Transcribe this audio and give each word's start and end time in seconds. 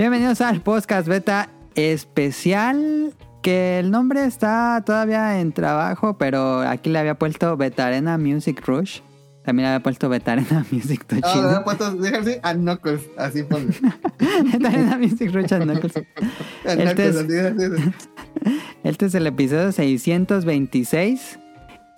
Bienvenidos 0.00 0.40
al 0.40 0.62
podcast 0.62 1.06
beta 1.06 1.50
especial. 1.74 3.12
Que 3.42 3.78
el 3.80 3.90
nombre 3.90 4.24
está 4.24 4.82
todavía 4.86 5.40
en 5.42 5.52
trabajo, 5.52 6.16
pero 6.16 6.60
aquí 6.60 6.88
le 6.88 7.00
había 7.00 7.16
puesto 7.16 7.54
Beta 7.58 7.86
Arena 7.86 8.16
Music 8.16 8.62
Rush. 8.66 9.00
También 9.44 9.64
le 9.64 9.74
había 9.74 9.82
puesto 9.82 10.08
Beta 10.08 10.32
Arena 10.32 10.64
Music 10.70 11.04
No, 11.10 11.18
le 11.42 11.48
había 11.48 11.62
puesto, 11.62 11.94
déjame 11.96 12.40
a 12.42 12.54
Knuckles, 12.54 13.02
así 13.18 13.42
ponle. 13.42 13.74
Beta 14.52 14.68
Arena 14.68 14.96
Music 14.96 15.30
Rush 15.34 15.52
and 15.52 15.64
Knuckles. 15.64 15.98
A 15.98 16.00
Este 16.72 16.82
Knuckles, 16.82 17.16
es- 17.16 17.52
así, 17.52 17.74
así. 17.74 17.92
Este 18.84 19.04
es 19.04 19.14
el 19.14 19.26
episodio 19.26 19.70
626. 19.70 21.38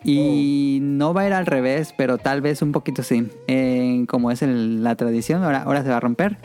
Y 0.03 0.81
no 0.83 1.15
va 1.15 1.21
a 1.21 1.27
ir 1.29 1.33
al 1.35 1.47
revés, 1.47 1.95
pero 1.97 2.19
tal 2.19 2.41
vez 2.41 2.63
un 2.63 2.73
poquito 2.73 3.05
sí. 3.05 3.29
Eh, 3.47 4.05
como 4.09 4.33
es 4.33 4.43
el- 4.43 4.83
la 4.83 4.97
tradición, 4.97 5.45
ahora, 5.45 5.63
ahora 5.63 5.85
se 5.85 5.91
va 5.91 5.99
a 5.99 6.01
romper. 6.01 6.39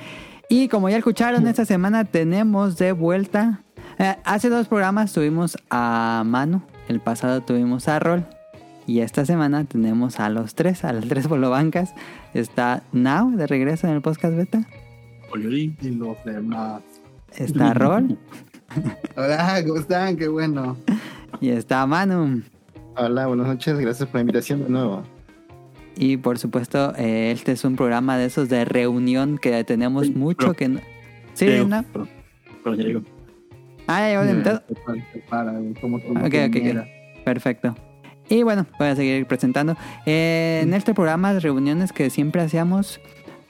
Y 0.49 0.69
como 0.69 0.89
ya 0.89 0.97
escucharon, 0.97 1.47
esta 1.47 1.65
semana 1.65 2.05
tenemos 2.05 2.77
de 2.77 2.91
vuelta. 2.93 3.61
eh, 3.99 4.15
hace 4.23 4.49
dos 4.49 4.67
programas 4.67 5.11
tuvimos 5.13 5.57
a 5.69 6.23
Manu. 6.25 6.61
El 6.87 6.99
pasado 7.01 7.41
tuvimos 7.41 7.87
a 7.87 7.99
Rol. 7.99 8.25
Y 8.85 9.01
esta 9.01 9.25
semana 9.25 9.65
tenemos 9.65 10.19
a 10.21 10.29
los 10.29 10.55
tres, 10.55 10.85
a 10.85 10.93
las 10.93 11.05
tres 11.05 11.27
bolobancas. 11.27 11.93
Está 12.33 12.83
Now 12.93 13.31
de 13.35 13.45
regreso 13.45 13.87
en 13.87 13.93
el 13.93 14.01
podcast 14.01 14.35
beta. 14.37 14.65
Y 15.35 15.89
los 15.91 16.15
demás. 16.23 16.81
Está 17.35 17.73
Rol. 17.73 18.17
Hola, 19.17 19.61
¿cómo 19.67 19.79
están? 19.81 20.15
Qué 20.15 20.29
bueno. 20.29 20.77
y 21.41 21.49
está 21.49 21.85
Manu. 21.85 22.41
Hola, 22.95 23.27
buenas 23.27 23.47
noches, 23.47 23.77
gracias 23.77 24.07
por 24.07 24.15
la 24.15 24.21
invitación 24.21 24.63
de 24.63 24.69
nuevo. 24.69 25.03
Y 25.97 26.17
por 26.17 26.37
supuesto, 26.37 26.93
eh, 26.95 27.31
este 27.31 27.53
es 27.53 27.63
un 27.65 27.75
programa 27.75 28.17
de 28.17 28.25
esos 28.25 28.49
de 28.49 28.65
reunión 28.65 29.37
que 29.37 29.63
tenemos 29.63 30.07
Sí, 30.07 30.13
mucho 30.13 30.53
que 30.53 30.69
no... 30.69 30.79
Sí, 31.33 31.45
Creo, 31.45 31.67
¿no? 31.67 31.83
ya 32.65 32.83
llegó. 32.83 33.01
Ah, 33.87 34.09
ya 34.09 34.63
como 35.81 36.01
como 36.01 36.19
Ok, 36.25 36.33
ok. 36.47 36.87
Perfecto. 37.23 37.75
Y 38.29 38.43
bueno, 38.43 38.65
voy 38.77 38.89
a 38.89 38.95
seguir 38.95 39.25
presentando. 39.25 39.75
Eh, 40.05 40.59
en 40.63 40.73
este 40.73 40.93
programa, 40.93 41.33
las 41.33 41.43
reuniones 41.43 41.93
que 41.93 42.09
siempre 42.09 42.41
hacíamos 42.41 42.99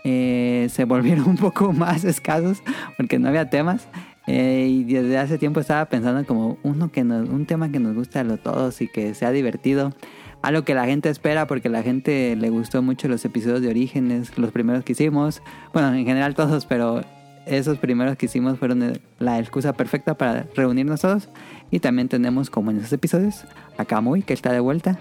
eh, 0.03 0.67
se 0.69 0.85
volvieron 0.85 1.27
un 1.27 1.37
poco 1.37 1.73
más 1.73 2.03
escasos 2.03 2.61
porque 2.95 3.19
no 3.19 3.27
había 3.27 3.49
temas. 3.49 3.87
Eh, 4.27 4.67
y 4.69 4.83
desde 4.83 5.17
hace 5.17 5.37
tiempo 5.37 5.59
estaba 5.61 5.85
pensando 5.85 6.25
como 6.25 6.57
uno 6.61 6.91
que 6.91 7.03
nos, 7.03 7.29
un 7.29 7.45
tema 7.45 7.71
que 7.71 7.79
nos 7.79 7.95
guste 7.95 8.19
a 8.19 8.23
los 8.23 8.41
todos 8.41 8.81
y 8.81 8.87
que 8.87 9.13
sea 9.13 9.31
divertido. 9.31 9.93
Algo 10.41 10.63
que 10.63 10.73
la 10.73 10.85
gente 10.85 11.09
espera 11.09 11.47
porque 11.47 11.67
la 11.69 11.83
gente 11.83 12.35
le 12.35 12.49
gustó 12.49 12.81
mucho 12.81 13.07
los 13.07 13.25
episodios 13.25 13.61
de 13.61 13.69
Orígenes, 13.69 14.37
los 14.37 14.51
primeros 14.51 14.83
que 14.83 14.93
hicimos. 14.93 15.41
Bueno, 15.73 15.93
en 15.93 16.05
general 16.05 16.35
todos, 16.35 16.65
pero 16.65 17.01
esos 17.45 17.77
primeros 17.79 18.17
que 18.17 18.27
hicimos 18.27 18.57
fueron 18.59 18.99
la 19.19 19.39
excusa 19.39 19.73
perfecta 19.73 20.15
para 20.15 20.45
reunirnos 20.55 21.01
todos. 21.01 21.29
Y 21.71 21.79
también 21.79 22.07
tenemos, 22.07 22.49
como 22.49 22.71
en 22.71 22.77
esos 22.77 22.93
episodios, 22.93 23.45
a 23.77 23.85
Kamui, 23.85 24.21
que 24.21 24.33
está 24.33 24.53
de 24.53 24.59
vuelta. 24.59 24.99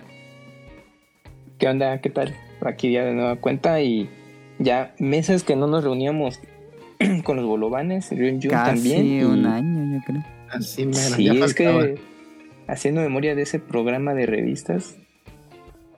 ¿Qué 1.58 1.68
onda? 1.68 2.00
¿Qué 2.00 2.10
tal? 2.10 2.34
Aquí 2.62 2.92
ya 2.92 3.04
de 3.04 3.14
nueva 3.14 3.36
cuenta 3.36 3.80
y 3.82 4.08
ya 4.58 4.94
meses 4.98 5.44
que 5.44 5.54
no 5.54 5.66
nos 5.66 5.84
reuníamos 5.84 6.40
con 7.24 7.36
los 7.36 7.46
Ryun 7.46 8.40
Casi 8.40 8.48
también. 8.48 9.06
y- 9.06 9.22
un 9.22 9.46
año, 9.46 9.98
yo 9.98 10.04
creo. 10.06 10.24
Así 10.50 10.86
me 10.86 10.94
Sí, 10.94 11.28
es 11.28 11.54
que 11.54 11.98
haciendo 12.68 13.00
memoria 13.00 13.34
de 13.34 13.42
ese 13.42 13.58
programa 13.58 14.14
de 14.14 14.26
revistas, 14.26 14.96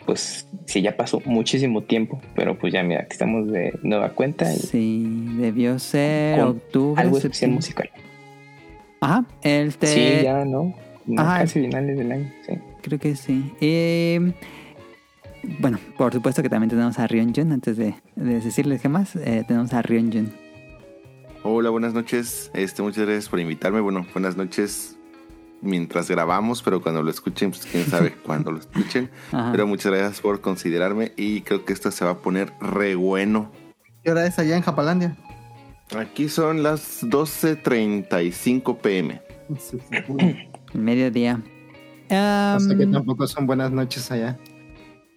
pues 0.09 0.49
sí, 0.65 0.81
ya 0.81 0.97
pasó 0.97 1.21
muchísimo 1.27 1.83
tiempo, 1.83 2.19
pero 2.35 2.59
pues 2.59 2.73
ya 2.73 2.83
mira, 2.83 3.05
que 3.05 3.13
estamos 3.13 3.47
de 3.49 3.79
nueva 3.83 4.09
cuenta 4.15 4.51
y 4.51 4.57
Sí, 4.57 5.05
debió 5.39 5.79
ser 5.79 6.41
octubre. 6.41 7.03
algo 7.03 7.19
especial 7.19 7.51
musical. 7.51 7.91
Ajá, 9.03 9.27
este. 9.43 9.87
Sí, 9.87 10.25
ya, 10.25 10.47
¿no? 10.47 10.75
No, 11.05 11.21
Ajá. 11.23 11.41
Casi 11.41 11.61
finales 11.61 11.99
del 11.99 12.11
año, 12.11 12.33
sí. 12.47 12.55
Creo 12.81 12.99
que 12.99 13.17
sí. 13.17 13.53
Eh, 13.61 14.33
bueno, 15.61 15.79
por 15.99 16.13
supuesto 16.15 16.43
que 16.43 16.49
también 16.49 16.71
tenemos 16.71 16.99
a 16.99 17.07
Rion 17.07 17.35
Jun. 17.35 17.53
Antes 17.53 17.77
de, 17.77 17.95
de 18.17 18.41
decirles 18.41 18.81
qué 18.81 18.89
más, 18.89 19.15
eh, 19.15 19.45
tenemos 19.47 19.75
a 19.75 19.83
Rion 19.83 20.11
Jun. 20.11 20.33
Hola, 21.43 21.69
buenas 21.69 21.93
noches. 21.93 22.51
Este, 22.55 22.81
muchas 22.83 23.05
gracias 23.05 23.29
por 23.29 23.41
invitarme. 23.41 23.81
Bueno, 23.81 24.07
buenas 24.15 24.39
noches 24.39 24.98
mientras 25.61 26.11
grabamos, 26.11 26.63
pero 26.63 26.81
cuando 26.81 27.03
lo 27.03 27.11
escuchen, 27.11 27.51
pues 27.51 27.67
quién 27.67 27.87
sabe 27.87 28.13
cuándo 28.27 28.53
lo 28.53 28.59
escuchen. 28.59 29.11
Ajá. 29.33 29.51
Pero 29.53 29.67
muchas 29.67 29.93
gracias 29.93 30.21
por 30.21 30.41
considerarme 30.41 31.13
y 31.17 31.43
creo 31.43 31.65
que 31.65 31.73
esto 31.73 31.91
se 31.91 32.05
va 32.05 32.13
a 32.13 32.19
poner 32.19 32.53
re 32.61 32.95
bueno. 32.95 33.51
¿Qué 34.03 34.11
hora 34.11 34.27
es 34.27 34.39
allá 34.39 34.57
en 34.57 34.63
Japalandia? 34.63 35.17
Aquí 35.97 36.29
son 36.29 36.63
las 36.63 37.03
12.35 37.03 38.79
pm. 38.79 39.23
Mediodía. 40.75 41.41
O 42.07 42.61
sea 42.61 42.77
que 42.77 42.85
Am, 42.85 42.93
tampoco 42.93 43.27
son 43.27 43.47
buenas 43.47 43.71
noches 43.71 44.11
allá. 44.11 44.39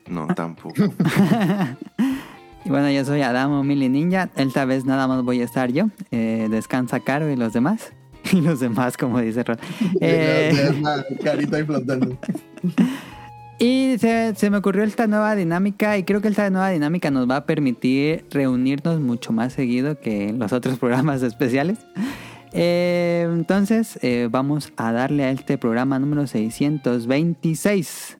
No, 0.07 0.27
tampoco. 0.27 0.75
y 2.65 2.69
bueno, 2.69 2.89
yo 2.91 3.05
soy 3.05 3.21
Adamo 3.21 3.63
Mili 3.63 3.89
Ninja. 3.89 4.29
Esta 4.35 4.65
vez 4.65 4.85
nada 4.85 5.07
más 5.07 5.23
voy 5.23 5.41
a 5.41 5.45
estar 5.45 5.71
yo. 5.71 5.85
Eh, 6.11 6.47
descansa 6.49 6.99
Caro 6.99 7.29
y 7.29 7.35
los 7.35 7.53
demás. 7.53 7.93
Y 8.31 8.41
los 8.41 8.59
demás, 8.59 8.97
como 8.97 9.19
dice 9.19 9.43
Ron. 9.43 9.57
Eh, 9.99 10.53
carita 11.23 11.57
ahí 11.57 11.63
flotando. 11.63 12.17
Y 13.63 13.99
se, 13.99 14.33
se 14.33 14.49
me 14.49 14.57
ocurrió 14.57 14.83
esta 14.83 15.05
nueva 15.05 15.35
dinámica 15.35 15.95
y 15.95 16.03
creo 16.03 16.19
que 16.19 16.29
esta 16.29 16.49
nueva 16.49 16.71
dinámica 16.71 17.11
nos 17.11 17.29
va 17.29 17.35
a 17.35 17.45
permitir 17.45 18.25
reunirnos 18.31 18.99
mucho 18.99 19.33
más 19.33 19.53
seguido 19.53 19.99
que 19.99 20.33
los 20.33 20.51
otros 20.51 20.79
programas 20.79 21.21
especiales. 21.21 21.77
Eh, 22.53 23.29
entonces 23.31 23.99
eh, 24.01 24.29
vamos 24.31 24.73
a 24.77 24.91
darle 24.91 25.25
a 25.25 25.29
este 25.29 25.59
programa 25.59 25.99
número 25.99 26.25
626. 26.25 28.17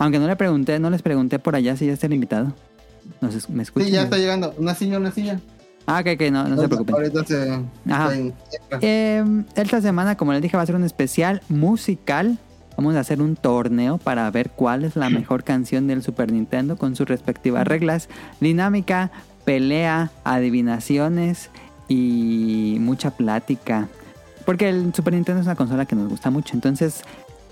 Aunque 0.00 0.18
no 0.18 0.26
le 0.26 0.34
pregunté, 0.34 0.78
no 0.80 0.90
les 0.90 1.02
pregunté 1.02 1.38
por 1.38 1.54
allá 1.54 1.76
si 1.76 1.86
ya 1.86 1.92
está 1.92 2.06
el 2.06 2.14
invitado. 2.14 2.52
No 3.20 3.30
sé, 3.30 3.38
¿Me 3.52 3.62
escuchan? 3.62 3.86
Sí, 3.88 3.94
ya 3.94 4.02
está 4.02 4.16
llegando. 4.16 4.54
Una 4.58 4.74
silla, 4.74 4.96
una 4.98 5.12
silla. 5.12 5.38
Ah, 5.86 6.00
ok, 6.00 6.08
ok, 6.14 6.30
no, 6.30 6.48
no 6.48 6.60
se 6.60 6.68
preocupen. 6.68 6.94
Ahorita 6.94 7.24
se. 7.24 7.60
Ajá. 7.88 8.10
se- 8.10 8.32
Eh, 8.80 9.24
esta 9.56 9.80
semana, 9.80 10.16
como 10.16 10.32
les 10.32 10.40
dije, 10.42 10.56
va 10.56 10.62
a 10.62 10.66
ser 10.66 10.74
un 10.76 10.84
especial 10.84 11.42
musical. 11.48 12.38
Vamos 12.76 12.94
a 12.96 13.00
hacer 13.00 13.20
un 13.20 13.36
torneo 13.36 13.98
para 13.98 14.30
ver 14.30 14.50
cuál 14.50 14.84
es 14.84 14.96
la 14.96 15.10
mejor 15.10 15.44
canción 15.44 15.86
del 15.86 16.02
Super 16.02 16.32
Nintendo 16.32 16.76
con 16.76 16.96
sus 16.96 17.06
respectivas 17.06 17.66
reglas. 17.66 18.08
Dinámica, 18.40 19.10
pelea, 19.44 20.10
adivinaciones 20.24 21.50
y 21.88 22.78
mucha 22.80 23.10
plática. 23.10 23.88
Porque 24.46 24.68
el 24.70 24.94
Super 24.94 25.12
Nintendo 25.14 25.40
es 25.40 25.46
una 25.46 25.56
consola 25.56 25.84
que 25.84 25.94
nos 25.96 26.08
gusta 26.08 26.30
mucho. 26.30 26.54
Entonces, 26.54 27.02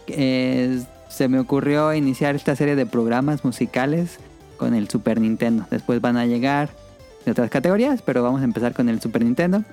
eh, 0.07 0.83
se 1.09 1.29
me 1.29 1.39
ocurrió 1.39 1.95
iniciar 1.95 2.35
esta 2.35 2.55
serie 2.57 2.77
de 2.77 2.87
programas 2.87 3.45
musicales 3.45 4.19
con 4.57 4.75
el 4.75 4.89
Super 4.89 5.21
Nintendo. 5.21 5.67
Después 5.71 6.01
van 6.01 6.17
a 6.17 6.27
llegar 6.27 6.71
de 7.25 7.33
otras 7.33 7.51
categorías, 7.51 8.03
pero 8.03 8.23
vamos 8.23 8.43
a 8.43 8.45
empezar 8.45 8.75
con 8.75 8.89
el 8.89 9.01
Super 9.01 9.25
Nintendo. 9.25 9.65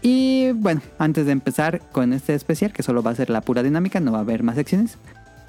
Y 0.00 0.50
bueno, 0.52 0.82
antes 0.98 1.26
de 1.26 1.32
empezar 1.32 1.80
con 1.92 2.12
este 2.12 2.34
especial, 2.34 2.72
que 2.72 2.82
solo 2.82 3.02
va 3.02 3.12
a 3.12 3.14
ser 3.14 3.30
la 3.30 3.40
pura 3.40 3.62
dinámica, 3.62 4.00
no 4.00 4.12
va 4.12 4.18
a 4.18 4.22
haber 4.22 4.42
más 4.42 4.56
secciones, 4.56 4.98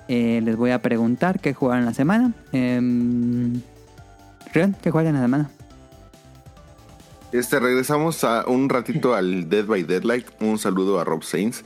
eh, 0.08 0.42
les 0.44 0.56
voy 0.56 0.72
a 0.72 0.82
preguntar 0.82 1.40
qué 1.40 1.54
jugaron 1.54 1.86
la 1.86 1.94
semana. 1.94 2.34
Eh, 2.52 2.80
Rion, 4.54 4.76
¿qué 4.82 4.92
jugaron 4.92 5.14
la 5.14 5.22
semana? 5.22 5.50
Este, 7.32 7.60
regresamos 7.60 8.24
un 8.46 8.70
ratito 8.70 9.16
al 9.16 9.50
Dead 9.50 9.66
by 9.66 9.84
Deadlight. 9.84 10.28
Un 10.40 10.60
saludo 10.60 11.00
a 11.00 11.04
Rob 11.04 11.24
Sainz, 11.24 11.64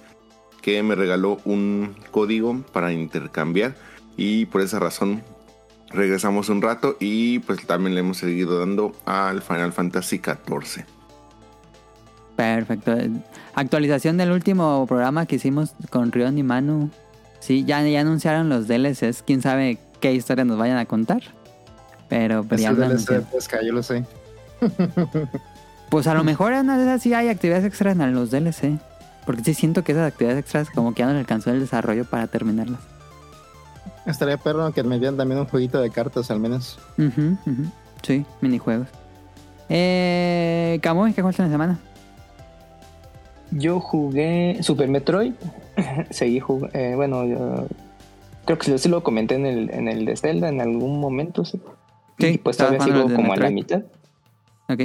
que 0.67 0.83
me 0.83 0.95
regaló 0.95 1.39
un 1.45 1.95
código 2.11 2.61
para 2.73 2.91
intercambiar. 2.91 3.75
Y 4.17 4.47
por 4.47 4.59
esa 4.59 4.79
razón 4.79 5.23
regresamos 5.91 6.49
un 6.49 6.61
rato 6.61 6.97
y 6.99 7.39
pues 7.39 7.65
también 7.65 7.95
le 7.95 8.01
hemos 8.01 8.17
seguido 8.17 8.59
dando 8.59 8.91
al 9.05 9.41
Final 9.41 9.71
Fantasy 9.71 10.17
XIV. 10.17 10.83
Perfecto. 12.35 12.97
Actualización 13.55 14.17
del 14.17 14.31
último 14.31 14.85
programa 14.87 15.25
que 15.25 15.37
hicimos 15.37 15.71
con 15.89 16.11
Rion 16.11 16.37
y 16.37 16.43
Manu. 16.43 16.89
Sí, 17.39 17.63
ya, 17.63 17.81
ya 17.83 18.01
anunciaron 18.01 18.49
los 18.49 18.67
DLCs. 18.67 19.23
Quién 19.25 19.41
sabe 19.41 19.77
qué 20.01 20.11
historia 20.11 20.43
nos 20.43 20.57
vayan 20.57 20.79
a 20.79 20.85
contar. 20.85 21.21
Pero, 22.09 22.43
pero 22.43 22.55
Es 22.55 22.61
ya 22.61 22.73
DLC 22.73 23.09
de 23.09 23.21
pesca, 23.21 23.59
yo 23.65 23.71
lo 23.71 23.83
sé. 23.83 24.03
Pues 25.89 26.07
a 26.07 26.13
lo 26.13 26.25
mejor 26.25 26.51
en 26.51 26.65
una 26.65 26.77
de 26.77 26.83
esas 26.83 27.01
sí 27.01 27.13
hay 27.13 27.29
actividades 27.29 27.63
extras 27.63 27.97
en 27.97 28.13
los 28.13 28.31
DLC. 28.31 28.77
Porque 29.27 29.43
sí 29.43 29.53
siento 29.53 29.83
que 29.83 29.91
esas 29.91 30.11
actividades 30.11 30.39
extras 30.39 30.69
como 30.71 30.93
que 30.93 30.99
ya 30.99 31.07
no 31.07 31.13
le 31.13 31.19
alcanzó 31.19 31.51
el 31.51 31.59
desarrollo 31.59 32.05
para 32.05 32.27
terminarlas. 32.27 32.79
Estaría 34.05 34.37
perro 34.37 34.71
que 34.71 34.83
me 34.83 34.97
dieran 34.97 35.17
también 35.17 35.41
un 35.41 35.45
jueguito 35.45 35.81
de 35.81 35.89
cartas 35.91 36.31
al 36.31 36.39
menos. 36.39 36.79
Ujú, 36.97 37.37
ujú. 37.45 37.63
Sí, 38.01 38.25
minijuegos. 38.39 38.87
Eh, 39.67 40.79
Camuy, 40.81 41.11
¿qué 41.11 41.21
jugaste 41.21 41.43
en 41.43 41.49
la 41.49 41.53
semana? 41.53 41.79
Yo 43.51 43.81
jugué 43.81 44.59
Super 44.61 44.87
Metroid. 44.87 45.33
Seguí 46.09 46.39
jugando. 46.39 46.95
bueno, 46.95 47.25
yo 47.25 47.67
creo 48.45 48.57
que 48.57 48.77
sí 48.77 48.87
lo 48.87 49.03
comenté 49.03 49.35
en 49.35 49.45
el, 49.45 49.69
en 49.71 49.89
el 49.89 50.05
de 50.05 50.15
Zelda 50.15 50.47
en 50.47 50.61
algún 50.61 50.99
momento. 51.01 51.43
Sí, 51.43 51.59
Sí, 52.19 52.27
y 52.27 52.37
pues 52.37 52.57
todavía 52.57 52.79
sigo 52.79 53.13
como 53.13 53.33
a 53.33 53.35
la 53.35 53.49
mitad. 53.49 53.83
Ok. 54.69 54.83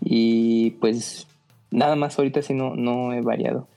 Y 0.00 0.70
pues 0.80 1.26
nada 1.70 1.94
más 1.94 2.18
ahorita 2.18 2.42
sí 2.42 2.54
no, 2.54 2.74
no 2.74 3.12
he 3.12 3.20
variado. 3.20 3.68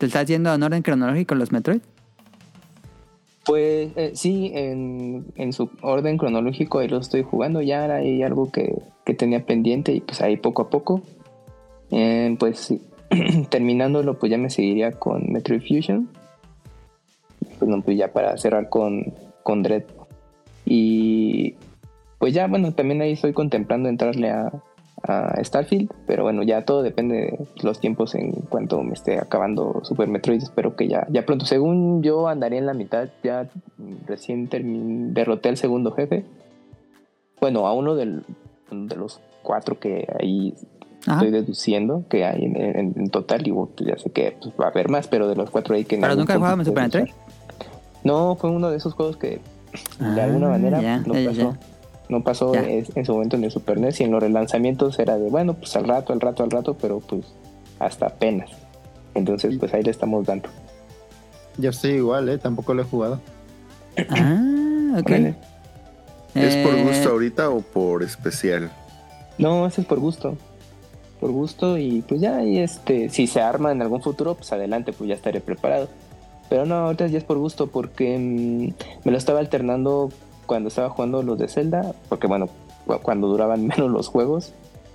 ¿Te 0.00 0.06
estás 0.06 0.24
yendo 0.24 0.54
en 0.54 0.62
orden 0.62 0.80
cronológico 0.80 1.34
los 1.34 1.52
Metroid? 1.52 1.82
Pues 3.44 3.90
eh, 3.96 4.12
sí, 4.14 4.50
en, 4.54 5.26
en 5.34 5.52
su 5.52 5.68
orden 5.82 6.16
cronológico 6.16 6.78
ahí 6.78 6.88
lo 6.88 6.96
estoy 6.96 7.22
jugando. 7.22 7.60
Ya 7.60 7.84
ahí 7.84 8.22
algo 8.22 8.50
que, 8.50 8.76
que 9.04 9.12
tenía 9.12 9.44
pendiente 9.44 9.92
y 9.92 10.00
pues 10.00 10.22
ahí 10.22 10.38
poco 10.38 10.62
a 10.62 10.70
poco. 10.70 11.02
Eh, 11.90 12.34
pues 12.38 12.72
terminándolo 13.50 14.18
pues 14.18 14.30
ya 14.30 14.38
me 14.38 14.48
seguiría 14.48 14.92
con 14.92 15.30
Metroid 15.30 15.60
Fusion. 15.60 16.08
Pues, 17.58 17.70
no, 17.70 17.82
pues 17.82 17.98
ya 17.98 18.10
para 18.10 18.38
cerrar 18.38 18.70
con, 18.70 19.12
con 19.42 19.62
Dread. 19.62 19.84
Y 20.64 21.56
pues 22.16 22.32
ya 22.32 22.46
bueno, 22.46 22.72
también 22.72 23.02
ahí 23.02 23.12
estoy 23.12 23.34
contemplando 23.34 23.90
entrarle 23.90 24.30
a, 24.30 24.50
a 25.02 25.42
Starfield. 25.42 25.90
Pero 26.06 26.22
bueno, 26.24 26.42
ya 26.42 26.64
todo 26.64 26.82
depende 26.82 27.14
de 27.16 27.38
los 27.62 27.80
tiempos 27.80 28.14
en 28.14 28.32
cuanto 28.32 28.82
me 28.82 28.92
esté 28.94 29.18
acabando 29.18 29.80
Super 29.84 30.08
Metroid. 30.08 30.42
Espero 30.42 30.76
que 30.76 30.88
ya, 30.88 31.06
ya 31.10 31.24
pronto. 31.26 31.46
Según 31.46 32.02
yo 32.02 32.28
andaría 32.28 32.58
en 32.58 32.66
la 32.66 32.74
mitad, 32.74 33.08
ya 33.22 33.48
recién 34.06 34.48
termin- 34.50 35.12
derroté 35.12 35.48
al 35.48 35.56
segundo 35.56 35.92
jefe. 35.92 36.24
Bueno, 37.40 37.66
a 37.66 37.72
uno 37.74 37.94
del- 37.94 38.24
de 38.70 38.96
los 38.96 39.20
cuatro 39.42 39.78
que 39.78 40.06
ahí 40.20 40.54
Ajá. 41.06 41.14
estoy 41.24 41.30
deduciendo 41.30 42.04
que 42.08 42.24
hay 42.24 42.44
en, 42.44 42.56
en- 42.56 42.94
en 42.96 43.10
total. 43.10 43.46
Y 43.46 43.50
bueno, 43.50 43.72
ya 43.78 43.96
sé 43.96 44.10
que 44.10 44.36
pues, 44.40 44.54
va 44.60 44.66
a 44.66 44.68
haber 44.68 44.90
más, 44.90 45.08
pero 45.08 45.26
de 45.28 45.34
los 45.36 45.50
cuatro 45.50 45.74
ahí 45.74 45.84
que... 45.84 45.96
¿Pero 45.98 46.14
nunca 46.16 46.36
jugado 46.36 46.58
en 46.60 46.64
Super 46.66 46.82
Metroid? 46.84 47.08
No, 48.04 48.34
fue 48.36 48.50
uno 48.50 48.70
de 48.70 48.76
esos 48.76 48.94
juegos 48.94 49.16
que 49.16 49.40
de 49.98 50.20
Ah, 50.20 50.24
alguna 50.24 50.48
manera 50.48 50.80
ya, 50.80 50.98
no 50.98 51.14
pasó. 51.14 51.30
ya. 51.32 51.58
No 52.10 52.22
pasó 52.24 52.52
en 52.54 53.04
su 53.06 53.12
momento 53.12 53.36
en 53.36 53.44
el 53.44 53.52
Super 53.52 53.78
NES 53.78 54.00
y 54.00 54.04
en 54.04 54.10
los 54.10 54.20
relanzamientos 54.20 54.98
era 54.98 55.16
de, 55.16 55.30
bueno, 55.30 55.54
pues 55.54 55.74
al 55.76 55.86
rato, 55.86 56.12
al 56.12 56.20
rato, 56.20 56.42
al 56.42 56.50
rato, 56.50 56.74
pero 56.74 56.98
pues 56.98 57.22
hasta 57.78 58.06
apenas. 58.06 58.50
Entonces, 59.14 59.56
pues 59.58 59.72
ahí 59.72 59.82
le 59.84 59.92
estamos 59.92 60.26
dando. 60.26 60.48
Yo 61.56 61.70
estoy 61.70 61.92
igual, 61.92 62.28
¿eh? 62.28 62.38
Tampoco 62.38 62.74
lo 62.74 62.82
he 62.82 62.84
jugado. 62.84 63.20
Ah, 64.10 64.98
ok. 64.98 65.06
Órale. 65.06 65.34
¿Es 66.34 66.56
por 66.66 66.74
Eh, 66.74 66.84
gusto 66.84 67.10
ahorita 67.10 67.48
o 67.50 67.60
por 67.60 68.02
especial? 68.02 68.70
No, 69.38 69.66
ese 69.66 69.82
es 69.82 69.86
por 69.86 70.00
gusto. 70.00 70.36
Por 71.20 71.30
gusto 71.30 71.78
y 71.78 72.02
pues 72.02 72.20
ya, 72.20 72.42
y 72.42 72.58
este, 72.58 73.08
si 73.08 73.26
se 73.28 73.40
arma 73.40 73.70
en 73.72 73.82
algún 73.82 74.02
futuro, 74.02 74.34
pues 74.34 74.52
adelante, 74.52 74.92
pues 74.92 75.08
ya 75.08 75.14
estaré 75.14 75.40
preparado. 75.40 75.88
Pero 76.48 76.66
no, 76.66 76.74
ahorita 76.76 77.06
ya 77.06 77.18
es 77.18 77.24
por 77.24 77.38
gusto 77.38 77.68
porque 77.68 78.18
mm, 78.18 79.04
me 79.04 79.12
lo 79.12 79.18
estaba 79.18 79.38
alternando 79.38 80.10
cuando 80.50 80.68
estaba 80.68 80.90
jugando 80.90 81.22
los 81.22 81.38
de 81.38 81.46
Zelda, 81.46 81.94
porque 82.08 82.26
bueno, 82.26 82.48
cu- 82.86 82.98
cuando 83.02 83.28
duraban 83.28 83.66
menos 83.68 83.88
los 83.88 84.08
juegos, 84.08 84.52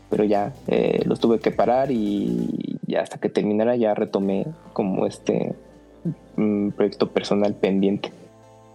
pero 0.10 0.25
ya 0.25 0.54
eh, 0.68 1.02
los 1.06 1.22
tuve 1.22 1.40
que 1.40 1.52
parar 1.52 1.92
y 1.92 2.78
ya 2.86 3.00
hasta 3.02 3.18
que 3.18 3.30
terminara 3.30 3.78
ya 3.78 3.94
retomé 3.94 4.46
como 4.74 5.06
este 5.07 5.56
mm, 6.36 6.72
proyecto 6.72 7.10
personal 7.12 7.54
pendiente. 7.54 8.12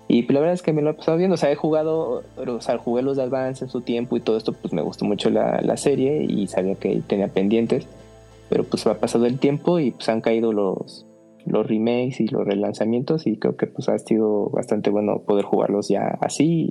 Y 0.08 0.22
pues, 0.22 0.34
la 0.34 0.40
verdad 0.40 0.54
es 0.54 0.62
que 0.62 0.72
me 0.72 0.80
lo 0.82 0.90
he 0.90 0.94
pasado 0.94 1.18
bien. 1.18 1.30
O 1.32 1.36
sea, 1.36 1.52
he 1.52 1.54
jugado, 1.54 2.22
o 2.36 2.60
sea, 2.62 2.78
jugué 2.78 3.02
los 3.02 3.16
de 3.18 3.22
Advance 3.24 3.62
en 3.64 3.70
su 3.70 3.82
tiempo 3.82 4.16
y 4.16 4.20
todo 4.20 4.36
esto, 4.38 4.52
pues 4.54 4.72
me 4.72 4.82
gustó 4.82 5.04
mucho 5.04 5.28
la, 5.30 5.60
la 5.62 5.76
serie 5.76 6.24
y 6.28 6.46
sabía 6.48 6.74
que 6.76 7.02
tenía 7.06 7.28
pendientes. 7.28 7.86
Pero 8.48 8.64
pues 8.64 8.84
ha 8.86 8.94
pasado 8.98 9.26
el 9.26 9.38
tiempo 9.38 9.78
y 9.78 9.90
pues 9.92 10.08
han 10.08 10.20
caído 10.22 10.52
los, 10.52 11.06
los 11.46 11.66
remakes 11.66 12.20
y 12.20 12.28
los 12.28 12.44
relanzamientos 12.46 13.26
y 13.26 13.38
creo 13.38 13.56
que 13.56 13.66
pues 13.66 13.88
ha 13.88 13.98
sido 13.98 14.50
bastante 14.50 14.90
bueno 14.90 15.22
poder 15.22 15.44
jugarlos 15.44 15.88
ya 15.88 16.18
así 16.20 16.70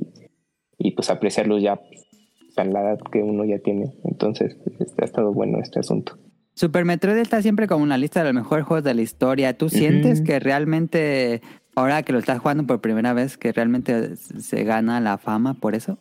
y, 0.77 0.87
y, 0.89 0.91
pues 0.91 1.09
apreciarlos 1.09 1.61
ya 1.61 1.77
pues, 1.77 2.57
a 2.57 2.65
la 2.65 2.81
edad 2.81 2.99
que 3.11 3.21
uno 3.23 3.45
ya 3.45 3.59
tiene. 3.59 3.93
Entonces, 4.03 4.57
pues, 4.77 4.93
ha 4.97 5.05
estado 5.05 5.33
bueno 5.33 5.59
este 5.59 5.79
asunto. 5.79 6.17
Super 6.55 6.83
Metroid 6.83 7.17
está 7.17 7.41
siempre 7.41 7.67
como 7.67 7.83
una 7.83 7.97
lista 7.97 8.19
de 8.19 8.25
los 8.25 8.43
mejores 8.43 8.65
juegos 8.65 8.83
de 8.83 8.93
la 8.93 9.01
historia. 9.01 9.57
¿Tú 9.57 9.69
sientes 9.69 10.21
que 10.21 10.39
realmente, 10.39 11.41
ahora 11.73 12.03
que 12.03 12.11
lo 12.11 12.19
estás 12.19 12.39
jugando 12.39 12.65
por 12.65 12.81
primera 12.81 13.13
vez, 13.13 13.37
que 13.37 13.53
realmente 13.53 14.17
se 14.17 14.63
gana 14.65 14.99
la 14.99 15.17
fama 15.17 15.53
por 15.53 15.73
eso? 15.73 15.97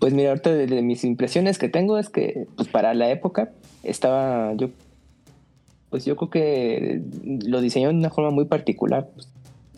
Pues 0.00 0.12
mira, 0.12 0.30
ahorita 0.30 0.52
de, 0.52 0.66
de 0.66 0.82
mis 0.82 1.04
impresiones 1.04 1.58
que 1.58 1.68
tengo 1.68 1.96
es 1.98 2.08
que 2.08 2.48
pues 2.56 2.68
para 2.68 2.92
la 2.94 3.08
época 3.08 3.52
estaba 3.84 4.52
yo 4.54 4.70
pues 5.96 6.04
yo 6.04 6.14
creo 6.14 6.28
que 6.28 7.00
lo 7.46 7.62
diseñó 7.62 7.88
de 7.88 7.94
una 7.94 8.10
forma 8.10 8.30
muy 8.30 8.44
particular. 8.44 9.08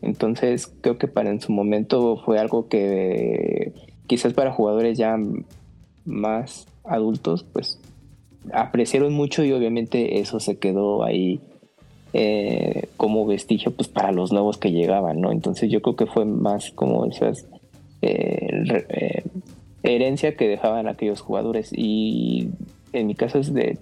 Entonces 0.02 0.66
creo 0.80 0.98
que 0.98 1.06
para 1.06 1.30
en 1.30 1.40
su 1.40 1.52
momento 1.52 2.16
fue 2.16 2.40
algo 2.40 2.66
que 2.66 3.72
quizás 4.08 4.32
para 4.32 4.52
jugadores 4.52 4.98
ya 4.98 5.16
más 6.04 6.66
adultos 6.82 7.44
pues 7.44 7.78
apreciaron 8.52 9.14
mucho 9.14 9.44
y 9.44 9.52
obviamente 9.52 10.18
eso 10.18 10.40
se 10.40 10.58
quedó 10.58 11.04
ahí 11.04 11.40
eh, 12.14 12.88
como 12.96 13.24
vestigio 13.24 13.70
pues 13.70 13.86
para 13.86 14.10
los 14.10 14.32
nuevos 14.32 14.58
que 14.58 14.72
llegaban, 14.72 15.20
¿no? 15.20 15.30
Entonces 15.30 15.70
yo 15.70 15.82
creo 15.82 15.94
que 15.94 16.06
fue 16.06 16.24
más 16.24 16.72
como 16.72 17.06
esas 17.06 17.46
eh, 18.02 18.48
eh, 18.88 19.22
herencia 19.84 20.36
que 20.36 20.48
dejaban 20.48 20.88
aquellos 20.88 21.20
jugadores 21.20 21.70
y 21.72 22.48
en 22.92 23.06
mi 23.06 23.14
caso 23.14 23.38
es 23.38 23.54
de 23.54 23.78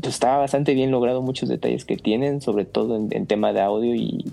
pues 0.00 0.14
estaba 0.14 0.38
bastante 0.38 0.74
bien 0.74 0.90
logrado 0.90 1.22
muchos 1.22 1.48
detalles 1.48 1.84
que 1.84 1.96
tienen 1.96 2.40
sobre 2.40 2.64
todo 2.64 2.96
en, 2.96 3.08
en 3.10 3.26
tema 3.26 3.52
de 3.52 3.60
audio 3.60 3.94
y, 3.94 4.24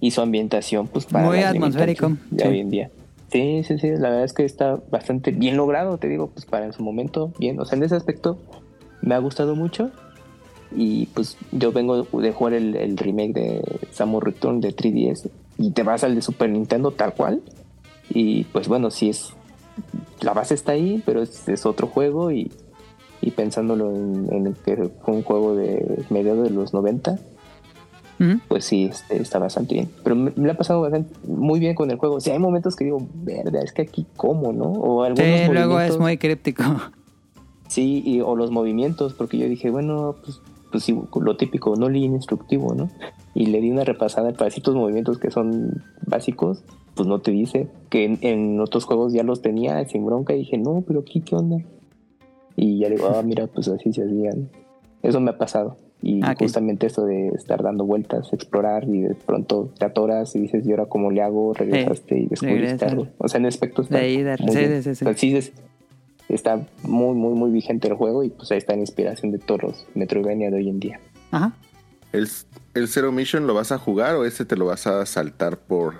y 0.00 0.10
su 0.10 0.20
ambientación 0.20 0.86
pues 0.88 1.06
para 1.06 1.26
Muy 1.26 1.40
atmosférico, 1.40 2.16
sí. 2.36 2.46
hoy 2.46 2.60
en 2.60 2.70
día 2.70 2.90
sí 3.30 3.62
sí 3.64 3.78
sí 3.78 3.88
la 3.90 4.10
verdad 4.10 4.24
es 4.24 4.32
que 4.32 4.44
está 4.44 4.78
bastante 4.90 5.30
bien 5.30 5.56
logrado 5.56 5.98
te 5.98 6.08
digo 6.08 6.28
pues 6.28 6.46
para 6.46 6.66
en 6.66 6.72
su 6.72 6.82
momento 6.82 7.32
bien 7.38 7.58
o 7.60 7.64
sea 7.64 7.76
en 7.76 7.84
ese 7.84 7.96
aspecto 7.96 8.38
me 9.02 9.14
ha 9.14 9.18
gustado 9.18 9.54
mucho 9.54 9.90
y 10.74 11.06
pues 11.06 11.38
yo 11.52 11.72
vengo 11.72 12.02
de 12.02 12.32
jugar 12.32 12.52
el, 12.52 12.76
el 12.76 12.96
remake 12.98 13.32
de 13.32 13.62
Samus 13.90 14.22
Return 14.22 14.60
de 14.60 14.74
3DS 14.74 15.30
y 15.56 15.70
te 15.70 15.82
vas 15.82 16.04
al 16.04 16.14
de 16.14 16.22
Super 16.22 16.50
Nintendo 16.50 16.90
tal 16.90 17.14
cual 17.14 17.42
y 18.10 18.44
pues 18.44 18.68
bueno, 18.68 18.90
sí 18.90 19.10
es. 19.10 19.32
La 20.20 20.32
base 20.32 20.54
está 20.54 20.72
ahí, 20.72 21.02
pero 21.04 21.22
es, 21.22 21.48
es 21.48 21.66
otro 21.66 21.86
juego 21.86 22.32
y, 22.32 22.50
y 23.20 23.30
pensándolo 23.32 23.90
en, 23.90 24.28
en 24.32 24.54
que 24.64 24.90
fue 25.04 25.14
un 25.14 25.22
juego 25.22 25.54
de 25.56 26.04
mediados 26.10 26.44
de 26.48 26.50
los 26.54 26.72
90, 26.72 27.18
Ujú. 28.20 28.40
pues 28.48 28.64
sí, 28.64 28.84
este, 28.86 29.20
está 29.20 29.38
bastante 29.38 29.74
bien. 29.74 29.90
Pero 30.02 30.16
me, 30.16 30.32
me 30.36 30.46
la 30.46 30.52
ha 30.52 30.56
pasado 30.56 30.80
bastante, 30.80 31.12
muy 31.26 31.60
bien 31.60 31.74
con 31.74 31.90
el 31.90 31.98
juego. 31.98 32.16
O 32.16 32.20
sea, 32.20 32.34
hay 32.34 32.38
momentos 32.38 32.76
que 32.76 32.84
digo, 32.84 32.98
verga, 33.14 33.60
es 33.60 33.72
que 33.72 33.82
aquí 33.82 34.06
cómo, 34.16 34.52
¿no? 34.52 34.66
O 34.66 35.02
algunos 35.02 35.40
Sí, 35.40 35.46
luego 35.52 35.80
es 35.80 35.98
muy 35.98 36.16
críptico. 36.18 36.62
Sí, 37.68 38.02
y, 38.04 38.20
o 38.20 38.34
los 38.34 38.50
movimientos, 38.50 39.14
porque 39.14 39.36
yo 39.38 39.48
dije, 39.48 39.70
bueno, 39.70 40.16
pues, 40.24 40.40
pues 40.72 40.84
sí, 40.84 40.98
lo 41.20 41.36
típico, 41.36 41.76
no 41.76 41.88
leí 41.88 42.04
instructivo, 42.04 42.74
¿no? 42.74 42.90
Y 43.34 43.46
le 43.46 43.60
di 43.60 43.70
una 43.70 43.84
repasada 43.84 44.32
para 44.32 44.50
ciertos 44.50 44.74
movimientos 44.74 45.18
que 45.18 45.30
son 45.30 45.84
básicos, 46.06 46.62
pues 46.94 47.06
no 47.06 47.20
te 47.20 47.30
dice. 47.30 47.68
Que 47.90 48.04
en, 48.04 48.18
en 48.22 48.60
otros 48.60 48.84
juegos 48.84 49.12
ya 49.12 49.22
los 49.22 49.42
tenía 49.42 49.84
sin 49.86 50.04
bronca 50.06 50.34
y 50.34 50.38
dije, 50.38 50.56
no, 50.58 50.82
pero 50.86 51.00
aquí, 51.00 51.20
¿qué 51.20 51.36
onda? 51.36 51.58
Y 52.60 52.78
ya 52.80 52.88
digo, 52.88 53.06
ah, 53.08 53.22
mira, 53.22 53.46
pues 53.46 53.68
así 53.68 53.92
se 53.92 54.02
hacían. 54.02 54.48
Eso 55.02 55.20
me 55.20 55.30
ha 55.30 55.38
pasado. 55.38 55.76
Y 56.02 56.20
Ah, 56.24 56.34
justamente 56.38 56.86
eso 56.86 57.04
de 57.06 57.28
estar 57.28 57.62
dando 57.62 57.84
vueltas, 57.84 58.32
explorar 58.32 58.84
y 58.88 59.02
de 59.02 59.14
pronto 59.14 59.70
te 59.78 59.84
atoras 59.84 60.34
y 60.36 60.40
dices, 60.40 60.66
¿y 60.66 60.70
ahora 60.72 60.86
cómo 60.86 61.10
le 61.10 61.22
hago? 61.22 61.54
Regresaste 61.54 62.18
y 62.18 62.26
descubriste 62.26 62.84
algo. 62.84 63.06
O 63.18 63.28
sea, 63.28 63.38
en 63.38 63.46
aspecto 63.46 63.82
está 63.82 63.98
De 63.98 64.04
ahí, 64.04 64.22
de- 64.22 64.36
muy 64.40 64.52
sí, 64.52 64.66
sí, 64.82 64.94
sí, 64.94 65.04
sí. 65.04 65.14
Sí 65.16 65.36
es- 65.36 65.52
está 66.28 66.60
muy, 66.82 67.14
muy, 67.16 67.34
muy 67.34 67.50
vigente 67.50 67.88
el 67.88 67.94
juego 67.94 68.22
y 68.24 68.30
pues 68.30 68.50
ahí 68.52 68.58
está 68.58 68.74
la 68.74 68.80
inspiración 68.80 69.32
de 69.32 69.38
todos 69.38 69.62
los 69.62 69.86
Metroidvania 69.94 70.50
de 70.50 70.56
hoy 70.56 70.68
en 70.68 70.80
día. 70.80 71.00
Ajá. 71.30 71.52
¿El, 72.12 72.28
¿El 72.74 72.88
Zero 72.88 73.12
Mission 73.12 73.46
lo 73.46 73.54
vas 73.54 73.70
a 73.72 73.78
jugar 73.78 74.14
o 74.16 74.24
ese 74.24 74.44
te 74.44 74.56
lo 74.56 74.66
vas 74.66 74.86
a 74.86 75.04
saltar 75.06 75.58
por 75.58 75.94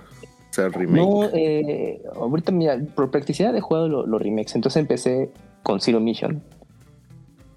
ser 0.51 0.71
remake? 0.71 0.97
No, 0.97 1.23
eh, 1.33 2.01
ahorita 2.15 2.51
mira, 2.51 2.79
por 2.95 3.11
practicidad 3.11 3.55
he 3.55 3.61
jugado 3.61 3.87
lo- 3.87 4.05
los 4.07 4.21
remakes, 4.21 4.55
entonces 4.55 4.79
empecé 4.81 5.29
con 5.63 5.79
Zero 5.81 5.99
Mission. 5.99 6.41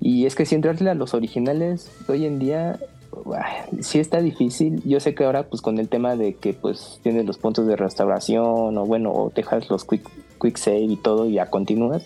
Y 0.01 0.27
es 0.27 0.35
que 0.35 0.47
si 0.47 0.55
entrarle 0.55 0.91
a 0.91 0.95
los 0.95 1.15
originales 1.15 1.91
hoy 2.09 2.27
en 2.27 2.39
día, 2.39 2.81
ah, 3.35 3.67
sí 3.81 3.99
está 4.01 4.21
difícil. 4.21 4.83
Yo 4.85 4.99
sé 5.01 5.15
que 5.15 5.25
ahora 5.25 5.45
pues 5.49 5.63
con 5.63 5.79
el 5.79 5.89
tema 5.89 6.17
de 6.17 6.35
que 6.35 6.55
pues 6.55 6.99
tienes 7.03 7.25
los 7.25 7.39
puntos 7.39 7.67
de 7.67 7.77
restauración 7.77 8.77
o 8.77 8.85
bueno, 8.87 9.13
o 9.13 9.31
dejas 9.35 9.71
los 9.71 9.85
quick, 9.85 10.09
quick 10.41 10.57
save 10.57 10.81
y 10.81 10.97
todo 10.97 11.27
y 11.27 11.35
ya 11.35 11.51
continúas. 11.51 12.05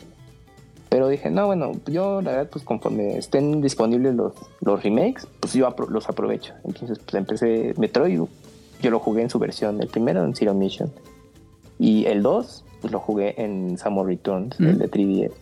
Pero 0.88 1.08
dije, 1.08 1.30
no, 1.30 1.46
bueno, 1.46 1.72
yo 1.86 2.20
la 2.22 2.30
verdad 2.32 2.50
pues 2.52 2.64
conforme 2.64 3.16
estén 3.18 3.60
disponibles 3.60 4.14
los, 4.14 4.34
los 4.60 4.82
remakes, 4.82 5.26
pues 5.40 5.54
yo 5.54 5.66
apro- 5.68 5.88
los 5.88 6.08
aprovecho. 6.08 6.52
Entonces 6.64 6.98
pues 6.98 7.14
empecé 7.14 7.74
Metroid, 7.78 8.20
yo 8.82 8.90
lo 8.90 8.98
jugué 9.00 9.22
en 9.22 9.30
su 9.30 9.38
versión, 9.38 9.80
el 9.80 9.88
primero 9.88 10.22
en 10.24 10.34
Zero 10.36 10.52
Mission. 10.54 10.92
Y 11.78 12.04
el 12.04 12.22
2 12.22 12.64
pues 12.82 12.92
lo 12.92 13.00
jugué 13.00 13.34
en 13.42 13.78
Samus 13.78 14.06
Returns, 14.06 14.60
Mm. 14.60 14.64
el 14.66 14.78
de 14.78 14.88
3DS. 14.90 15.32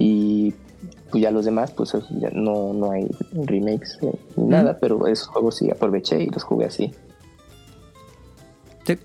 Y 0.00 0.54
pues 1.10 1.22
ya 1.22 1.30
los 1.32 1.44
demás, 1.44 1.72
pues 1.72 1.92
ya 2.20 2.30
no, 2.32 2.72
no 2.72 2.92
hay 2.92 3.08
remakes 3.32 3.98
eh, 4.02 4.12
ni 4.36 4.44
Mm. 4.44 4.48
nada, 4.50 4.78
pero 4.80 5.06
esos 5.08 5.26
juegos 5.28 5.56
sí 5.56 5.68
aproveché 5.70 6.22
y 6.22 6.26
los 6.26 6.44
jugué 6.44 6.66
así. 6.66 6.94
Sí. 8.86 8.96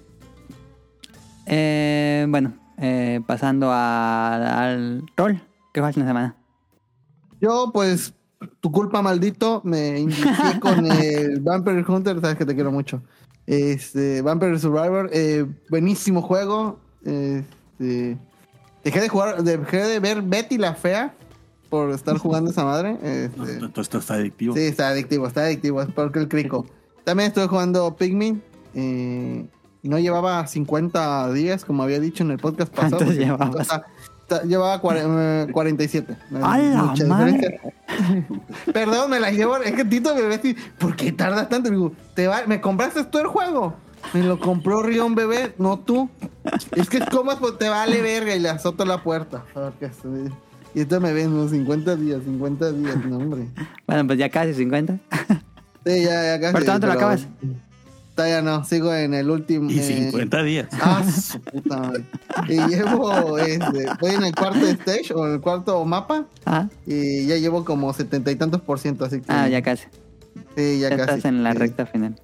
Eh, 1.46 2.26
bueno, 2.30 2.54
eh, 2.78 3.22
pasando 3.26 3.70
a- 3.72 4.66
al 4.68 5.04
rol. 5.18 5.42
¿Qué 5.74 5.80
en 5.80 5.86
la 5.86 5.92
semana? 5.94 6.36
Yo, 7.42 7.72
pues, 7.74 8.14
tu 8.62 8.72
culpa, 8.72 9.02
maldito, 9.02 9.62
me 9.64 10.00
inicié 10.00 10.24
con 10.62 10.86
el 10.86 11.40
Vampire 11.42 11.84
Hunter, 11.88 12.22
sabes 12.22 12.38
que 12.38 12.46
te 12.46 12.54
quiero 12.54 12.72
mucho. 12.72 13.02
Este, 13.48 14.22
Vampire 14.22 14.60
Survivor, 14.60 15.10
eh, 15.12 15.46
buenísimo 15.70 16.22
juego. 16.22 16.80
Este, 17.04 18.18
dejé 18.84 19.02
de 19.02 19.10
jugar, 19.10 19.44
dejé 19.44 19.78
de 19.78 20.00
ver 20.00 20.22
Betty 20.22 20.58
la 20.58 20.74
Fea 20.76 21.14
por 21.70 21.92
estar 21.92 22.18
jugando 22.18 22.52
esa 22.52 22.64
madre. 22.66 22.98
Este, 23.04 23.66
Esto, 23.66 23.82
esto 23.82 23.98
está 24.00 24.14
adictivo. 24.16 24.56
Sí, 24.56 24.62
está 24.62 24.90
adictivo, 24.90 25.28
está 25.28 25.42
adictivo, 25.42 25.82
es 25.82 25.92
peor 25.92 26.12
que 26.12 26.20
el 26.20 26.28
crico. 26.28 26.66
También 27.04 27.28
estuve 27.28 27.48
jugando 27.48 27.96
Pikmin. 27.96 28.42
eh, 28.76 29.46
y 29.82 29.90
no 29.90 30.00
llevaba 30.00 30.48
50 30.48 31.34
días, 31.34 31.66
como 31.66 31.84
había 31.84 32.00
dicho 32.00 32.24
en 32.24 32.32
el 32.32 32.38
podcast 32.38 32.72
pasado. 32.74 32.98
¿Cuántos 32.98 33.08
porque 33.16 33.26
llevabas? 33.26 33.62
está- 33.62 33.86
está- 34.22 34.44
llevaba 34.44 34.82
cuare- 34.82 35.04
eh, 35.06 35.48
47. 35.52 36.16
¡A 36.42 36.58
la 36.58 36.84
Mucha 36.84 37.06
madre! 37.06 37.32
diferencia. 37.34 37.74
Perdón, 38.74 39.10
me 39.12 39.20
la 39.20 39.32
llevo. 39.32 39.58
Es 39.58 39.74
que 39.74 39.84
Tito 39.84 40.16
me 40.16 40.22
ve 40.22 40.36
así, 40.36 40.56
¿por 40.80 40.96
qué 40.96 41.12
tardas 41.12 41.50
tanto? 41.50 41.70
Digo, 41.70 41.92
¿te 42.16 42.28
va, 42.28 42.44
¿me 42.48 42.62
compraste 42.62 43.04
tú 43.04 43.20
el 43.20 43.28
juego? 43.28 43.76
Me 44.14 44.22
lo 44.24 44.40
compró 44.40 44.84
Rion 44.84 45.16
Bebé, 45.16 45.54
no 45.58 45.80
tú. 45.80 46.10
Es 46.76 46.90
que 46.90 47.00
como 47.00 47.38
pues, 47.40 47.58
te 47.58 47.70
vale 47.70 48.02
verga 48.02 48.36
y 48.36 48.40
le 48.40 48.50
azoto 48.50 48.86
la 48.86 49.02
puerta. 49.04 49.44
A 49.56 49.60
ver 49.62 49.74
qué 49.80 49.86
hace. 49.88 50.08
Y 50.76 50.82
entonces 50.82 51.02
me 51.08 51.14
ven 51.14 51.32
unos 51.32 51.52
50 51.52 51.96
días, 51.96 52.22
50 52.24 52.72
días, 52.74 52.96
no 53.06 53.18
hombre. 53.18 53.48
Bueno, 53.88 54.08
pues 54.08 54.18
ya 54.20 54.30
casi 54.30 54.54
50. 54.54 54.98
Sí, 55.86 56.04
ya, 56.04 56.24
ya 56.24 56.40
casi. 56.40 56.54
¿Por 56.54 56.66
cuánto 56.66 56.88
lo 56.88 56.94
acabas? 56.94 57.28
Todavía 58.16 58.42
no, 58.44 58.64
sigo 58.64 58.94
en 58.94 59.14
el 59.16 59.30
último. 59.30 59.72
Y 59.72 59.80
eh, 59.80 59.84
50 60.12 60.44
días. 60.44 60.68
Ah, 60.82 61.04
su 61.04 61.42
puta 61.42 61.78
madre. 61.78 62.06
Y 62.48 62.58
llevo, 62.68 63.38
este, 63.40 63.88
voy 64.00 64.12
en 64.12 64.24
el 64.24 64.36
cuarto 64.36 64.66
stage 64.68 65.14
o 65.16 65.26
en 65.28 65.34
el 65.34 65.42
cuarto 65.42 65.84
mapa 65.86 66.26
Ah, 66.46 66.68
y 66.86 67.26
ya 67.26 67.38
llevo 67.38 67.66
como 67.66 67.92
setenta 67.94 68.32
y 68.32 68.36
tantos 68.36 68.62
por 68.62 68.80
ciento, 68.80 69.06
así 69.06 69.20
que. 69.20 69.26
ah 69.32 69.48
ya 69.50 69.62
casi. 69.64 69.86
Sí, 70.56 70.80
ya, 70.80 70.90
Ya 70.90 70.98
casi. 70.98 71.10
estás 71.10 71.26
en 71.26 71.44
la 71.44 71.54
sí. 71.54 71.58
recta 71.58 71.86
final. 71.88 72.16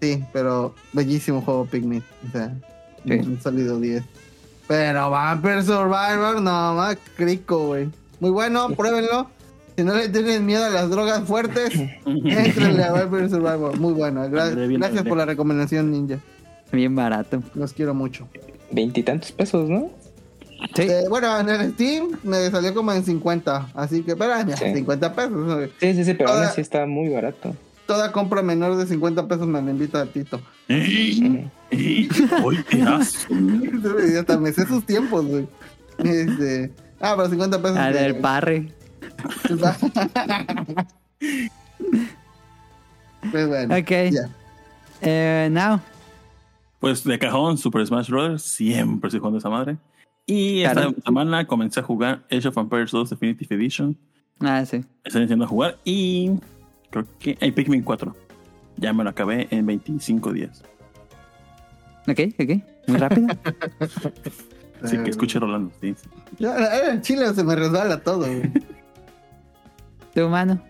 Sí, 0.00 0.22
pero 0.32 0.74
bellísimo 0.92 1.40
juego 1.42 1.64
Pikmin. 1.66 2.02
O 2.28 2.32
sea, 2.32 2.52
Sí. 3.04 3.12
un 3.12 3.40
sólido 3.40 3.78
10. 3.80 4.02
Pero 4.68 5.10
Vampire 5.10 5.62
Survivor, 5.62 6.40
no 6.42 6.74
más 6.74 6.96
crico, 7.16 7.66
güey. 7.68 7.88
Muy 8.20 8.30
bueno, 8.30 8.68
pruébenlo. 8.70 9.30
Si 9.76 9.84
no 9.84 9.94
le 9.94 10.08
tienen 10.08 10.44
miedo 10.44 10.64
a 10.64 10.70
las 10.70 10.90
drogas 10.90 11.22
fuertes, 11.24 11.70
entrenle 12.06 12.82
a 12.82 12.92
Vampire 12.92 13.28
Survivor. 13.28 13.78
Muy 13.78 13.92
bueno. 13.92 14.26
Gra- 14.28 14.54
gracias 14.78 15.04
por 15.04 15.16
la 15.18 15.24
recomendación, 15.24 15.90
Ninja. 15.90 16.18
Bien 16.72 16.94
barato. 16.96 17.42
Los 17.54 17.72
quiero 17.72 17.94
mucho. 17.94 18.26
Veintitantos 18.72 19.30
pesos, 19.32 19.68
¿no? 19.68 19.90
Sí. 20.74 20.82
Eh, 20.82 21.04
bueno, 21.08 21.38
en 21.38 21.48
el 21.50 21.72
Steam 21.74 22.08
me 22.24 22.50
salió 22.50 22.74
como 22.74 22.90
en 22.92 23.04
50. 23.04 23.68
Así 23.74 24.02
que, 24.02 24.16
pero 24.16 24.32
mira, 24.44 24.56
Sí. 24.56 24.72
50 24.74 25.12
pesos. 25.14 25.30
¿no? 25.30 25.60
Sí, 25.78 25.94
sí, 25.94 26.04
sí, 26.04 26.14
pero 26.14 26.30
aún 26.30 26.38
Ahora- 26.38 26.50
así 26.50 26.60
está 26.60 26.86
muy 26.86 27.08
barato. 27.10 27.54
Toda 27.86 28.10
compra 28.12 28.42
menor 28.42 28.76
de 28.76 28.86
50 28.86 29.28
pesos 29.28 29.46
me 29.46 29.62
la 29.62 29.70
invita 29.70 30.02
a 30.02 30.06
Tito. 30.06 30.40
¡Ey! 30.68 31.48
¡Ey! 31.70 32.08
¡Hoy 32.42 32.58
hasta 34.18 34.38
me 34.38 34.52
sé 34.52 34.66
sus 34.66 34.84
tiempos, 34.84 35.24
güey. 35.24 35.46
Este, 35.98 36.72
ah, 37.00 37.14
pero 37.16 37.28
50 37.30 37.62
pesos. 37.62 37.76
De- 37.76 37.92
del 37.92 38.16
parry. 38.16 38.72
pues 43.30 43.48
bueno. 43.48 43.76
Ok. 43.76 43.90
Ya. 44.10 44.28
Eh, 45.00 45.48
now. 45.50 45.80
Pues 46.80 47.04
de 47.04 47.18
cajón, 47.18 47.56
Super 47.58 47.86
Smash 47.86 48.10
Bros. 48.10 48.42
Siempre 48.42 49.08
estoy 49.08 49.20
jugando 49.20 49.38
esa 49.38 49.48
madre. 49.50 49.76
Y 50.26 50.62
esta 50.62 50.92
semana 51.04 51.46
comencé 51.46 51.80
a 51.80 51.82
jugar 51.84 52.24
Age 52.30 52.48
of 52.48 52.58
Empires 52.58 52.90
2 52.90 53.10
Definitive 53.10 53.54
Edition. 53.54 53.96
Ah, 54.40 54.64
sí. 54.66 54.84
Estoy 55.04 55.22
iniciando 55.22 55.44
a 55.44 55.48
jugar 55.48 55.78
y 55.84 56.32
creo 56.96 57.06
que 57.18 57.38
hay 57.40 57.52
Pikmin 57.52 57.82
4. 57.82 58.14
Ya 58.76 58.92
me 58.92 59.04
lo 59.04 59.10
acabé 59.10 59.48
en 59.50 59.66
25 59.66 60.32
días. 60.32 60.62
Ok, 62.08 62.20
ok. 62.38 62.62
Muy 62.86 62.98
rápido. 62.98 63.26
Así 64.82 64.98
que 64.98 65.10
escuche 65.10 65.38
Rolando. 65.38 65.72
Sí. 65.80 65.94
Ya, 66.38 66.56
eh, 66.56 66.90
en 66.92 67.02
Chile 67.02 67.32
se 67.34 67.42
me 67.42 67.56
resbala 67.56 67.98
todo, 68.00 68.26
tu 70.14 70.28
mano. 70.28 70.60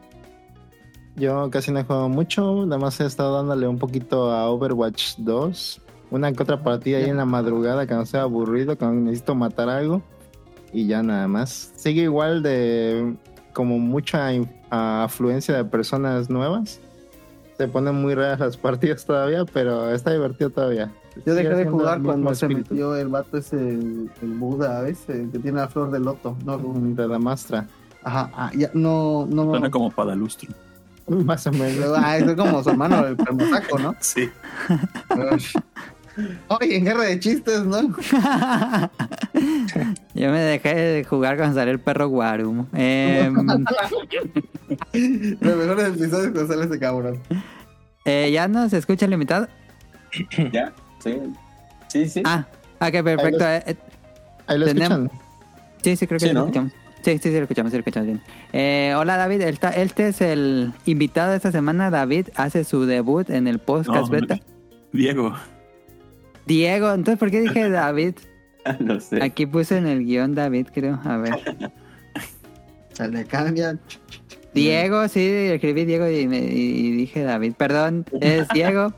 Yo 1.16 1.50
casi 1.50 1.72
no 1.72 1.80
he 1.80 1.82
jugado 1.82 2.08
mucho, 2.08 2.66
nada 2.66 2.78
más 2.78 3.00
he 3.00 3.06
estado 3.06 3.36
dándole 3.36 3.66
un 3.66 3.78
poquito 3.78 4.30
a 4.30 4.48
Overwatch 4.48 5.16
2. 5.18 5.82
Una 6.10 6.32
que 6.32 6.42
otra 6.42 6.62
partida 6.62 6.98
ahí 6.98 7.10
en 7.10 7.16
la 7.16 7.24
madrugada 7.24 7.86
cuando 7.86 8.06
sea 8.06 8.22
aburrido, 8.22 8.78
cuando 8.78 9.02
necesito 9.02 9.34
matar 9.34 9.68
algo. 9.68 10.02
Y 10.72 10.86
ya 10.86 11.02
nada 11.02 11.26
más. 11.26 11.72
Sigue 11.76 12.02
igual 12.02 12.42
de 12.42 13.16
como 13.52 13.78
mucha 13.78 14.32
in- 14.70 14.78
afluencia 14.78 15.56
de 15.56 15.64
personas 15.64 16.28
nuevas. 16.30 16.80
Se 17.56 17.68
ponen 17.68 17.94
muy 17.94 18.14
raras 18.14 18.38
las 18.40 18.56
partidas 18.56 19.04
todavía, 19.06 19.44
pero 19.50 19.90
está 19.90 20.12
divertido 20.12 20.50
todavía. 20.50 20.92
Yo 21.24 21.34
dejé 21.34 21.48
de 21.54 21.64
jugar 21.66 22.02
cuando 22.02 22.34
se 22.34 22.48
metió 22.48 22.94
el 22.96 23.08
vato 23.08 23.38
ese, 23.38 23.56
el, 23.56 24.10
el 24.20 24.28
Buda, 24.34 24.82
¿ves? 24.82 25.08
El 25.08 25.30
que 25.30 25.38
tiene 25.38 25.58
la 25.60 25.68
flor 25.68 25.90
de 25.90 25.98
loto. 26.00 26.36
No, 26.44 26.58
De 26.58 27.08
la 27.08 27.18
mastra, 27.18 27.66
ajá, 28.02 28.30
ah, 28.34 28.50
ya, 28.54 28.70
no, 28.74 29.26
no. 29.30 29.50
Suena 29.50 29.70
como 29.70 29.90
Padalustro. 29.90 30.50
más 31.08 31.46
o 31.46 31.52
menos. 31.52 31.92
Ah, 31.96 32.18
es 32.18 32.34
como 32.34 32.62
su 32.62 32.68
hermano, 32.70 33.06
el 33.06 33.16
permosaco, 33.16 33.78
¿no? 33.78 33.94
Sí. 34.00 34.28
Oye, 36.48 36.76
en 36.76 36.84
guerra 36.84 37.02
de 37.04 37.20
chistes, 37.20 37.64
¿no? 37.64 37.80
Yo 40.14 40.30
me 40.32 40.40
dejé 40.40 40.74
de 40.74 41.04
jugar 41.04 41.36
cuando 41.36 41.54
salió 41.58 41.72
el 41.72 41.80
perro 41.80 42.08
Guarumo. 42.08 42.66
Eh, 42.74 43.30
Los 45.40 45.56
mejores 45.56 45.88
episodios 45.88 46.32
que 46.32 46.46
sale 46.46 46.64
ese 46.66 46.78
cabrón. 46.78 47.20
eh, 48.04 48.30
¿Ya 48.32 48.48
nos 48.48 48.72
escucha 48.72 49.06
el 49.06 49.12
invitado? 49.12 49.48
¿Ya? 50.52 50.72
Sí. 51.02 51.18
Sí, 51.88 52.08
sí. 52.08 52.22
Ah, 52.24 52.46
ok, 52.80 53.02
perfecto. 53.04 53.44
Eh, 53.46 53.62
eh, 53.66 53.76
Ahí 54.46 54.58
lo 54.58 54.66
Tenemos- 54.66 54.98
escuchan. 55.04 55.20
sí, 55.82 55.96
sí, 55.96 56.06
creo 56.06 56.18
que 56.18 56.24
Sí, 56.24 56.28
sí 56.28 56.34
lo 56.34 56.40
¿no? 56.40 56.46
escuchamos. 56.46 56.72
Sí, 57.02 57.12
sí, 57.18 57.28
sí, 57.30 57.32
lo 57.36 57.42
escuchamos, 57.42 57.70
sí, 57.70 57.76
lo 57.76 57.80
escuchamos 57.80 58.06
bien. 58.06 58.20
Eh, 58.52 58.94
hola, 58.96 59.16
David. 59.16 59.42
Este 59.42 60.08
es 60.08 60.20
el 60.20 60.72
invitado 60.86 61.30
de 61.30 61.36
esta 61.36 61.52
semana. 61.52 61.90
David 61.90 62.28
hace 62.34 62.64
su 62.64 62.84
debut 62.86 63.28
en 63.30 63.46
el 63.46 63.58
podcast 63.60 64.06
No, 64.06 64.08
beta. 64.08 64.38
Diego. 64.92 65.34
Diego, 66.46 66.92
entonces, 66.92 67.18
¿por 67.18 67.30
qué 67.30 67.40
dije 67.40 67.68
David? 67.70 68.14
No 68.80 68.98
sé. 69.00 69.22
Aquí 69.22 69.46
puse 69.46 69.78
en 69.78 69.86
el 69.86 70.04
guion 70.04 70.34
David, 70.34 70.68
creo. 70.72 71.00
A 71.04 71.16
ver. 71.18 71.34
Se 72.92 73.08
le 73.08 73.24
cambia. 73.24 73.78
Diego, 74.54 75.06
sí, 75.08 75.20
escribí 75.20 75.84
Diego 75.84 76.08
y, 76.08 76.26
me- 76.26 76.38
y 76.38 76.92
dije 76.92 77.22
David. 77.22 77.52
Perdón, 77.56 78.06
es 78.20 78.48
Diego. 78.54 78.92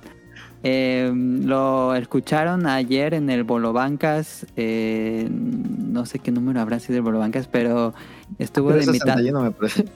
Eh, 0.62 1.12
lo 1.14 1.95
escucharon 1.95 2.67
ayer 2.67 3.14
en 3.14 3.28
el 3.31 3.45
Bolo 3.45 3.73
Bancas. 3.73 4.47
eh, 4.57 5.28
no 5.31 6.07
sé 6.07 6.19
qué 6.21 6.31
número 6.31 6.61
habrá 6.61 6.78
sido 6.78 6.97
el 6.99 7.02
Bolo 7.02 7.19
Bancas, 7.19 7.49
pero 7.49 7.93
estuvo 8.38 8.73
de 8.73 8.85
invitado. 8.85 9.18
61 9.18 9.54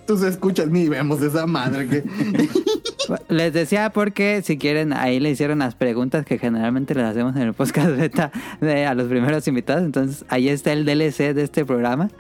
me 0.08 0.16
se 0.18 0.28
escuchas 0.28 0.68
ni 0.68 0.88
vemos 0.88 1.22
esa 1.22 1.46
madre 1.46 1.88
que. 1.88 2.04
Les 3.28 3.52
decía 3.52 3.90
porque 3.90 4.42
si 4.42 4.58
quieren, 4.58 4.92
ahí 4.92 5.18
le 5.18 5.30
hicieron 5.30 5.58
las 5.58 5.74
preguntas 5.74 6.24
que 6.24 6.38
generalmente 6.38 6.94
les 6.94 7.04
hacemos 7.04 7.34
en 7.34 7.42
el 7.42 7.52
podcast 7.52 7.96
beta 7.96 8.30
de, 8.60 8.86
a 8.86 8.94
los 8.94 9.08
primeros 9.08 9.46
invitados. 9.48 9.82
Entonces 9.82 10.24
ahí 10.28 10.48
está 10.48 10.72
el 10.72 10.84
DLC 10.84 11.34
de 11.34 11.42
este 11.42 11.64
programa. 11.64 12.10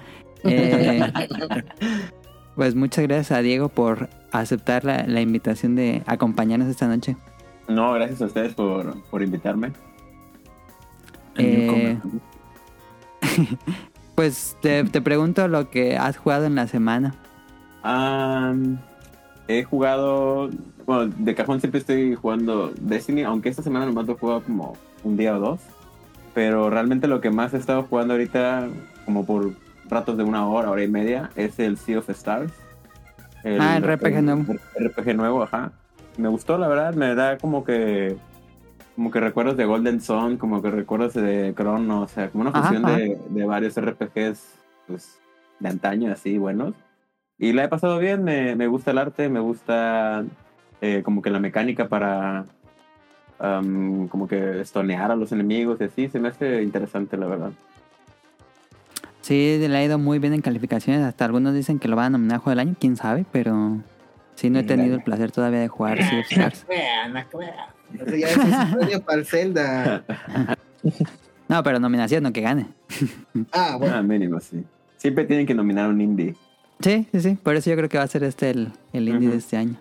Eh, 0.42 1.00
pues 2.56 2.74
muchas 2.74 3.06
gracias 3.06 3.30
a 3.30 3.42
Diego 3.42 3.68
por 3.68 4.08
aceptar 4.32 4.84
la, 4.84 5.04
la 5.06 5.20
invitación 5.20 5.76
de 5.76 6.02
acompañarnos 6.06 6.68
esta 6.68 6.88
noche. 6.88 7.16
No, 7.68 7.92
gracias 7.92 8.20
a 8.22 8.26
ustedes 8.26 8.54
por, 8.54 9.00
por 9.04 9.22
invitarme. 9.22 9.72
Eh. 11.36 11.96
Pues 14.14 14.56
te, 14.60 14.84
te 14.84 15.00
pregunto 15.00 15.48
lo 15.48 15.70
que 15.70 15.96
has 15.96 16.16
jugado 16.16 16.44
en 16.44 16.54
la 16.54 16.66
semana. 16.66 17.14
Am, 17.82 18.78
he 19.48 19.64
jugado, 19.64 20.50
bueno, 20.86 21.12
de 21.16 21.34
cajón 21.34 21.60
siempre 21.60 21.80
estoy 21.80 22.14
jugando 22.14 22.72
Destiny, 22.80 23.22
aunque 23.22 23.48
esta 23.48 23.62
semana 23.62 23.86
nomás 23.86 24.06
lo 24.06 24.14
he 24.14 24.18
jugado 24.18 24.42
como 24.42 24.76
un 25.02 25.16
día 25.16 25.36
o 25.36 25.40
dos. 25.40 25.60
Pero 26.34 26.70
realmente 26.70 27.08
lo 27.08 27.20
que 27.20 27.30
más 27.30 27.52
he 27.54 27.58
estado 27.58 27.82
jugando 27.84 28.14
ahorita, 28.14 28.68
como 29.04 29.26
por 29.26 29.52
ratos 29.88 30.16
de 30.16 30.24
una 30.24 30.46
hora, 30.46 30.70
hora 30.70 30.82
y 30.82 30.88
media, 30.88 31.30
es 31.36 31.58
el 31.58 31.76
Sea 31.76 31.98
of 31.98 32.08
Stars. 32.10 32.52
Ah, 33.44 33.76
el 33.76 33.82
RPG 33.82 34.22
nuevo. 34.22 34.54
RPG 34.78 35.16
nuevo, 35.16 35.42
ajá. 35.42 35.72
Me 36.16 36.28
gustó, 36.28 36.58
la 36.58 36.68
verdad, 36.68 36.94
me 36.94 37.14
da 37.14 37.38
como 37.38 37.64
que 37.64 38.16
como 38.94 39.10
que 39.10 39.20
recuerdos 39.20 39.56
de 39.56 39.64
Golden 39.64 40.00
Sun, 40.00 40.36
como 40.36 40.62
que 40.62 40.70
recuerdos 40.70 41.14
de 41.14 41.54
Chrono, 41.56 42.02
o 42.02 42.08
sea, 42.08 42.28
como 42.28 42.42
una 42.42 42.52
fusión 42.52 42.84
ajá. 42.84 42.96
de, 42.96 43.18
de 43.28 43.44
varios 43.44 43.80
RPGs 43.80 44.54
pues, 44.86 45.20
de 45.58 45.68
antaño, 45.68 46.12
así, 46.12 46.38
buenos. 46.38 46.74
Y 47.38 47.52
la 47.52 47.64
he 47.64 47.68
pasado 47.68 47.98
bien, 47.98 48.22
me, 48.22 48.54
me 48.54 48.66
gusta 48.66 48.92
el 48.92 48.98
arte, 48.98 49.28
me 49.28 49.40
gusta 49.40 50.24
eh, 50.80 51.02
como 51.04 51.22
que 51.22 51.30
la 51.30 51.40
mecánica 51.40 51.88
para 51.88 52.44
am, 53.38 54.08
como 54.08 54.28
que 54.28 54.60
estonear 54.60 55.10
a 55.10 55.16
los 55.16 55.32
enemigos 55.32 55.80
y 55.80 55.84
así, 55.84 56.08
se 56.08 56.20
me 56.20 56.28
hace 56.28 56.62
interesante, 56.62 57.16
la 57.16 57.26
verdad. 57.26 57.50
Sí, 59.22 59.56
le 59.58 59.76
ha 59.76 59.84
ido 59.84 59.98
muy 59.98 60.18
bien 60.18 60.34
en 60.34 60.40
calificaciones. 60.40 61.02
Hasta 61.02 61.24
algunos 61.24 61.54
dicen 61.54 61.78
que 61.78 61.88
lo 61.88 61.96
van 61.96 62.06
a 62.06 62.10
nominar 62.10 62.36
a 62.36 62.38
Juego 62.40 62.50
del 62.50 62.68
Año, 62.68 62.76
quién 62.78 62.96
sabe, 62.96 63.24
pero 63.30 63.78
sí 64.34 64.50
no 64.50 64.58
he 64.58 64.64
tenido 64.64 64.96
el 64.96 65.02
placer 65.02 65.30
todavía 65.30 65.60
de 65.60 65.68
jugar 65.68 65.98
Sea 65.98 66.20
of 66.20 66.26
Stars. 66.28 66.66
Eso 68.00 68.16
ya 68.16 68.28
es 68.28 68.36
un 68.36 68.78
premio 68.78 69.02
para 69.02 69.18
el 69.18 69.26
Zelda. 69.26 70.04
No, 71.48 71.62
pero 71.62 71.78
nominación, 71.78 72.22
no 72.22 72.32
que 72.32 72.40
gane. 72.40 72.66
Ah, 73.52 73.76
bueno. 73.78 73.94
Ah, 73.96 74.02
mínimo, 74.02 74.40
sí. 74.40 74.64
Siempre 74.96 75.24
tienen 75.26 75.44
que 75.46 75.54
nominar 75.54 75.88
un 75.90 76.00
indie. 76.00 76.34
Sí, 76.80 77.06
sí, 77.12 77.20
sí. 77.20 77.38
Por 77.42 77.56
eso 77.56 77.68
yo 77.68 77.76
creo 77.76 77.88
que 77.90 77.98
va 77.98 78.04
a 78.04 78.08
ser 78.08 78.24
este 78.24 78.48
el, 78.50 78.72
el 78.94 79.08
indie 79.08 79.28
de 79.28 79.36
este 79.36 79.58
año. 79.58 79.76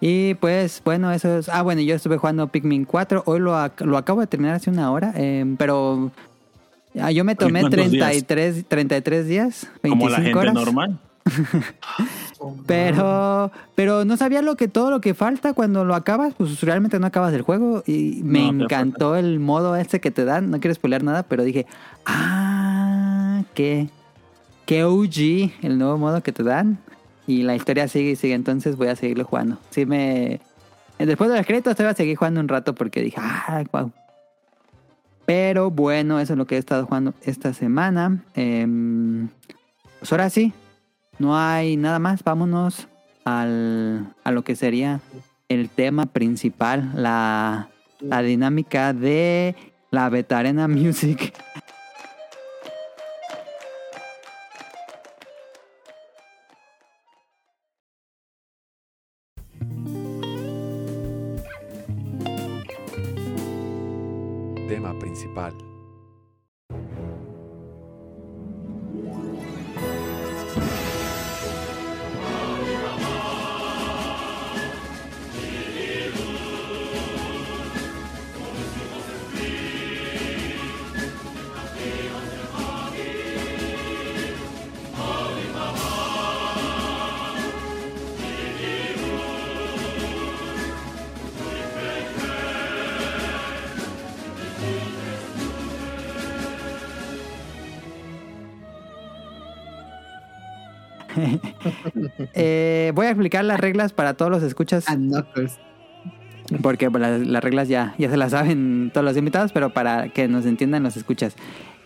Y 0.00 0.34
pues, 0.34 0.80
bueno, 0.84 1.10
eso 1.10 1.38
es. 1.38 1.48
Ah, 1.48 1.62
bueno, 1.62 1.80
yo 1.80 1.94
estuve 1.96 2.18
jugando 2.18 2.46
Pikmin 2.48 2.84
4. 2.84 3.24
Hoy 3.26 3.40
lo, 3.40 3.54
ac- 3.56 3.84
lo 3.84 3.96
acabo 3.96 4.20
de 4.20 4.28
terminar 4.28 4.54
hace 4.54 4.70
una 4.70 4.92
hora. 4.92 5.12
eh, 5.16 5.44
pero 5.58 6.12
ah, 7.00 7.10
yo 7.10 7.24
me 7.24 7.34
tomé 7.34 7.60
cuántos 7.62 7.90
días? 7.90 8.08
33, 8.26 8.64
33 8.68 9.26
días, 9.26 9.66
25 9.82 9.88
Como 9.98 10.08
la 10.08 10.16
gente 10.22 10.38
horas. 10.38 10.54
normal. 10.54 11.00
Pero, 12.66 13.50
pero 13.74 14.04
no 14.04 14.16
sabía 14.16 14.42
lo 14.42 14.56
que 14.56 14.68
todo 14.68 14.90
lo 14.90 15.00
que 15.00 15.14
falta. 15.14 15.52
Cuando 15.54 15.84
lo 15.84 15.94
acabas, 15.94 16.34
pues 16.34 16.60
realmente 16.60 16.98
no 16.98 17.06
acabas 17.06 17.32
el 17.34 17.42
juego. 17.42 17.82
Y 17.86 18.20
me 18.22 18.52
No, 18.52 18.64
encantó 18.64 19.16
el 19.16 19.40
modo 19.40 19.76
este 19.76 20.00
que 20.00 20.10
te 20.10 20.24
dan, 20.24 20.50
no 20.50 20.60
quiero 20.60 20.74
spoilear 20.74 21.02
nada, 21.02 21.22
pero 21.22 21.44
dije, 21.44 21.66
ah, 22.04 23.42
qué, 23.54 23.88
qué 24.66 24.84
OG 24.84 25.52
el 25.62 25.78
nuevo 25.78 25.98
modo 25.98 26.22
que 26.22 26.32
te 26.32 26.42
dan 26.42 26.78
y 27.26 27.42
la 27.42 27.56
historia 27.56 27.88
sigue 27.88 28.12
y 28.12 28.16
sigue, 28.16 28.34
entonces 28.34 28.76
voy 28.76 28.88
a 28.88 28.96
seguirlo 28.96 29.24
jugando. 29.24 29.58
Sí 29.70 29.84
me 29.86 30.40
después 30.98 31.28
de 31.30 31.36
los 31.36 31.46
créditos 31.46 31.76
te 31.76 31.82
voy 31.82 31.90
a 31.90 31.94
seguir 31.94 32.16
jugando 32.16 32.40
un 32.40 32.48
rato 32.48 32.74
porque 32.74 33.02
dije, 33.02 33.18
ah, 33.20 33.64
wow. 33.72 33.92
Pero 35.26 35.70
bueno, 35.70 36.20
eso 36.20 36.34
es 36.34 36.38
lo 36.38 36.46
que 36.46 36.54
he 36.54 36.58
estado 36.58 36.86
jugando 36.86 37.12
esta 37.22 37.52
semana. 37.52 38.22
Em, 38.34 39.28
pues 39.98 40.12
ahora 40.12 40.30
sí, 40.30 40.52
no 41.18 41.36
hay 41.36 41.76
nada 41.76 41.98
más. 41.98 42.22
Vámonos 42.22 42.88
al, 43.24 44.14
a 44.24 44.30
lo 44.30 44.42
que 44.42 44.56
sería 44.56 45.00
el 45.48 45.68
tema 45.68 46.06
principal, 46.06 46.90
la, 46.94 47.68
la 48.00 48.22
dinámica 48.22 48.92
de 48.92 49.54
la 49.90 50.08
Betarena 50.08 50.68
Music. 50.68 51.32
Tema 64.68 64.98
principal. 64.98 65.75
Explicar 103.16 103.44
las 103.44 103.60
reglas 103.60 103.92
para 103.92 104.14
todos 104.14 104.30
los 104.30 104.42
escuchas. 104.42 104.84
Ah, 104.88 104.96
Knuckles. 104.96 105.58
Porque 106.62 106.90
pues, 106.90 107.00
las, 107.00 107.26
las 107.26 107.42
reglas 107.42 107.68
ya, 107.68 107.94
ya 107.98 108.08
se 108.08 108.16
las 108.16 108.30
saben 108.30 108.90
todos 108.92 109.04
los 109.04 109.16
invitados, 109.16 109.52
pero 109.52 109.70
para 109.70 110.08
que 110.10 110.28
nos 110.28 110.46
entiendan 110.46 110.82
los 110.82 110.96
escuchas. 110.96 111.36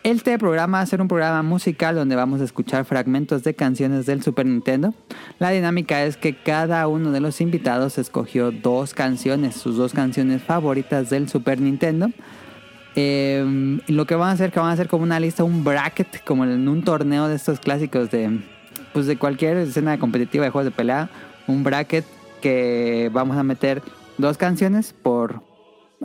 Este 0.02 0.38
programa 0.38 0.78
va 0.78 0.82
a 0.82 0.86
ser 0.86 1.02
un 1.02 1.08
programa 1.08 1.42
musical 1.42 1.94
donde 1.94 2.16
vamos 2.16 2.40
a 2.40 2.44
escuchar 2.44 2.86
fragmentos 2.86 3.42
de 3.44 3.54
canciones 3.54 4.06
del 4.06 4.22
Super 4.22 4.46
Nintendo. 4.46 4.94
La 5.38 5.50
dinámica 5.50 6.02
es 6.04 6.16
que 6.16 6.34
cada 6.34 6.88
uno 6.88 7.10
de 7.10 7.20
los 7.20 7.42
invitados 7.42 7.98
escogió 7.98 8.50
dos 8.50 8.94
canciones, 8.94 9.56
sus 9.56 9.76
dos 9.76 9.92
canciones 9.92 10.42
favoritas 10.42 11.10
del 11.10 11.28
Super 11.28 11.60
Nintendo. 11.60 12.10
Eh, 12.96 13.78
lo 13.88 14.06
que 14.06 14.14
van 14.14 14.30
a 14.30 14.32
hacer, 14.32 14.50
que 14.52 14.58
van 14.58 14.70
a 14.70 14.72
hacer 14.72 14.88
como 14.88 15.02
una 15.02 15.20
lista, 15.20 15.44
un 15.44 15.64
bracket, 15.64 16.24
como 16.24 16.44
en 16.44 16.66
un 16.66 16.82
torneo 16.82 17.28
de 17.28 17.36
estos 17.36 17.60
clásicos 17.60 18.10
de, 18.10 18.40
pues 18.92 19.06
de 19.06 19.16
cualquier 19.16 19.56
escena 19.58 19.98
competitiva 19.98 20.44
de 20.44 20.50
juegos 20.50 20.70
de 20.70 20.76
pelea, 20.76 21.10
un 21.46 21.62
bracket 21.64 22.04
que 22.40 23.10
vamos 23.12 23.36
a 23.36 23.42
meter 23.42 23.82
dos 24.18 24.36
canciones 24.36 24.92
por, 24.92 25.42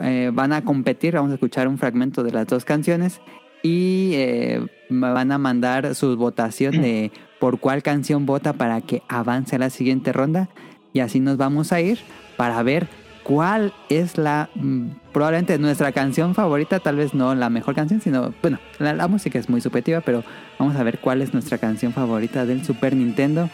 eh, 0.02 0.30
van 0.32 0.52
a 0.52 0.64
competir, 0.64 1.14
vamos 1.14 1.30
a 1.30 1.34
escuchar 1.34 1.68
un 1.68 1.78
fragmento 1.78 2.22
de 2.22 2.32
las 2.32 2.46
dos 2.46 2.64
canciones 2.64 3.20
y 3.62 4.12
eh, 4.14 4.66
me 4.88 5.10
van 5.12 5.32
a 5.32 5.38
mandar 5.38 5.94
su 5.94 6.16
votación 6.16 6.80
de 6.82 7.10
por 7.40 7.58
cuál 7.58 7.82
canción 7.82 8.26
vota 8.26 8.52
para 8.52 8.80
que 8.80 9.02
avance 9.08 9.56
a 9.56 9.58
la 9.58 9.70
siguiente 9.70 10.12
ronda 10.12 10.48
y 10.92 11.00
así 11.00 11.20
nos 11.20 11.36
vamos 11.36 11.72
a 11.72 11.80
ir 11.80 11.98
para 12.36 12.62
ver 12.62 12.88
cuál 13.26 13.72
es 13.88 14.18
la 14.18 14.48
mm, 14.54 14.86
probablemente 15.12 15.58
nuestra 15.58 15.90
canción 15.90 16.36
favorita, 16.36 16.78
tal 16.78 16.94
vez 16.94 17.12
no 17.12 17.34
la 17.34 17.50
mejor 17.50 17.74
canción, 17.74 18.00
sino 18.00 18.32
bueno, 18.40 18.60
la, 18.78 19.08
música 19.08 19.36
es 19.36 19.48
muy 19.48 19.60
subjetiva, 19.60 20.00
pero 20.00 20.22
vamos 20.60 20.76
a 20.76 20.84
ver 20.84 21.00
cuál 21.00 21.22
es 21.22 21.34
nuestra 21.34 21.58
canción 21.58 21.92
favorita 21.92 22.46
del 22.46 22.64
Super 22.64 22.94
Nintendo. 22.94 23.50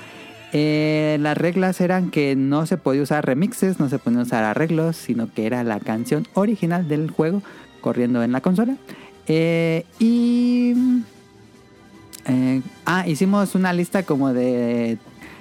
Eh, 0.52 1.16
las 1.22 1.38
reglas 1.38 1.80
eran 1.80 2.11
que 2.11 2.37
no 2.37 2.66
se 2.66 2.76
podía 2.76 3.00
usar 3.00 3.24
remixes, 3.24 3.80
no 3.80 3.88
se 3.88 3.98
podía 3.98 4.20
usar 4.20 4.44
arreglos, 4.44 4.96
sino 4.96 5.32
que 5.32 5.46
era 5.46 5.64
la 5.64 5.80
canción 5.80 6.28
original 6.35 6.87
del 6.87 7.11
juego 7.11 7.42
corriendo 7.80 8.22
en 8.22 8.32
la 8.32 8.42
consola. 8.42 8.76
Eh, 9.26 9.87
y. 9.98 10.74
eh, 12.26 12.61
ah, 12.85 13.08
hicimos 13.08 13.54
una 13.54 13.72
lista 13.72 14.02
como 14.02 14.35
de 14.35 14.98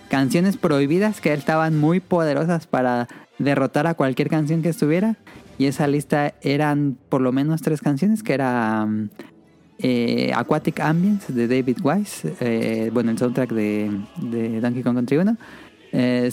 canciones 0.09 0.55
prohibidas 0.55 1.19
que 1.19 1.33
estaban 1.33 1.77
muy 1.77 1.99
poderosas 1.99 2.65
para 2.65 3.09
derrotar 3.43 3.88
a 3.88 3.93
cualquier 3.93 4.30
canción 4.30 4.62
que 4.62 4.69
estuviera. 4.69 5.17
Y 5.58 5.65
esa 5.65 5.88
lista 5.88 6.34
eran 6.41 6.97
por 7.10 7.21
lo 7.21 7.32
menos 7.32 7.62
tres 7.62 7.82
canciones, 7.82 8.23
que 8.23 8.34
era 8.34 8.84
um, 8.86 9.10
eh, 9.80 10.32
Aquatic 10.36 10.80
Ambience 10.80 11.32
de 11.34 11.47
David 11.47 11.77
Wise, 11.84 12.34
eh, 12.39 12.89
bueno, 12.93 13.12
el 13.12 13.17
soundtrack 13.17 13.51
de, 13.51 13.91
de 14.17 14.60
Donkey 14.62 14.84
Kong 14.84 14.95
Country 14.95 15.17
1, 15.17 15.38
eh, 15.91 16.32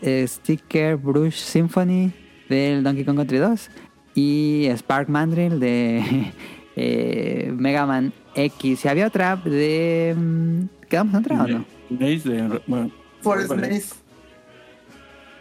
eh, 0.00 0.26
Sticker 0.28 0.96
Brush 0.96 1.36
Symphony 1.36 2.12
del 2.48 2.82
Donkey 2.82 3.04
Kong 3.04 3.16
Country 3.16 3.38
2 3.38 3.70
y 4.14 4.68
Spark 4.76 5.08
Mandrill 5.08 5.60
de 5.60 6.32
eh, 6.76 7.52
Mega 7.56 7.86
Man 7.86 8.12
X. 8.34 8.84
Y 8.84 8.88
había 8.88 9.06
otra 9.06 9.36
de... 9.36 10.14
mm, 10.16 10.60
¿Quedamos 10.88 11.14
en 11.14 11.20
otra 11.20 11.44
o 11.44 11.46
no? 11.48 11.64
Days 11.90 12.24
de- 12.24 12.60
bueno, 12.66 12.90
Forest. 13.20 13.54
Maze. 13.54 14.07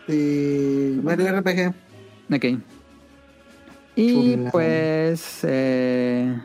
Eh, 0.08 1.00
Mario 1.04 1.28
RPG. 1.40 1.74
Ok. 2.34 2.46
Y 3.96 4.38
pues... 4.52 5.40
eh, 5.44 6.38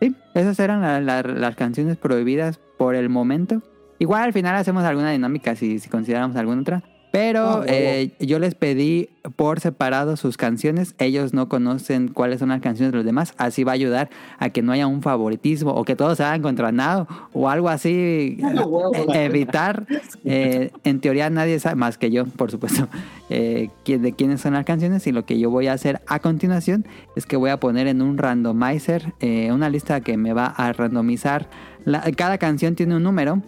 sí, 0.00 0.14
esas 0.34 0.58
eran 0.60 0.82
la- 0.82 1.00
la- 1.00 1.22
las 1.22 1.56
canciones 1.56 1.96
prohibidas 1.96 2.58
por 2.78 2.94
el 2.94 3.08
momento. 3.08 3.62
Igual 3.98 4.22
al 4.24 4.32
final 4.32 4.54
hacemos 4.56 4.84
alguna 4.84 5.10
dinámica 5.12 5.56
si, 5.56 5.78
si 5.78 5.88
consideramos 5.88 6.36
alguna 6.36 6.60
otra. 6.60 6.82
Pero 7.16 7.64
eh, 7.66 8.10
yo 8.20 8.38
les 8.38 8.54
pedí 8.54 9.08
por 9.36 9.58
separado 9.60 10.16
sus 10.18 10.36
canciones. 10.36 10.94
Ellos 10.98 11.32
no 11.32 11.48
conocen 11.48 12.08
cuáles 12.08 12.40
son 12.40 12.50
las 12.50 12.60
canciones 12.60 12.92
de 12.92 12.98
los 12.98 13.06
demás. 13.06 13.32
Así 13.38 13.64
va 13.64 13.72
a 13.72 13.74
ayudar 13.74 14.10
a 14.38 14.50
que 14.50 14.60
no 14.60 14.72
haya 14.72 14.86
un 14.86 15.00
favoritismo 15.00 15.70
o 15.72 15.84
que 15.84 15.96
todos 15.96 16.18
se 16.18 16.24
hagan 16.24 16.42
contra 16.42 16.72
nada 16.72 17.06
o 17.32 17.48
algo 17.48 17.70
así. 17.70 18.38
Ah, 18.44 18.52
huevo. 18.66 18.92
E- 19.14 19.24
evitar. 19.24 19.86
eh, 20.26 20.70
en 20.84 21.00
teoría 21.00 21.30
nadie 21.30 21.58
sabe, 21.58 21.76
más 21.76 21.96
que 21.96 22.10
yo, 22.10 22.26
por 22.26 22.50
supuesto, 22.50 22.86
eh, 23.30 23.70
de 23.86 24.12
quiénes 24.12 24.42
son 24.42 24.52
las 24.52 24.66
canciones. 24.66 25.06
Y 25.06 25.12
lo 25.12 25.24
que 25.24 25.38
yo 25.38 25.48
voy 25.48 25.68
a 25.68 25.72
hacer 25.72 26.02
a 26.06 26.18
continuación 26.18 26.84
es 27.16 27.24
que 27.24 27.36
voy 27.36 27.48
a 27.48 27.58
poner 27.58 27.86
en 27.86 28.02
un 28.02 28.18
randomizer 28.18 29.14
eh, 29.20 29.50
una 29.52 29.70
lista 29.70 30.02
que 30.02 30.18
me 30.18 30.34
va 30.34 30.46
a 30.46 30.70
randomizar. 30.74 31.48
la- 31.86 32.02
cada 32.14 32.36
canción 32.36 32.74
tiene 32.74 32.94
un 32.96 33.02
número. 33.04 33.40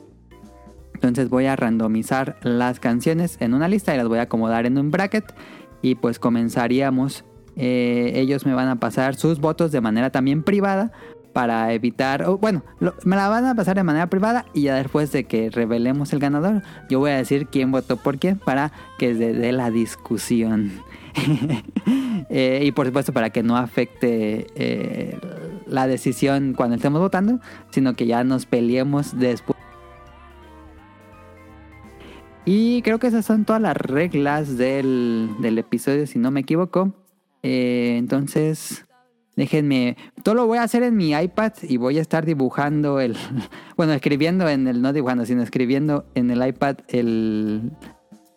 Entonces 0.98 1.28
voy 1.28 1.46
a 1.46 1.54
randomizar 1.54 2.36
las 2.42 2.80
canciones 2.80 3.36
en 3.40 3.54
una 3.54 3.68
lista 3.68 3.94
y 3.94 3.98
las 3.98 4.08
voy 4.08 4.18
a 4.18 4.22
acomodar 4.22 4.66
en 4.66 4.78
un 4.78 4.90
bracket. 4.90 5.32
y 5.80 5.94
pues 5.94 6.18
comenzaríamos. 6.18 7.24
Eh, 7.56 8.12
ellos 8.16 8.46
me 8.46 8.54
van 8.54 8.68
a 8.68 8.80
pasar 8.80 9.14
sus 9.14 9.40
votos 9.40 9.72
de 9.72 9.80
manera 9.80 10.10
también 10.10 10.42
privada 10.42 10.92
para 11.32 11.72
evitar, 11.72 12.26
bueno, 12.40 12.64
me 13.04 13.14
la 13.14 13.28
van 13.28 13.44
a 13.44 13.54
pasar 13.54 13.76
de 13.76 13.84
manera 13.84 14.08
privada 14.08 14.44
y 14.54 14.62
ya 14.62 14.74
después 14.74 15.12
de 15.12 15.24
que 15.24 15.50
revelemos 15.50 16.12
el 16.12 16.18
ganador, 16.18 16.62
yo 16.88 16.98
voy 16.98 17.12
a 17.12 17.16
decir 17.16 17.46
quién 17.46 17.70
votó 17.70 17.96
por 17.96 18.18
quién 18.18 18.38
para 18.38 18.72
que 18.98 19.14
se 19.14 19.32
dé 19.32 19.52
la 19.52 19.70
discusión. 19.70 20.72
Eh, 22.30 22.62
y 22.64 22.72
por 22.72 22.84
supuesto 22.84 23.12
para 23.12 23.30
que 23.30 23.42
no 23.42 23.56
afecte 23.56 24.48
eh, 24.56 25.18
la 25.66 25.86
decisión 25.86 26.52
cuando 26.52 26.76
estemos 26.76 27.00
votando, 27.00 27.40
sino 27.70 27.94
que 27.94 28.06
ya 28.06 28.22
nos 28.24 28.44
peleemos 28.44 29.18
después. 29.18 29.57
Y 32.50 32.80
creo 32.80 32.98
que 32.98 33.08
esas 33.08 33.26
son 33.26 33.44
todas 33.44 33.60
las 33.60 33.76
reglas 33.76 34.56
del, 34.56 35.28
del 35.40 35.58
episodio, 35.58 36.06
si 36.06 36.18
no 36.18 36.30
me 36.30 36.40
equivoco. 36.40 36.94
Eh, 37.42 37.96
entonces, 37.98 38.86
déjenme. 39.36 39.98
Todo 40.22 40.34
lo 40.34 40.46
voy 40.46 40.56
a 40.56 40.62
hacer 40.62 40.82
en 40.82 40.96
mi 40.96 41.10
iPad 41.12 41.52
y 41.62 41.76
voy 41.76 41.98
a 41.98 42.00
estar 42.00 42.24
dibujando 42.24 43.00
el. 43.00 43.16
Bueno, 43.76 43.92
escribiendo 43.92 44.48
en 44.48 44.66
el. 44.66 44.80
No 44.80 44.94
dibujando, 44.94 45.26
sino 45.26 45.42
escribiendo 45.42 46.06
en 46.14 46.30
el 46.30 46.46
iPad 46.48 46.76
el, 46.88 47.70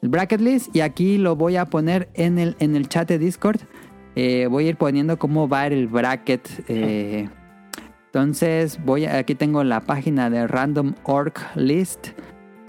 bracket 0.01 0.41
list. 0.41 0.75
Y 0.75 0.81
aquí 0.81 1.17
lo 1.17 1.37
voy 1.37 1.55
a 1.55 1.67
poner 1.67 2.09
en 2.13 2.37
el, 2.37 2.57
en 2.59 2.75
el 2.75 2.89
chat 2.89 3.07
de 3.07 3.17
Discord. 3.17 3.61
Eh, 4.17 4.47
voy 4.51 4.65
a 4.65 4.69
ir 4.71 4.75
poniendo 4.75 5.17
cómo 5.17 5.47
va 5.47 5.67
el 5.67 5.87
bracket. 5.87 6.49
eh, 6.67 7.29
entonces, 8.07 8.77
voy 8.83 9.05
a- 9.05 9.19
aquí 9.19 9.35
tengo 9.35 9.63
la 9.63 9.79
página 9.79 10.29
de 10.29 10.45
Random 10.47 10.95
Org 11.03 11.35
List. 11.55 12.09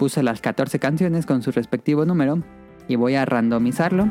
Puse 0.03 0.21
las 0.21 0.41
14 0.41 0.79
canciones 0.79 1.25
con 1.25 1.41
su 1.43 1.53
respectivo 1.53 2.03
número 2.03 2.43
y 2.89 2.97
voy 2.97 3.15
a 3.15 3.23
randomizarlo. 3.23 4.09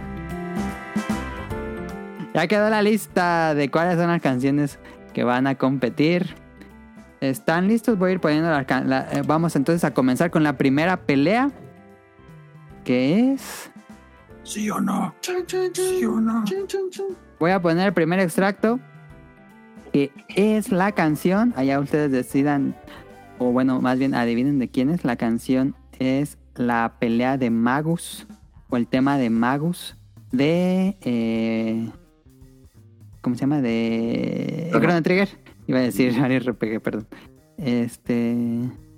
Ya 2.32 2.46
quedó 2.46 2.70
la 2.70 2.80
lista 2.80 3.54
de 3.54 3.70
cuáles 3.70 3.98
son 3.98 4.06
las 4.08 4.22
canciones 4.22 4.78
que 5.12 5.22
van 5.22 5.46
a 5.46 5.56
competir. 5.56 6.34
¿Están 7.20 7.68
listos? 7.68 7.98
Voy 7.98 8.08
a 8.08 8.12
ir 8.14 8.20
poniendo 8.20 8.48
la, 8.48 8.64
la- 8.86 9.06
eh, 9.12 9.22
Vamos 9.26 9.54
entonces 9.54 9.84
a 9.84 9.92
comenzar 9.92 10.30
con 10.30 10.42
la 10.42 10.56
primera 10.56 10.96
pelea. 10.96 11.50
Que 12.86 13.34
es... 13.34 13.70
¿Sí 14.44 14.70
o 14.70 14.80
no? 14.80 15.14
¿Sí 15.20 16.04
o 16.06 16.20
no? 16.22 16.42
Voy 17.38 17.50
a 17.50 17.60
poner 17.60 17.88
el 17.88 17.92
primer 17.92 18.18
extracto. 18.18 18.80
Que 19.92 20.10
es 20.30 20.72
la 20.72 20.92
canción. 20.92 21.52
Allá 21.54 21.78
ustedes 21.80 22.10
decidan. 22.10 22.74
O 23.38 23.50
bueno, 23.52 23.80
más 23.82 23.98
bien 23.98 24.14
adivinen 24.14 24.58
de 24.58 24.68
quién 24.70 24.88
es. 24.88 25.04
La 25.04 25.16
canción 25.16 25.74
es 26.02 26.38
la 26.54 26.96
pelea 26.98 27.36
de 27.38 27.50
Magus. 27.50 28.26
O 28.68 28.76
el 28.76 28.86
tema 28.86 29.18
de 29.18 29.30
Magus. 29.30 29.96
De. 30.30 30.96
eh, 31.02 31.90
¿Cómo 33.20 33.36
se 33.36 33.42
llama? 33.42 33.60
De. 33.60 34.68
Ajá. 34.70 34.80
Chrono 34.80 35.02
Trigger. 35.02 35.28
Iba 35.66 35.78
a 35.78 35.82
decir 35.82 36.16
Mario 36.18 36.40
RPG, 36.40 36.80
perdón. 36.80 37.06
Este. 37.58 38.34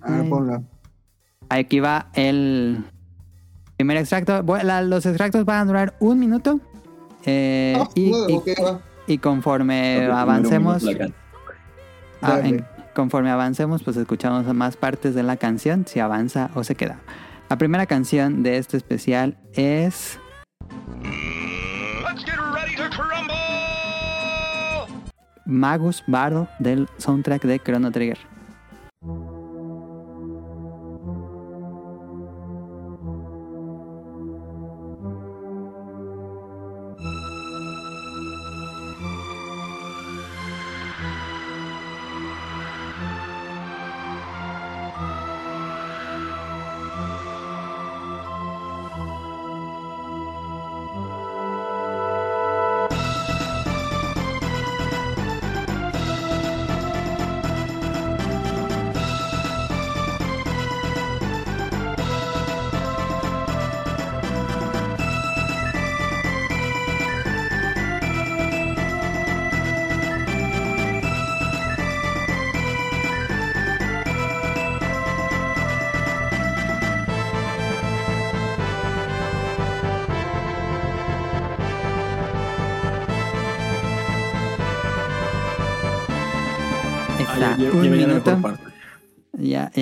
A 0.00 0.10
ver, 0.12 0.20
ay, 0.22 0.28
ponla. 0.30 0.62
Aquí 1.50 1.80
va 1.80 2.10
el 2.14 2.84
primer 3.76 3.98
extracto. 3.98 4.42
La- 4.62 4.82
los 4.82 5.04
extractos 5.06 5.44
van 5.44 5.58
a 5.60 5.64
durar 5.66 5.96
un 6.00 6.18
minuto. 6.18 6.60
Eh, 7.26 7.76
Ah, 7.78 7.88
y, 7.94 8.10
bueno, 8.10 8.26
y- 8.30 8.32
ok, 8.34 8.48
va. 8.64 8.80
y 9.06 9.18
conforme 9.18 10.06
avancemos, 10.06 10.84
ah, 12.22 12.40
en- 12.42 12.64
conforme 12.94 13.30
avancemos, 13.30 13.82
pues 13.82 13.96
escuchamos 13.96 14.46
más 14.54 14.76
partes 14.76 15.14
de 15.14 15.22
la 15.22 15.36
canción, 15.36 15.86
si 15.86 16.00
avanza 16.00 16.50
o 16.54 16.64
se 16.64 16.74
queda. 16.74 17.00
La 17.50 17.58
primera 17.58 17.86
canción 17.86 18.42
de 18.42 18.56
este 18.56 18.76
especial 18.76 19.36
es 19.52 20.18
Magus 25.44 26.02
Bardo 26.06 26.48
del 26.58 26.88
soundtrack 26.98 27.44
de 27.44 27.58
Chrono 27.58 27.90
Trigger. 27.90 28.33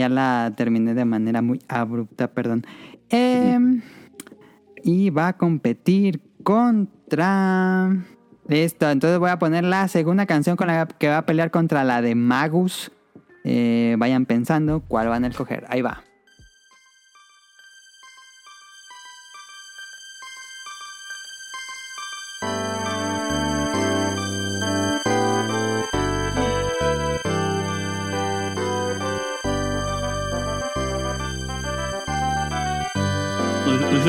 Ya, 0.02 0.08
la 0.08 0.52
terminé 0.56 0.94
de 0.94 1.04
manera 1.04 1.42
muy 1.42 1.60
abrupta, 1.68 2.26
perdón. 2.26 2.66
Em, 3.08 3.82
y 4.82 5.10
va 5.10 5.28
a 5.28 5.36
competir 5.36 6.20
contra... 6.42 8.04
Listo, 8.48 8.90
entonces 8.90 9.20
voy 9.20 9.30
a 9.30 9.38
poner 9.38 9.62
la 9.62 9.86
segunda 9.86 10.26
canción 10.26 10.56
con 10.56 10.66
la 10.66 10.88
que 10.88 11.06
va 11.06 11.18
a 11.18 11.24
pelear 11.24 11.52
contra 11.52 11.84
la 11.84 12.02
de 12.02 12.16
Magus. 12.16 12.90
Eh, 13.44 13.94
vayan 13.96 14.26
pensando 14.26 14.80
cuál 14.80 15.06
van 15.06 15.22
a 15.22 15.28
escoger. 15.28 15.66
Ahí 15.68 15.82
va. 15.82 16.02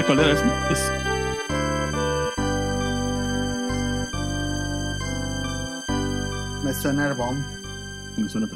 Sé 0.03 0.05
cuál 0.05 0.19
era. 0.19 0.33
Es, 0.33 0.43
es- 0.71 0.91
Me 6.63 6.73
suena 6.73 7.07
el 7.07 7.13
bomb. 7.13 7.43
me 8.17 8.29
suena. 8.29 8.47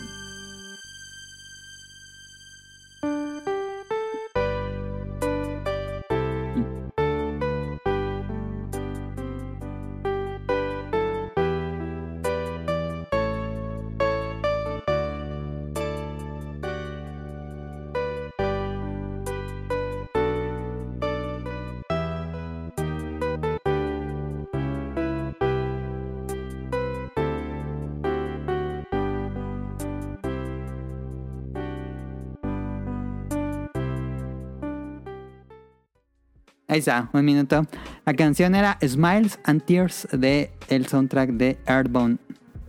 Ahí 36.78 36.82
está, 36.82 37.10
un 37.12 37.26
minuto. 37.26 37.66
La 38.06 38.14
canción 38.14 38.54
era 38.54 38.78
Smiles 38.88 39.40
and 39.46 39.64
Tears 39.64 40.08
de 40.12 40.52
el 40.70 40.86
soundtrack 40.86 41.32
de 41.32 41.58
Earthbound. 41.66 42.20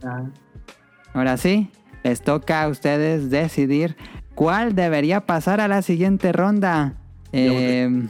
Ah. 0.03 0.25
Ahora 1.13 1.37
sí, 1.37 1.69
les 2.05 2.23
toca 2.23 2.63
a 2.63 2.69
ustedes 2.69 3.29
decidir 3.29 3.97
cuál 4.35 4.75
debería 4.75 5.27
pasar 5.27 5.61
a 5.61 5.69
la 5.69 5.83
siguiente 5.83 6.33
ronda. 6.33 6.95
Eh, 7.33 8.07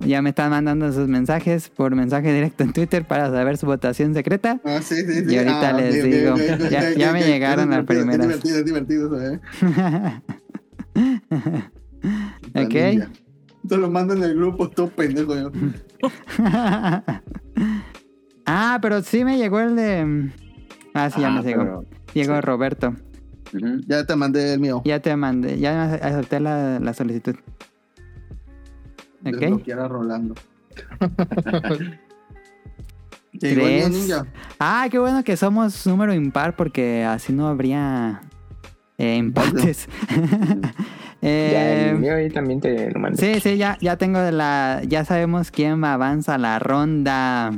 ya 0.00 0.20
me 0.20 0.30
están 0.30 0.50
mandando 0.50 0.92
sus 0.92 1.06
mensajes 1.06 1.68
por 1.68 1.94
mensaje 1.94 2.32
directo 2.34 2.64
en 2.64 2.72
Twitter 2.72 3.04
para 3.04 3.30
saber 3.30 3.56
su 3.56 3.66
votación 3.66 4.14
secreta. 4.14 4.58
Ah, 4.64 4.80
sí, 4.82 4.96
sí, 4.96 5.26
sí. 5.28 5.32
Y 5.32 5.38
ahorita 5.38 5.68
Ah, 5.68 5.72
les 5.74 6.02
digo, 6.02 6.34
ya- 6.96 7.12
me 7.12 7.22
llegaron 7.22 7.70
las 7.70 7.84
primeras. 7.84 8.26
Es 8.26 8.42
divertido, 8.42 8.58
es 8.58 8.64
divertido 8.64 9.32
¿eh? 9.32 9.40
ok. 12.56 13.08
Te 13.68 13.76
lo 13.76 13.90
mando 13.90 14.14
en 14.14 14.22
el 14.22 14.34
grupo, 14.36 14.68
todo 14.68 14.88
pendejo. 14.88 15.34
yo. 15.34 15.50
Ah, 18.46 18.78
pero 18.82 19.00
sí 19.02 19.24
me 19.24 19.38
llegó 19.38 19.58
el 19.58 19.74
de. 19.74 20.30
Ah, 20.92 21.08
sí, 21.08 21.20
ya 21.22 21.28
Ah, 21.28 21.30
me 21.30 21.42
llegó. 21.42 21.62
pero- 21.62 21.84
Llegó 22.12 22.34
sí. 22.34 22.40
Roberto. 22.42 22.94
Ya 23.86 24.04
te 24.04 24.14
mandé 24.16 24.52
el 24.54 24.60
mío. 24.60 24.82
Ya 24.84 25.00
te 25.00 25.16
mandé, 25.16 25.58
ya 25.58 25.94
acepté 25.94 26.40
la, 26.40 26.78
la 26.78 26.92
solicitud. 26.92 27.36
Ok. 29.24 29.32
Desbloquear 29.36 29.78
a 29.80 29.88
Rolando. 29.88 30.34
Llegó 33.32 33.88
ninja. 33.88 34.26
Ah, 34.60 34.86
qué 34.90 34.98
bueno 34.98 35.24
que 35.24 35.36
somos 35.38 35.86
número 35.86 36.12
impar 36.12 36.54
porque 36.54 37.02
así 37.04 37.32
no 37.32 37.48
habría 37.48 38.20
eh, 38.98 39.16
empates. 39.16 39.88
Ya 41.24 41.30
Eh, 41.30 41.90
el 41.90 41.98
mío 41.98 42.14
ahí 42.16 42.28
también 42.30 42.60
te 42.60 42.90
lo 42.90 43.00
mandé. 43.00 43.18
sí, 43.34 43.40
sí, 43.40 43.56
ya, 43.56 43.78
ya 43.80 43.96
tengo 43.96 44.18
la. 44.30 44.82
Ya 44.86 45.04
sabemos 45.04 45.50
quién 45.50 45.82
avanza 45.84 46.36
la 46.38 46.58
ronda. 46.58 47.50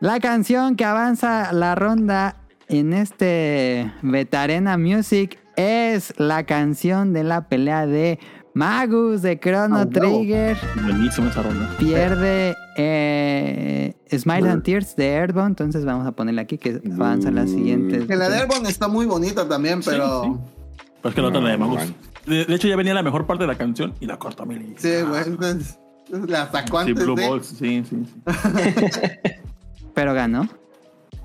La 0.00 0.18
canción 0.20 0.76
que 0.76 0.84
avanza 0.86 1.52
la 1.52 1.74
ronda 1.74 2.36
en 2.68 2.92
este 2.94 3.92
Betarena 4.02 4.78
Music 4.78 5.38
es 5.56 6.14
la 6.18 6.44
canción 6.44 7.12
de 7.12 7.22
la 7.24 7.48
pelea 7.48 7.86
de 7.86 8.18
Magus 8.54 9.20
de 9.22 9.38
Chrono 9.38 9.80
Ah. 9.80 9.86
Trigger. 9.86 10.56
Buenísima 10.82 11.28
esa 11.28 11.42
ronda. 11.42 11.68
Pierde 11.78 12.56
eh, 12.78 13.94
Smile 14.16 14.48
and 14.48 14.62
Tears 14.62 14.96
de 14.96 15.16
Airborne, 15.18 15.48
entonces 15.50 15.84
vamos 15.84 16.06
a 16.06 16.12
ponerle 16.12 16.40
aquí 16.40 16.56
que 16.56 16.80
avanza 16.94 17.30
la 17.30 17.46
siguiente. 17.46 18.06
Que 18.06 18.16
la 18.16 18.28
de 18.30 18.38
Airborne 18.38 18.68
está 18.70 18.88
muy 18.88 19.04
bonita 19.06 19.46
también, 19.46 19.80
pero. 19.84 20.22
sí. 20.24 20.30
Pero 21.02 21.08
es 21.10 21.14
que 21.14 21.20
la 21.22 21.28
otra 21.28 21.40
la 21.40 21.50
de 21.50 21.58
No, 21.58 21.66
Magus. 21.68 21.92
De, 22.30 22.44
de 22.44 22.54
hecho, 22.54 22.68
ya 22.68 22.76
venía 22.76 22.94
la 22.94 23.02
mejor 23.02 23.26
parte 23.26 23.44
de 23.44 23.48
la 23.48 23.56
canción 23.58 23.94
y 24.00 24.06
la 24.06 24.18
cortó 24.18 24.46
Mili. 24.46 24.74
Sí, 24.78 24.88
güey. 25.06 25.22
Entonces, 25.26 25.78
la 26.10 26.50
sacó 26.50 26.82
Sí, 26.82 26.90
antes 26.90 27.04
Blue 27.04 27.14
de. 27.16 27.28
Balls, 27.28 27.46
sí, 27.46 27.82
sí. 27.88 28.04
sí. 28.06 28.22
Pero 29.94 30.14
ganó. 30.14 30.48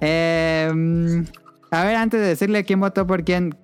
Eh, 0.01 1.23
a 1.71 1.83
ver, 1.85 1.95
antes 1.95 2.19
de 2.19 2.27
decirle 2.27 2.63
quién 2.65 2.79
votó 2.79 3.05
por 3.07 3.23
quién, 3.23 3.55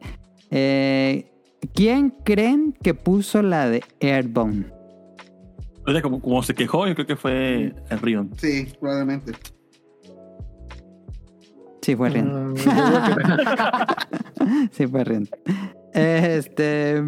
eh, 0.52 1.32
¿quién 1.74 2.12
creen 2.24 2.74
que 2.82 2.94
puso 2.94 3.42
la 3.42 3.68
de 3.70 3.84
Airborne? 4.00 4.66
O 5.86 5.92
sea, 5.92 6.02
como, 6.02 6.22
como 6.22 6.44
se 6.44 6.54
quejó, 6.54 6.88
yo 6.88 6.94
creo 6.94 7.08
que 7.08 7.16
fue 7.16 7.74
el 7.90 8.00
Rion. 8.00 8.30
Sí, 8.38 8.68
probablemente. 8.80 9.34
Sí, 11.82 11.96
fue 11.96 12.10
Rion. 12.10 12.54
Que- 12.54 12.62
Sí, 14.72 14.88
fue 14.88 15.04
Rion. 15.04 15.28
Este. 15.94 17.04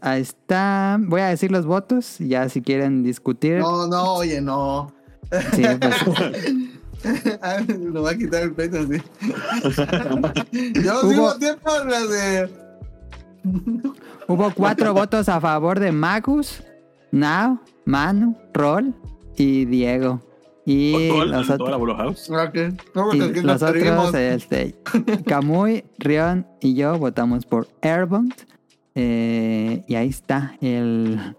Ahí 0.00 0.22
está. 0.22 0.98
Voy 1.00 1.20
a 1.20 1.28
decir 1.28 1.50
los 1.50 1.66
votos. 1.66 2.16
Ya 2.18 2.48
si 2.48 2.62
quieren 2.62 3.02
discutir. 3.02 3.58
No, 3.58 3.86
no, 3.86 4.14
oye, 4.14 4.40
no. 4.40 4.92
Sí, 5.54 5.64
pues, 5.80 5.96
Ah, 7.42 7.58
Lo 7.68 8.02
va 8.02 8.10
a 8.10 8.16
quitar 8.16 8.42
el 8.42 8.52
pecho 8.52 8.78
así. 8.78 9.02
Yo 10.82 11.00
sí 11.10 11.16
voté 11.16 11.54
por 11.54 11.86
la 11.86 12.06
de. 12.06 12.50
Hubo 14.26 14.50
cuatro 14.52 14.92
votos 14.94 15.28
a 15.28 15.40
favor 15.40 15.78
de 15.78 15.92
Magus, 15.92 16.62
Now, 17.12 17.60
Manu, 17.84 18.36
Rol 18.52 18.94
y 19.36 19.64
Diego. 19.66 20.20
Y 20.66 21.08
Gol, 21.08 21.30
los, 21.30 21.46
toda 21.46 21.58
la 21.58 21.64
otros, 21.64 21.78
Bolo 21.78 21.96
House. 21.96 22.28
Ok. 22.28 22.54
No, 22.94 23.04
porque 23.04 23.18
y 23.18 23.22
aquí 23.22 23.40
los 23.40 23.44
nos 23.44 23.70
perdimos. 23.70 24.08
otros, 24.08 24.20
este, 24.20 24.74
Kamui, 25.26 25.84
Rion 25.98 26.46
y 26.60 26.74
yo 26.74 26.98
votamos 26.98 27.46
por 27.46 27.68
Airbound. 27.82 28.34
Eh, 28.96 29.84
y 29.86 29.94
ahí 29.94 30.08
está. 30.08 30.56
El, 30.60 31.36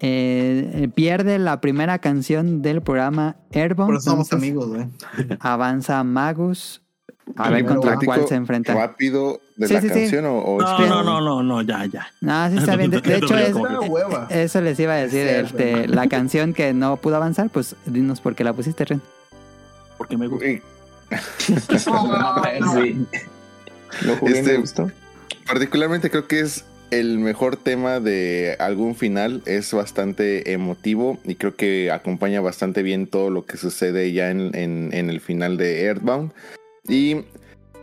eh, 0.00 0.88
pierde 0.94 1.38
la 1.38 1.60
primera 1.62 1.98
canción 2.00 2.60
del 2.60 2.82
programa 2.82 3.36
Airbound. 3.52 3.90
Pero 3.90 4.00
somos 4.00 4.30
entonces 4.30 4.48
amigos, 4.50 4.68
güey. 4.68 4.86
Avanza 5.40 6.04
Magus. 6.04 6.82
A 7.36 7.50
ver 7.50 7.64
contra 7.64 7.96
cuál 8.04 8.26
se 8.26 8.34
enfrenta. 8.34 8.74
rápido 8.74 9.40
de 9.56 9.68
Sí, 9.68 9.74
la 9.74 9.80
sí, 9.80 9.88
sí. 9.88 9.94
canción 9.94 10.24
o, 10.26 10.38
o 10.38 10.60
No, 10.60 10.78
no, 10.86 11.02
no, 11.02 11.20
no, 11.20 11.42
no, 11.42 11.62
ya, 11.62 11.84
ya. 11.86 12.06
No, 12.20 12.50
sí 12.50 12.58
está 12.58 12.76
bien. 12.76 12.90
De, 12.92 13.00
de 13.00 13.16
hecho, 13.16 13.36
es. 13.36 13.54
Eso 14.30 14.60
les 14.60 14.78
iba 14.80 14.94
a 14.94 14.96
decir, 14.96 15.26
Sí, 15.28 15.34
este, 15.46 15.88
la 15.88 16.08
canción 16.08 16.54
que 16.54 16.72
no 16.72 16.96
pudo 16.96 17.16
avanzar, 17.16 17.50
pues 17.50 17.76
dinos 17.86 18.20
por 18.20 18.34
qué 18.34 18.44
la 18.44 18.52
pusiste, 18.52 18.84
Ren. 18.84 19.00
Porque 19.98 20.16
me 20.16 20.26
gusta. 20.28 20.46
Sí. 21.38 23.06
Lo 24.06 24.16
jugué 24.16 24.32
y 24.32 24.38
Este- 24.38 24.52
me 24.52 24.58
gustó. 24.58 24.90
Particularmente 25.46 26.10
creo 26.10 26.26
que 26.28 26.40
es 26.40 26.64
el 26.90 27.18
mejor 27.18 27.56
tema 27.56 28.00
de 28.00 28.56
algún 28.58 28.94
final. 28.94 29.42
Es 29.46 29.72
bastante 29.72 30.52
emotivo 30.52 31.18
y 31.24 31.34
creo 31.34 31.54
que 31.56 31.90
acompaña 31.90 32.40
bastante 32.40 32.82
bien 32.82 33.06
todo 33.06 33.30
lo 33.30 33.44
que 33.46 33.56
sucede 33.56 34.12
ya 34.12 34.30
en, 34.30 34.54
en- 34.54 34.90
en 34.92 35.10
el 35.10 35.20
final 35.20 35.56
de 35.56 35.84
Earthbound. 35.84 36.32
Y 36.88 37.24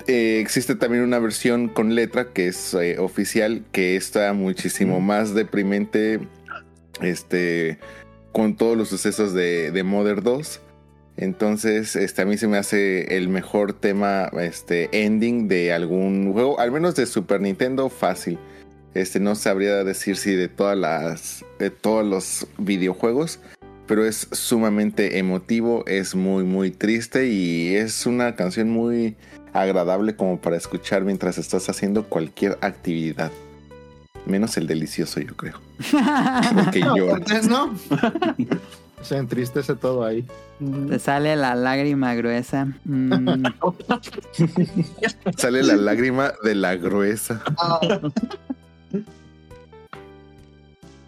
eh, 0.07 0.39
existe 0.39 0.75
también 0.75 1.03
una 1.03 1.19
versión 1.19 1.69
con 1.69 1.95
letra 1.95 2.33
que 2.33 2.47
es 2.47 2.73
eh, 2.73 2.97
oficial, 2.99 3.63
que 3.71 3.95
está 3.95 4.33
muchísimo 4.33 4.99
más 4.99 5.33
deprimente. 5.33 6.19
Este. 7.01 7.79
Con 8.31 8.55
todos 8.55 8.77
los 8.77 8.89
sucesos 8.89 9.33
de, 9.33 9.71
de 9.71 9.83
Mother 9.83 10.21
2. 10.21 10.61
Entonces, 11.17 11.95
este, 11.95 12.21
a 12.21 12.25
mí 12.25 12.37
se 12.37 12.47
me 12.47 12.57
hace 12.57 13.17
el 13.17 13.27
mejor 13.27 13.73
tema, 13.73 14.29
este, 14.39 14.89
ending 15.05 15.47
de 15.47 15.73
algún 15.73 16.31
juego, 16.31 16.59
al 16.59 16.71
menos 16.71 16.95
de 16.95 17.07
Super 17.07 17.41
Nintendo, 17.41 17.89
fácil. 17.89 18.37
Este, 18.93 19.19
no 19.19 19.33
sabría 19.33 19.83
decir 19.83 20.15
si 20.15 20.35
de 20.35 20.47
todas 20.47 20.77
las, 20.77 21.43
de 21.57 21.71
todos 21.71 22.05
los 22.05 22.47
videojuegos, 22.59 23.39
pero 23.87 24.05
es 24.05 24.27
sumamente 24.31 25.17
emotivo, 25.17 25.83
es 25.87 26.13
muy, 26.13 26.43
muy 26.43 26.71
triste 26.71 27.27
y 27.27 27.75
es 27.75 28.05
una 28.05 28.35
canción 28.35 28.69
muy 28.69 29.15
agradable 29.53 30.15
como 30.15 30.39
para 30.39 30.57
escuchar 30.57 31.03
mientras 31.03 31.37
estás 31.37 31.69
haciendo 31.69 32.03
cualquier 32.03 32.57
actividad. 32.61 33.31
Menos 34.25 34.57
el 34.57 34.67
delicioso, 34.67 35.21
yo 35.21 35.35
creo. 35.35 35.59
Porque 36.53 36.81
yo 36.95 37.07
Porque 37.07 37.41
no. 37.47 37.73
Se 39.01 39.15
entristece 39.15 39.75
todo 39.75 40.03
ahí. 40.03 40.25
Te 40.89 40.99
sale 40.99 41.35
la 41.35 41.55
lágrima 41.55 42.15
gruesa. 42.15 42.67
Mm, 42.83 43.45
sale 45.37 45.63
la 45.63 45.75
lágrima 45.75 46.33
de 46.43 46.55
la 46.55 46.75
gruesa. 46.75 47.41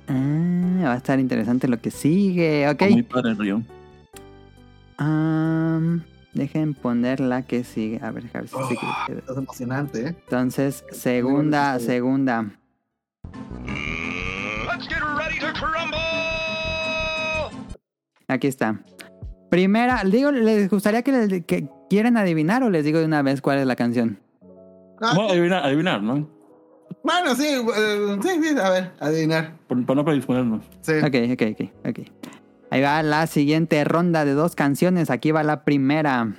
Ah, 0.09 0.81
va 0.85 0.93
a 0.93 0.97
estar 0.97 1.19
interesante 1.19 1.67
lo 1.67 1.79
que 1.79 1.91
sigue. 1.91 2.67
Ok. 2.67 2.81
Muy 2.89 3.03
padre 3.03 3.35
el. 3.35 3.63
Am, 4.97 6.03
dejen 6.33 6.73
poner 6.73 7.19
la 7.19 7.43
que 7.43 7.63
sigue. 7.63 7.99
A 8.01 8.09
ver, 8.09 8.25
a 8.33 8.39
ver 8.39 8.47
si 8.47 8.55
sigue. 8.67 9.21
es 9.29 9.37
emocionante, 9.37 10.07
¿eh? 10.07 10.15
Entonces, 10.23 10.83
segunda, 10.91 11.79
segunda. 11.79 12.51
Aquí 18.27 18.47
está. 18.47 18.79
Primera, 19.49 20.03
digo, 20.05 20.31
¿les 20.31 20.69
gustaría 20.69 21.03
que, 21.03 21.11
les, 21.11 21.45
que 21.45 21.67
quieren 21.89 22.17
adivinar 22.17 22.63
o 22.63 22.69
les 22.69 22.83
digo 22.83 22.99
de 22.99 23.05
una 23.05 23.21
vez 23.21 23.41
cuál 23.41 23.59
es 23.59 23.67
la 23.67 23.75
canción? 23.75 24.19
Ah, 25.01 25.13
Vamos 25.15 25.31
adivinar, 25.31 25.63
adivinar, 25.63 26.01
¿no? 26.03 26.38
Bueno, 27.03 27.33
sí, 27.35 27.45
eh, 27.47 28.17
sí, 28.21 28.29
sí, 28.43 28.59
a 28.59 28.69
ver, 28.69 28.91
adivinar. 28.99 29.53
Por- 29.67 29.85
Para 29.85 29.95
no 29.97 30.05
predisponernos. 30.05 30.65
Sí. 30.81 30.93
Ok, 30.93 31.15
ok, 31.33 31.41
ok, 31.53 31.69
ok. 31.89 31.99
Ahí 32.71 32.81
va 32.81 33.01
la 33.03 33.25
siguiente 33.27 33.83
ronda 33.83 34.25
de 34.25 34.33
dos 34.33 34.55
canciones. 34.55 35.09
Aquí 35.09 35.31
va 35.31 35.41
la 35.43 35.63
primera. 35.63 36.35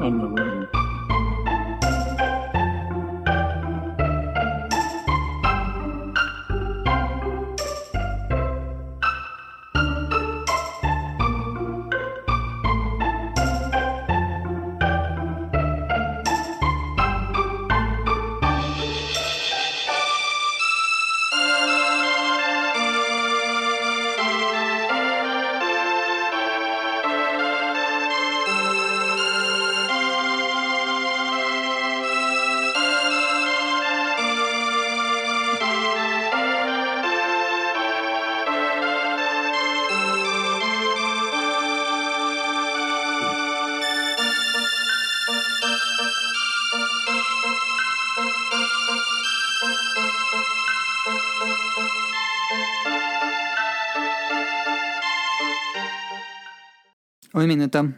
Oh, 0.00 0.10
no, 0.10 0.28
bueno. 0.30 0.45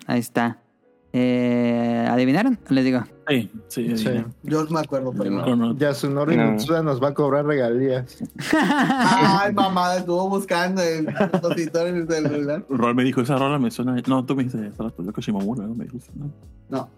Ahí 0.07 0.21
está. 0.21 0.59
Eh, 1.12 2.07
¿Adivinaron? 2.11 2.59
Les 2.69 2.85
digo. 2.85 3.03
Sí, 3.29 3.51
sí. 3.69 3.97
Sí. 3.97 4.09
Yo 4.43 4.64
no 4.64 4.71
me 4.71 4.81
acuerdo, 4.81 5.12
pero 5.17 5.31
no. 5.31 5.45
Chrono- 5.45 5.77
Yasunori 5.77 6.37
No. 6.37 6.53
Mitsuda 6.53 6.83
nos 6.83 7.03
va 7.03 7.09
a 7.09 7.14
cobrar 7.14 7.45
regalías. 7.47 8.19
Ay, 8.53 9.53
mamá, 9.55 9.97
estuvo 9.97 10.29
buscando 10.29 10.83
el 10.83 11.07
compositor 11.14 11.88
en 11.88 11.97
el 11.97 12.09
celular. 12.09 12.64
Rol 12.69 12.95
me 12.95 13.05
dijo, 13.05 13.21
esa 13.23 13.37
rola 13.38 13.59
me 13.59 13.71
suena. 13.71 13.97
No, 14.07 14.25
tú 14.25 14.37
me 14.37 14.45
dijiste, 14.45 14.67
hace 14.69 14.83
rato, 14.83 15.03
yo 15.03 15.12
que 15.12 15.21
Shimomura, 15.23 15.67
¿no? 15.67 15.75
Me 15.75 15.85
dijiste, 15.85 16.11
¿no? 16.14 16.31
No, 16.69 16.88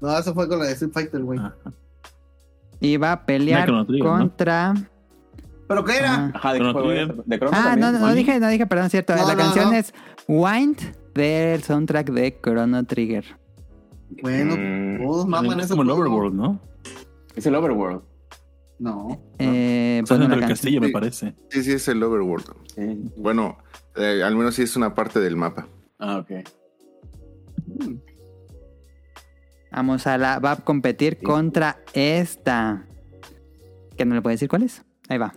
no, 0.00 0.18
eso 0.18 0.32
fue 0.34 0.48
con 0.48 0.58
la 0.60 0.66
de 0.66 0.72
Street 0.72 0.92
Fighter, 0.92 1.22
güey. 1.22 1.38
Y 2.80 2.96
va 2.96 3.12
a 3.12 3.26
pelear 3.26 3.66
Trigger, 3.86 4.04
¿no? 4.04 4.30
¿Pero 5.70 5.84
qué 5.84 5.98
era? 5.98 6.14
Ah. 6.16 6.30
Ajá, 6.34 6.52
de 6.54 6.58
juego? 6.72 6.88
¿De 6.90 7.38
Chrono 7.38 7.52
Ah, 7.56 7.62
también? 7.70 7.92
no, 7.92 7.98
no, 8.00 8.12
dije, 8.12 8.40
no 8.40 8.48
dije, 8.48 8.66
perdón, 8.66 8.90
cierto. 8.90 9.14
No, 9.14 9.24
la 9.24 9.34
no, 9.34 9.38
canción 9.38 9.70
no. 9.70 9.76
es 9.76 9.94
Wind 10.26 10.78
del 11.14 11.62
soundtrack 11.62 12.10
de 12.10 12.40
Chrono 12.42 12.84
Trigger. 12.84 13.24
Bueno, 14.20 14.56
Mm. 14.56 15.06
todos 15.06 15.28
maman 15.28 15.60
es 15.60 15.66
ese 15.66 15.74
como 15.76 15.82
el. 15.84 15.90
Overworld, 15.90 16.34
¿no? 16.34 16.60
Es 17.36 17.46
el 17.46 17.54
Overworld. 17.54 18.02
No. 18.80 19.22
Eh, 19.38 20.00
Está 20.02 20.16
bueno, 20.16 20.34
la 20.34 20.48
castillo, 20.48 20.80
me 20.80 20.88
parece. 20.88 21.36
Sí, 21.50 21.62
sí, 21.62 21.70
es 21.74 21.86
el 21.86 22.02
Overworld. 22.02 22.46
Sí. 22.74 23.12
Bueno, 23.16 23.58
eh, 23.94 24.24
al 24.24 24.34
menos 24.34 24.56
sí 24.56 24.62
es 24.62 24.74
una 24.74 24.92
parte 24.92 25.20
del 25.20 25.36
mapa. 25.36 25.68
Ah, 26.00 26.16
ok. 26.18 26.30
Vamos 29.70 30.06
a 30.08 30.18
la. 30.18 30.40
Va 30.40 30.52
a 30.52 30.56
competir 30.56 31.18
contra 31.22 31.78
esta. 31.92 32.86
Que 33.96 34.04
no 34.04 34.14
le 34.16 34.22
puedo 34.22 34.32
decir 34.32 34.48
cuál 34.48 34.64
es. 34.64 34.82
Ahí 35.08 35.18
va. 35.18 35.32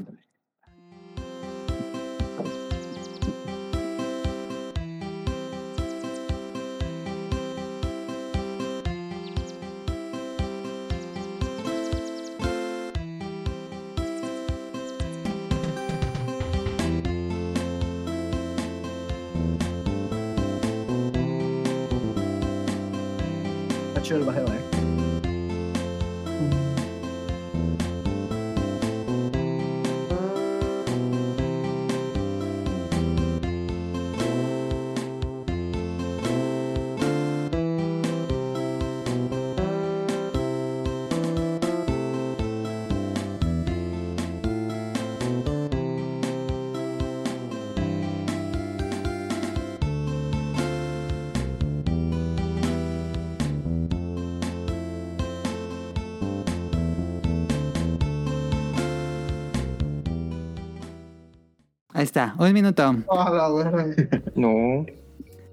Está. 62.14 62.36
Un 62.38 62.54
minuto. 62.54 62.96
Ah, 63.10 63.32
la 63.32 63.50
verga. 63.50 64.22
No, 64.36 64.86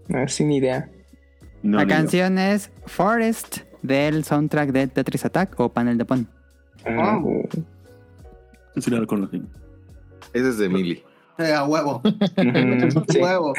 no, 0.09 0.29
sin 0.29 0.53
idea. 0.53 0.91
No, 1.63 1.79
la 1.79 1.87
canción 1.87 2.39
es 2.39 2.71
Forest 2.87 3.59
del 3.83 4.25
soundtrack 4.25 4.71
de 4.71 4.87
Tetris 4.89 5.25
Attack 5.25 5.59
o 5.59 5.71
Panel 5.71 5.97
de 5.97 6.05
Pon. 6.05 6.29
Ah. 6.87 7.19
Sí, 8.77 8.91
la 8.91 9.01
reconocí. 9.01 9.43
Ese 10.33 10.49
es 10.51 10.59
de 10.59 10.69
Mili. 10.69 11.03
Eh, 11.39 11.53
a 11.53 11.65
huevo. 11.65 12.03
sí. 13.09 13.19
Huevo. 13.21 13.55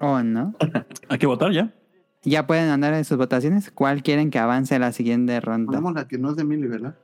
¿O 0.00 0.22
no? 0.22 0.54
Hay 1.08 1.18
que 1.18 1.26
votar 1.26 1.52
ya. 1.52 1.72
Ya 2.22 2.46
pueden 2.46 2.70
andar 2.70 2.94
en 2.94 3.04
sus 3.04 3.16
votaciones. 3.18 3.70
¿Cuál 3.70 4.02
quieren 4.02 4.30
que 4.30 4.38
avance 4.38 4.74
a 4.74 4.78
la 4.78 4.92
siguiente 4.92 5.40
ronda? 5.40 5.66
Ponemos 5.66 5.94
la 5.94 6.08
que 6.08 6.18
no 6.18 6.30
es 6.30 6.36
de 6.36 6.44
Mili, 6.44 6.68
¿verdad? 6.68 6.96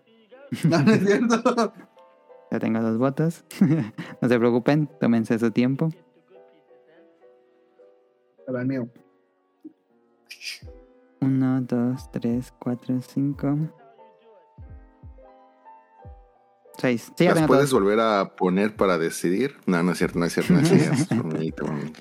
No, 0.65 0.83
no 0.83 0.93
es 0.93 1.05
cierto. 1.05 1.73
Ya 2.53 2.59
tengo 2.59 2.83
dos 2.83 2.99
votos. 2.99 3.45
no 4.21 4.29
se 4.29 4.39
preocupen, 4.39 4.87
tómense 5.01 5.39
su 5.39 5.51
tiempo. 5.51 5.89
Para 8.47 8.63
mío. 8.63 8.87
Uno, 11.23 11.63
dos, 11.63 12.11
tres, 12.11 12.53
cuatro, 12.59 13.01
cinco. 13.01 13.57
Seis. 16.77 17.11
Sí, 17.17 17.25
ya 17.25 17.35
¿Las 17.35 17.47
puedes 17.47 17.71
todos. 17.71 17.83
volver 17.83 18.01
a 18.01 18.37
poner 18.37 18.77
para 18.77 18.99
decidir? 18.99 19.57
No, 19.65 19.83
no 19.83 19.93
es 19.93 19.99
cierto, 19.99 20.19
no 20.19 20.27
es 20.27 20.35
cierto, 20.35 20.53
no 20.53 20.61
es 20.61 20.69
cierto. 20.69 21.15
Bonito, 21.25 21.65
bonito. 21.65 22.01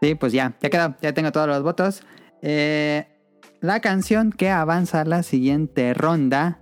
Sí, 0.00 0.14
pues 0.14 0.32
ya, 0.32 0.56
ya 0.62 0.70
quedó. 0.70 0.96
Ya 1.02 1.12
tengo 1.12 1.30
todos 1.30 1.46
los 1.46 1.62
votos. 1.62 2.02
Eh, 2.40 3.17
la 3.60 3.80
canción 3.80 4.32
que 4.32 4.50
avanza 4.50 5.00
a 5.00 5.04
la 5.04 5.22
siguiente 5.22 5.94
ronda 5.94 6.60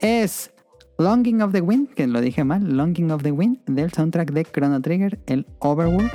es 0.00 0.52
Longing 0.98 1.42
of 1.42 1.52
the 1.52 1.60
Wind, 1.60 1.88
que 1.90 2.06
lo 2.06 2.20
dije 2.20 2.44
mal, 2.44 2.76
Longing 2.76 3.10
of 3.10 3.22
the 3.22 3.32
Wind, 3.32 3.58
del 3.66 3.92
soundtrack 3.92 4.32
de 4.32 4.44
Chrono 4.44 4.80
Trigger, 4.80 5.18
el 5.26 5.46
Overworld. 5.58 6.10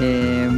Eh, 0.00 0.48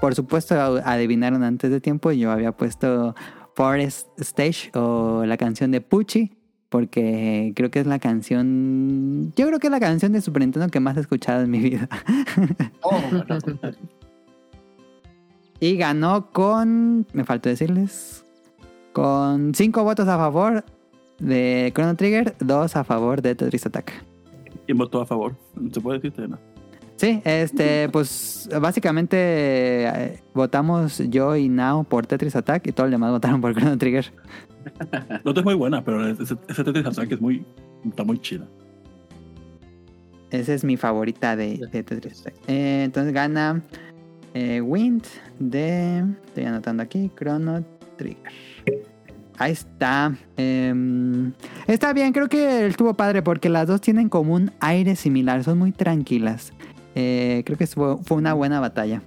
por 0.00 0.14
supuesto, 0.14 0.54
adivinaron 0.84 1.42
antes 1.42 1.70
de 1.70 1.80
tiempo, 1.80 2.12
yo 2.12 2.30
había 2.30 2.52
puesto 2.52 3.14
Forest 3.54 4.08
Stage 4.18 4.70
o 4.74 5.24
la 5.26 5.36
canción 5.36 5.70
de 5.70 5.80
Pucci, 5.80 6.32
porque 6.68 7.52
creo 7.54 7.70
que 7.70 7.80
es 7.80 7.86
la 7.86 7.98
canción, 7.98 9.32
yo 9.36 9.46
creo 9.46 9.60
que 9.60 9.68
es 9.68 9.70
la 9.70 9.80
canción 9.80 10.12
de 10.12 10.20
Super 10.20 10.42
Nintendo 10.42 10.68
que 10.68 10.80
más 10.80 10.96
he 10.96 11.00
escuchado 11.00 11.42
en 11.42 11.50
mi 11.50 11.60
vida. 11.60 11.88
Oh, 12.82 13.00
Y 15.60 15.76
ganó 15.76 16.30
con, 16.30 17.06
me 17.12 17.24
faltó 17.24 17.48
decirles, 17.48 18.24
con 18.92 19.54
5 19.54 19.84
votos 19.84 20.08
a 20.08 20.16
favor 20.16 20.64
de 21.18 21.72
Chrono 21.74 21.96
Trigger, 21.96 22.34
2 22.40 22.76
a 22.76 22.84
favor 22.84 23.22
de 23.22 23.34
Tetris 23.34 23.66
Attack. 23.66 24.04
¿Quién 24.66 24.78
votó 24.78 25.00
a 25.00 25.06
favor? 25.06 25.36
¿Se 25.72 25.80
puede 25.80 25.98
decirte? 25.98 26.28
No. 26.28 26.38
Sí, 26.96 27.20
este, 27.24 27.88
pues 27.88 28.48
básicamente 28.60 29.16
eh, 29.18 30.20
votamos 30.32 30.98
yo 31.10 31.34
y 31.36 31.48
Nao 31.48 31.84
por 31.84 32.06
Tetris 32.06 32.36
Attack 32.36 32.68
y 32.68 32.72
todos 32.72 32.88
los 32.88 32.92
demás 32.92 33.10
votaron 33.10 33.40
por 33.40 33.54
Chrono 33.54 33.76
Trigger. 33.76 34.12
Otra 35.24 35.40
es 35.40 35.44
muy 35.44 35.54
buena, 35.54 35.84
pero 35.84 36.06
ese, 36.06 36.36
ese 36.48 36.64
Tetris 36.64 36.86
Attack 36.86 37.12
es 37.12 37.20
muy, 37.20 37.44
está 37.84 38.04
muy 38.04 38.18
chida. 38.18 38.46
Esa 40.30 40.54
es 40.54 40.64
mi 40.64 40.76
favorita 40.76 41.36
de, 41.36 41.60
de 41.70 41.82
Tetris 41.82 42.20
Attack. 42.20 42.34
Eh, 42.46 42.84
entonces 42.84 43.12
gana 43.12 43.62
eh, 44.34 44.60
Wind 44.60 45.04
de, 45.38 46.04
estoy 46.26 46.44
anotando 46.44 46.82
aquí, 46.82 47.10
Chrono 47.16 47.64
Trigger. 47.96 48.32
Ahí 49.38 49.52
está. 49.52 50.14
Em, 50.36 51.32
está 51.66 51.92
bien, 51.92 52.12
creo 52.12 52.28
que 52.28 52.66
estuvo 52.66 52.94
padre 52.94 53.22
porque 53.22 53.48
las 53.48 53.66
dos 53.66 53.80
tienen 53.80 54.08
como 54.08 54.34
un 54.34 54.52
aire 54.60 54.96
similar, 54.96 55.42
son 55.42 55.58
muy 55.58 55.72
tranquilas. 55.72 56.52
Eh, 56.94 57.42
creo 57.46 57.58
que 57.58 57.66
fue, 57.66 57.96
fue 57.98 58.16
una 58.16 58.34
buena 58.34 58.60
batalla. 58.60 59.02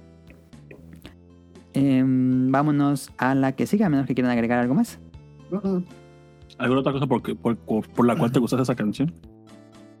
Em, 1.74 2.50
vámonos 2.50 3.10
a 3.18 3.34
la 3.34 3.52
que 3.52 3.66
sigue, 3.66 3.84
a 3.84 3.88
menos 3.88 4.06
que 4.06 4.14
quieran 4.14 4.32
agregar 4.32 4.58
algo 4.58 4.74
más. 4.74 4.98
¿Alguna 6.58 6.80
otra 6.80 6.92
cosa 6.92 7.06
por, 7.06 8.06
la 8.06 8.16
cual 8.16 8.32
te 8.32 8.40
gusta 8.40 8.60
esa 8.60 8.74
canción? 8.74 9.12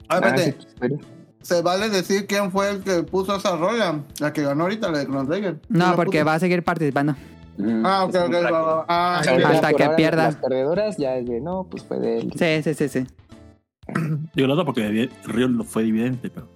Ah, 0.08 0.20
Ah, 0.22 0.34
espérate. 0.34 1.17
Se 1.42 1.62
vale 1.62 1.88
decir 1.88 2.26
quién 2.26 2.50
fue 2.50 2.70
el 2.70 2.80
que 2.82 3.02
puso 3.04 3.36
esa 3.36 3.56
rola. 3.56 4.02
La 4.20 4.32
que 4.32 4.42
ganó 4.42 4.64
ahorita, 4.64 4.90
la 4.90 4.98
de 4.98 5.04
Chrono 5.06 5.26
Trigger. 5.28 5.54
No, 5.54 5.60
¿Quién 5.68 5.78
la 5.90 5.96
porque 5.96 6.18
puso? 6.18 6.26
va 6.26 6.34
a 6.34 6.38
seguir 6.40 6.62
participando. 6.64 7.14
Mm, 7.56 7.84
Ah, 7.86 8.04
ok, 8.04 8.14
ok. 8.26 8.34
va, 8.34 8.50
va, 8.50 8.62
va. 8.62 8.86
Ah. 8.88 9.20
Hasta 9.20 9.72
que 9.72 9.88
pierda. 9.90 10.24
Las 10.24 10.36
perdedoras 10.36 10.96
ya 10.96 11.16
es 11.16 11.26
de, 11.26 11.40
no, 11.40 11.64
pues 11.70 11.82
fue 11.84 11.98
de 11.98 12.18
él. 12.18 12.32
Sí, 12.36 12.62
sí, 12.62 12.74
sí, 12.74 12.88
sí. 12.88 13.06
Digo 14.34 14.46
la 14.48 14.54
otra 14.54 14.64
porque 14.64 15.08
Río 15.24 15.48
no 15.48 15.64
fue 15.64 15.82
evidente, 15.82 16.30
pero 16.30 16.48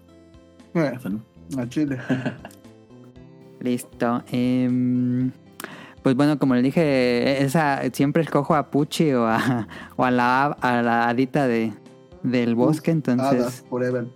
Eh, 0.74 0.98
no. 1.08 1.60
a 1.60 1.68
Chile. 1.68 1.98
Listo. 3.60 4.22
Em, 4.30 5.30
pues 6.02 6.16
bueno, 6.16 6.38
como 6.38 6.54
le 6.54 6.62
dije, 6.62 7.42
esa 7.44 7.80
siempre 7.92 8.22
escojo 8.22 8.54
a 8.56 8.70
Pucci 8.70 9.12
o 9.12 9.26
a, 9.26 9.68
o 9.96 10.04
a 10.04 10.10
la 10.10 10.46
a 10.46 10.82
la 10.82 11.08
hadita 11.08 11.46
de, 11.46 11.72
del 12.22 12.54
bosque, 12.56 12.90
entonces 12.90 13.40
Hadas, 13.40 13.64
forever. 13.70 14.06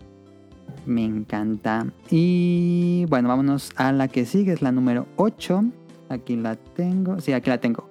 Me 0.86 1.04
encanta. 1.04 1.86
Y 2.10 3.04
bueno, 3.08 3.28
vámonos 3.28 3.72
a 3.76 3.92
la 3.92 4.08
que 4.08 4.24
sigue, 4.24 4.52
es 4.52 4.62
la 4.62 4.72
número 4.72 5.06
8. 5.16 5.64
Aquí 6.08 6.36
la 6.36 6.56
tengo. 6.56 7.20
Sí, 7.20 7.32
aquí 7.32 7.50
la 7.50 7.58
tengo. 7.58 7.90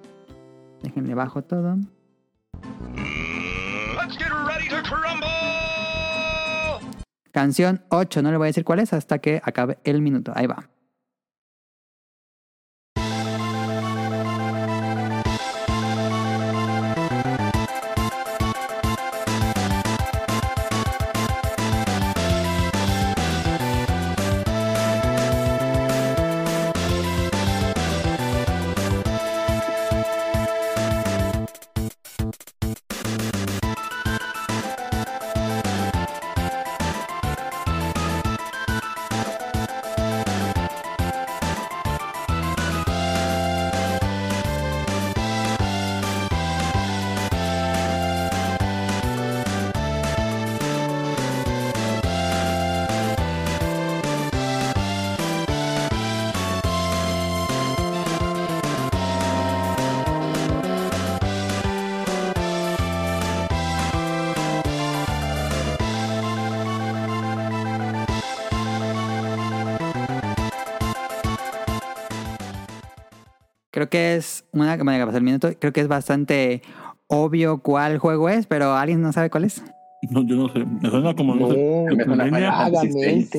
Déjenle 0.82 1.14
bajo 1.14 1.42
todo. 1.42 1.76
Canción 7.32 7.82
8, 7.90 8.22
no 8.22 8.30
le 8.30 8.38
voy 8.38 8.46
a 8.46 8.48
decir 8.48 8.64
cuál 8.64 8.78
es 8.78 8.92
hasta 8.92 9.18
que 9.18 9.40
acabe 9.44 9.78
el 9.84 10.00
minuto. 10.00 10.32
Ahí 10.34 10.46
va. 10.46 10.68
Que 73.96 74.16
es 74.16 74.44
una 74.52 74.76
que 74.76 74.84
me 74.84 74.98
pasar 74.98 75.16
el 75.16 75.22
minuto. 75.24 75.48
Creo 75.58 75.72
que 75.72 75.80
es 75.80 75.88
bastante 75.88 76.62
obvio 77.06 77.58
cuál 77.58 77.98
juego 77.98 78.28
es, 78.28 78.46
pero 78.46 78.74
alguien 78.74 79.00
no 79.00 79.12
sabe 79.12 79.30
cuál 79.30 79.44
es. 79.44 79.62
No, 80.10 80.22
yo 80.26 80.36
no 80.36 80.48
sé. 80.52 80.64
Me 80.64 80.90
suena 80.90 81.14
como. 81.14 81.34
No, 81.34 81.48
No, 81.48 81.96
me 81.96 82.04
suena. 82.04 82.68
Es, 82.68 83.34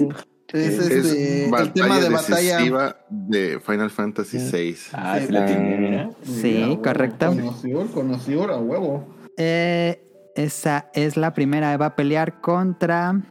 Es 0.53 0.79
este, 0.79 1.45
el 1.45 1.51
batalla 1.51 1.73
tema 1.73 1.99
de 1.99 2.09
batalla. 2.09 2.95
de 3.09 3.59
Final 3.59 3.89
Fantasy 3.89 4.37
VI. 4.37 4.75
Ah, 4.93 5.19
sí 5.19 5.31
la 5.31 5.45
tiene, 5.45 5.77
mira. 5.77 6.09
Sí, 6.23 6.63
a 6.63 6.67
huevo. 6.69 6.81
correcto. 6.81 7.27
Conocido, 7.27 7.85
conocido 7.87 8.43
a 8.53 8.57
huevo. 8.59 9.07
Eh, 9.37 10.01
esa 10.35 10.89
es 10.93 11.17
la 11.17 11.33
primera. 11.33 11.75
Va 11.77 11.87
a 11.87 11.95
pelear 11.95 12.39
contra. 12.41 13.21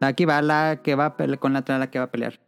Aquí 0.00 0.24
va 0.24 0.40
la 0.42 0.80
que 0.82 0.94
va 0.94 1.06
a 1.06 1.16
pelear 1.16 1.38
con 1.40 1.52
la 1.52 1.58
otra 1.60 1.78
la 1.78 1.90
que 1.90 1.98
va 1.98 2.04
a 2.06 2.10
pelear. 2.10 2.38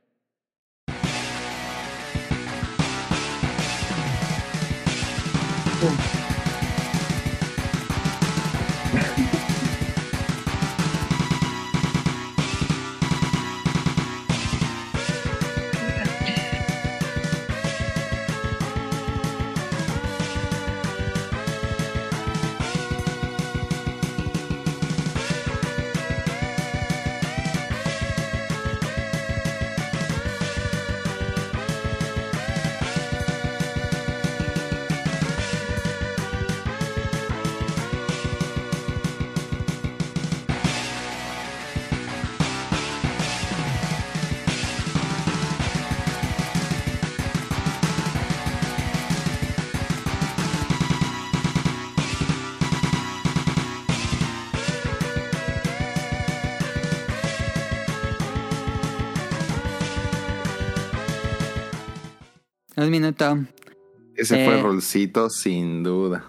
Ese 64.15 64.43
Eh. 64.43 64.47
fue 64.47 64.61
Rolcito, 64.63 65.31
sin 65.31 65.83
duda. 65.83 66.25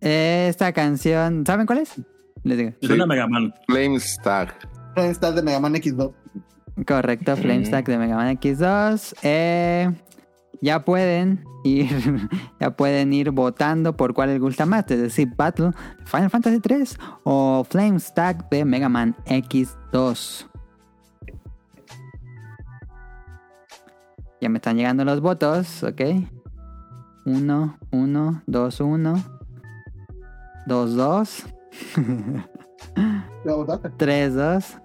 Esta 0.00 0.72
canción. 0.72 1.44
¿Saben 1.46 1.66
cuál 1.66 1.78
es? 1.78 1.94
Les 2.44 2.56
digo. 2.58 2.70
Me 2.80 2.88
suena 2.88 3.06
Mega 3.06 3.26
Man. 3.26 3.52
Flamestack. 3.66 4.68
Está 4.96 5.32
de 5.32 5.42
Mega 5.42 5.60
Man 5.60 5.74
X2. 5.74 6.12
Correcto, 6.86 7.36
Flamestack 7.36 7.86
de 7.88 7.98
Mega 7.98 8.16
Man 8.16 8.36
X2. 8.38 9.14
Eh, 9.22 9.90
ya 10.60 10.84
pueden 10.84 11.44
ir, 11.64 11.88
ya 12.60 12.70
pueden 12.76 13.12
ir 13.12 13.30
votando 13.32 13.96
por 13.96 14.14
cuál 14.14 14.30
les 14.30 14.40
gusta 14.40 14.64
más, 14.66 14.84
es 14.90 15.00
decir, 15.00 15.28
Battle, 15.36 15.70
Final 16.04 16.30
Fantasy 16.30 16.60
3 16.60 16.98
o 17.24 17.64
Flamestack 17.68 18.48
de 18.50 18.64
Mega 18.64 18.88
Man 18.88 19.16
X2. 19.26 20.47
Ya 24.40 24.48
me 24.48 24.58
están 24.58 24.76
llegando 24.76 25.04
los 25.04 25.20
votos, 25.20 25.82
ok. 25.82 26.00
1, 27.24 27.78
1, 27.90 28.42
2, 28.46 28.80
1, 28.80 29.24
2, 30.66 30.94
2, 30.94 31.46
¿La 33.44 33.54
votaste? 33.54 33.90
3, 33.90 34.34
2. 34.34 34.78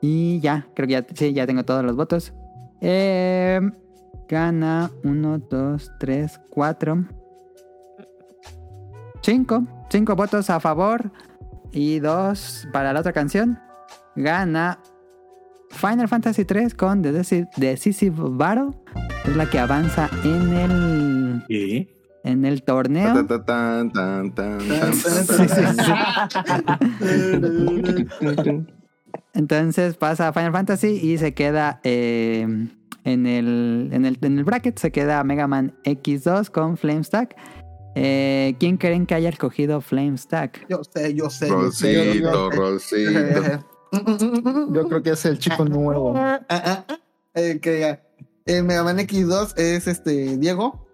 Y 0.00 0.40
ya, 0.40 0.66
creo 0.74 0.86
que 0.86 0.92
ya, 0.92 1.06
sí, 1.14 1.32
ya 1.32 1.46
tengo 1.46 1.64
todos 1.64 1.84
los 1.84 1.96
votos. 1.96 2.32
Eh, 2.80 3.60
gana 4.28 4.90
1, 5.02 5.38
2, 5.38 5.92
3, 5.98 6.40
4. 6.50 7.04
5. 9.22 9.62
5 9.90 10.16
votos 10.16 10.50
a 10.50 10.60
favor 10.60 11.10
y 11.72 11.98
2 11.98 12.68
para 12.72 12.92
la 12.92 13.00
otra 13.00 13.12
canción. 13.12 13.58
Gana 14.14 14.78
Final 15.70 16.08
Fantasy 16.08 16.44
3 16.44 16.74
con 16.74 17.02
The 17.02 17.12
Deci- 17.12 17.48
Decisive 17.56 18.16
Battle. 18.18 18.70
Es 19.26 19.36
la 19.36 19.48
que 19.48 19.58
avanza 19.58 20.08
en 20.24 20.52
el, 20.54 21.44
¿Y? 21.48 21.88
en 22.24 22.44
el 22.44 22.62
torneo. 22.62 23.14
Entonces 29.34 29.96
pasa 29.96 30.28
a 30.28 30.32
Final 30.32 30.52
Fantasy 30.52 30.88
y 31.02 31.18
se 31.18 31.32
queda 31.34 31.80
eh, 31.84 32.42
en, 33.04 33.26
el, 33.26 33.88
en, 33.92 34.04
el, 34.04 34.18
en 34.20 34.38
el 34.38 34.44
bracket, 34.44 34.78
se 34.78 34.90
queda 34.90 35.22
Mega 35.24 35.46
Man 35.46 35.74
X2 35.84 36.50
con 36.50 36.76
Flamestack. 36.76 37.36
Eh, 37.94 38.54
¿Quién 38.60 38.76
creen 38.76 39.06
que 39.06 39.14
haya 39.14 39.28
escogido 39.28 39.80
Flamestack? 39.80 40.66
Yo 40.68 40.82
sé, 40.84 41.14
yo 41.14 41.30
sé. 41.30 41.48
yo 41.48 41.70
sé, 41.70 41.94
Rolcito, 42.20 42.50
yo 42.50 42.50
sé. 42.50 42.56
Rolcito. 42.56 43.66
Yo 44.72 44.88
creo 44.88 45.02
que 45.02 45.10
es 45.10 45.24
el 45.24 45.38
chico 45.38 45.64
nuevo. 45.64 46.14
Ah, 46.16 46.40
ah, 46.48 46.84
ah. 46.88 46.98
Eh, 47.34 47.58
que. 47.60 47.98
El 48.44 48.64
Mega 48.64 48.82
Man 48.82 48.98
X2 48.98 49.58
es 49.58 49.86
este 49.86 50.38
Diego. 50.38 50.86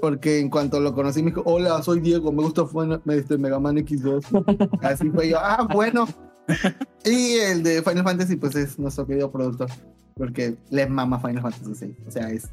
Porque 0.00 0.38
en 0.38 0.50
cuanto 0.50 0.78
lo 0.78 0.94
conocí 0.94 1.22
me 1.22 1.30
dijo, 1.30 1.42
hola, 1.46 1.82
soy 1.82 2.00
Diego, 2.00 2.30
me 2.30 2.42
gusta 2.42 2.64
este, 3.06 3.38
Mega 3.38 3.58
Man 3.58 3.76
X2. 3.76 4.78
Así 4.82 5.10
fue 5.10 5.30
yo, 5.30 5.38
ah, 5.40 5.66
bueno. 5.72 6.06
Y 7.04 7.36
el 7.38 7.62
de 7.62 7.82
Final 7.82 8.04
Fantasy, 8.04 8.36
pues 8.36 8.54
es 8.54 8.78
nuestro 8.78 9.06
querido 9.06 9.30
productor. 9.30 9.68
Porque 10.14 10.56
les 10.70 10.88
mama 10.90 11.18
Final 11.18 11.42
Fantasy 11.42 11.74
6. 11.74 11.96
O 12.06 12.10
sea, 12.10 12.30
es. 12.30 12.50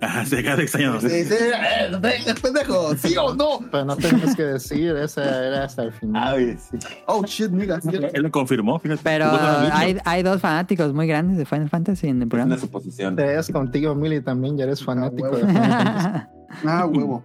Ah, 0.00 0.24
se 0.24 0.42
queda 0.42 0.60
extraño. 0.60 1.00
Sí, 1.00 1.24
sí, 1.24 1.34
eh, 1.34 2.34
pendejo, 2.42 2.94
¿sí 2.96 3.16
o 3.16 3.34
no? 3.34 3.60
Pero 3.70 3.84
no 3.84 3.96
tenemos 3.96 4.34
que 4.34 4.42
decir, 4.42 4.96
esa 4.96 5.46
era 5.46 5.64
hasta 5.64 5.82
el 5.84 5.92
final. 5.92 6.34
Ay, 6.36 6.56
sí. 6.58 6.78
Oh 7.06 7.24
shit, 7.24 7.50
nigga. 7.50 7.80
Él 8.12 8.22
lo 8.22 8.30
confirmó, 8.30 8.78
fíjate. 8.78 9.00
Pero 9.04 9.26
hay, 9.30 9.96
hay 10.04 10.22
dos 10.22 10.40
fanáticos 10.40 10.92
muy 10.92 11.06
grandes 11.06 11.36
de 11.38 11.44
Final 11.44 11.68
Fantasy 11.68 12.08
en 12.08 12.16
el 12.16 12.22
Es 12.22 12.24
una 12.24 12.28
programa. 12.30 12.58
suposición. 12.58 13.16
Te 13.16 13.24
ves 13.24 13.50
contigo, 13.50 13.94
Mili, 13.94 14.20
también 14.20 14.56
ya 14.56 14.64
eres 14.64 14.84
fanático 14.84 15.22
huevo. 15.30 15.36
de 15.38 15.46
Final 15.46 15.70
Fantasy. 15.70 16.26
Ah, 16.64 16.86
huevo. 16.86 17.22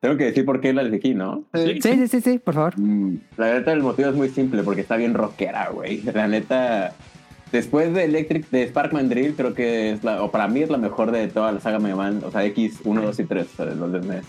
Tengo 0.00 0.16
que 0.16 0.24
decir 0.24 0.44
por 0.46 0.60
qué 0.60 0.72
la 0.72 0.80
elegí, 0.82 1.14
¿no? 1.14 1.44
Sí, 1.54 1.78
sí, 1.82 2.08
sí, 2.08 2.20
sí, 2.22 2.38
por 2.38 2.54
favor. 2.54 2.72
Mm, 2.78 3.16
La 3.36 3.52
neta, 3.54 3.72
el 3.72 3.82
motivo 3.82 4.08
es 4.08 4.14
muy 4.16 4.28
simple, 4.30 4.62
porque 4.62 4.80
está 4.80 4.96
bien 4.96 5.12
rockera, 5.14 5.68
güey. 5.70 6.00
La 6.02 6.26
neta, 6.26 6.94
después 7.52 7.92
de 7.92 8.04
Electric, 8.04 8.48
de 8.50 8.68
Sparkman 8.68 9.08
Drill, 9.08 9.34
creo 9.34 9.54
que 9.54 9.92
es 9.92 10.04
la, 10.04 10.22
o 10.22 10.30
para 10.30 10.48
mí 10.48 10.62
es 10.62 10.70
la 10.70 10.78
mejor 10.78 11.10
de 11.10 11.28
toda 11.28 11.52
la 11.52 11.60
saga 11.60 11.78
Mega 11.78 11.96
Man, 11.96 12.22
o 12.24 12.30
sea, 12.30 12.44
X1, 12.44 13.02
2 13.02 13.20
y 13.20 13.24
3, 13.24 13.46
o 13.46 13.56
sea, 13.56 13.66
de 13.66 13.76
los 13.76 13.92
de 13.92 14.00
NES. 14.00 14.24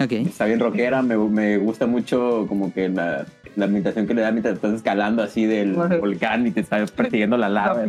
Ok. 0.00 0.12
Está 0.12 0.46
bien 0.46 0.60
rockera, 0.60 1.02
me, 1.02 1.16
me 1.16 1.56
gusta 1.58 1.86
mucho 1.86 2.46
como 2.48 2.72
que 2.72 2.88
la, 2.88 3.26
la 3.56 3.64
ambientación 3.66 4.06
que 4.06 4.14
le 4.14 4.22
da 4.22 4.32
mientras 4.32 4.56
estás 4.56 4.74
escalando 4.74 5.22
así 5.22 5.46
del 5.46 5.78
Ajá. 5.80 5.96
volcán 5.98 6.46
y 6.46 6.50
te 6.50 6.60
está 6.60 6.84
persiguiendo 6.86 7.36
la 7.36 7.48
lava. 7.48 7.84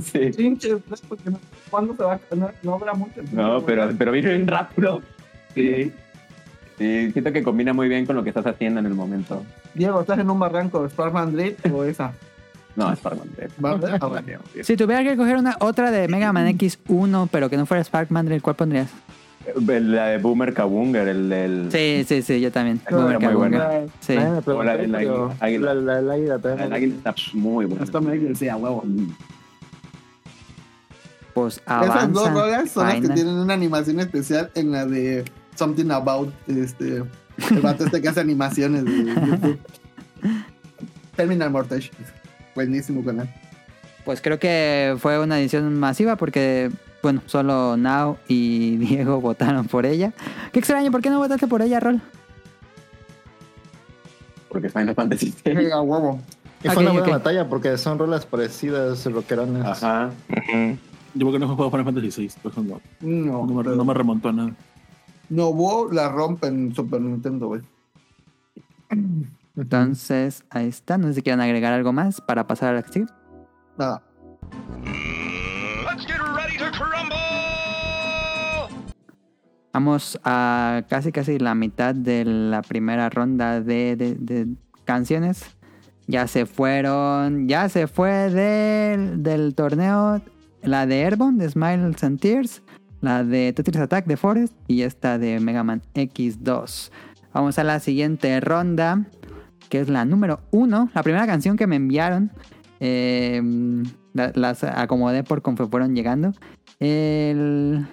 sí. 0.00 0.30
¿Cuándo 1.70 1.96
se 1.96 2.02
va 2.02 2.14
a 2.14 2.34
no, 2.34 2.50
no 2.62 2.74
habrá 2.74 2.94
mucho? 2.94 3.22
No, 3.32 3.62
pero, 3.62 3.88
pero 3.96 4.12
viene 4.12 4.30
bien 4.30 4.46
rápido. 4.46 5.02
Sí. 5.54 5.92
Sí, 6.78 7.10
siento 7.12 7.32
que 7.32 7.42
combina 7.42 7.72
muy 7.72 7.88
bien 7.88 8.04
con 8.04 8.16
lo 8.16 8.22
que 8.22 8.28
estás 8.28 8.46
haciendo 8.46 8.80
en 8.80 8.86
el 8.86 8.94
momento. 8.94 9.42
Diego, 9.74 10.02
¿estás 10.02 10.18
en 10.18 10.28
un 10.28 10.38
barranco? 10.38 10.86
¿Spark 10.88 11.14
Madrid 11.14 11.54
o 11.72 11.84
esa? 11.84 12.12
No, 12.76 12.88
mantener. 12.88 13.50
¿Vale? 13.58 13.98
Ah. 14.00 14.22
Si 14.62 14.76
tuviera 14.76 15.02
que 15.02 15.16
coger 15.16 15.36
una 15.36 15.56
otra 15.60 15.90
de 15.90 16.08
Mega 16.08 16.32
Man 16.32 16.46
X1, 16.58 17.28
pero 17.30 17.48
que 17.48 17.56
no 17.56 17.66
fuera 17.66 17.82
Spark 17.82 18.10
Mandrill, 18.10 18.42
¿cuál 18.42 18.56
pondrías? 18.56 18.90
La 19.64 20.06
de 20.08 20.18
Boomer 20.18 20.52
Kabunga, 20.52 21.02
el 21.02 21.28
del... 21.28 21.68
Sí, 21.70 22.04
sí, 22.06 22.20
sí, 22.22 22.40
yo 22.40 22.50
también. 22.50 22.80
Era 22.86 22.96
Boomer 22.96 23.20
muy 23.20 23.34
buena. 23.34 23.68
Sí. 24.00 24.14
La 24.14 24.34
del 24.34 24.42
pero 24.44 25.32
águila. 25.40 25.74
La, 25.74 25.74
la 25.74 25.94
del 25.96 26.10
águila 26.10 26.38
también. 26.38 26.66
El 26.66 26.72
águila 26.72 26.94
está 26.96 27.14
muy 27.34 27.64
bueno. 27.64 27.82
Hasta 27.82 28.00
me 28.00 28.18
decía, 28.18 28.56
huevo. 28.56 28.84
Pues 31.32 31.58
Esas 31.58 32.12
dos 32.12 32.26
avanza. 32.26 32.30
rolas 32.30 32.70
son 32.70 32.88
las 32.88 33.00
que 33.00 33.08
tienen 33.10 33.34
una 33.34 33.54
animación 33.54 34.00
especial 34.00 34.50
en 34.54 34.72
la 34.72 34.86
de 34.86 35.24
Something 35.54 35.90
About 35.90 36.32
este 36.46 37.02
el 37.50 37.60
vato 37.60 37.84
este 37.84 38.00
que 38.00 38.08
hace 38.08 38.20
animaciones 38.20 38.84
de 38.84 39.04
YouTube. 39.04 39.58
Terminal 41.14 41.50
Mortage. 41.50 41.90
Buenísimo 42.56 43.04
canal. 43.04 43.28
Pues 44.04 44.20
creo 44.20 44.38
que 44.38 44.96
fue 44.98 45.20
una 45.20 45.38
edición 45.38 45.78
masiva 45.78 46.16
porque, 46.16 46.70
bueno, 47.02 47.22
solo 47.26 47.76
Now 47.76 48.16
y 48.26 48.76
Diego 48.78 49.20
votaron 49.20 49.66
por 49.68 49.86
ella. 49.86 50.12
Qué 50.52 50.58
extraño, 50.58 50.90
¿por 50.90 51.02
qué 51.02 51.10
no 51.10 51.18
votaste 51.18 51.46
por 51.46 51.62
ella, 51.62 51.78
Rol? 51.78 52.00
Porque 54.48 54.70
Final 54.70 54.94
Fantasy 54.94 55.34
VI. 55.44 55.70
A 55.70 55.80
huevo. 55.82 56.18
Y 56.64 56.68
fue 56.68 56.82
una 56.82 56.92
buena 56.92 57.08
batalla 57.08 57.48
porque 57.48 57.76
son 57.76 57.98
rolas 57.98 58.24
parecidas, 58.24 59.04
rockerones. 59.04 59.64
Ajá. 59.64 60.10
Yo 61.14 61.26
porque 61.26 61.38
no 61.38 61.44
he 61.44 61.48
jugado 61.48 61.70
Final 61.70 61.84
Fantasy 61.84 62.22
VI, 62.22 62.32
por 62.42 62.52
eso 62.52 62.62
no, 62.62 62.80
No, 63.00 63.46
no, 63.46 63.62
me, 63.62 63.76
no 63.76 63.84
me 63.84 63.94
remontó 63.94 64.30
a 64.30 64.32
nada. 64.32 64.52
Nobuo 65.28 65.92
la 65.92 66.08
rompe 66.08 66.46
en 66.46 66.74
Super 66.74 67.00
Nintendo, 67.02 67.48
güey. 67.48 67.60
Entonces, 69.56 70.44
ahí 70.50 70.68
está. 70.68 70.98
No 70.98 71.08
sé 71.08 71.14
si 71.14 71.22
quieren 71.22 71.40
agregar 71.40 71.72
algo 71.72 71.92
más 71.92 72.20
para 72.20 72.46
pasar 72.46 72.70
a 72.70 72.72
la 72.76 72.82
que 72.82 72.92
sigue. 72.92 73.06
Nada. 73.78 74.02
Vamos 79.72 80.18
a 80.24 80.84
casi 80.88 81.12
casi 81.12 81.38
la 81.38 81.54
mitad 81.54 81.94
de 81.94 82.24
la 82.24 82.62
primera 82.62 83.10
ronda 83.10 83.60
de, 83.60 83.94
de- 83.96 84.14
de 84.14 84.46
canciones. 84.84 85.44
Ya 86.06 86.26
se 86.28 86.46
fueron, 86.46 87.48
ya 87.48 87.68
se 87.68 87.86
fue 87.88 88.30
del, 88.30 89.22
del 89.22 89.54
torneo 89.54 90.22
la 90.62 90.86
de 90.86 91.02
Airborne, 91.04 91.38
de 91.42 91.50
Smiles 91.50 92.02
and 92.04 92.18
Tears, 92.20 92.62
la 93.00 93.22
de 93.22 93.52
Tetris 93.52 93.76
Attack 93.76 94.06
de 94.06 94.16
Forest 94.16 94.54
y 94.66 94.82
esta 94.82 95.18
de 95.18 95.38
Mega 95.40 95.62
Man 95.62 95.82
X2. 95.94 96.90
Vamos 97.34 97.58
a 97.58 97.64
la 97.64 97.78
siguiente 97.80 98.40
ronda, 98.40 99.04
que 99.68 99.80
es 99.80 99.88
la 99.88 100.04
número 100.04 100.40
uno, 100.50 100.90
la 100.94 101.02
primera 101.02 101.26
canción 101.26 101.56
que 101.56 101.66
me 101.66 101.76
enviaron. 101.76 102.30
eh, 102.80 103.40
la- 104.12 104.32
las 104.34 104.62
acomodé 104.64 105.24
por 105.24 105.40
conforme 105.42 105.70
fueron 105.70 105.94
llegando. 105.94 106.32
El, 106.78 107.86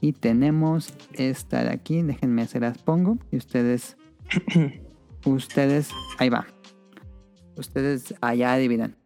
y 0.00 0.12
tenemos 0.12 0.92
esta 1.12 1.62
de 1.64 1.70
aquí. 1.70 2.02
Déjenme 2.02 2.46
se 2.46 2.58
las 2.60 2.78
pongo. 2.78 3.18
Y 3.30 3.36
ustedes. 3.36 3.96
ustedes. 5.24 5.90
Ahí 6.18 6.28
va. 6.28 6.46
Ustedes 7.56 8.14
allá 8.20 8.52
adivinan. 8.54 8.96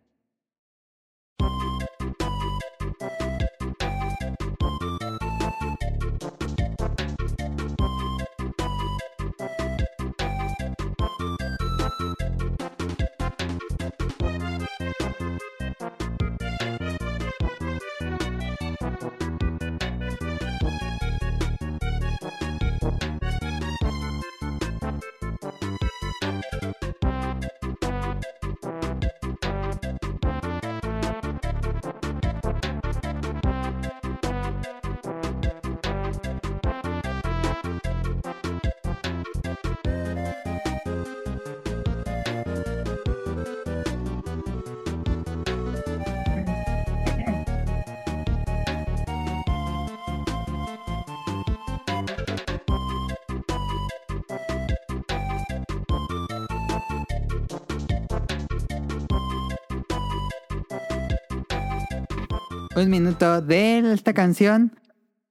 Un 62.82 62.90
minuto 62.90 63.40
de 63.42 63.92
esta 63.92 64.12
canción. 64.14 64.72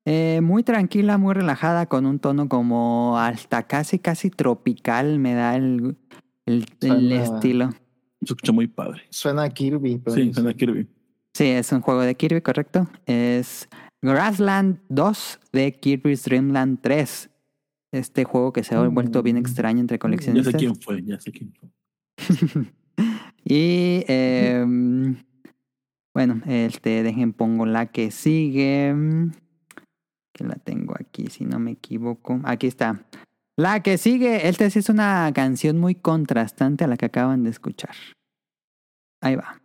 eh, 0.05 0.39
muy 0.41 0.63
tranquila, 0.63 1.17
muy 1.17 1.33
relajada, 1.33 1.85
con 1.87 2.05
un 2.05 2.19
tono 2.19 2.47
como 2.49 3.17
hasta 3.19 3.63
casi, 3.63 3.99
casi 3.99 4.29
tropical. 4.29 5.19
Me 5.19 5.33
da 5.35 5.55
el, 5.55 5.97
el, 6.45 6.65
el 6.81 6.89
Suena- 6.89 7.23
estilo. 7.23 7.69
Se 8.21 8.25
escucha 8.33 8.51
muy 8.51 8.67
padre. 8.67 9.03
Suena 9.09 9.43
a 9.43 9.49
Kirby. 9.49 9.99
pero 9.99 10.15
Sí, 10.15 10.33
suena. 10.33 10.53
Kirby. 10.53 10.87
Sí, 11.33 11.45
es 11.45 11.71
un 11.71 11.81
juego 11.81 12.01
de 12.01 12.15
Kirby, 12.15 12.41
correcto. 12.41 12.87
Es 13.05 13.69
Grassland 14.01 14.79
2 14.89 15.39
de 15.53 15.71
Kirby's 15.73 16.23
Dream 16.25 16.51
Land 16.51 16.79
3. 16.81 17.29
Este 17.91 18.23
juego 18.23 18.51
que 18.53 18.63
se 18.63 18.75
ha 18.75 18.87
vuelto 18.87 19.21
bien 19.23 19.37
extraño 19.37 19.79
entre 19.79 19.95
Ya 19.95 19.99
coleccionistas. 19.99 20.51
sé 20.53 20.57
quién 20.57 20.75
fue, 20.75 21.03
ya 21.03 21.19
sé 21.19 21.31
quién 21.31 21.53
fue. 21.53 21.69
Y 23.45 24.03
eh, 24.07 24.65
bueno, 26.13 26.41
este, 26.47 27.03
dejen 27.03 27.33
pongo 27.33 27.65
la 27.65 27.87
que 27.87 28.11
sigue. 28.11 28.95
Que 30.33 30.43
la 30.43 30.55
tengo 30.55 30.95
aquí, 30.99 31.27
si 31.27 31.45
no 31.45 31.59
me 31.59 31.71
equivoco. 31.71 32.39
Aquí 32.43 32.67
está. 32.67 33.05
La 33.57 33.81
que 33.83 33.97
sigue, 33.97 34.47
esta 34.47 34.69
sí 34.69 34.79
es 34.79 34.89
una 34.89 35.29
canción 35.33 35.77
muy 35.79 35.95
contrastante 35.95 36.85
a 36.85 36.87
la 36.87 36.95
que 36.95 37.07
acaban 37.07 37.43
de 37.43 37.49
escuchar. 37.49 37.95
Ahí 39.21 39.35
va. 39.35 39.61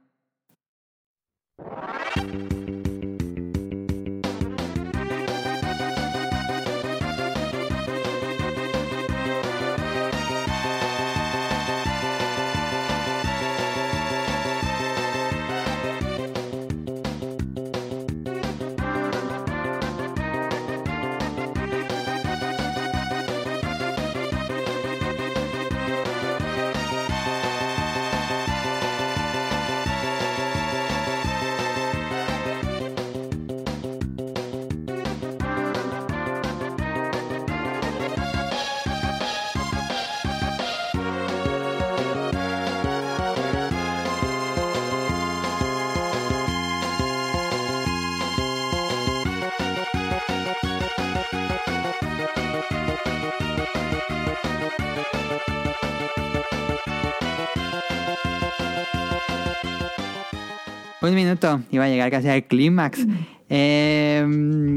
Un 61.09 61.15
minuto, 61.15 61.61
iba 61.71 61.85
a 61.85 61.89
llegar 61.89 62.11
casi 62.11 62.29
al 62.29 62.45
clímax. 62.47 63.01
Eh, 63.49 64.27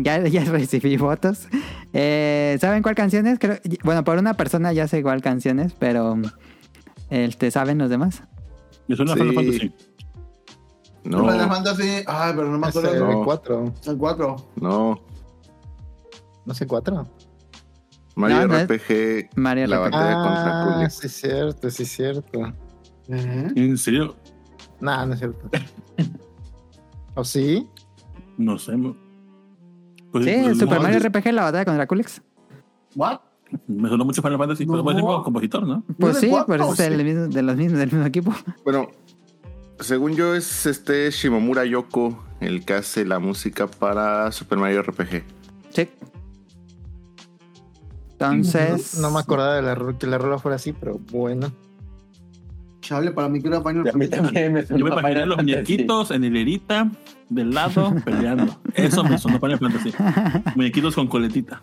ya, 0.03 0.27
ya 0.27 0.43
recibí 0.45 0.97
votos. 0.97 1.47
Eh, 1.93 2.57
¿Saben 2.59 2.83
cuál 2.83 2.95
canción 2.95 3.25
es? 3.27 3.39
Creo- 3.39 3.59
bueno, 3.83 4.03
por 4.03 4.17
una 4.17 4.33
persona 4.35 4.73
ya 4.73 4.87
sé 4.87 4.99
igual 4.99 5.21
canciones, 5.21 5.73
pero 5.79 6.17
este, 7.09 7.49
¿saben 7.51 7.77
los 7.77 7.89
demás? 7.89 8.23
Me 8.87 8.95
suena 8.95 9.13
Sí. 9.13 9.19
Final 9.19 9.35
Fantasy. 9.35 9.73
No, 11.05 11.19
Final 11.31 11.47
Fantasy. 11.49 11.89
Ay, 12.05 12.33
pero 12.35 12.49
no 12.51 12.57
me 12.57 12.67
Es 12.67 12.75
acuerdo. 12.75 12.93
el 13.05 13.11
No. 13.11 13.23
4. 13.23 13.73
El 13.87 13.97
4. 13.97 14.35
no. 14.57 15.01
No 16.45 16.53
sé, 16.53 16.65
4. 16.67 17.07
Mario 18.15 18.37
No, 18.37 18.47
no 18.47 18.57
es- 18.57 18.63
RPG, 18.67 19.29
Mario 19.35 19.67
la 19.67 19.77
RPG. 19.77 19.91
batalla 19.91 20.13
contra 20.23 20.61
Ah, 20.61 20.73
Kulix. 20.75 20.93
sí, 20.95 21.09
cierto, 21.09 21.69
sí, 21.69 21.85
cierto. 21.85 22.39
¿Eh? 23.09 23.47
¿En 23.55 23.77
serio? 23.77 24.15
Nah, 24.81 25.05
no 25.05 25.13
es 25.13 25.19
cierto. 25.19 25.49
¿O 27.15 27.23
sí? 27.23 27.67
No 28.37 28.57
sé. 28.57 28.73
Pues, 30.11 30.25
Sí, 30.25 30.35
pues, 30.43 30.57
Super 30.59 30.79
Mario 30.79 30.99
RPG, 30.99 31.31
la 31.33 31.43
batalla 31.43 31.65
contra 31.65 31.87
Kulix. 31.87 32.21
¿What? 32.95 33.19
Me 33.67 33.87
sonó 33.89 34.03
mucho 34.05 34.21
Final 34.21 34.37
Fantasy, 34.37 34.65
pero 34.65 34.83
ser 34.91 35.01
como 35.01 35.23
compositor, 35.23 35.65
¿no? 35.65 35.83
Pues 35.99 36.17
sí, 36.17 36.31
pero 36.47 36.71
es 36.71 36.77
sí. 36.77 36.83
el 36.83 37.03
mismo- 37.03 37.27
de 37.27 37.41
los 37.41 37.55
mismos, 37.55 37.79
del 37.79 37.91
mismo 37.91 38.05
equipo. 38.05 38.33
Bueno, 38.63 38.89
según 39.79 40.13
yo 40.15 40.35
es 40.35 40.65
este 40.65 41.09
Shimomura 41.11 41.63
Yoko 41.65 42.23
el 42.41 42.65
que 42.65 42.73
hace 42.73 43.05
la 43.05 43.19
música 43.19 43.67
para 43.67 44.31
Super 44.31 44.57
Mario 44.57 44.81
RPG. 44.83 45.23
Sí. 45.69 45.89
Entonces. 48.13 48.97
No 48.99 49.11
me 49.11 49.19
acordaba 49.19 49.55
de 49.55 49.61
la, 49.61 49.97
que 49.97 50.07
la 50.07 50.17
rola 50.17 50.39
fuera 50.39 50.55
así, 50.55 50.73
pero 50.73 50.99
bueno. 51.11 51.51
Chable, 52.87 53.11
para 53.11 53.27
mí 53.27 53.41
que 53.41 53.49
era 53.49 53.61
Final 53.61 53.81
A 53.81 53.83
mí 53.83 54.07
Fantasy. 54.07 54.09
también 54.09 54.53
me 54.53 54.65
sonó 54.65 54.79
Yo 54.79 54.85
me 54.85 54.91
imaginé 54.91 55.09
Final 55.13 55.29
los 55.29 55.37
muñequitos 55.39 56.11
en 56.11 56.23
hilerita, 56.23 56.89
del 57.27 57.51
lado, 57.53 57.93
peleando. 58.05 58.61
Eso 58.75 59.03
me 59.03 59.17
sonó 59.17 59.41
Final 59.41 59.59
Fantasy. 59.59 59.93
Muñequitos 60.55 60.95
con 60.95 61.07
coletita. 61.07 61.61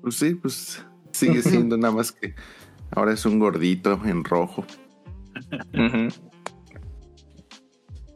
Pues 0.00 0.14
sí, 0.14 0.34
pues 0.36 0.82
sigue 1.10 1.42
siendo 1.42 1.76
nada 1.76 1.92
más 1.92 2.12
que 2.12 2.34
ahora 2.92 3.12
es 3.12 3.26
un 3.26 3.38
gordito 3.38 4.00
en 4.06 4.24
rojo. 4.24 4.64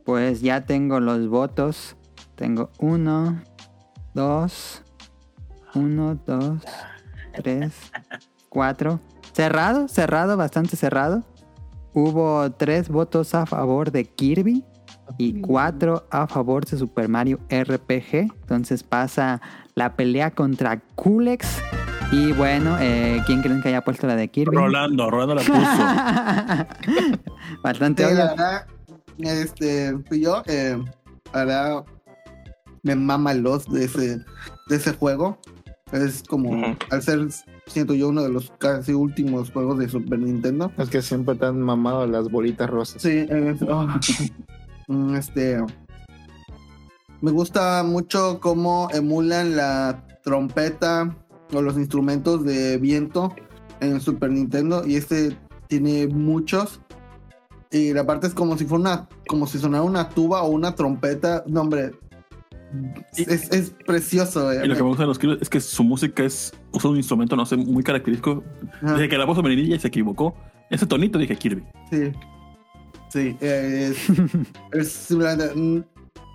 Pues 0.06 0.40
ya 0.40 0.64
tengo 0.64 1.00
los 1.00 1.28
votos. 1.28 1.96
Tengo 2.34 2.70
uno, 2.78 3.42
dos, 4.14 4.82
uno, 5.74 6.18
dos, 6.26 6.62
tres, 7.34 7.74
cuatro. 8.48 9.00
Cerrado, 9.34 9.88
cerrado, 9.88 10.36
bastante 10.36 10.76
cerrado. 10.76 11.24
Hubo 11.92 12.52
tres 12.52 12.88
votos 12.88 13.34
a 13.34 13.46
favor 13.46 13.90
de 13.90 14.04
Kirby 14.04 14.62
y 15.18 15.40
cuatro 15.40 16.06
a 16.10 16.28
favor 16.28 16.64
de 16.64 16.78
Super 16.78 17.08
Mario 17.08 17.40
RPG. 17.50 18.12
Entonces 18.12 18.84
pasa 18.84 19.40
la 19.74 19.96
pelea 19.96 20.30
contra 20.30 20.78
Kulex. 20.94 21.60
Y 22.12 22.30
bueno, 22.32 22.76
eh, 22.80 23.22
¿quién 23.26 23.42
creen 23.42 23.60
que 23.60 23.70
haya 23.70 23.82
puesto 23.82 24.06
la 24.06 24.14
de 24.14 24.28
Kirby? 24.28 24.54
Rolando, 24.56 25.10
Rolando 25.10 25.34
la 25.34 25.42
puso. 26.76 27.60
Bastante 27.60 28.06
Sí, 28.06 28.14
la 28.14 28.26
verdad, 28.28 28.66
este, 29.18 29.98
fui 30.06 30.20
yo, 30.20 30.44
eh, 30.46 30.78
la 31.32 31.44
verdad, 31.44 31.84
me 32.84 32.94
mama 32.94 33.32
el 33.32 33.40
Lost 33.40 33.68
de 33.68 33.86
ese, 33.86 34.18
de 34.68 34.76
ese 34.76 34.92
juego. 34.92 35.38
Es 35.90 36.22
como, 36.22 36.76
al 36.90 37.02
ser, 37.02 37.26
siento 37.66 37.94
yo, 37.94 38.08
uno 38.08 38.22
de 38.22 38.30
los 38.30 38.52
casi 38.58 38.92
últimos 38.92 39.50
juegos 39.50 39.78
de 39.78 39.88
Super 39.88 40.18
Nintendo. 40.18 40.72
Es 40.78 40.88
que 40.88 41.02
siempre 41.02 41.34
te 41.34 41.46
han 41.46 41.60
mamado 41.60 42.06
las 42.06 42.30
bolitas 42.30 42.68
rosas. 42.68 43.02
Sí, 43.02 43.26
oh. 43.68 43.86
Mm, 44.86 45.14
este, 45.14 45.58
me 47.20 47.30
gusta 47.30 47.82
mucho 47.84 48.38
cómo 48.40 48.88
emulan 48.92 49.56
la 49.56 50.06
trompeta 50.22 51.16
o 51.52 51.62
los 51.62 51.76
instrumentos 51.76 52.44
de 52.44 52.76
viento 52.78 53.34
en 53.80 54.00
Super 54.00 54.30
Nintendo 54.30 54.86
y 54.86 54.96
este 54.96 55.36
tiene 55.68 56.06
muchos 56.06 56.80
y 57.70 57.92
la 57.92 58.04
parte 58.04 58.26
es 58.26 58.34
como 58.34 58.58
si 58.58 58.66
fuera 58.66 58.80
una 58.80 59.08
como 59.26 59.46
si 59.46 59.58
sonara 59.58 59.82
una 59.82 60.08
tuba 60.08 60.42
o 60.42 60.50
una 60.50 60.74
trompeta 60.74 61.44
no 61.46 61.62
hombre 61.62 61.92
es, 63.16 63.50
es 63.50 63.74
precioso 63.86 64.52
eh. 64.52 64.62
Y 64.64 64.68
lo 64.68 64.74
que 64.74 64.82
me 64.82 64.88
gusta 64.88 65.02
de 65.04 65.08
los 65.08 65.18
Kirby 65.18 65.38
es 65.40 65.48
que 65.48 65.60
su 65.60 65.84
música 65.84 66.24
es 66.24 66.52
usa 66.72 66.90
un 66.90 66.96
instrumento, 66.96 67.36
no 67.36 67.46
sé, 67.46 67.56
muy 67.56 67.82
característico. 67.82 68.42
Ajá, 68.82 68.92
Desde 68.92 69.08
que 69.08 69.18
la 69.18 69.26
Merenilla 69.26 69.76
y 69.76 69.78
se 69.78 69.88
equivocó. 69.88 70.34
Ese 70.70 70.86
tonito 70.86 71.18
dije 71.18 71.36
Kirby. 71.36 71.62
sí 71.90 72.12
sí 73.14 73.36
eh, 73.40 73.92
es, 73.92 74.08
es 74.72 74.92
simplemente 74.92 75.54
mm, 75.54 75.84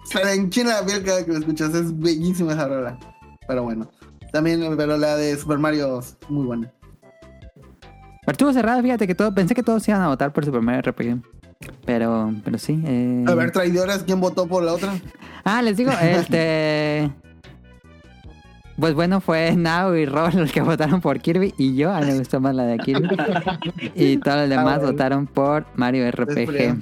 se 0.05 0.23
le 0.23 0.33
enchina 0.33 0.79
la 0.79 0.85
piel 0.85 1.03
cada 1.03 1.25
que 1.25 1.31
lo 1.33 1.39
escuchas 1.39 1.73
es 1.75 1.97
bellísima 1.99 2.53
esa 2.53 2.67
rola 2.67 2.97
pero 3.47 3.63
bueno 3.63 3.89
también 4.31 4.61
pero 4.77 4.97
la 4.97 5.17
de 5.17 5.35
Super 5.37 5.57
Mario 5.57 5.99
es 5.99 6.15
muy 6.29 6.45
buena 6.45 6.71
Pero 8.21 8.31
estuvo 8.31 8.53
cerrado, 8.53 8.81
fíjate 8.81 9.07
que 9.07 9.15
todo, 9.15 9.33
pensé 9.33 9.55
que 9.55 9.63
todos 9.63 9.87
iban 9.87 10.01
a 10.01 10.07
votar 10.07 10.31
por 10.31 10.45
Super 10.45 10.61
Mario 10.61 10.91
RPG. 10.91 11.38
Pero, 11.85 12.33
pero 12.43 12.57
sí. 12.57 12.81
eh. 12.85 13.25
a 13.27 13.35
ver 13.35 13.51
traidores 13.51 14.03
quién 14.03 14.21
votó 14.21 14.47
por 14.47 14.63
la 14.63 14.73
otra 14.73 14.93
Ah, 15.43 15.61
les 15.61 15.77
digo, 15.77 15.91
este. 16.01 17.11
Pues 18.79 18.93
bueno, 18.93 19.19
fue 19.19 19.53
Now 19.57 19.93
y 19.95 20.05
Rob 20.05 20.33
los 20.35 20.53
que 20.53 20.61
votaron 20.61 21.01
por 21.01 21.19
Kirby 21.19 21.53
y 21.57 21.75
yo, 21.75 21.91
a 21.91 21.99
mí 21.99 22.05
me 22.07 22.19
gustó 22.19 22.39
más 22.39 22.55
la 22.55 22.63
de 22.63 22.77
Kirby. 22.77 23.09
y 23.95 24.17
todos 24.17 24.37
los 24.37 24.49
demás 24.49 24.77
bueno. 24.77 24.91
votaron 24.91 25.27
por 25.27 25.65
Mario 25.75 26.09
RPG. 26.09 26.77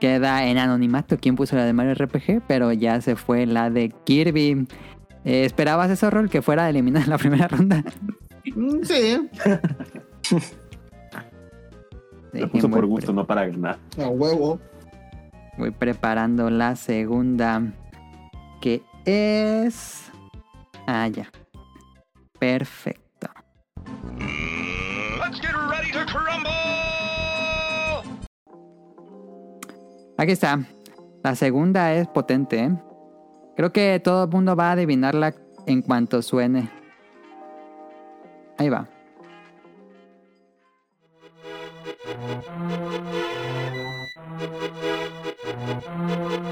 Queda 0.00 0.46
en 0.46 0.58
anonimato 0.58 1.18
quién 1.18 1.36
puso 1.36 1.54
la 1.54 1.64
de 1.64 1.72
Mario 1.72 1.94
RPG, 1.94 2.42
pero 2.48 2.72
ya 2.72 3.00
se 3.00 3.14
fue 3.14 3.46
la 3.46 3.70
de 3.70 3.90
Kirby. 4.04 4.66
Eh, 5.24 5.44
¿Esperabas 5.44 5.88
eso, 5.88 6.10
Rol? 6.10 6.28
Que 6.28 6.42
fuera 6.42 6.64
a 6.64 6.70
eliminar 6.70 7.04
en 7.04 7.10
la 7.10 7.18
primera 7.18 7.46
ronda. 7.46 7.84
Mm, 8.56 8.82
sí 8.82 9.30
Lo 12.32 12.40
Dejen, 12.40 12.50
puso 12.50 12.70
por 12.70 12.86
gusto, 12.86 13.12
no 13.12 13.26
para 13.26 13.46
ganar. 13.46 13.78
a 13.98 14.08
huevo 14.08 14.58
Voy 15.58 15.70
preparando 15.70 16.48
la 16.48 16.76
segunda. 16.76 17.62
Que 18.60 18.82
es. 19.04 20.10
Ah, 20.86 21.08
ya. 21.08 21.28
Perfecto. 22.38 23.28
Aquí 30.16 30.32
está. 30.32 30.60
La 31.22 31.34
segunda 31.34 31.92
es 31.94 32.08
potente, 32.08 32.58
¿eh? 32.64 32.78
Creo 33.56 33.72
que 33.72 34.00
todo 34.02 34.24
el 34.24 34.30
mundo 34.30 34.56
va 34.56 34.70
a 34.70 34.72
adivinarla 34.72 35.34
en 35.66 35.82
cuanto 35.82 36.22
suene. 36.22 36.70
Ahí 38.58 38.68
va. 38.68 38.88
Thank 42.24 42.46
you. 46.46 46.51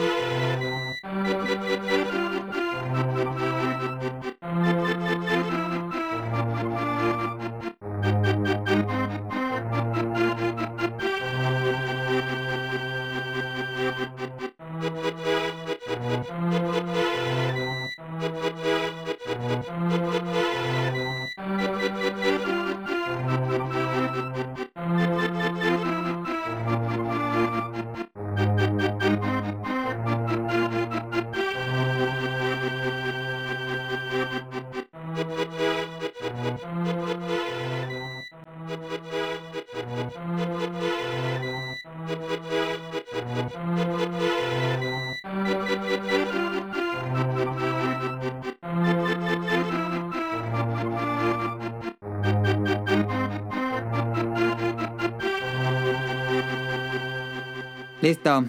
Listo. 58.11 58.45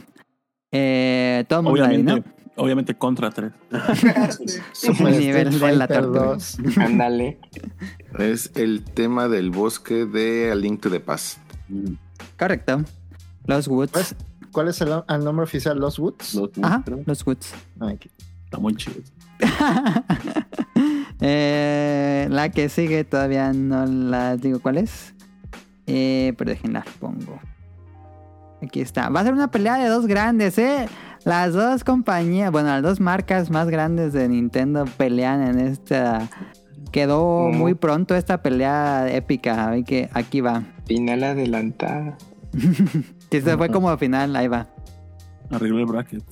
Eh, 0.71 1.45
todo 1.47 1.59
el 1.59 1.63
mundo 1.65 1.81
la 1.81 1.87
adivinó. 1.87 2.13
Obviamente, 2.13 2.51
obviamente 2.55 2.97
contra 2.97 3.29
3. 3.29 3.51
Super 4.73 5.15
nivel 5.17 5.59
de 5.59 5.75
la 5.75 5.87
Fighter 5.87 6.01
tortuga. 6.03 6.25
2. 6.33 6.57
Ándale. 6.77 7.39
Es 8.19 8.51
el 8.55 8.83
tema 8.83 9.27
del 9.27 9.49
bosque 9.51 10.05
de 10.05 10.51
A 10.51 10.55
Link 10.55 10.81
to 10.81 10.89
the 10.89 10.99
Past. 10.99 11.39
Correcto. 12.37 12.83
Los 13.45 13.67
Woods. 13.67 13.91
Pues, 13.91 14.15
¿Cuál 14.51 14.67
es 14.67 14.81
el, 14.81 14.89
el 15.07 15.23
nombre 15.23 15.43
oficial? 15.43 15.77
¿Los 15.79 15.97
Woods? 15.99 16.35
Los 16.35 16.49
Ajá, 16.61 16.81
creo. 16.85 17.01
los 17.05 17.25
Woods. 17.25 17.53
Ay, 17.79 17.97
Está 18.45 18.57
muy 18.59 18.75
chido. 18.75 18.97
Eh, 21.21 22.27
la 22.29 22.49
que 22.49 22.67
sigue 22.67 23.03
todavía 23.03 23.53
no 23.53 23.85
la 23.85 24.35
digo 24.37 24.59
cuál 24.59 24.77
es. 24.77 25.13
Eh, 25.87 26.33
pero 26.37 26.49
déjenla 26.51 26.83
pongo. 26.99 27.39
Aquí 28.61 28.81
está. 28.81 29.09
Va 29.09 29.21
a 29.21 29.23
ser 29.23 29.33
una 29.33 29.49
pelea 29.49 29.75
de 29.77 29.87
dos 29.87 30.05
grandes, 30.07 30.57
¿eh? 30.57 30.87
Las 31.25 31.53
dos 31.53 31.83
compañías, 31.83 32.51
bueno, 32.51 32.69
las 32.69 32.81
dos 32.83 32.99
marcas 32.99 33.49
más 33.49 33.69
grandes 33.69 34.13
de 34.13 34.27
Nintendo 34.29 34.85
pelean 34.97 35.41
en 35.41 35.59
esta. 35.59 36.29
Quedó 36.91 37.47
Mm. 37.49 37.57
muy 37.57 37.73
pronto 37.73 38.15
esta 38.15 38.41
pelea 38.41 39.07
épica. 39.11 39.69
Así 39.71 39.83
que 39.83 40.09
aquí 40.13 40.41
va. 40.41 40.63
Final 40.85 41.23
adelantada. 41.23 42.17
Si 43.31 43.39
se 43.39 43.55
fue 43.55 43.69
como 43.69 43.95
final, 43.97 44.35
ahí 44.35 44.47
va. 44.49 44.67
Arregló 45.49 45.79
el 45.79 45.85
bracket. 45.85 46.23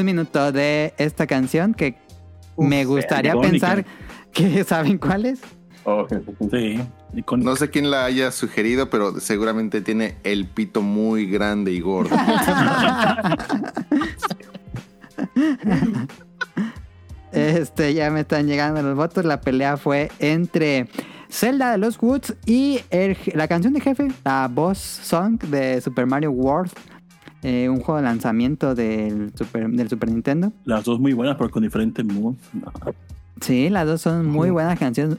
Un 0.00 0.06
minuto 0.06 0.50
de 0.52 0.94
esta 0.98 1.26
canción 1.26 1.74
que 1.74 1.96
me 2.56 2.84
gustaría 2.84 3.34
pensar 3.38 3.84
que 4.32 4.64
saben 4.68 4.98
cuál 4.98 5.26
es. 5.26 5.40
Oh, 5.84 6.06
Sí. 6.50 6.80
No 7.38 7.56
sé 7.56 7.70
quién 7.70 7.90
la 7.90 8.04
haya 8.04 8.30
sugerido, 8.30 8.88
pero 8.90 9.18
seguramente 9.18 9.80
tiene 9.80 10.16
el 10.24 10.46
pito 10.46 10.80
muy 10.82 11.26
grande 11.26 11.72
y 11.72 11.80
gordo. 11.80 12.14
Este, 17.32 17.94
ya 17.94 18.10
me 18.10 18.20
están 18.20 18.46
llegando 18.46 18.82
los 18.82 18.96
votos. 18.96 19.24
La 19.24 19.40
pelea 19.40 19.76
fue 19.76 20.10
entre 20.18 20.88
Zelda 21.30 21.70
de 21.72 21.78
los 21.78 21.96
Woods 22.02 22.34
y 22.44 22.80
el- 22.90 23.16
la 23.34 23.46
canción 23.46 23.72
de 23.72 23.80
jefe, 23.80 24.08
la 24.24 24.48
boss 24.52 24.78
song 24.78 25.38
de 25.44 25.80
Super 25.80 26.06
Mario 26.06 26.32
World. 26.32 26.72
Eh, 27.42 27.68
un 27.68 27.80
juego 27.80 27.96
de 27.98 28.02
lanzamiento 28.02 28.74
del 28.74 29.32
Super, 29.36 29.68
del 29.70 29.88
Super 29.88 30.10
Nintendo. 30.10 30.52
las 30.64 30.84
dos 30.84 31.00
muy 31.00 31.12
buenas, 31.12 31.36
pero 31.36 31.50
con 31.50 31.62
diferentes 31.62 32.04
moves. 32.04 32.38
No. 32.52 32.70
Sí, 33.40 33.70
las 33.70 33.86
dos 33.86 34.02
son 34.02 34.26
muy 34.26 34.50
buenas 34.50 34.78
canciones, 34.78 35.16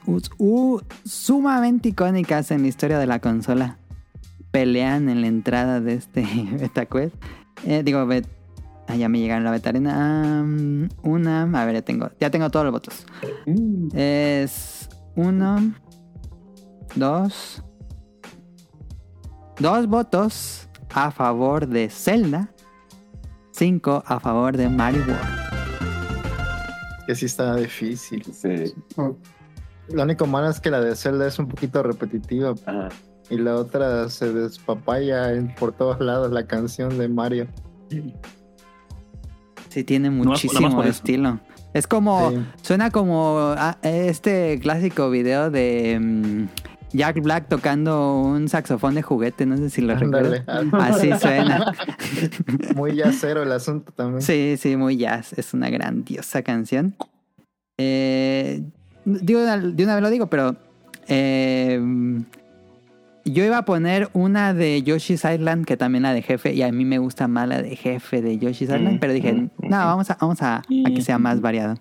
sumamente 1.03 1.89
icónicas 1.89 2.51
en 2.51 2.61
la 2.61 2.67
historia 2.67 2.99
de 2.99 3.07
la 3.07 3.19
consola. 3.19 3.77
Pelean 4.51 5.09
en 5.09 5.21
la 5.21 5.27
entrada 5.27 5.79
de 5.81 5.93
este 5.95 6.25
Beta 6.59 6.85
Quest. 6.85 7.15
Eh, 7.65 7.81
digo, 7.83 8.05
bet- 8.05 8.27
ah, 8.87 8.95
ya 8.95 9.09
me 9.09 9.17
llegaron 9.19 9.43
la 9.43 9.51
betarina. 9.51 10.39
Am, 10.41 10.89
una, 11.03 11.43
a 11.43 11.65
ver, 11.65 11.75
ya 11.75 11.81
tengo, 11.81 12.11
ya 12.19 12.29
tengo 12.29 12.49
todos 12.51 12.65
los 12.65 12.73
votos. 12.73 13.05
Es 13.95 14.89
uno, 15.15 15.73
dos, 16.95 17.63
dos 19.59 19.87
votos 19.87 20.67
a 20.93 21.11
favor 21.11 21.67
de 21.67 21.89
Zelda, 21.89 22.49
cinco 23.51 24.03
a 24.05 24.19
favor 24.19 24.55
de 24.57 24.69
Mario 24.69 25.01
World. 25.07 25.41
Que 27.07 27.15
sí 27.15 27.25
está 27.25 27.55
difícil. 27.55 28.23
sí. 28.23 28.73
Lo 29.89 30.03
único 30.03 30.25
malo 30.25 30.49
es 30.49 30.59
que 30.61 30.69
la 30.69 30.79
de 30.79 30.95
Zelda 30.95 31.27
es 31.27 31.37
un 31.37 31.47
poquito 31.49 31.83
repetitiva 31.83 32.53
Ajá. 32.65 32.87
y 33.29 33.37
la 33.37 33.55
otra 33.55 34.07
se 34.09 34.31
despapaya 34.31 35.33
por 35.59 35.73
todos 35.73 35.99
lados 35.99 36.31
la 36.31 36.45
canción 36.47 36.97
de 36.97 37.09
Mario. 37.09 37.47
Sí, 39.69 39.83
tiene 39.83 40.09
muchísimo 40.09 40.81
estilo. 40.83 41.39
Es 41.73 41.87
como, 41.87 42.31
Sí. 42.31 42.45
suena 42.61 42.91
como 42.91 43.53
ah, 43.57 43.77
este 43.81 44.59
clásico 44.61 45.09
video 45.09 45.49
de 45.49 45.97
mm, 45.99 46.47
Jack 46.93 47.21
Black 47.21 47.47
tocando 47.47 48.21
un 48.21 48.49
saxofón 48.49 48.95
de 48.95 49.01
juguete, 49.01 49.45
no 49.45 49.57
sé 49.57 49.69
si 49.69 49.81
lo 49.81 49.93
Ándale. 49.93 50.39
recuerdan. 50.39 50.75
Así 50.81 51.09
suena. 51.19 51.73
Muy 52.75 52.95
yacero 52.95 53.43
el 53.43 53.51
asunto 53.51 53.91
también. 53.93 54.21
Sí, 54.21 54.55
sí, 54.57 54.75
muy 54.75 54.97
jazz. 54.97 55.33
Es 55.37 55.53
una 55.53 55.69
grandiosa 55.69 56.41
canción. 56.41 56.95
Eh, 57.77 58.63
digo, 59.05 59.39
de 59.41 59.83
una 59.83 59.95
vez 59.95 60.03
lo 60.03 60.09
digo, 60.09 60.27
pero 60.27 60.55
eh, 61.07 61.79
yo 63.25 63.45
iba 63.45 63.57
a 63.57 63.65
poner 63.65 64.09
una 64.13 64.53
de 64.53 64.81
Yoshi's 64.83 65.23
Island, 65.25 65.65
que 65.65 65.77
también 65.77 66.03
la 66.03 66.13
de 66.13 66.21
jefe, 66.21 66.53
y 66.53 66.61
a 66.63 66.71
mí 66.71 66.85
me 66.85 66.97
gusta 66.97 67.27
más 67.27 67.47
la 67.47 67.61
de 67.61 67.75
jefe 67.75 68.21
de 68.21 68.37
Yoshi's 68.37 68.69
Island, 68.69 68.95
Mm, 68.95 68.99
pero 68.99 69.13
dije, 69.13 69.33
mm, 69.33 69.49
no, 69.61 69.77
vamos 69.77 70.09
a, 70.09 70.17
vamos 70.19 70.41
a, 70.41 70.57
a 70.57 70.63
que 70.93 71.01
sea 71.01 71.17
más 71.19 71.39
variado. 71.41 71.75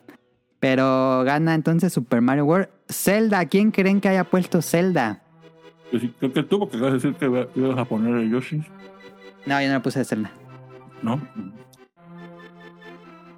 Pero 0.60 1.22
gana 1.24 1.54
entonces 1.54 1.92
Super 1.92 2.20
Mario 2.20 2.44
World. 2.44 2.68
Zelda, 2.88 3.44
¿quién 3.46 3.70
creen 3.70 4.00
que 4.00 4.08
haya 4.10 4.24
puesto 4.24 4.60
Zelda? 4.62 5.22
Pues 5.90 6.02
creo 6.18 6.32
que 6.32 6.42
tú, 6.42 6.58
porque 6.60 6.76
vas 6.76 6.90
a 6.90 6.94
decir 6.94 7.14
que 7.14 7.24
iba- 7.24 7.46
ibas 7.54 7.78
a 7.78 7.84
poner 7.84 8.14
el 8.14 8.30
Yoshi, 8.30 8.58
No, 9.46 9.60
yo 9.60 9.68
no 9.68 9.74
le 9.74 9.80
puse 9.80 10.04
Zelda. 10.04 10.30
¿no? 11.02 11.20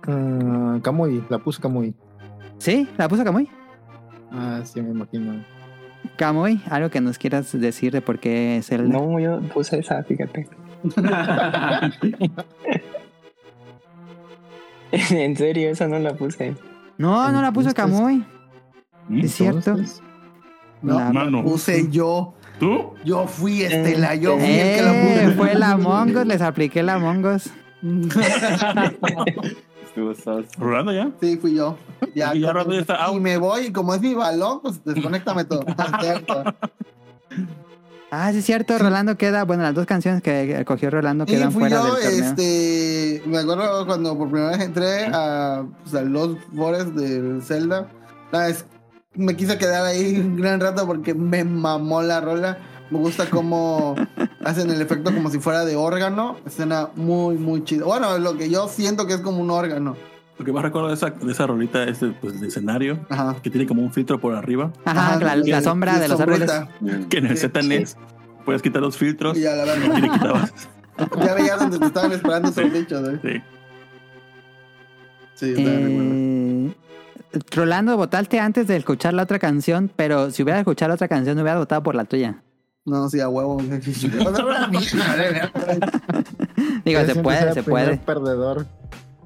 Mm, 0.06 0.80
Kamui, 0.80 1.22
la 1.30 1.38
puse 1.38 1.62
Kamui. 1.62 1.94
¿Sí? 2.58 2.88
¿La 2.98 3.08
puso 3.08 3.22
Kamui? 3.24 3.48
Ah, 4.32 4.60
sí, 4.64 4.82
me 4.82 4.90
imagino. 4.90 5.44
Kamui, 6.16 6.60
algo 6.68 6.90
que 6.90 7.00
nos 7.00 7.18
quieras 7.18 7.52
decir 7.58 7.92
de 7.92 8.00
por 8.02 8.18
qué 8.18 8.60
Zelda. 8.64 8.98
No, 8.98 9.20
yo 9.20 9.40
puse 9.54 9.78
esa, 9.78 10.02
fíjate. 10.02 10.48
en 14.92 15.36
serio, 15.36 15.70
esa 15.70 15.86
no 15.86 15.98
la 16.00 16.14
puse. 16.14 16.54
No, 17.02 17.32
no 17.32 17.42
la 17.42 17.52
puso. 17.52 17.68
¿Mm? 19.08 19.20
Es 19.24 19.34
cierto. 19.34 19.76
No, 20.82 20.98
La- 20.98 21.12
Mano. 21.12 21.42
puse 21.42 21.88
yo. 21.90 22.34
¿Tú? 22.60 22.92
Yo 23.04 23.26
fui 23.26 23.62
Estela, 23.62 24.14
yo 24.14 24.38
fui 24.38 24.46
el 24.48 24.76
que 24.76 24.82
la 24.82 24.94
Eh, 24.94 25.20
puse. 25.24 25.36
fue 25.36 25.54
la 25.54 25.76
Mongos, 25.76 26.24
les 26.26 26.40
apliqué 26.40 26.82
la 26.84 26.98
Mongos. 26.98 27.50
¿Rolando 30.58 30.92
ya? 30.92 31.10
Sí, 31.20 31.36
fui 31.38 31.54
yo. 31.54 31.76
Ya, 32.14 32.34
Y 32.34 32.40
ya 32.40 32.52
como- 32.52 32.72
ya 32.72 32.80
está 32.80 33.10
y 33.12 33.20
me 33.20 33.36
voy, 33.36 33.66
y 33.66 33.72
como 33.72 33.94
es 33.94 34.00
mi 34.00 34.14
balón, 34.14 34.60
pues 34.62 34.82
desconéctame 34.84 35.44
todo. 35.44 35.64
Ah, 38.14 38.30
sí 38.30 38.40
es 38.40 38.44
cierto, 38.44 38.76
Rolando 38.76 39.16
queda, 39.16 39.44
bueno, 39.46 39.62
las 39.62 39.74
dos 39.74 39.86
canciones 39.86 40.22
que 40.22 40.62
cogió 40.66 40.90
Rolando 40.90 41.24
quedan 41.24 41.50
fui 41.50 41.60
fuera 41.60 41.76
yo, 41.76 41.94
del 41.94 42.04
torneo. 42.04 42.24
este, 42.28 43.22
me 43.24 43.38
acuerdo 43.38 43.86
cuando 43.86 44.18
por 44.18 44.30
primera 44.30 44.50
vez 44.50 44.60
entré 44.60 45.06
a, 45.06 45.64
pues, 45.82 45.94
a 45.94 46.02
los 46.02 46.36
Forest 46.54 46.88
del 46.88 47.40
Zelda, 47.42 47.88
me 49.14 49.34
quise 49.34 49.56
quedar 49.56 49.86
ahí 49.86 50.18
un 50.18 50.36
gran 50.36 50.60
rato 50.60 50.86
porque 50.86 51.14
me 51.14 51.42
mamó 51.42 52.02
la 52.02 52.20
rola, 52.20 52.58
me 52.90 52.98
gusta 52.98 53.30
cómo 53.30 53.94
hacen 54.44 54.70
el 54.70 54.82
efecto 54.82 55.14
como 55.14 55.30
si 55.30 55.38
fuera 55.38 55.64
de 55.64 55.76
órgano, 55.76 56.36
escena 56.44 56.90
muy, 56.94 57.38
muy 57.38 57.64
chido. 57.64 57.86
Bueno, 57.86 58.18
lo 58.18 58.36
que 58.36 58.50
yo 58.50 58.68
siento 58.68 59.06
que 59.06 59.14
es 59.14 59.20
como 59.20 59.40
un 59.40 59.50
órgano. 59.50 59.96
Lo 60.42 60.46
que 60.46 60.52
más 60.52 60.64
recuerdo 60.64 60.88
de 60.88 60.94
esa, 60.94 61.10
de 61.10 61.30
esa 61.30 61.46
rolita 61.46 61.84
es 61.84 62.02
el, 62.02 62.14
pues, 62.14 62.34
el 62.34 62.42
escenario, 62.48 63.06
Ajá. 63.08 63.36
que 63.40 63.48
tiene 63.48 63.64
como 63.64 63.80
un 63.80 63.92
filtro 63.92 64.18
por 64.20 64.34
arriba, 64.34 64.72
Ajá, 64.84 65.16
la, 65.20 65.36
la 65.36 65.60
y- 65.60 65.62
sombra 65.62 65.98
y 65.98 66.00
de 66.00 66.08
los 66.08 66.20
árboles. 66.20 66.50
que 67.08 67.18
en 67.18 67.26
el 67.26 67.38
Sí, 67.38 67.46
ZNES 67.46 67.96
puedes 68.44 68.60
quitar 68.60 68.82
los 68.82 68.96
filtros 68.96 69.36
Y 69.36 69.40
y 69.42 69.44
ya 69.44 69.54
la 69.54 69.64
verdad, 69.66 69.98
le 69.98 70.10
quitabas. 70.10 70.52
ya 71.24 71.34
veías 71.34 71.60
donde 71.60 71.78
te 71.78 71.86
estaban 71.86 72.10
esperando 72.10 72.48
esos 72.48 72.72
bichos, 72.72 73.08
¿eh? 73.08 73.20
Sí. 73.22 73.40
Sí, 75.36 75.50
yo 75.50 75.54
también 75.58 75.84
recuerdo. 75.84 76.12
Eh, 76.12 76.74
Rolando, 77.54 77.96
votaste 77.96 78.40
antes 78.40 78.66
de 78.66 78.74
escuchar 78.74 79.14
la 79.14 79.22
otra 79.22 79.38
canción, 79.38 79.92
pero 79.94 80.32
si 80.32 80.42
hubiera 80.42 80.58
escuchado 80.58 80.88
la 80.88 80.94
otra 80.96 81.06
canción, 81.06 81.38
hubiera 81.38 81.56
votado 81.56 81.84
por 81.84 81.94
la 81.94 82.04
tuya. 82.04 82.42
No, 82.84 83.08
sí, 83.08 83.20
a 83.20 83.28
huevo. 83.28 83.58
Digo, 86.84 87.00
se 87.04 87.14
puede, 87.14 87.52
se 87.54 87.62
puede. 87.62 87.96
Perdedor. 87.98 88.66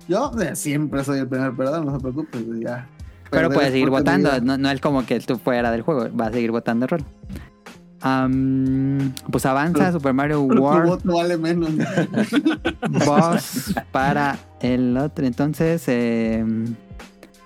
Yo 0.09 0.31
de 0.31 0.55
siempre 0.57 1.03
soy 1.05 1.21
el 1.21 1.29
primer 1.29 1.53
perdedor, 1.55 1.85
no 1.85 1.93
se 1.95 2.01
preocupe, 2.01 2.39
ya. 2.61 2.89
Pero 3.31 3.49
puedes 3.49 3.69
es 3.69 3.73
seguir 3.73 3.91
votando, 3.91 4.41
no, 4.41 4.57
no 4.57 4.71
es 4.71 4.81
como 4.81 5.05
que 5.05 5.19
tú 5.21 5.37
fuera 5.39 5.71
del 5.73 5.83
juego, 5.83 6.07
vas 6.13 6.29
a 6.29 6.33
seguir 6.33 6.53
votando 6.53 6.87
rol. 6.87 7.05
Am, 8.03 9.13
pues 9.33 9.47
avanza 9.47 9.79
Pero- 9.79 9.93
Super 9.93 10.13
Mario 10.15 10.43
World 10.43 10.87
voto 10.89 11.17
vale 11.17 11.37
menos. 11.37 11.71
Boss 13.07 13.75
para 13.91 14.39
el 14.61 14.97
otro. 14.97 15.27
Entonces, 15.27 15.83
eh, 15.89 16.45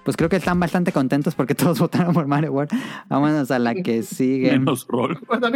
pues 0.04 0.16
creo 0.16 0.28
que 0.28 0.36
están 0.36 0.58
bastante 0.60 0.92
contentos 0.92 1.34
porque 1.34 1.54
todos 1.54 1.78
votaron 1.78 2.12
por 2.12 2.26
Mario 2.26 2.52
World. 2.52 2.72
Vámonos 3.08 3.50
a 3.50 3.58
la 3.58 3.74
que 3.74 4.02
sigue. 4.02 4.50
Menos 4.52 4.86
rol. 4.88 5.18
Pues 5.26 5.40
ya 5.40 5.50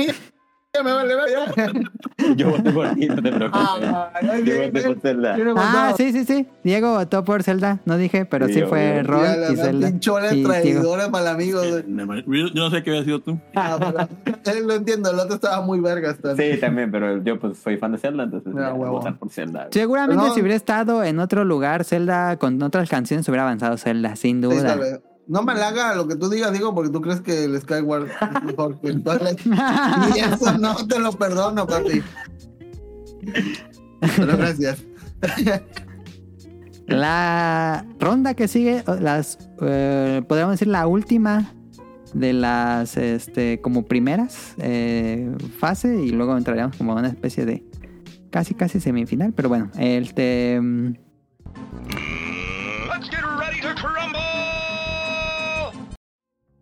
me 0.83 0.93
vale 0.93 1.15
ver. 1.15 1.73
Yo 2.37 2.51
voté 2.51 2.73
por 2.73 2.89
ti, 2.95 3.07
no 3.07 3.15
te 3.17 3.33
preocupes. 3.33 3.53
Ah, 3.53 4.11
Yo 4.45 4.63
voté 4.67 4.83
por 4.83 5.01
Zelda. 5.01 5.37
No 5.37 5.51
Ah, 5.51 5.55
votado. 5.55 5.97
sí, 5.97 6.13
sí, 6.13 6.25
sí. 6.25 6.47
Diego 6.65 6.95
votó 6.95 7.25
por 7.25 7.43
Zelda. 7.43 7.81
No 7.85 7.97
dije, 7.97 8.25
pero 8.25 8.47
sí 8.49 8.55
Sí, 8.55 8.63
fue 8.63 9.03
la 9.03 9.51
y 9.53 9.57
Zelda. 9.57 9.89
pinchola 9.89 10.29
traidora 10.43 11.11
para 11.11 11.25
el 11.31 11.35
amigo. 11.35 11.61
Yo, 11.63 12.47
no 12.55 12.71
sé 12.71 12.83
qué 12.83 12.91
había 12.91 13.05
sido 13.05 13.21
tú. 13.21 13.39
Ah, 13.55 13.79
pero, 14.25 14.57
él 14.59 14.67
lo 14.67 14.75
entiendo, 14.75 15.11
el 15.11 15.19
otro 15.19 15.35
estaba 15.37 15.61
muy 15.65 15.81
verga 15.81 16.11
hasta. 16.11 16.35
Sí, 16.37 16.57
también, 16.61 16.91
pero 16.91 17.23
yo 17.23 17.39
pues 17.39 17.59
soy 17.59 17.77
fan 17.77 17.93
de 17.93 17.99
Zelda, 17.99 18.25
entonces 18.25 18.53
Ah, 18.59 18.71
voy 18.73 18.87
a 18.87 18.91
votar 18.91 19.17
por 19.19 19.31
Zelda. 19.31 19.69
Seguramente 19.71 20.25
No. 20.25 20.35
si 20.35 20.41
hubiera 20.41 20.57
estado 20.57 21.05
en 21.05 21.19
otro 21.19 21.45
lugar, 21.45 21.85
Zelda, 21.85 22.37
con 22.39 22.61
otras 22.63 22.89
canciones, 22.89 23.29
hubiera 23.29 23.43
avanzado 23.43 23.77
Zelda, 23.77 24.17
sin 24.17 24.37
Sí, 24.43 24.43
duda. 24.49 24.77
vez. 24.77 25.01
No 25.27 25.43
me 25.43 25.53
halaga 25.53 25.95
lo 25.95 26.07
que 26.07 26.17
tú 26.17 26.29
digas, 26.29 26.53
digo, 26.53 26.75
porque 26.75 26.91
tú 26.91 27.01
crees 27.01 27.21
que 27.21 27.45
el 27.45 27.61
Skyward 27.61 28.09
es 28.09 28.45
mejor 28.45 28.81
que 28.81 28.89
el 28.89 29.03
Twilight. 29.03 29.41
Y 30.17 30.19
eso 30.19 30.59
no 30.59 30.87
te 30.87 30.99
lo 30.99 31.13
perdono, 31.13 31.67
papi. 31.67 32.03
Pero 34.17 34.37
gracias. 34.37 34.85
La 36.87 37.87
ronda 37.99 38.35
que 38.35 38.49
sigue, 38.49 38.85
las 39.01 39.39
eh, 39.63 40.23
podríamos 40.29 40.55
decir 40.55 40.69
la 40.69 40.87
última 40.87 41.51
de 42.13 42.33
las 42.33 42.97
este 42.97 43.61
como 43.61 43.87
primeras 43.87 44.55
eh, 44.59 45.35
fase 45.59 45.97
y 46.05 46.11
luego 46.11 46.37
entraríamos 46.37 46.77
como 46.77 46.93
a 46.93 46.97
una 46.97 47.09
especie 47.09 47.47
de 47.47 47.65
casi 48.31 48.55
casi 48.55 48.81
semifinal, 48.81 49.33
pero 49.33 49.49
bueno, 49.49 49.71
este 49.79 50.61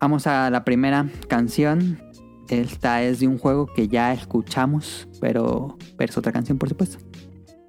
Vamos 0.03 0.27
a 0.27 0.51
la 0.51 0.65
primera 0.65 1.09
canción. 1.29 2.01
Esta 2.49 3.05
es 3.05 3.21
de 3.21 3.29
un 3.29 3.39
juego 3.39 3.69
que 3.69 3.87
ya 3.87 4.13
escuchamos, 4.13 5.07
pero, 5.21 5.79
pero 5.97 6.11
es 6.11 6.19
otra 6.19 6.33
canción, 6.33 6.59
por 6.59 6.69
supuesto. 6.69 6.99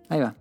Ahí 0.09 0.19
va. 0.19 0.34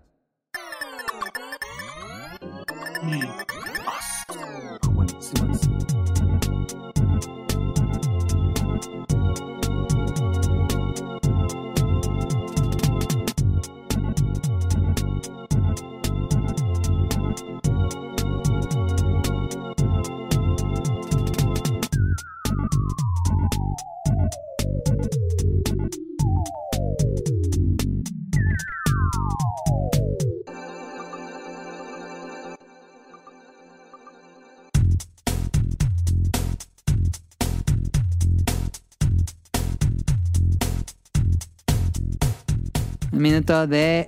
De. 43.42 44.06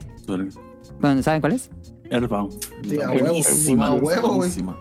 Bueno, 1.01 1.23
¿saben 1.23 1.41
cuál 1.41 1.53
es? 1.55 1.71
Airbound. 2.11 2.53
Sí, 2.89 3.01
a 3.01 3.11
huevo, 3.11 3.25
Buenísima, 3.27 3.87
a 3.89 3.95
huevo, 3.95 4.29
güey. 4.29 4.37
buenísima. 4.39 4.81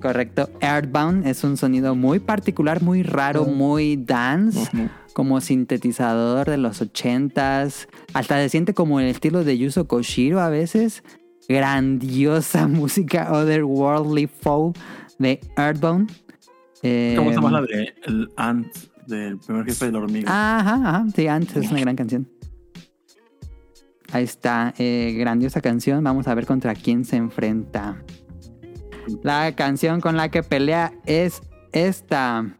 Correcto. 0.00 0.50
Earthbound 0.60 1.26
es 1.26 1.44
un 1.44 1.56
sonido 1.56 1.94
muy 1.94 2.18
particular, 2.18 2.82
muy 2.82 3.02
raro, 3.04 3.44
muy 3.44 3.96
dance, 3.96 4.68
como 5.12 5.40
sintetizador 5.40 6.48
de 6.50 6.56
los 6.56 6.80
ochentas. 6.80 7.86
Hasta 8.12 8.36
se 8.42 8.48
siente 8.48 8.74
como 8.74 8.98
el 8.98 9.06
estilo 9.06 9.44
de 9.44 9.58
Yuzo 9.58 9.86
Koshiro 9.86 10.40
a 10.40 10.48
veces. 10.48 11.04
Grandiosa 11.48 12.66
música, 12.68 13.32
Otherworldly 13.32 14.26
Foe 14.26 14.72
de 15.18 15.38
Earthbound. 15.56 16.10
Eh, 16.82 17.14
¿Cómo 17.16 17.30
se 17.30 17.36
llama 17.36 17.50
la 17.52 17.62
de 17.62 17.94
el 18.06 18.28
Ant 18.36 18.66
del 19.06 19.38
primer 19.38 19.64
jefe 19.66 19.86
de 19.86 19.92
la 19.92 19.98
hormiga? 19.98 20.58
Ajá, 20.58 20.74
ajá. 20.74 21.06
Sí, 21.14 21.28
antes 21.28 21.56
es 21.56 21.70
una 21.70 21.80
gran 21.80 21.94
canción. 21.94 22.28
Ahí 24.12 24.24
está. 24.24 24.74
eh, 24.78 25.14
grandiosa 25.18 25.60
canción. 25.60 26.04
Vamos 26.04 26.28
a 26.28 26.34
ver 26.34 26.46
contra 26.46 26.74
quién 26.74 27.04
se 27.04 27.16
enfrenta. 27.16 28.02
La 29.22 29.54
canción 29.56 30.00
con 30.00 30.16
la 30.16 30.30
que 30.30 30.42
pelea 30.42 30.92
es 31.06 31.40
esta. 31.72 32.58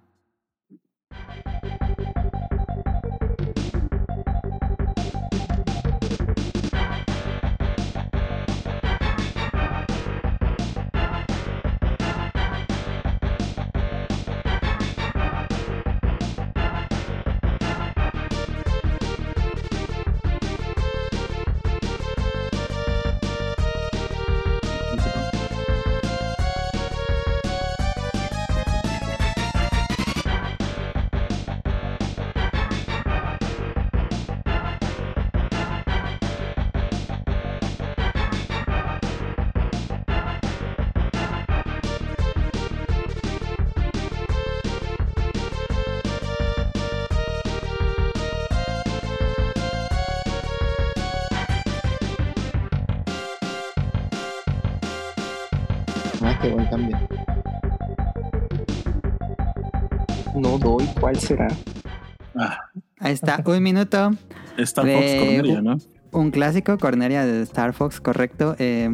¿Cuál 61.13 61.21
será? 61.21 61.49
Ah, 62.35 62.59
Ahí 62.99 63.13
está. 63.13 63.43
Un 63.47 63.63
minuto. 63.63 64.11
Star 64.59 64.85
De- 64.85 64.95
Fox 64.95 65.15
Cornelia, 65.19 65.63
¿no? 65.63 65.79
Un 66.13 66.31
clásico, 66.31 66.77
Cornelia 66.79 67.25
de 67.25 67.43
Star 67.43 67.73
Fox, 67.73 68.01
correcto. 68.01 68.55
Eh, 68.59 68.89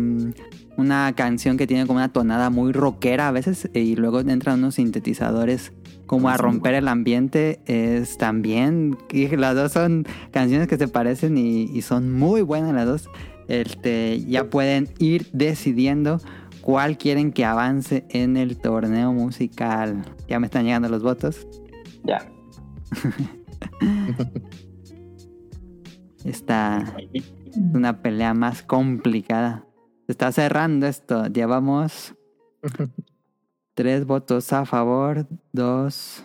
una 0.77 1.13
canción 1.17 1.57
que 1.57 1.67
tiene 1.67 1.85
como 1.87 1.99
una 1.99 2.13
tonada 2.13 2.51
muy 2.51 2.73
rockera 2.73 3.27
a 3.29 3.33
veces 3.33 3.69
y 3.75 3.97
luego 3.97 4.21
entran 4.21 4.61
unos 4.61 4.77
sintetizadores 4.77 5.73
como 6.07 6.29
a 6.29 6.37
romper 6.37 6.75
el 6.75 6.87
ambiente. 6.87 7.61
Es 7.67 8.17
también, 8.19 8.97
y 9.13 9.27
las 9.37 9.57
dos 9.57 9.73
son 9.73 10.07
canciones 10.31 10.69
que 10.69 10.77
se 10.77 10.87
parecen 10.87 11.37
y, 11.37 11.65
y 11.65 11.83
son 11.83 12.13
muy 12.13 12.43
buenas 12.43 12.73
las 12.73 12.87
dos. 12.87 13.11
Este, 13.49 14.21
ya 14.29 14.45
pueden 14.49 14.89
ir 15.01 15.27
decidiendo 15.33 16.21
cuál 16.61 16.99
quieren 16.99 17.33
que 17.33 17.45
avance 17.45 18.05
en 18.11 18.37
el 18.37 18.57
torneo 18.59 19.13
musical. 19.13 20.05
Ya 20.29 20.39
me 20.39 20.47
están 20.47 20.65
llegando 20.67 20.89
los 20.89 21.03
votos. 21.03 21.49
Ya. 22.09 22.27
Está 26.25 26.97
una 27.75 28.03
pelea 28.03 28.35
más 28.35 28.63
complicada. 28.63 29.65
Se 30.07 30.13
está 30.13 30.33
cerrando 30.33 30.87
esto. 30.87 31.27
Llevamos 31.27 32.15
tres 33.75 34.05
votos 34.07 34.53
a 34.53 34.65
favor, 34.65 35.27
dos. 35.53 36.25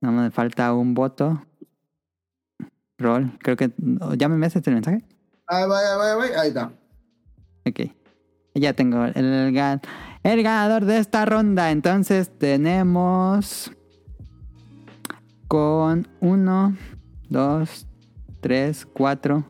No 0.00 0.12
me 0.12 0.30
falta 0.30 0.72
un 0.74 0.94
voto. 0.94 1.44
Roll, 2.98 3.36
creo 3.40 3.56
que. 3.56 3.72
¿Ya 4.16 4.28
me 4.28 4.36
el 4.70 4.74
mensaje? 4.74 5.04
Ahí 5.48 5.68
va, 5.68 5.78
ahí 5.80 5.96
va, 5.98 6.12
ahí 6.24 6.30
va, 6.32 6.40
ahí 6.40 6.48
está. 6.48 6.72
Ok. 7.66 7.80
Ya 8.54 8.72
tengo 8.74 9.04
el, 9.04 9.52
gan- 9.54 9.80
el 10.22 10.42
ganador 10.42 10.84
de 10.84 10.98
esta 10.98 11.24
ronda. 11.24 11.70
Entonces 11.70 12.30
tenemos 12.38 13.72
con 15.48 16.08
uno, 16.20 16.76
dos, 17.28 17.86
tres, 18.40 18.86
cuatro, 18.86 19.44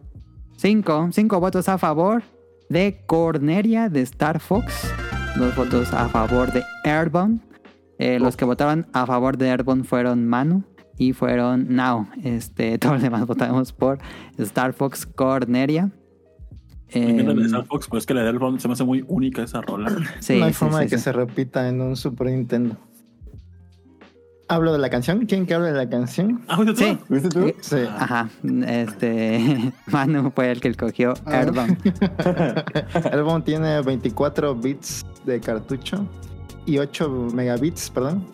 cinco. 0.57 1.09
Cinco 1.13 1.41
votos 1.41 1.69
a 1.69 1.79
favor 1.79 2.23
de 2.69 3.03
Corneria 3.07 3.89
de 3.89 4.01
Star 4.03 4.41
Fox. 4.41 4.93
Dos 5.37 5.55
votos 5.57 5.93
a 5.93 6.09
favor 6.09 6.53
de 6.53 6.63
Airbound. 6.85 7.41
Eh, 7.99 8.19
Los 8.19 8.37
que 8.37 8.45
votaron 8.45 8.87
a 8.93 9.07
favor 9.07 9.37
de 9.39 9.51
Airbound 9.51 9.85
fueron 9.85 10.27
Manu 10.27 10.65
y 10.99 11.13
fueron 11.13 11.75
Now. 11.75 12.09
Este, 12.25 12.79
todos 12.81 12.95
los 12.95 13.03
demás 13.03 13.27
votamos 13.27 13.73
por 13.73 13.99
Star 14.39 14.73
Fox 14.73 15.07
Corneria. 15.07 15.91
Encanta 16.95 17.23
la 17.23 17.35
de 17.35 17.43
Eh, 17.43 17.47
Star 17.47 17.67
Fox, 17.67 17.87
pero 17.89 17.99
es 17.99 18.07
que 18.07 18.15
la 18.15 18.23
de 18.23 18.61
se 18.61 18.69
me 18.69 18.75
hace 18.75 18.85
muy 18.85 19.05
única 19.09 19.43
esa 19.43 19.61
rola. 19.61 19.91
sí, 20.21 20.39
no 20.39 20.45
hay 20.47 20.53
sí, 20.53 20.59
forma 20.59 20.79
sí, 20.79 20.85
de 20.85 20.91
que 20.91 20.99
se 20.99 21.13
repita 21.13 21.69
en 21.69 21.81
un 21.81 21.97
Super 21.97 22.29
Nintendo. 22.29 22.77
¿Hablo 24.49 24.73
de 24.73 24.79
la 24.79 24.91
canción? 24.91 25.25
¿Quieren 25.25 25.47
que 25.47 25.55
hable 25.55 25.69
de 25.73 25.79
la 25.79 25.89
canción? 25.89 26.43
Ah, 26.47 26.57
¿fuiste 26.57 26.75
tú? 26.75 26.99
¿Viste 27.09 27.29
tú? 27.31 27.53
Sí. 27.61 27.77
Ajá, 27.97 28.29
este 28.67 29.73
Manu 29.87 30.31
fue 30.35 30.51
el 30.51 30.61
que 30.61 30.69
escogió 30.69 31.15
Ah. 31.25 31.39
Airbound. 31.41 31.79
El 33.13 33.43
tiene 33.45 33.81
24 33.81 34.55
bits 34.55 35.07
de 35.25 35.41
cartucho 35.41 36.07
y 36.67 36.79
8 36.79 37.29
megabits, 37.33 37.89
perdón. 37.89 38.27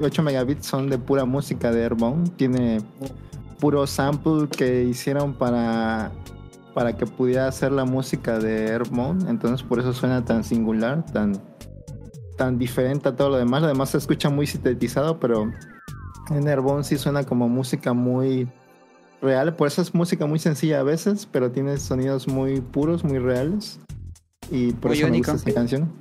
Y 0.00 0.04
8 0.04 0.22
megabits 0.22 0.66
son 0.66 0.88
de 0.90 0.98
pura 0.98 1.24
música 1.24 1.72
de 1.72 1.82
Airbound. 1.82 2.36
Tiene 2.36 2.80
puro 3.58 3.86
sample 3.86 4.46
que 4.48 4.84
hicieron 4.84 5.34
para, 5.34 6.12
para 6.74 6.96
que 6.96 7.06
pudiera 7.06 7.46
hacer 7.46 7.72
la 7.72 7.84
música 7.84 8.38
de 8.38 8.72
Airbound. 8.72 9.28
Entonces 9.28 9.66
por 9.66 9.78
eso 9.78 9.92
suena 9.92 10.24
tan 10.24 10.44
singular, 10.44 11.04
tan, 11.06 11.40
tan 12.36 12.58
diferente 12.58 13.08
a 13.08 13.16
todo 13.16 13.30
lo 13.30 13.36
demás. 13.36 13.62
Lo 13.62 13.68
demás 13.68 13.90
se 13.90 13.98
escucha 13.98 14.28
muy 14.28 14.46
sintetizado, 14.46 15.20
pero 15.20 15.50
en 16.30 16.48
Airbound 16.48 16.84
sí 16.84 16.98
suena 16.98 17.24
como 17.24 17.48
música 17.48 17.92
muy 17.92 18.48
real. 19.22 19.54
Por 19.54 19.68
eso 19.68 19.82
es 19.82 19.94
música 19.94 20.26
muy 20.26 20.38
sencilla 20.38 20.80
a 20.80 20.82
veces, 20.82 21.26
pero 21.30 21.50
tiene 21.50 21.78
sonidos 21.78 22.28
muy 22.28 22.60
puros, 22.60 23.04
muy 23.04 23.18
reales. 23.18 23.80
Y 24.50 24.72
por 24.72 24.90
Muy 24.90 24.98
eso 24.98 25.06
único. 25.06 25.28
me 25.28 25.32
gusta 25.34 25.50
esa 25.50 25.58
canción. 25.58 25.92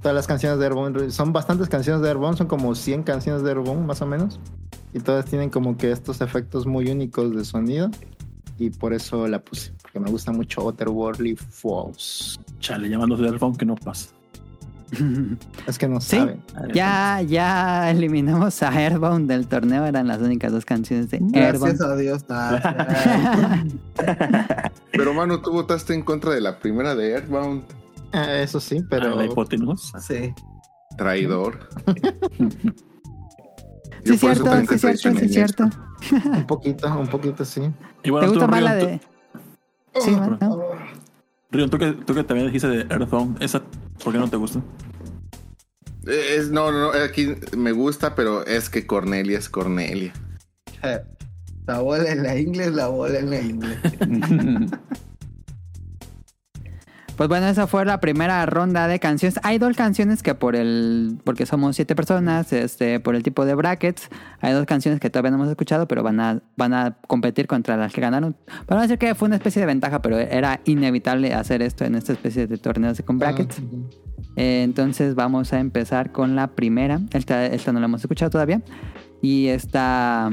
Todas 0.00 0.14
las 0.14 0.26
canciones 0.26 0.58
de 0.58 0.66
Airborne, 0.66 1.10
son 1.10 1.32
bastantes 1.32 1.68
canciones 1.68 2.02
de 2.02 2.08
Airborne, 2.08 2.36
son 2.36 2.46
como 2.46 2.74
100 2.74 3.02
canciones 3.02 3.42
de 3.42 3.50
Airborne 3.50 3.84
más 3.84 4.00
o 4.02 4.06
menos. 4.06 4.38
Y 4.92 5.00
todas 5.00 5.24
tienen 5.24 5.50
como 5.50 5.76
que 5.76 5.90
estos 5.90 6.20
efectos 6.20 6.66
muy 6.66 6.88
únicos 6.90 7.34
de 7.34 7.44
sonido. 7.44 7.90
Y 8.58 8.70
por 8.70 8.94
eso 8.94 9.28
la 9.28 9.38
puse, 9.38 9.72
porque 9.82 10.00
me 10.00 10.10
gusta 10.10 10.32
mucho 10.32 10.64
Otherworldly 10.64 11.36
Falls. 11.36 12.40
Chale, 12.58 12.88
llamándose 12.88 13.22
de 13.22 13.28
Airbound 13.28 13.56
que 13.58 13.66
no 13.66 13.74
pasa. 13.74 14.10
Es 15.66 15.78
que 15.78 15.88
no 15.88 16.00
Sí. 16.00 16.16
saben. 16.16 16.40
ya, 16.72 17.20
ya 17.22 17.90
eliminamos 17.90 18.62
a 18.62 18.68
Airbound 18.70 19.28
del 19.28 19.46
torneo, 19.48 19.84
eran 19.84 20.06
las 20.06 20.20
únicas 20.20 20.52
dos 20.52 20.64
canciones 20.64 21.10
de 21.10 21.18
Gracias 21.20 21.80
Airbound. 21.80 21.82
a 21.82 21.96
Dios. 21.96 22.24
gracias. 22.26 23.64
Pero 24.92 25.12
mano, 25.12 25.40
tú 25.42 25.50
votaste 25.52 25.92
en 25.92 26.02
contra 26.02 26.32
de 26.32 26.40
la 26.40 26.58
primera 26.58 26.94
de 26.94 27.10
Earthbound. 27.10 27.64
Ah, 28.12 28.36
eso 28.36 28.60
sí, 28.60 28.80
Pero... 28.88 29.16
la 29.16 29.24
hipotenusa. 29.26 29.98
sí. 30.00 30.32
Traidor. 30.96 31.68
Sí, 34.04 34.16
cierto, 34.16 34.44
sí, 34.68 34.78
cierto, 34.78 35.18
sí, 35.20 35.28
cierto. 35.28 35.64
Un 36.24 36.46
poquito, 36.46 36.86
un 36.98 37.06
poquito 37.06 37.44
sí. 37.44 37.70
Y 38.02 38.10
bueno, 38.10 38.26
¿Te 38.26 38.30
gusta 38.30 38.46
tú, 38.46 38.50
más 38.50 38.62
la 38.62 38.74
Rion, 38.74 38.88
de...? 38.88 39.00
Sí, 40.00 40.16
Rion, 41.50 41.70
tú 41.70 41.78
que, 41.78 41.92
tú 41.92 42.14
que 42.14 42.24
también 42.24 42.46
dijiste 42.46 42.68
de 42.68 42.80
Earthbound, 42.82 43.42
¿esa 43.42 43.62
por 44.02 44.12
qué 44.12 44.18
no 44.18 44.28
te 44.28 44.36
gusta? 44.36 44.60
Es, 46.06 46.50
no, 46.50 46.70
no, 46.70 46.92
no, 46.92 47.02
aquí 47.02 47.34
me 47.56 47.72
gusta, 47.72 48.14
pero 48.14 48.46
es 48.46 48.70
que 48.70 48.86
Cornelia 48.86 49.38
es 49.38 49.48
Cornelia. 49.48 50.12
La 51.66 51.80
bola 51.80 52.08
en 52.12 52.22
la 52.22 52.38
inglés, 52.38 52.72
la 52.74 52.86
bola 52.86 53.18
en 53.18 53.30
la 53.30 53.40
inglés. 53.40 53.78
Pues 57.16 57.30
bueno, 57.30 57.46
esa 57.46 57.66
fue 57.66 57.84
la 57.86 57.98
primera 57.98 58.44
ronda 58.44 58.86
de 58.88 58.98
canciones. 58.98 59.40
Hay 59.42 59.58
dos 59.58 59.74
canciones 59.74 60.22
que 60.22 60.34
por 60.34 60.54
el, 60.54 61.18
porque 61.24 61.46
somos 61.46 61.74
siete 61.74 61.96
personas, 61.96 62.52
este, 62.52 63.00
por 63.00 63.14
el 63.14 63.22
tipo 63.22 63.46
de 63.46 63.54
brackets, 63.54 64.10
hay 64.40 64.52
dos 64.52 64.66
canciones 64.66 65.00
que 65.00 65.08
todavía 65.08 65.30
no 65.30 65.38
hemos 65.38 65.48
escuchado, 65.48 65.88
pero 65.88 66.02
van 66.02 66.20
a, 66.20 66.42
van 66.56 66.74
a 66.74 66.98
competir 67.06 67.46
contra 67.46 67.78
las 67.78 67.92
que 67.94 68.02
ganaron. 68.02 68.36
Para 68.66 68.80
no 68.80 68.82
decir 68.82 68.98
que 68.98 69.14
fue 69.14 69.26
una 69.26 69.36
especie 69.36 69.60
de 69.60 69.66
ventaja, 69.66 70.02
pero 70.02 70.18
era 70.18 70.60
inevitable 70.66 71.32
hacer 71.32 71.62
esto 71.62 71.86
en 71.86 71.94
esta 71.94 72.12
especie 72.12 72.46
de 72.46 72.58
torneos 72.58 73.00
con 73.02 73.18
brackets. 73.18 73.62
Eh, 74.36 74.62
entonces 74.62 75.14
vamos 75.14 75.54
a 75.54 75.60
empezar 75.60 76.12
con 76.12 76.36
la 76.36 76.48
primera. 76.48 77.00
Esta, 77.12 77.46
esta 77.46 77.72
no 77.72 77.80
la 77.80 77.86
hemos 77.86 78.02
escuchado 78.02 78.30
todavía. 78.30 78.60
Y 79.22 79.46
esta 79.46 80.30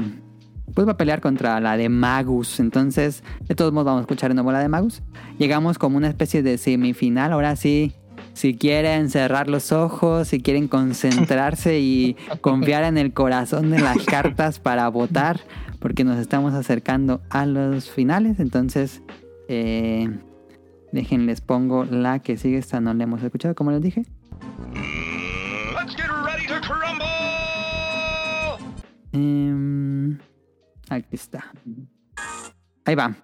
pues 0.72 0.86
va 0.86 0.92
a 0.92 0.96
pelear 0.96 1.20
contra 1.20 1.60
la 1.60 1.76
de 1.76 1.88
Magus. 1.88 2.60
Entonces, 2.60 3.22
de 3.46 3.54
todos 3.54 3.72
modos 3.72 3.86
vamos 3.86 4.00
a 4.00 4.02
escuchar 4.02 4.30
de 4.30 4.34
nuevo 4.34 4.52
la 4.52 4.60
de 4.60 4.68
Magus. 4.68 5.02
Llegamos 5.38 5.78
como 5.78 5.96
una 5.96 6.08
especie 6.08 6.42
de 6.42 6.58
semifinal. 6.58 7.32
Ahora 7.32 7.56
sí, 7.56 7.92
si 8.32 8.54
quieren 8.56 9.10
cerrar 9.10 9.48
los 9.48 9.72
ojos, 9.72 10.28
si 10.28 10.40
quieren 10.40 10.68
concentrarse 10.68 11.80
y 11.80 12.16
confiar 12.40 12.84
en 12.84 12.98
el 12.98 13.12
corazón 13.12 13.70
de 13.70 13.80
las 13.80 13.98
cartas 14.04 14.58
para 14.58 14.88
votar, 14.88 15.40
porque 15.78 16.04
nos 16.04 16.18
estamos 16.18 16.54
acercando 16.54 17.20
a 17.30 17.46
los 17.46 17.90
finales. 17.90 18.40
Entonces, 18.40 19.02
eh, 19.48 20.08
déjenles 20.92 21.40
pongo 21.40 21.84
la 21.84 22.20
que 22.20 22.36
sigue. 22.36 22.58
Esta 22.58 22.80
no 22.80 22.94
la 22.94 23.04
hemos 23.04 23.22
escuchado, 23.22 23.54
como 23.54 23.70
les 23.70 23.82
dije. 23.82 24.04
Em, 29.12 30.18
aquí 30.90 31.14
está. 31.16 31.52
Ahí 32.84 32.94
va. 32.94 33.14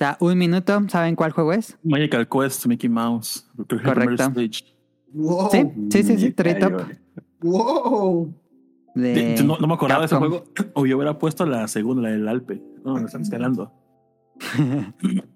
Está, 0.00 0.16
un 0.20 0.38
minuto. 0.38 0.80
¿Saben 0.88 1.14
cuál 1.14 1.32
juego 1.32 1.52
es? 1.52 1.76
Magical 1.82 2.26
Quest, 2.28 2.66
Mickey 2.66 2.88
Mouse. 2.88 3.46
Correcto. 3.84 4.32
Wow. 5.12 5.48
Sí, 5.50 5.64
sí, 5.90 6.02
sí, 6.02 6.18
sí, 6.18 6.30
Tree 6.32 6.54
Top. 6.54 6.82
Wow. 7.40 8.34
de 8.94 9.14
De- 9.36 9.42
no, 9.44 9.58
no 9.58 9.66
me 9.66 9.74
acordaba 9.74 10.00
de 10.00 10.06
ese 10.06 10.14
Capcom. 10.14 10.30
juego. 10.30 10.44
O 10.74 10.86
yo 10.86 10.96
hubiera 10.96 11.18
puesto 11.18 11.44
la 11.46 11.66
segunda, 11.68 12.02
la 12.02 12.10
del 12.10 12.28
Alpe. 12.28 12.62
No, 12.84 12.94
me 12.94 13.04
están 13.06 13.22
escalando. 13.22 13.72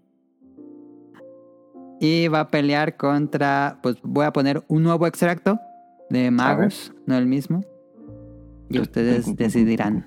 Y 2.01 2.29
va 2.29 2.41
a 2.41 2.51
pelear 2.51 2.97
contra. 2.97 3.79
Pues 3.83 3.97
voy 4.03 4.27
a 4.27 4.33
poner 4.33 4.63
un 4.69 4.83
nuevo 4.83 5.07
extracto 5.07 5.59
de 6.11 6.31
Magus, 6.31 6.93
no 7.07 7.17
el 7.17 7.27
mismo. 7.27 7.65
Y 8.69 8.79
ustedes 8.81 9.35
decidirán. 9.37 10.07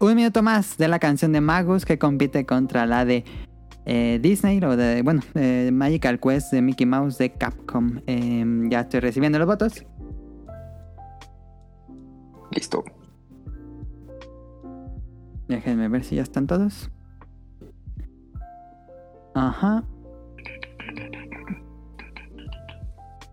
Un 0.00 0.14
minuto 0.14 0.42
más 0.42 0.76
de 0.76 0.88
la 0.88 0.98
canción 0.98 1.32
de 1.32 1.40
Magus 1.40 1.84
que 1.84 1.98
compite 1.98 2.44
contra 2.46 2.86
la 2.86 3.04
de 3.04 3.24
eh, 3.86 4.18
Disney 4.20 4.62
o 4.62 4.76
de, 4.76 5.02
bueno, 5.02 5.22
eh, 5.34 5.70
Magical 5.72 6.20
Quest 6.20 6.52
de 6.52 6.62
Mickey 6.62 6.86
Mouse 6.86 7.18
de 7.18 7.32
Capcom. 7.32 8.00
Eh, 8.06 8.44
ya 8.68 8.80
estoy 8.80 9.00
recibiendo 9.00 9.38
los 9.38 9.46
votos. 9.46 9.84
Listo. 12.50 12.84
Déjenme 15.48 15.88
ver 15.88 16.04
si 16.04 16.16
ya 16.16 16.22
están 16.22 16.46
todos. 16.46 16.90
Ajá. 19.34 19.84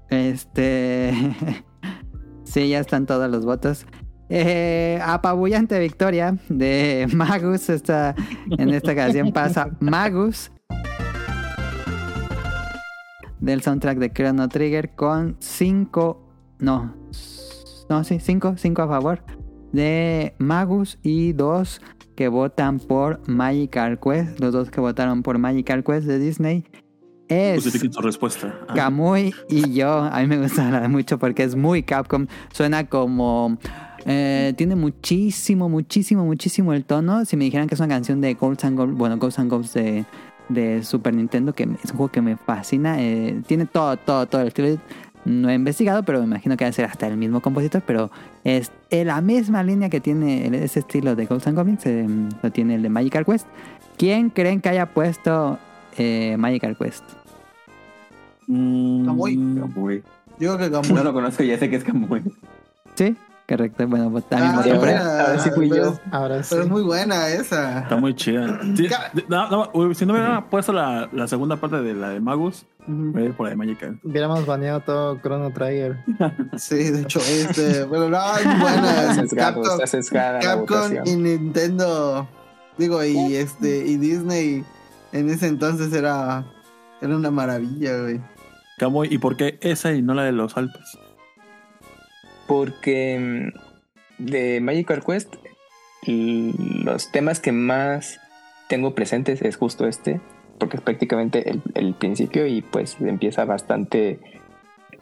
Este. 0.10 1.14
sí, 2.44 2.70
ya 2.70 2.80
están 2.80 3.06
todos 3.06 3.30
los 3.30 3.46
votos. 3.46 3.86
Eh, 4.30 5.00
apabullante 5.04 5.80
victoria 5.80 6.38
de 6.50 7.08
Magus. 7.14 7.70
Esta, 7.70 8.16
en 8.58 8.70
esta 8.70 8.92
ocasión 8.92 9.32
pasa 9.32 9.70
Magus. 9.80 10.52
Del 13.40 13.62
soundtrack 13.62 14.00
de 14.00 14.12
Chrono 14.12 14.50
Trigger 14.50 14.96
con 14.96 15.38
5. 15.40 16.22
No. 16.60 16.96
No, 17.90 18.04
sí, 18.04 18.20
5. 18.20 18.56
5 18.58 18.82
a 18.82 18.88
favor. 18.88 19.24
De 19.72 20.36
Magus 20.40 20.98
y 21.04 21.34
2 21.34 21.82
que 22.16 22.28
votan 22.30 22.80
por 22.80 23.28
Magical 23.28 24.00
Quest. 24.00 24.40
Los 24.40 24.54
dos 24.54 24.72
que 24.72 24.80
votaron 24.80 25.22
por 25.22 25.38
Magical 25.38 25.84
Quest 25.84 26.08
de 26.08 26.18
Disney. 26.18 26.66
Es 27.28 27.64
su 27.64 28.02
respuesta. 28.02 28.54
Ah, 28.68 28.74
Kamui 28.76 29.34
y 29.50 29.74
yo, 29.74 29.90
a 29.90 30.20
mí 30.20 30.28
me 30.28 30.38
gusta 30.38 30.88
mucho 30.88 31.18
porque 31.18 31.44
es 31.44 31.56
muy 31.56 31.84
Capcom. 31.84 32.28
Suena 32.54 32.88
como. 32.88 33.58
Eh, 34.06 34.54
tiene 34.56 34.76
muchísimo, 34.76 35.68
muchísimo, 35.70 36.26
muchísimo 36.26 36.74
el 36.74 36.86
tono. 36.86 37.26
Si 37.26 37.36
me 37.38 37.46
dijeran 37.46 37.68
que 37.68 37.74
es 37.76 37.80
una 37.80 37.90
canción 37.90 38.22
de 38.22 38.34
Ghosts 38.36 38.66
and 38.66 38.78
Gold, 38.78 38.96
bueno, 38.98 39.18
Ghosts 39.18 39.40
and 39.40 39.50
Ghosts 39.52 39.74
de, 39.74 40.06
de 40.50 40.84
Super 40.84 41.14
Nintendo, 41.14 41.54
que 41.54 41.64
es 41.64 41.92
un 41.92 41.98
juego 41.98 42.12
que 42.12 42.22
me 42.22 42.38
fascina. 42.38 43.02
eh, 43.02 43.42
tiene 43.48 43.66
todo, 43.66 43.98
todo, 43.98 44.28
todo 44.28 44.42
el 44.42 44.48
estilo. 44.50 44.78
No 45.26 45.50
he 45.50 45.56
investigado, 45.56 46.04
pero 46.04 46.20
me 46.20 46.26
imagino 46.26 46.56
que 46.56 46.66
debe 46.66 46.74
ser 46.74 46.86
hasta 46.86 47.08
el 47.08 47.18
mismo 47.18 47.42
compositor. 47.42 47.82
Pero 47.88 48.12
es 48.44 48.72
en 48.92 49.08
la 49.08 49.22
misma 49.22 49.64
línea 49.64 49.90
que 49.90 50.00
tiene 50.00 50.46
ese 50.64 50.80
estilo 50.82 51.16
de 51.16 51.26
Ghosts 51.26 51.48
and 51.48 51.58
Goblins, 51.58 51.86
eh, 51.88 52.06
lo 52.44 52.52
tiene 52.52 52.76
el 52.76 52.84
de 52.84 52.90
Magical 52.90 53.26
Quest. 53.26 53.48
¿Quién 53.98 54.30
creen 54.30 54.62
que 54.62 54.70
haya 54.70 54.86
puesto 54.94 55.58
eh, 55.98 56.36
Magical 56.38 56.78
Quest? 56.78 57.04
mm, 58.48 59.06
Kamui. 59.06 59.36
Kamui. 59.36 60.04
Yo 60.40 60.58
creo 60.58 60.70
que 60.70 60.70
No 60.70 60.82
Kamui. 60.82 61.04
lo 61.04 61.14
conozco, 61.14 61.42
ya 61.44 61.58
sé 61.58 61.70
que 61.70 61.78
es 61.78 61.84
Kamui. 61.84 62.22
Sí, 62.96 63.16
correcto. 63.48 63.88
Bueno, 63.88 64.10
pues 64.12 64.28
también 64.28 64.52
Ah, 64.98 65.22
Ahora 65.28 65.40
sí 65.40 65.50
fui 65.52 65.70
pero 65.70 65.84
yo. 65.86 65.92
es- 65.94 66.02
Ahora 66.12 66.44
sí. 66.44 66.50
Pero 66.52 66.64
es 66.64 66.70
muy 66.70 66.82
buena 66.84 67.28
esa. 67.30 67.80
Está 67.80 67.96
muy 67.98 68.16
chida. 68.16 68.60
Sí, 68.76 68.88
no, 69.28 69.50
no, 69.50 69.94
si 69.94 70.06
no 70.06 70.14
hubiera 70.14 70.46
puesto 70.50 70.74
la, 70.74 71.10
la 71.12 71.28
segunda 71.28 71.56
parte 71.58 71.82
de 71.82 71.94
la 71.94 72.10
de 72.10 72.20
Magus, 72.20 72.66
a 72.88 73.22
ir 73.22 73.34
por 73.34 73.46
la 73.46 73.50
de 73.52 73.56
Magical. 73.56 74.00
Hubiéramos 74.04 74.46
baneado 74.46 74.80
todo 74.82 75.20
Chrono 75.22 75.52
Trigger. 75.52 75.98
Sí, 76.58 76.76
de 76.92 77.02
hecho, 77.02 77.20
este. 77.20 77.86
Pero 77.90 78.10
no, 78.10 78.38
es 78.38 78.60
buena. 78.60 79.26
Capcom, 80.42 80.92
y 81.06 81.16
Nintendo. 81.16 82.28
Digo, 82.78 83.04
y 83.04 83.36
este. 83.36 83.86
Y 83.86 83.98
Disney 83.98 84.64
en 85.12 85.30
ese 85.30 85.48
entonces 85.48 85.94
era. 85.94 86.46
Era 87.02 87.16
una 87.16 87.30
maravilla, 87.32 88.02
güey. 88.02 88.22
¿y 89.10 89.18
por 89.20 89.38
qué 89.38 89.58
esa 89.62 89.94
y 89.94 90.02
no 90.02 90.14
la 90.14 90.24
de 90.24 90.32
los 90.32 90.58
Alpes? 90.58 90.98
Porque 92.48 93.52
mm, 94.20 94.24
de 94.24 94.62
Magical 94.62 95.04
Quest, 95.04 95.34
los 96.08 97.12
temas 97.12 97.40
que 97.40 97.52
más 97.52 98.20
tengo 98.68 98.94
presentes 98.94 99.42
es 99.42 99.58
justo 99.58 99.88
este, 99.88 100.22
porque 100.60 100.78
es 100.78 100.84
prácticamente 100.84 101.50
el, 101.50 101.62
el 101.74 101.94
principio 101.96 102.46
y 102.46 102.62
pues 102.62 102.98
empieza 103.00 103.46
bastante 103.46 104.20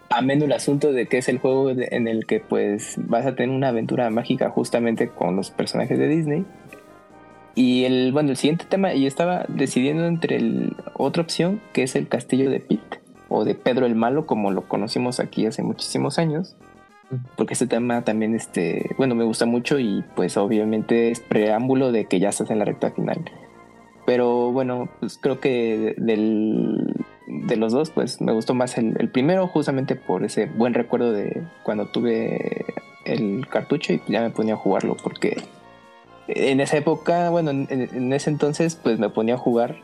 ameno 0.10 0.46
el 0.46 0.54
asunto 0.54 0.92
de 0.94 1.08
que 1.08 1.18
es 1.18 1.28
el 1.28 1.40
juego 1.40 1.70
en 1.70 2.08
el 2.08 2.26
que 2.26 2.40
pues 2.40 2.96
vas 2.98 3.26
a 3.26 3.36
tener 3.36 3.56
una 3.56 3.70
aventura 3.70 4.10
mágica 4.10 4.50
justamente 4.50 5.10
con 5.10 5.36
los 5.36 5.52
personajes 5.52 5.98
de 5.98 6.08
Disney. 6.08 6.46
Y 7.56 7.86
el, 7.86 8.12
bueno, 8.12 8.32
el 8.32 8.38
siguiente 8.38 8.66
tema, 8.68 8.94
y 8.94 9.06
estaba 9.06 9.46
decidiendo 9.48 10.06
entre 10.06 10.38
el, 10.38 10.76
otra 10.96 11.22
opción, 11.22 11.62
que 11.72 11.84
es 11.84 11.96
el 11.96 12.08
castillo 12.08 12.50
de 12.50 12.60
Pete, 12.60 13.00
o 13.30 13.46
de 13.46 13.54
Pedro 13.54 13.86
el 13.86 13.96
Malo, 13.96 14.26
como 14.26 14.52
lo 14.52 14.68
conocimos 14.68 15.20
aquí 15.20 15.46
hace 15.46 15.62
muchísimos 15.62 16.18
años 16.18 16.56
porque 17.36 17.54
este 17.54 17.68
tema 17.68 18.04
también, 18.04 18.36
este, 18.36 18.90
bueno, 18.98 19.16
me 19.16 19.24
gusta 19.24 19.46
mucho 19.46 19.80
y 19.80 20.04
pues 20.16 20.38
obviamente 20.38 21.12
es 21.12 21.20
preámbulo 21.20 21.92
de 21.92 22.06
que 22.06 22.20
ya 22.20 22.30
estás 22.30 22.50
en 22.52 22.60
la 22.60 22.66
recta 22.66 22.92
final. 22.92 23.20
Pero 24.06 24.52
bueno, 24.52 24.90
pues 25.00 25.18
creo 25.22 25.40
que 25.40 25.78
de- 25.78 25.96
del, 25.98 26.94
de 27.28 27.56
los 27.56 27.72
dos, 27.72 27.90
pues 27.90 28.20
me 28.22 28.34
gustó 28.34 28.54
más 28.54 28.78
el, 28.78 28.96
el 29.00 29.10
primero 29.10 29.48
justamente 29.48 29.96
por 29.96 30.24
ese 30.26 30.46
buen 30.48 30.74
recuerdo 30.74 31.12
de 31.14 31.42
cuando 31.64 31.88
tuve 31.88 32.66
el 33.06 33.48
cartucho 33.50 33.94
y 33.94 34.02
ya 34.08 34.22
me 34.22 34.30
ponía 34.30 34.56
a 34.56 34.58
jugarlo 34.58 34.96
porque 35.02 35.38
en 36.28 36.60
esa 36.62 36.78
época, 36.78 37.30
bueno, 37.30 37.52
en, 37.52 37.68
en 37.70 38.14
ese 38.14 38.30
entonces 38.30 38.76
pues 38.82 39.00
me 39.00 39.10
ponía 39.10 39.36
a 39.36 39.38
jugar 39.38 39.78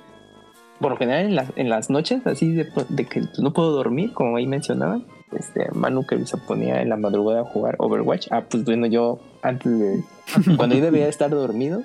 por 0.80 0.92
lo 0.92 0.98
general 0.98 1.26
en 1.26 1.36
las, 1.36 1.52
en 1.56 1.70
las 1.70 1.90
noches, 1.90 2.26
así 2.26 2.54
de, 2.54 2.68
de 2.90 3.06
que 3.06 3.24
no 3.40 3.54
puedo 3.54 3.72
dormir, 3.72 4.14
como 4.14 4.38
ahí 4.38 4.48
mencionaban 4.48 5.06
este, 5.32 5.72
Manu 5.74 6.06
que 6.06 6.26
se 6.26 6.38
ponía 6.38 6.82
en 6.82 6.90
la 6.90 6.98
madrugada 6.98 7.42
a 7.42 7.46
jugar 7.46 7.76
Overwatch. 7.78 8.28
Ah, 8.32 8.46
pues 8.50 8.66
bueno, 8.66 8.88
yo 8.88 9.20
antes 9.42 9.80
de. 9.80 10.04
cuando 10.58 10.76
yo 10.76 10.84
debía 10.84 11.08
estar 11.08 11.30
dormido, 11.30 11.84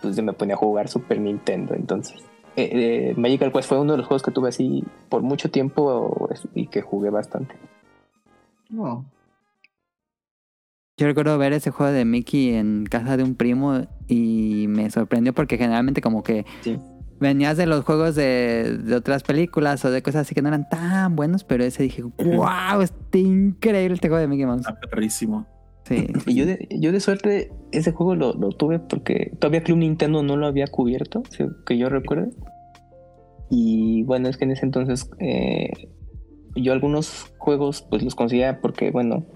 pues 0.00 0.16
yo 0.16 0.22
me 0.22 0.32
ponía 0.32 0.54
a 0.54 0.58
jugar 0.58 0.88
Super 0.88 1.20
Nintendo. 1.20 1.74
Entonces, 1.74 2.16
eh, 2.56 2.70
eh, 2.72 3.14
Magical 3.16 3.52
Quest 3.52 3.68
fue 3.68 3.80
uno 3.80 3.92
de 3.92 3.98
los 3.98 4.06
juegos 4.06 4.22
que 4.22 4.30
tuve 4.30 4.48
así 4.48 4.84
por 5.08 5.22
mucho 5.22 5.50
tiempo 5.50 6.28
y 6.54 6.66
que 6.68 6.82
jugué 6.82 7.10
bastante. 7.10 7.54
No. 8.70 9.04
Yo 10.98 11.06
recuerdo 11.06 11.36
ver 11.38 11.52
ese 11.52 11.70
juego 11.70 11.92
de 11.92 12.04
Mickey 12.04 12.54
en 12.54 12.86
casa 12.88 13.16
de 13.16 13.22
un 13.22 13.34
primo 13.34 13.86
y 14.08 14.66
me 14.68 14.90
sorprendió 14.90 15.32
porque 15.32 15.56
generalmente 15.56 16.00
como 16.00 16.22
que 16.22 16.44
Sí. 16.60 16.78
Venías 17.22 17.56
de 17.56 17.66
los 17.66 17.84
juegos 17.84 18.14
de, 18.14 18.78
de 18.84 18.94
otras 18.94 19.22
películas 19.22 19.82
o 19.86 19.90
de 19.90 20.02
cosas 20.02 20.22
así 20.22 20.34
que 20.34 20.42
no 20.42 20.48
eran 20.48 20.68
tan 20.68 21.16
buenos, 21.16 21.44
pero 21.44 21.64
ese 21.64 21.84
dije, 21.84 22.02
wow, 22.02 22.82
está 22.82 23.18
increíble 23.18 23.94
este 23.94 24.08
juego 24.08 24.20
de 24.20 24.28
Mickey 24.28 24.44
Mouse. 24.44 24.60
Está 24.60 24.78
perrísimo. 24.90 25.46
Sí. 25.84 26.06
Y 26.26 26.34
yo 26.34 26.46
de, 26.46 26.68
yo 26.70 26.92
de 26.92 27.00
suerte, 27.00 27.50
ese 27.70 27.92
juego 27.92 28.14
lo, 28.14 28.34
lo 28.34 28.50
tuve 28.50 28.78
porque 28.78 29.32
todavía 29.38 29.62
Club 29.62 29.78
Nintendo 29.78 30.22
no 30.22 30.36
lo 30.36 30.46
había 30.46 30.66
cubierto, 30.66 31.22
que 31.66 31.78
yo 31.78 31.88
recuerde. 31.88 32.30
Y 33.50 34.02
bueno, 34.04 34.28
es 34.28 34.36
que 34.36 34.44
en 34.44 34.52
ese 34.52 34.64
entonces 34.66 35.10
eh, 35.18 35.70
yo 36.54 36.72
algunos 36.72 37.32
juegos 37.38 37.86
pues 37.88 38.02
los 38.02 38.14
conseguía 38.14 38.60
porque, 38.60 38.90
bueno, 38.90 39.26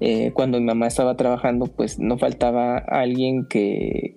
eh, 0.00 0.32
cuando 0.32 0.58
mi 0.58 0.66
mamá 0.66 0.86
estaba 0.86 1.16
trabajando, 1.16 1.66
pues 1.66 1.98
no 1.98 2.18
faltaba 2.18 2.78
alguien 2.78 3.46
que, 3.46 4.16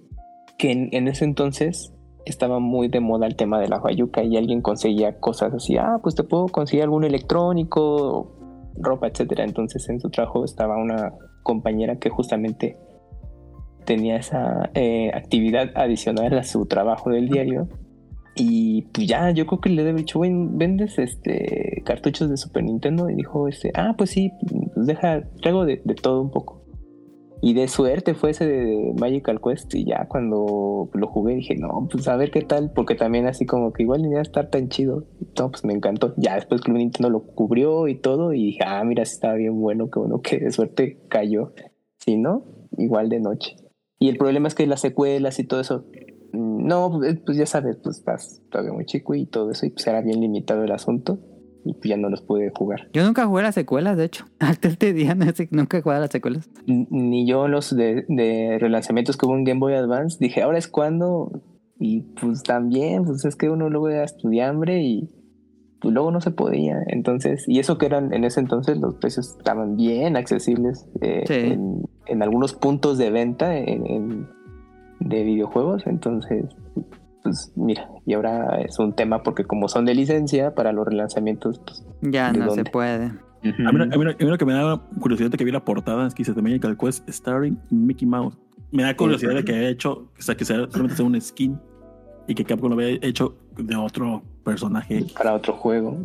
que 0.58 0.72
en, 0.72 0.90
en 0.92 1.08
ese 1.08 1.26
entonces 1.26 1.95
estaba 2.26 2.60
muy 2.60 2.88
de 2.88 3.00
moda 3.00 3.28
el 3.28 3.36
tema 3.36 3.60
de 3.60 3.68
la 3.68 3.80
guayuca 3.80 4.24
y 4.24 4.38
alguien 4.38 4.62
conseguía 4.62 5.20
cosas 5.20 5.54
así, 5.54 5.78
ah, 5.78 6.00
pues 6.02 6.16
te 6.16 6.24
puedo 6.24 6.48
conseguir 6.48 6.84
algún 6.84 7.04
electrónico, 7.04 8.36
ropa, 8.76 9.08
etcétera. 9.08 9.44
Entonces 9.44 9.88
en 9.90 10.00
su 10.00 10.10
trabajo 10.10 10.44
estaba 10.44 10.78
una 10.78 11.14
compañera 11.44 11.98
que 11.98 12.10
justamente 12.10 12.78
tenía 13.86 14.18
esa 14.18 14.72
eh, 14.74 15.12
actividad 15.14 15.70
adicional 15.76 16.38
a 16.38 16.44
su 16.44 16.66
trabajo 16.66 17.12
del 17.12 17.30
diario. 17.30 17.68
Y 18.36 18.82
pues 18.94 19.08
ya, 19.08 19.32
yo 19.32 19.46
creo 19.46 19.62
que 19.62 19.70
le 19.70 19.84
debe 19.84 20.00
dicho, 20.00 20.20
"Güey, 20.20 20.32
¿vendes 20.34 21.00
este 21.00 21.82
cartuchos 21.86 22.30
de 22.30 22.36
Super 22.36 22.64
Nintendo? 22.64 23.10
Y 23.10 23.16
dijo, 23.16 23.48
este, 23.48 23.72
ah, 23.76 23.94
pues 23.98 24.10
sí, 24.10 24.32
pues 24.74 24.88
deja, 24.88 25.24
traigo 25.42 25.66
de 25.66 25.78
todo 26.02 26.22
un 26.22 26.32
poco. 26.32 26.65
Y 27.42 27.54
de 27.54 27.68
suerte 27.68 28.16
fue 28.16 28.32
ese 28.32 28.46
de 28.48 28.94
Magical 29.00 29.40
Quest. 29.42 29.74
Y 29.76 29.86
ya 29.86 30.08
cuando 30.08 30.90
lo 30.94 31.08
jugué 31.08 31.36
dije, 31.36 31.56
no, 31.56 31.88
pues 31.92 32.08
a 32.08 32.16
ver 32.16 32.32
qué 32.32 32.42
tal. 32.42 32.72
Porque 32.74 32.96
también 32.96 33.28
así 33.28 33.46
como 33.46 33.72
que 33.74 33.84
igual 33.84 34.02
ni 34.02 34.10
iba 34.10 34.22
estar 34.22 34.50
tan 34.50 34.70
chido. 34.70 35.06
No, 35.38 35.52
pues 35.52 35.64
me 35.64 35.74
encantó. 35.74 36.14
Ya 36.18 36.36
después 36.36 36.62
Club 36.62 36.78
Nintendo 36.78 37.10
lo 37.10 37.24
cubrió 37.24 37.88
y 37.88 37.96
todo. 38.00 38.34
Y 38.34 38.46
dije, 38.46 38.64
ah, 38.66 38.84
mira, 38.84 39.06
sí 39.06 39.14
estaba 39.14 39.36
bien 39.36 39.60
bueno. 39.60 39.90
Que 39.90 40.00
bueno 40.00 40.22
que 40.22 40.40
de 40.40 40.52
suerte 40.52 41.06
cayó. 41.10 41.54
Si 41.98 42.18
no, 42.18 42.46
igual 42.78 43.10
de 43.10 43.20
noche. 43.20 43.56
Y 44.00 44.10
el 44.10 44.18
problema 44.18 44.48
es 44.48 44.56
que 44.56 44.68
las 44.68 44.82
secuelas 44.82 45.40
y 45.40 45.44
todo 45.46 45.60
eso. 45.62 45.86
mm, 46.34 46.66
No, 46.68 46.92
pues 46.98 47.20
pues 47.26 47.38
ya 47.38 47.46
sabes, 47.46 47.78
pues 47.84 47.98
estás 47.98 48.42
todavía 48.50 48.74
muy 48.74 48.86
chico 48.86 49.14
y 49.14 49.26
todo 49.26 49.52
eso. 49.52 49.66
Y 49.66 49.70
pues 49.70 49.86
era 49.88 50.02
bien 50.02 50.20
limitado 50.22 50.64
el 50.64 50.72
asunto. 50.72 51.20
Y 51.68 51.74
pues 51.74 51.86
ya 51.90 51.98
no 51.98 52.10
los 52.10 52.22
pude 52.22 52.52
jugar. 52.56 52.88
Yo 52.94 53.04
nunca 53.04 53.26
jugué 53.26 53.42
las 53.44 53.56
secuelas, 53.56 53.98
de 53.98 54.06
hecho. 54.06 54.26
Hasta 54.40 54.68
este 54.68 54.94
día 54.94 55.16
no 55.16 55.26
sé- 55.34 55.50
nunca 55.52 55.78
he 55.78 55.82
jugado 55.82 56.02
las 56.02 56.12
secuelas. 56.12 56.48
Ni 56.68 57.26
yo 57.28 57.48
los 57.48 57.76
de, 57.76 58.06
de 58.08 58.58
relanzamientos 58.60 59.18
que 59.18 59.26
hubo 59.26 59.36
en 59.36 59.44
Game 59.46 59.60
Boy 59.60 59.74
Advance 59.74 60.18
dije 60.20 60.44
ahora 60.44 60.60
es 60.60 60.68
cuando 60.68 61.42
y 61.80 62.02
pues 62.22 62.44
también 62.44 63.04
pues 63.04 63.26
es 63.26 63.36
que 63.36 63.50
uno 63.50 63.70
luego 63.70 63.90
era 63.90 64.04
estudiambre 64.06 64.82
y 64.84 65.10
pues 65.82 65.94
luego 65.94 66.10
no 66.12 66.22
se 66.22 66.32
podía 66.32 66.78
entonces 66.88 67.44
y 67.50 67.60
eso 67.60 67.78
que 67.78 67.86
eran 67.88 68.14
en 68.14 68.24
ese 68.24 68.40
entonces 68.40 68.78
los 68.78 68.96
precios 68.96 69.36
estaban 69.38 69.76
bien 69.76 70.16
accesibles 70.16 70.88
eh, 71.02 71.24
Sí. 71.28 71.34
en, 71.34 71.82
en 72.06 72.24
algunos 72.24 72.54
puntos 72.54 72.98
de 72.98 73.10
venta 73.12 73.58
en, 73.58 73.86
en- 73.88 74.28
de 75.02 75.24
videojuegos. 75.24 75.86
Entonces, 75.86 76.46
pues 77.26 77.52
mira, 77.56 77.90
y 78.06 78.14
ahora 78.14 78.62
es 78.62 78.78
un 78.80 78.94
tema 78.94 79.24
porque 79.24 79.44
como 79.44 79.68
son 79.68 79.84
de 79.86 79.96
licencia 79.96 80.54
para 80.56 80.72
los 80.72 80.86
relanzamientos, 80.86 81.60
pues 81.66 81.84
Ya 82.02 82.32
¿De 82.32 82.38
no 82.40 82.52
se 82.52 82.64
puede. 82.64 83.06
A 83.06 83.12
mí, 83.44 83.54
lo- 83.60 83.68
a 83.68 83.72
mí 83.72 84.04
lo- 84.06 84.12
a 84.12 84.16
mí 84.18 84.26
lo 84.30 84.38
que 84.38 84.46
me 84.46 84.54
da 84.54 84.82
curiosidad 85.02 85.30
de 85.32 85.38
que 85.38 85.44
vi 85.44 85.52
la 85.52 85.66
portada 85.66 86.08
es 86.08 86.14
que 86.14 86.22
dice 86.22 86.34
The 86.34 86.42
Magical 86.42 86.78
Quest 86.78 87.10
starring 87.10 87.60
Mickey 87.72 88.08
Mouse. 88.08 88.38
Me 88.72 88.84
da 88.84 88.96
curiosidad 88.96 89.34
de 89.36 89.44
que 89.44 89.54
haya 89.54 89.70
hecho, 89.70 89.92
o 90.18 90.22
sea, 90.22 90.36
que 90.36 90.46
sea, 90.46 90.68
solamente 90.70 90.96
sea 90.96 91.06
un 91.06 91.20
skin 91.20 91.60
y 92.28 92.34
que 92.36 92.44
Capcom 92.46 92.70
lo 92.70 92.76
había 92.76 92.98
hecho 93.02 93.36
de 93.58 93.76
otro 93.76 94.22
personaje. 94.44 95.06
para 95.18 95.34
otro 95.34 95.54
juego. 95.54 95.98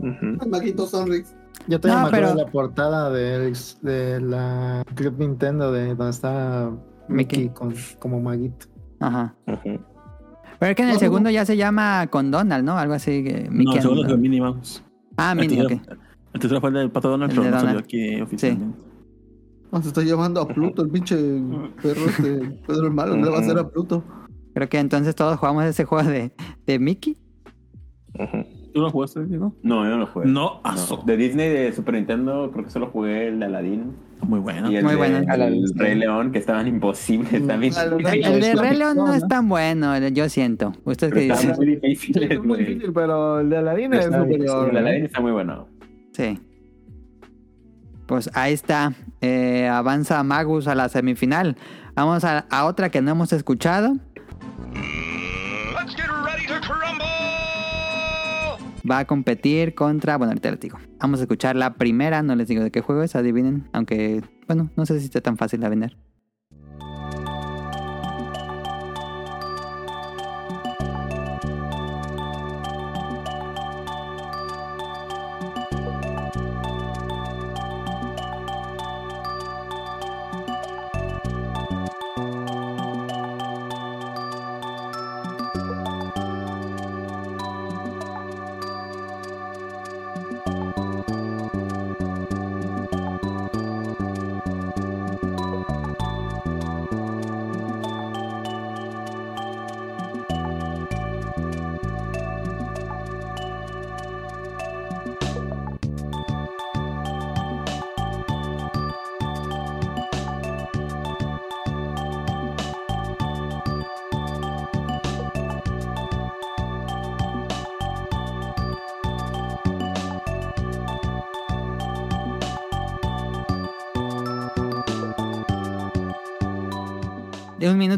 Maquito 0.48 0.86
Sonrix. 0.86 1.34
Yo 1.68 1.78
también 1.80 2.02
No, 2.04 2.10
pero- 2.10 2.34
la 2.34 2.46
portada 2.46 3.10
de 3.10 4.20
la 4.20 4.84
Club 4.94 5.14
Nintendo 5.18 5.70
de 5.72 5.94
donde 5.94 6.10
está 6.10 6.70
Mickey, 7.08 7.44
Mickey. 7.44 7.48
con, 7.54 7.74
como 7.98 8.20
maguito. 8.20 8.66
Ajá. 9.00 9.34
Ujú. 9.46 9.78
Pero 10.60 10.70
es 10.70 10.76
que 10.76 10.82
en 10.82 10.88
el 10.90 10.94
No, 10.94 11.00
segundo 11.00 11.30
ya 11.30 11.44
se 11.44 11.56
llama 11.56 12.06
con 12.08 12.30
Donald, 12.30 12.64
¿no? 12.64 12.78
Algo 12.78 12.94
así 12.94 13.24
que 13.24 13.44
No, 13.50 13.50
Mickey 13.50 13.76
el 13.76 13.82
segundo 13.82 14.02
es 14.02 14.08
de 14.08 14.16
Minnie 14.16 14.40
Mouse. 14.40 14.84
Ah, 15.16 15.32
El 15.32 15.38
Minnie, 15.40 15.62
ok. 15.62 15.68
tercero- 15.70 16.00
El 16.32 16.40
tercero 16.40 16.60
fue 16.60 16.68
el 16.70 16.74
del 16.76 16.90
Pato 16.92 17.08
Donald, 17.08 17.32
El 17.32 17.36
pero 17.38 17.44
de 17.50 17.56
no 17.56 17.60
salió 17.60 17.80
aquí 17.80 18.20
oficialmente. 18.20 18.78
No, 19.72 19.82
se 19.82 19.88
está 19.88 20.02
llamando 20.02 20.40
a 20.40 20.46
Pluto, 20.48 20.82
el 20.82 20.90
pinche 20.90 21.16
perro 21.82 22.06
este 22.06 22.40
Pedro 22.66 22.86
el 22.86 22.92
Malo. 22.92 23.14
¿Qué 23.14 23.22
le 23.22 23.30
va 23.30 23.38
a 23.38 23.40
hacer 23.40 23.58
a 23.58 23.68
Pluto? 23.68 24.04
Creo 24.54 24.68
que 24.68 24.78
entonces 24.78 25.14
todos 25.14 25.38
jugamos 25.38 25.64
ese 25.64 25.84
juego 25.84 26.08
de, 26.08 26.32
de 26.66 26.78
Mickey. 26.78 27.16
Ujú. 28.18 28.44
¿Tú 28.72 28.80
lo 28.80 28.90
jugaste, 28.90 29.24
Diego? 29.26 29.54
No, 29.62 29.84
yo 29.84 29.90
no 29.90 29.98
lo 29.98 30.06
jugué. 30.06 30.26
No, 30.26 30.32
No. 30.32 30.60
aso. 30.64 31.02
De 31.04 31.16
Disney, 31.16 31.48
de 31.48 31.72
Super 31.72 31.94
Nintendo, 31.94 32.50
creo 32.52 32.64
que 32.64 32.70
solo 32.70 32.86
jugué 32.88 33.28
el 33.28 33.40
de 33.40 33.46
Aladdin. 33.46 33.92
Muy 34.22 34.38
bueno. 34.40 34.70
y 34.70 34.76
el 34.76 34.82
Muy 34.84 34.92
de 34.92 34.96
bueno. 34.98 35.18
el. 35.18 35.64
Rey 35.76 35.94
León, 35.96 36.30
que 36.30 36.38
estaban 36.38 36.66
imposibles 36.68 37.46
también. 37.46 37.72
El 37.76 37.90
de 38.02 38.40
León. 38.40 38.58
Rey 38.58 38.76
León 38.76 38.96
no 38.96 39.14
es 39.14 39.26
tan 39.26 39.48
bueno, 39.48 39.96
yo 40.08 40.28
siento. 40.28 40.72
¿Ustedes 40.84 41.12
qué 41.12 41.28
está 41.28 41.54
muy 41.56 41.66
difícil. 41.76 42.22
Es 42.32 42.42
muy 42.44 42.58
difícil, 42.58 42.92
pero 42.92 43.40
el 43.40 43.50
de 43.50 43.56
Aladdin 43.56 43.94
es 43.94 44.04
Está 44.04 44.22
superior. 44.22 44.68
El 44.68 44.72
de 44.74 44.78
Aladdin 44.80 45.04
está 45.06 45.20
muy 45.20 45.32
bueno. 45.32 45.66
Sí. 46.12 46.38
Pues 48.06 48.30
ahí 48.34 48.52
está. 48.52 48.92
Eh, 49.20 49.68
avanza 49.68 50.22
Magus 50.22 50.66
a 50.68 50.74
la 50.74 50.88
semifinal. 50.88 51.56
Vamos 51.94 52.24
a, 52.24 52.40
a 52.50 52.64
otra 52.66 52.90
que 52.90 53.00
no 53.02 53.10
hemos 53.12 53.32
escuchado. 53.32 53.94
Va 58.90 59.00
a 59.00 59.04
competir 59.06 59.74
contra. 59.74 60.16
Bueno, 60.16 60.32
ahorita 60.32 60.50
les 60.50 60.60
digo. 60.60 60.78
Vamos 60.98 61.20
a 61.20 61.22
escuchar 61.22 61.54
la 61.54 61.74
primera. 61.74 62.22
No 62.22 62.34
les 62.34 62.48
digo 62.48 62.62
de 62.62 62.70
qué 62.70 62.80
juego 62.80 63.02
es, 63.02 63.14
adivinen. 63.14 63.68
Aunque, 63.72 64.22
bueno, 64.48 64.70
no 64.76 64.86
sé 64.86 64.98
si 64.98 65.06
está 65.06 65.20
tan 65.20 65.36
fácil 65.36 65.60
de 65.60 65.68
vender. 65.68 65.96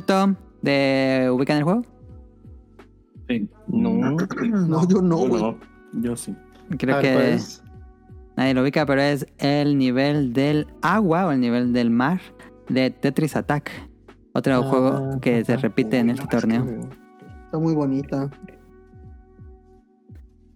Minuto 0.09 0.37
de 0.63 1.31
ubican 1.33 1.59
el 1.59 1.65
juego. 1.65 1.83
Sí, 3.29 3.49
No. 3.69 4.17
No, 4.67 4.87
yo 4.89 5.01
no, 5.03 5.17
güey. 5.29 5.57
Yo 5.95 6.17
sí. 6.17 6.35
Creo 6.79 6.97
ver, 6.97 7.05
que 7.05 7.13
¿cuál 7.15 7.27
es? 7.27 7.63
nadie 8.37 8.55
lo 8.55 8.63
ubica, 8.63 8.85
pero 8.87 9.01
es 9.01 9.27
el 9.39 9.77
nivel 9.79 10.33
del 10.33 10.67
agua 10.81 11.27
o 11.27 11.33
el 11.33 11.41
nivel 11.41 11.73
del 11.73 11.91
mar 11.91 12.21
de 12.69 12.91
Tetris 12.91 13.37
Attack. 13.37 13.71
Otro 14.35 14.55
Ah, 14.55 14.63
juego 14.63 15.21
que 15.21 15.45
se 15.45 15.57
repite 15.57 15.99
en 15.99 16.11
este 16.11 16.27
torneo. 16.27 16.65
Está 17.45 17.59
muy 17.59 17.75
bonita. 17.75 18.31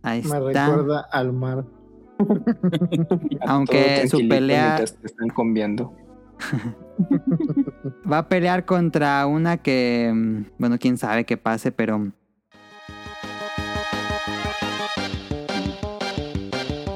Ahí 0.03 0.23
Me 0.23 0.39
está. 0.39 0.69
recuerda 0.69 1.01
al 1.13 1.33
mar. 1.33 1.65
Aunque 3.47 4.09
su 4.09 4.19
pelea- 4.27 4.77
te 4.79 5.07
están 5.07 5.29
combiando. 5.29 5.93
Va 8.11 8.19
a 8.19 8.29
pelear 8.29 8.65
contra 8.65 9.27
una 9.27 9.59
que, 9.59 10.11
mm, 10.15 10.45
bueno, 10.59 10.79
quién 10.79 10.99
sabe 10.99 11.25
qué 11.25 11.37
pase, 11.37 11.73
pero 11.73 12.13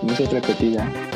No 0.03 0.13
es 0.15 1.10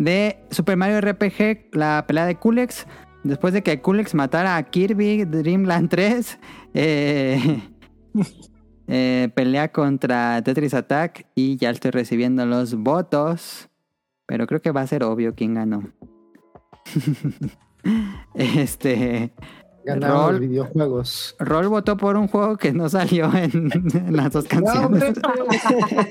de 0.00 0.38
Super 0.50 0.78
Mario 0.78 1.00
RPG, 1.02 1.76
la 1.76 2.04
pelea 2.06 2.24
de 2.24 2.36
Kulex. 2.36 2.86
Después 3.22 3.52
de 3.52 3.62
que 3.62 3.82
Kulex 3.82 4.14
matara 4.14 4.56
a 4.56 4.62
Kirby 4.62 5.24
Dreamland 5.26 5.90
3, 5.90 6.38
eh, 6.72 7.62
eh, 8.88 9.28
pelea 9.34 9.70
contra 9.70 10.40
Tetris 10.42 10.72
Attack 10.72 11.26
y 11.34 11.56
ya 11.56 11.68
estoy 11.68 11.90
recibiendo 11.90 12.46
los 12.46 12.74
votos. 12.76 13.68
Pero 14.24 14.46
creo 14.46 14.62
que 14.62 14.70
va 14.70 14.80
a 14.80 14.86
ser 14.86 15.04
obvio 15.04 15.34
quién 15.34 15.54
ganó. 15.54 15.82
este. 18.34 19.34
Ganaron 19.84 20.16
Rol. 20.16 20.32
los 20.32 20.40
videojuegos. 20.40 21.36
Roll 21.38 21.68
votó 21.68 21.98
por 21.98 22.16
un 22.16 22.28
juego 22.28 22.56
que 22.56 22.72
no 22.72 22.88
salió 22.88 23.34
en, 23.34 23.70
en 23.92 24.16
las 24.16 24.32
dos 24.32 24.46
canciones. 24.46 25.12
Fue 25.20 26.10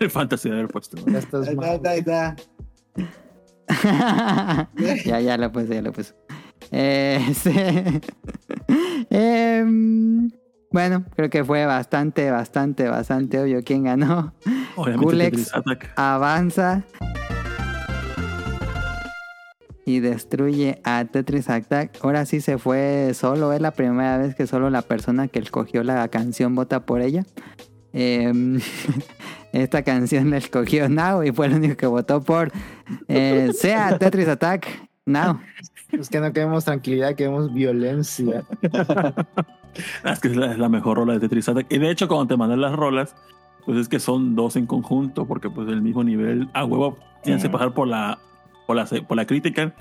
el 0.00 0.10
fantasy 0.10 0.48
de 0.48 0.56
haber 0.56 0.68
puesto. 0.68 0.96
Ya 1.06 1.18
estás 1.18 1.48
Ahí 1.48 1.54
está, 1.54 1.66
mal. 1.66 1.80
ahí 1.86 1.98
está, 1.98 2.36
ahí 2.96 3.04
está. 3.68 4.70
ya, 5.04 5.20
ya 5.20 5.36
lo 5.36 5.52
puse, 5.52 5.74
ya 5.74 5.82
lo 5.82 5.92
puse. 5.92 6.14
Eh, 6.70 7.24
este, 7.28 8.00
em, 9.10 10.30
bueno, 10.70 11.04
creo 11.16 11.30
que 11.30 11.44
fue 11.44 11.66
bastante, 11.66 12.30
bastante, 12.30 12.88
bastante 12.88 13.40
obvio 13.40 13.62
quién 13.64 13.84
ganó. 13.84 14.34
Obviamente 14.76 15.04
Kulex. 15.04 15.30
Tetris 15.30 15.54
Attack. 15.54 15.92
Avanza 15.96 16.84
y 19.88 20.00
destruye 20.00 20.80
a 20.84 21.06
Tetris 21.06 21.48
Attack. 21.48 21.98
Ahora 22.02 22.26
sí 22.26 22.42
se 22.42 22.58
fue 22.58 23.12
solo, 23.14 23.54
es 23.54 23.62
la 23.62 23.70
primera 23.70 24.18
vez 24.18 24.34
que 24.34 24.46
solo 24.46 24.68
la 24.68 24.82
persona 24.82 25.28
que 25.28 25.38
escogió 25.38 25.82
la 25.82 26.06
canción 26.08 26.54
vota 26.54 26.84
por 26.84 27.00
ella. 27.00 27.24
Em, 27.92 28.60
esta 29.52 29.82
canción 29.82 30.30
la 30.30 30.36
escogió 30.38 30.88
Now 30.88 31.22
y 31.22 31.32
fue 31.32 31.46
el 31.46 31.54
único 31.54 31.76
que 31.76 31.86
votó 31.86 32.22
por 32.22 32.52
eh, 33.08 33.50
sea 33.54 33.98
Tetris 33.98 34.28
Attack 34.28 34.66
Now. 35.06 35.40
Es 35.90 36.08
que 36.10 36.20
no 36.20 36.32
queremos 36.32 36.64
tranquilidad, 36.64 37.14
queremos 37.14 37.52
violencia. 37.52 38.44
Ah, 40.02 40.12
Es 40.12 40.18
que 40.18 40.28
es 40.28 40.36
la, 40.36 40.50
es 40.50 40.58
la 40.58 40.68
mejor 40.68 40.96
rola 40.96 41.12
de 41.12 41.20
Tetris 41.20 41.48
Attack. 41.48 41.66
Y 41.70 41.78
de 41.78 41.90
hecho, 41.90 42.08
cuando 42.08 42.26
te 42.26 42.36
mandan 42.36 42.60
las 42.60 42.74
rolas, 42.74 43.14
pues 43.64 43.78
es 43.78 43.88
que 43.88 44.00
son 44.00 44.34
dos 44.34 44.56
en 44.56 44.66
conjunto, 44.66 45.26
porque 45.26 45.50
pues 45.50 45.68
el 45.68 45.82
mismo 45.82 46.02
nivel, 46.02 46.48
a 46.52 46.64
huevo, 46.64 46.98
tienes 47.22 47.42
que 47.42 47.50
pasar 47.50 47.74
por 47.74 47.86
la, 47.86 48.18
por 48.66 48.74
la, 48.74 48.86
por 49.06 49.16
la 49.16 49.26
crítica, 49.26 49.74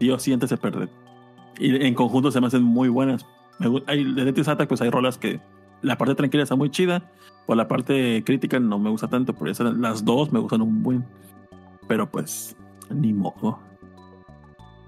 y 0.00 0.10
o 0.10 0.18
sí 0.18 0.32
antes 0.32 0.50
de 0.50 0.56
perder. 0.56 0.88
Y 1.58 1.86
en 1.86 1.94
conjunto 1.94 2.32
se 2.32 2.40
me 2.40 2.48
hacen 2.48 2.62
muy 2.62 2.88
buenas. 2.88 3.26
Me 3.60 3.68
hay, 3.86 4.12
de 4.12 4.24
Tetris 4.24 4.48
Attack, 4.48 4.66
pues 4.66 4.80
hay 4.80 4.90
rolas 4.90 5.18
que 5.18 5.40
la 5.84 5.96
parte 5.98 6.14
tranquila 6.14 6.42
está 6.42 6.56
muy 6.56 6.70
chida, 6.70 7.10
por 7.46 7.56
la 7.56 7.68
parte 7.68 8.22
crítica 8.24 8.58
no 8.58 8.78
me 8.78 8.90
gusta 8.90 9.08
tanto, 9.08 9.34
por 9.34 9.48
eso 9.48 9.64
las 9.64 10.04
dos 10.04 10.32
me 10.32 10.40
gustan 10.40 10.62
un 10.62 10.82
buen. 10.82 11.04
Pero 11.86 12.10
pues, 12.10 12.56
ni 12.90 13.12
modo. 13.12 13.58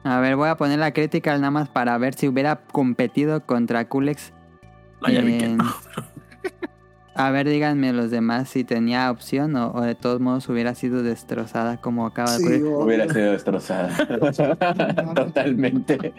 A 0.05 0.21
ver, 0.21 0.37
voy 0.37 0.49
a 0.49 0.57
poner 0.57 0.79
la 0.79 0.93
crítica 0.93 1.37
nada 1.37 1.51
más 1.51 1.69
para 1.69 1.99
ver 1.99 2.15
si 2.15 2.29
hubiera 2.29 2.57
competido 2.57 3.45
contra 3.45 3.89
Kulex. 3.89 4.33
Ah, 5.03 5.11
ya 5.11 5.21
vi 5.21 5.39
que 5.39 5.49
no. 5.49 5.65
A 7.19 7.31
ver, 7.31 7.49
díganme 7.49 7.95
los 7.95 8.11
demás 8.11 8.51
si 8.51 8.63
tenía 8.63 9.11
opción 9.11 9.57
o, 9.57 9.73
o 9.73 9.81
de 9.81 9.95
todos 9.95 10.21
modos 10.21 10.51
hubiera 10.51 10.75
sido 10.75 11.03
destrozada 11.03 11.79
como 11.81 12.05
acaba 12.05 12.31
de 12.33 12.39
Sí, 12.39 12.45
ocurrir. 12.45 12.67
Hubiera 12.67 13.09
sido 13.13 13.33
destrozada. 13.33 13.89
Totalmente. 15.15 16.13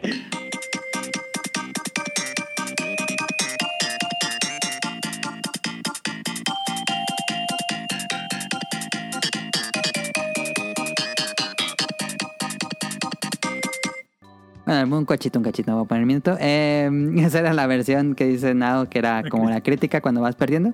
Bueno, 14.67 14.97
un 14.97 15.05
cachito, 15.05 15.39
un 15.39 15.45
cachito, 15.45 15.73
voy 15.73 15.85
a 15.85 15.87
poner 15.87 16.05
minuto. 16.05 16.35
Eh, 16.39 16.89
esa 17.17 17.39
era 17.39 17.53
la 17.53 17.65
versión 17.67 18.13
que 18.15 18.25
dice 18.27 18.53
Nao, 18.53 18.87
que 18.89 18.99
era 18.99 19.23
como 19.29 19.49
la 19.49 19.61
crítica 19.61 20.01
cuando 20.01 20.21
vas 20.21 20.35
perdiendo. 20.35 20.73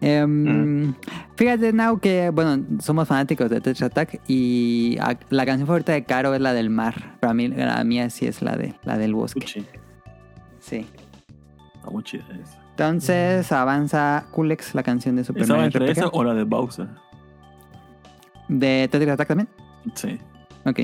Eh, 0.00 0.92
Fíjate, 1.36 1.72
Nao, 1.72 1.98
que 1.98 2.30
bueno, 2.30 2.64
somos 2.80 3.06
fanáticos 3.06 3.50
de 3.50 3.60
Tetris 3.60 3.82
Attack 3.82 4.20
y 4.28 4.96
a- 5.00 5.18
la 5.28 5.44
canción 5.44 5.66
favorita 5.66 5.92
de 5.92 6.04
Caro 6.04 6.34
es 6.34 6.40
la 6.40 6.52
del 6.52 6.70
mar. 6.70 7.16
Para 7.20 7.34
mí, 7.34 7.48
la 7.48 7.82
mía 7.84 8.08
sí 8.10 8.26
es 8.26 8.40
la, 8.42 8.56
de, 8.56 8.74
la 8.84 8.96
del 8.96 9.14
bosque. 9.14 9.46
Sí. 10.60 10.86
Está 11.76 11.90
muy 11.90 12.02
chida 12.04 12.24
esa. 12.42 12.58
Entonces 12.70 13.50
avanza 13.52 14.24
Kulex, 14.30 14.74
la 14.74 14.82
canción 14.84 15.16
de 15.16 15.24
Super 15.24 15.42
¿Estaba 15.42 15.60
Mario 15.62 15.80
entre 15.80 15.92
esa 15.92 16.08
o 16.08 16.24
la 16.24 16.32
de 16.32 16.44
Bowser? 16.44 16.86
¿De 18.48 18.88
Tetris 18.90 19.10
Attack 19.10 19.28
también? 19.28 19.48
Sí. 19.94 20.18
Ok. 20.64 20.80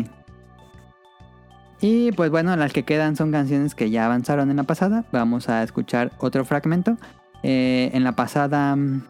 Y 1.86 2.12
pues 2.12 2.31
bueno, 2.31 2.56
las 2.56 2.73
que 2.73 2.82
quedan 2.85 3.15
son 3.15 3.31
canciones 3.31 3.74
que 3.74 3.90
ya 3.90 4.06
avanzaron 4.06 4.51
en 4.51 4.56
la 4.56 4.62
pasada. 4.62 5.05
Vamos 5.12 5.51
a 5.51 5.62
escuchar 5.62 6.12
otro 6.16 6.47
fragmento. 6.47 6.97
Eh, 7.43 7.90
en 7.93 8.05
la 8.05 8.12
pasada 8.12 8.74
mm, 8.74 9.02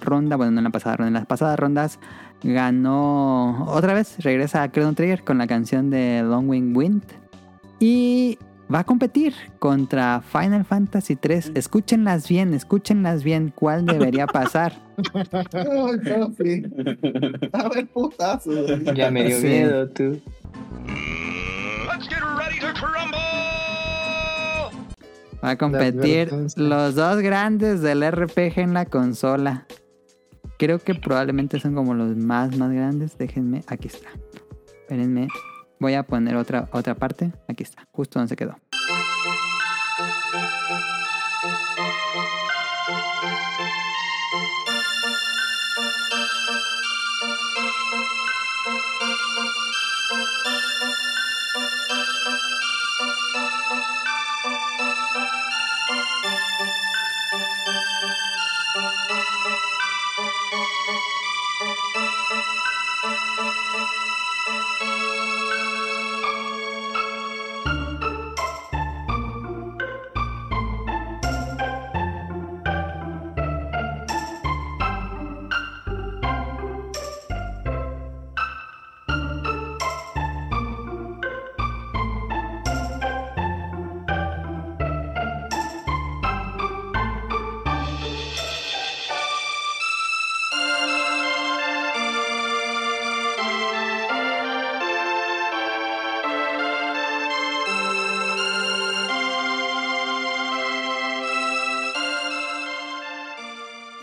ronda, 0.00 0.36
bueno, 0.36 0.52
no 0.52 0.58
en 0.58 0.64
la 0.64 0.70
pasada 0.70 0.94
ronda, 0.98 1.08
en 1.08 1.14
las 1.14 1.26
pasadas 1.26 1.58
rondas 1.58 1.98
ganó 2.44 3.64
otra 3.66 3.94
vez, 3.94 4.14
regresa 4.20 4.62
a 4.62 4.70
Chrono 4.70 4.94
Trigger 4.94 5.24
con 5.24 5.38
la 5.38 5.48
canción 5.48 5.90
de 5.90 6.22
Long 6.22 6.48
Wing 6.48 6.72
Wind. 6.76 7.02
Y 7.80 8.38
va 8.72 8.78
a 8.78 8.84
competir 8.84 9.34
contra 9.58 10.20
Final 10.22 10.64
Fantasy 10.64 11.16
3. 11.16 11.50
Escúchenlas 11.56 12.28
bien, 12.28 12.54
escúchenlas 12.54 13.24
bien. 13.24 13.52
¿Cuál 13.52 13.86
debería 13.86 14.28
pasar? 14.28 14.74
Ay, 15.52 15.98
papi. 15.98 16.62
A 17.52 17.68
ver, 17.70 17.88
putazo. 17.88 18.52
Ya 18.94 19.10
me 19.10 19.24
dio 19.24 19.36
Sí. 19.40 19.46
miedo, 19.48 19.88
tú. 19.88 20.20
Va 25.42 25.50
a 25.50 25.56
competir 25.56 26.30
los 26.56 26.94
dos 26.94 27.22
grandes 27.22 27.80
del 27.80 28.08
RPG 28.10 28.58
en 28.58 28.74
la 28.74 28.84
consola. 28.84 29.66
Creo 30.58 30.78
que 30.78 30.94
probablemente 30.94 31.58
son 31.58 31.74
como 31.74 31.94
los 31.94 32.14
más, 32.16 32.56
más 32.56 32.70
grandes. 32.72 33.16
Déjenme, 33.16 33.62
aquí 33.66 33.88
está. 33.88 34.10
Espérenme. 34.82 35.28
Voy 35.78 35.94
a 35.94 36.02
poner 36.02 36.36
otra, 36.36 36.68
otra 36.72 36.94
parte. 36.94 37.32
Aquí 37.48 37.62
está, 37.62 37.88
justo 37.92 38.18
donde 38.18 38.28
se 38.28 38.36
quedó. 38.36 38.56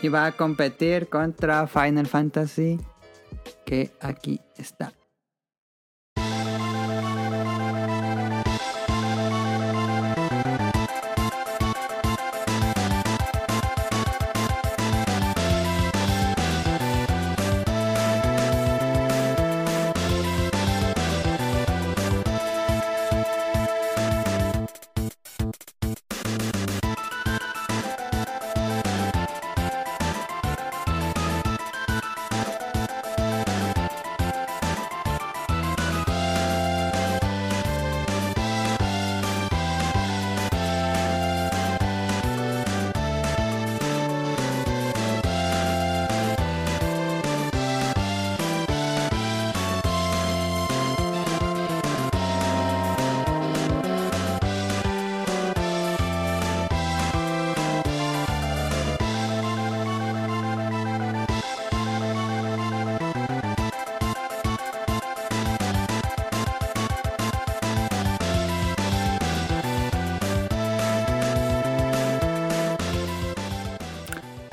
Va 0.08 0.26
a 0.26 0.32
competir 0.32 1.08
contra 1.08 1.66
Final 1.66 2.06
Fantasy. 2.06 2.78
Que 3.64 3.90
aquí 4.00 4.40
está. 4.56 4.97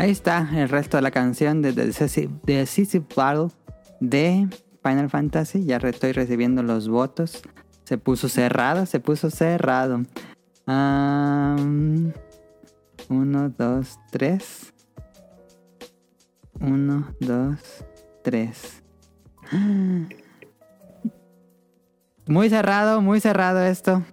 Ahí 0.06 0.11
está 0.11 0.48
el 0.53 0.69
resto 0.69 0.98
de 0.98 1.02
la 1.02 1.10
canción 1.10 1.64
de 1.64 1.73
The 1.73 1.88
Decisive, 2.45 3.06
Battle 3.15 3.48
de 3.99 4.48
Final 4.84 5.10
Fantasy. 5.10 5.65
Ya 5.65 5.77
estoy 5.77 6.11
recibiendo 6.11 6.61
los 6.61 6.88
votos. 6.88 7.41
Se 7.86 7.98
puso 7.98 8.30
cerrado, 8.30 8.86
se 8.86 8.99
puso 8.99 9.32
cerrado. 9.32 10.03
Am, 10.68 12.14
uno, 13.10 13.49
dos, 13.49 13.98
tres. 14.11 14.72
Uno, 16.60 17.11
dos, 17.19 17.57
tres. 18.23 18.84
Muy 22.27 22.49
cerrado, 22.52 23.02
muy 23.02 23.19
cerrado 23.22 23.64
esto. 23.64 24.03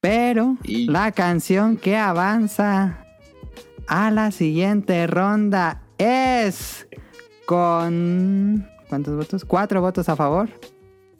Pero 0.00 0.56
Y- 0.62 0.86
la 0.86 1.10
canción 1.10 1.76
que 1.76 1.96
avanza 1.96 3.04
a 3.90 4.12
la 4.12 4.30
siguiente 4.30 5.08
ronda 5.08 5.82
es 5.98 6.86
con... 7.44 8.68
¿Cuántos 8.88 9.16
votos? 9.16 9.44
Cuatro 9.44 9.80
votos 9.80 10.08
a 10.08 10.14
favor. 10.14 10.48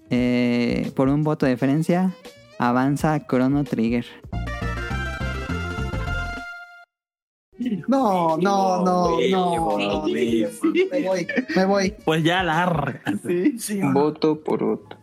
Eh, 0.08 0.92
por 0.94 1.08
un 1.08 1.24
voto 1.24 1.46
de 1.46 1.52
diferencia, 1.52 2.14
avanza 2.58 3.26
Chrono 3.26 3.64
Trigger. 3.64 4.06
No, 7.88 8.36
no, 8.38 8.84
no, 8.84 9.16
no. 9.20 10.06
Me 10.06 11.02
voy, 11.06 11.26
me 11.56 11.64
voy. 11.64 11.94
Pues 12.04 12.22
ya 12.22 12.42
larga. 12.44 13.02
Sí. 13.58 13.80
Voto 13.92 14.42
por 14.42 14.64
voto. 14.64 14.99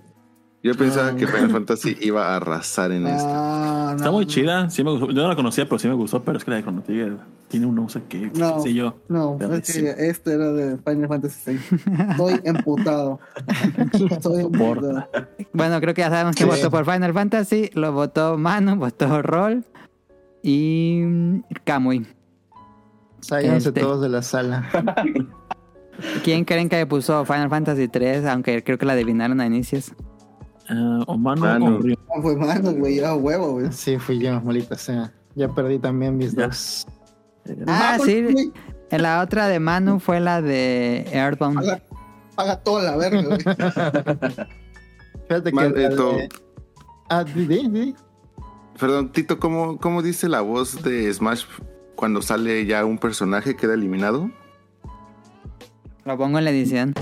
Yo 0.64 0.74
pensaba 0.76 1.16
que 1.16 1.28
Final 1.28 1.52
Fantasy 1.52 1.96
iba 2.02 2.28
a 2.34 2.38
arrasar 2.38 2.92
en 2.92 3.08
esto. 3.08 3.30
Ah, 3.30 3.94
Está 3.96 4.08
no, 4.08 4.14
muy 4.14 4.26
no. 4.26 4.32
chida. 4.32 4.70
Sí 4.70 4.84
me 4.84 4.92
gustó. 4.92 5.08
Yo 5.08 5.22
no 5.22 5.28
la 5.30 5.36
conocía, 5.36 5.66
pero 5.66 5.80
sí 5.80 5.88
me 5.88 5.94
gustó. 5.94 6.24
Pero 6.24 6.38
es 6.40 6.44
que 6.44 6.52
la 6.52 6.58
de 6.58 6.64
Chrono 6.64 6.82
Trigger 6.82 7.18
tiene 7.48 7.68
un 7.68 7.76
no 7.76 7.88
sé 7.88 8.02
qué. 8.10 8.32
qué 8.32 8.40
No, 8.40 8.60
sé 8.60 8.74
yo. 8.74 8.96
no, 9.08 9.38
es 9.40 9.72
que 9.74 9.96
este 10.10 10.34
era 10.34 10.52
de 10.52 10.78
Final 10.78 11.08
Fantasy 11.08 11.52
VI. 11.52 11.60
Estoy 12.10 12.42
emputado. 12.44 13.20
Estoy 14.10 14.42
emputado. 14.42 15.08
Bueno, 15.54 15.80
creo 15.80 15.94
que 15.94 16.02
ya 16.02 16.10
sabemos 16.10 16.36
Sí. 16.36 16.44
votó 16.44 16.70
por 16.72 16.86
Final 16.92 17.14
Fantasy. 17.14 17.70
Lo 17.74 17.94
votó 17.94 18.38
Manu, 18.38 18.76
votó 18.78 19.22
Roll 19.22 19.64
y 20.44 21.04
Kamui. 21.64 22.08
Sáyanse 23.22 23.70
Este. 23.70 23.80
todos 23.82 24.02
de 24.02 24.10
la 24.10 24.22
sala. 24.22 24.68
¿Quién 26.24 26.46
creen 26.46 26.68
que 26.68 26.86
puso 26.86 27.24
Final 27.26 27.50
Fantasy 27.50 27.88
3? 27.88 28.26
Aunque 28.26 28.64
creo 28.64 28.78
que 28.78 28.86
la 28.86 28.94
adivinaron 28.94 29.40
a 29.40 29.46
inicios. 29.46 29.94
Ah, 30.70 31.00
o 31.08 31.18
Mano 31.18 31.42
Mano. 31.42 31.66
o 31.78 31.80
Ryo. 31.80 31.96
No 32.16 32.22
fue 32.22 32.36
malo, 32.36 32.74
güey. 32.74 33.00
Era 33.00 33.16
huevo, 33.16 33.54
güey. 33.54 33.72
Sí, 33.72 33.98
fui 33.98 34.20
yo, 34.20 34.42
maldita 34.42 34.78
sea. 34.78 35.14
Ya 35.36 35.48
perdí 35.50 35.80
también 35.80 36.18
mis 36.18 36.34
Ya. 36.36 36.48
dos. 36.48 36.86
Ah, 37.68 37.92
Vamos, 37.98 38.06
sí. 38.06 38.22
güey. 38.24 38.52
En 38.90 39.02
la 39.04 39.22
otra 39.22 39.48
de 39.48 39.60
Manu 39.60 40.00
fue 40.00 40.20
la 40.20 40.42
de 40.42 41.08
Earthbound. 41.12 41.56
Paga, 41.60 41.82
paga 42.36 42.56
toda 42.64 42.84
la 42.92 42.98
verga, 42.98 43.22
güey. 43.24 43.40
Fíjate 45.28 45.52
que. 45.52 45.70
De- 45.70 46.30
Ah, 47.10 47.24
di, 47.24 47.46
di. 47.46 47.96
Perdón, 48.80 49.12
Tito, 49.14 49.40
¿cómo, 49.40 49.78
¿cómo 49.80 50.02
dice 50.02 50.28
la 50.28 50.42
voz 50.42 50.84
de 50.84 51.12
Smash 51.14 51.46
cuando 51.96 52.22
sale 52.22 52.66
ya 52.66 52.84
un 52.86 52.98
personaje 52.98 53.56
queda 53.56 53.74
eliminado? 53.74 54.30
Lo 56.06 56.18
pongo 56.18 56.38
en 56.38 56.44
la 56.46 56.52
edición. 56.52 56.94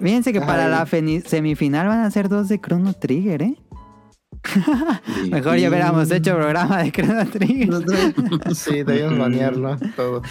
Fíjense 0.00 0.32
que 0.32 0.40
para 0.40 0.64
Ay. 0.64 0.70
la 0.70 1.20
semifinal 1.28 1.86
van 1.86 2.00
a 2.00 2.10
ser 2.10 2.28
dos 2.28 2.48
de 2.48 2.60
Chrono 2.60 2.94
Trigger, 2.94 3.42
¿eh? 3.42 3.56
Mejor 5.30 5.58
ya 5.58 5.68
hubiéramos 5.68 6.10
hecho 6.10 6.34
programa 6.34 6.82
de 6.82 6.92
Chrono 6.92 7.26
Trigger. 7.26 7.70
Sí, 8.54 8.82
debíamos 8.82 9.18
banearlo 9.18 9.76
todo. 9.96 10.22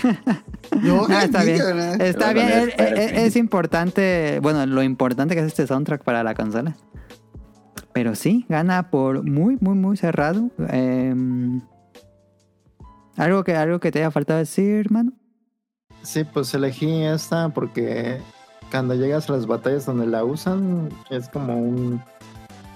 Yo, 0.83 1.05
Ah, 1.09 1.23
está 1.23 1.43
bien. 1.43 1.61
Está 2.01 2.33
bien, 2.33 2.71
es 2.77 3.35
importante, 3.35 4.39
bueno, 4.41 4.65
lo 4.65 4.81
importante 4.83 5.35
que 5.35 5.41
es 5.41 5.47
este 5.47 5.67
soundtrack 5.67 6.03
para 6.03 6.23
la 6.23 6.33
consola. 6.33 6.75
Pero 7.93 8.15
sí, 8.15 8.45
gana 8.49 8.89
por 8.89 9.23
muy, 9.23 9.57
muy, 9.59 9.75
muy 9.75 9.97
cerrado. 9.97 10.49
Em, 10.69 11.61
algo 13.17 13.43
que 13.43 13.55
algo 13.55 13.79
que 13.79 13.91
te 13.91 13.99
haya 13.99 14.11
faltado 14.11 14.39
decir, 14.39 14.75
hermano. 14.85 15.13
Sí, 16.01 16.23
pues 16.23 16.53
elegí 16.53 17.03
esta 17.03 17.49
porque 17.49 18.19
cuando 18.71 18.95
llegas 18.95 19.29
a 19.29 19.33
las 19.33 19.45
batallas 19.45 19.85
donde 19.85 20.07
la 20.07 20.23
usan 20.23 20.89
es 21.09 21.29
como 21.29 21.55
un, 21.55 22.01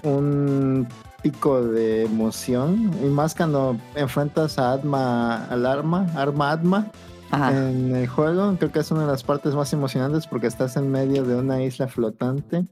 un 0.02 0.88
pico 1.22 1.62
de 1.62 2.04
emoción. 2.04 2.92
Y 3.02 3.06
más 3.06 3.34
cuando 3.34 3.76
enfrentas 3.94 4.58
a 4.58 4.72
Atma, 4.72 5.46
al 5.46 5.66
arma, 5.66 6.06
arma 6.14 6.52
Atma 6.52 6.90
Ajá. 7.30 7.56
en 7.56 7.94
el 7.94 8.06
juego. 8.06 8.54
Creo 8.58 8.70
que 8.70 8.80
es 8.80 8.90
una 8.90 9.02
de 9.02 9.06
las 9.08 9.24
partes 9.24 9.54
más 9.54 9.72
emocionantes 9.72 10.26
porque 10.26 10.46
estás 10.46 10.76
en 10.76 10.90
medio 10.90 11.24
de 11.24 11.36
una 11.36 11.62
isla 11.62 11.88
flotante 11.88 12.64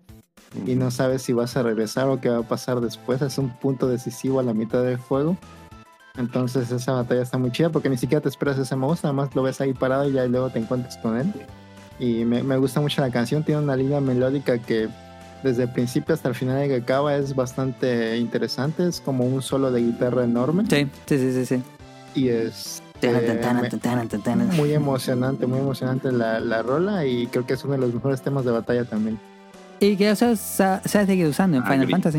y 0.66 0.74
no 0.74 0.90
sabes 0.90 1.22
si 1.22 1.32
vas 1.32 1.56
a 1.56 1.62
regresar 1.62 2.08
o 2.08 2.20
qué 2.20 2.28
va 2.28 2.38
a 2.38 2.42
pasar 2.42 2.80
después. 2.80 3.22
Es 3.22 3.38
un 3.38 3.50
punto 3.58 3.88
decisivo 3.88 4.40
a 4.40 4.42
la 4.42 4.52
mitad 4.52 4.82
del 4.82 4.98
juego. 4.98 5.36
Entonces 6.16 6.70
esa 6.70 6.92
batalla 6.92 7.22
está 7.22 7.38
muy 7.38 7.50
chida 7.52 7.70
porque 7.70 7.88
ni 7.88 7.96
siquiera 7.96 8.20
te 8.20 8.28
esperas 8.28 8.58
ese 8.58 8.76
monstruo, 8.76 9.12
nada 9.12 9.24
más 9.24 9.34
lo 9.34 9.42
ves 9.42 9.62
ahí 9.62 9.72
parado 9.72 10.06
y 10.08 10.12
ya 10.12 10.26
luego 10.26 10.50
te 10.50 10.58
encuentras 10.58 10.98
con 10.98 11.16
él. 11.16 11.32
Y 11.98 12.24
me, 12.24 12.42
me 12.42 12.56
gusta 12.56 12.80
mucho 12.80 13.00
la 13.00 13.10
canción, 13.10 13.42
tiene 13.44 13.60
una 13.60 13.76
línea 13.76 14.00
melódica 14.00 14.58
que 14.58 14.88
desde 15.42 15.64
el 15.64 15.68
principio 15.72 16.14
hasta 16.14 16.28
el 16.28 16.34
final 16.34 16.58
de 16.60 16.68
que 16.68 16.76
acaba 16.76 17.14
es 17.16 17.34
bastante 17.34 18.16
interesante, 18.16 18.86
es 18.88 19.00
como 19.00 19.24
un 19.24 19.42
solo 19.42 19.70
de 19.72 19.80
guitarra 19.82 20.24
enorme 20.24 20.64
Sí, 20.68 20.88
sí, 21.06 21.18
sí, 21.18 21.32
sí. 21.32 21.46
sí. 21.46 21.62
y 22.14 22.28
es 22.28 22.82
eh, 23.02 23.10
me- 23.10 23.68
taran. 23.80 24.48
muy 24.56 24.72
emocionante, 24.72 25.46
muy 25.46 25.58
emocionante 25.58 26.12
la, 26.12 26.38
la 26.38 26.62
rola 26.62 27.04
y 27.06 27.26
creo 27.26 27.44
que 27.44 27.54
es 27.54 27.64
uno 27.64 27.72
de 27.72 27.80
los 27.80 27.92
mejores 27.92 28.22
temas 28.22 28.44
de 28.44 28.52
batalla 28.52 28.84
también. 28.84 29.18
Y 29.80 29.96
que 29.96 30.10
eso 30.10 30.36
se 30.36 30.62
ha 30.62 30.80
se 30.84 30.98
ha 30.98 31.06
seguido 31.06 31.30
usando 31.30 31.56
en 31.56 31.64
Final. 31.64 31.88
Fantasy. 31.90 32.18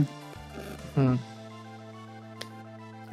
Mm. 0.97 1.13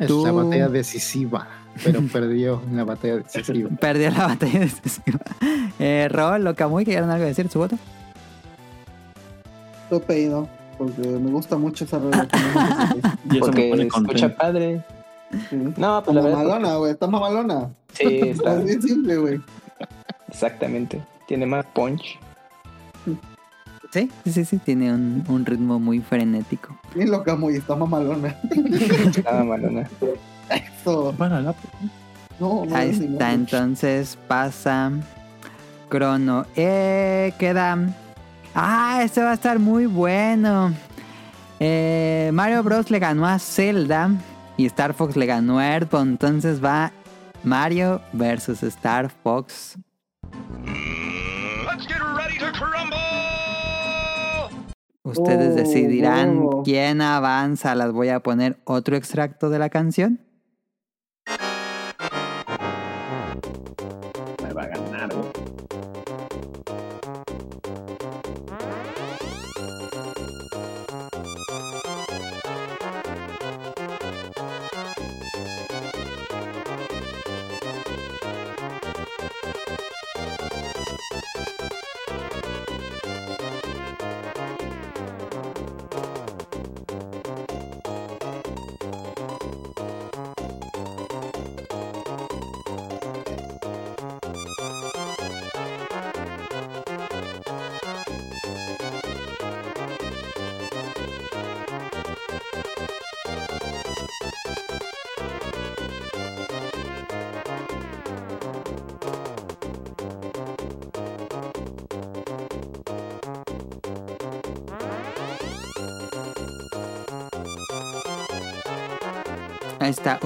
Es 0.01 0.11
la 0.11 0.32
batalla 0.32 0.69
decisiva, 0.69 1.47
pero 1.85 2.01
perdió 2.13 2.63
en 2.69 2.77
la 2.77 2.85
batalla 2.85 3.17
decisiva. 3.19 3.71
Perdió 3.81 4.11
la 4.11 4.27
batalla 4.27 4.61
de 4.61 4.69
eh, 5.79 6.09
Rol 6.09 6.47
o 6.47 6.55
Kamui, 6.55 6.85
¿querían 6.85 7.11
algo 7.11 7.25
decir 7.25 7.49
su 7.49 7.59
voto? 7.59 7.79
Estoy 9.85 10.01
pedido 10.01 10.49
porque 10.79 11.03
me 11.03 11.31
gusta 11.31 11.59
mucho 11.59 11.85
esa 11.85 11.99
rola. 11.99 12.27
Y 13.31 13.37
eso 13.37 13.39
me 13.39 13.41
Porque 13.41 13.69
pone 13.69 13.83
escucha 13.83 14.35
padre. 14.35 14.85
Sí. 15.51 15.57
No, 15.77 16.03
pues 16.03 16.15
la 16.15 16.23
verdad. 16.23 16.39
Mamalona, 16.39 16.77
güey. 16.77 16.93
Está 16.93 17.07
mamalona. 17.07 17.71
Sí, 17.93 18.21
está. 18.23 18.59
Es 18.59 18.65
bien 18.65 18.83
simple, 18.83 19.17
güey. 19.19 19.41
Exactamente. 20.29 21.03
Tiene 21.29 21.45
más 21.45 21.67
punch. 21.67 22.19
Sí, 23.93 24.11
sí, 24.25 24.45
sí. 24.45 24.57
Tiene 24.59 24.93
un, 24.95 25.23
un 25.29 25.45
ritmo 25.45 25.79
muy 25.79 26.01
frenético. 26.01 26.75
Bien 26.95 27.11
loca, 27.11 27.37
muy. 27.37 27.57
Está 27.57 27.77
mamalona. 27.77 28.35
Nada 29.25 29.45
malona. 29.45 29.91
Eso. 30.51 31.15
Para 31.17 31.41
la- 31.41 31.55
No, 32.39 32.65
no, 32.67 32.75
Ahí 32.77 32.93
no, 32.99 33.13
está, 33.13 33.29
no. 33.29 33.35
entonces 33.35 34.19
pasa 34.29 34.91
Crono. 35.89 36.47
Eh, 36.57 37.33
queda. 37.39 37.77
Ah, 38.55 39.01
este 39.05 39.23
va 39.23 39.31
a 39.31 39.35
estar 39.35 39.59
muy 39.59 39.87
bueno. 39.87 40.73
Eh, 41.61 42.31
Mario 42.33 42.63
Bros. 42.63 42.91
le 42.91 42.99
ganó 42.99 43.27
a 43.27 43.39
Zelda 43.39 44.11
y 44.57 44.67
Star 44.67 44.95
Fox 44.95 45.17
le 45.17 45.27
ganó 45.27 45.59
a 45.59 45.67
Earthbound. 45.75 46.13
Entonces 46.13 46.65
va 46.65 46.93
Mario 47.45 48.01
versus 48.13 48.63
Star 48.63 49.11
Fox. 49.23 49.77
Ustedes 55.03 55.53
Oh, 55.53 55.57
decidirán 55.57 56.41
oh. 56.45 56.63
quién 56.63 57.01
avanza. 57.01 57.75
Las 57.75 57.93
voy 57.93 58.09
a 58.11 58.21
poner 58.21 58.59
otro 58.65 58.97
extracto 58.97 59.49
de 59.51 59.59
la 59.59 59.69
canción. 59.71 60.21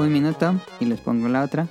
Un 0.03 0.13
minuto 0.13 0.55
y 0.81 0.87
les 0.87 1.01
pongo 1.01 1.29
la 1.29 1.43
otra. 1.43 1.67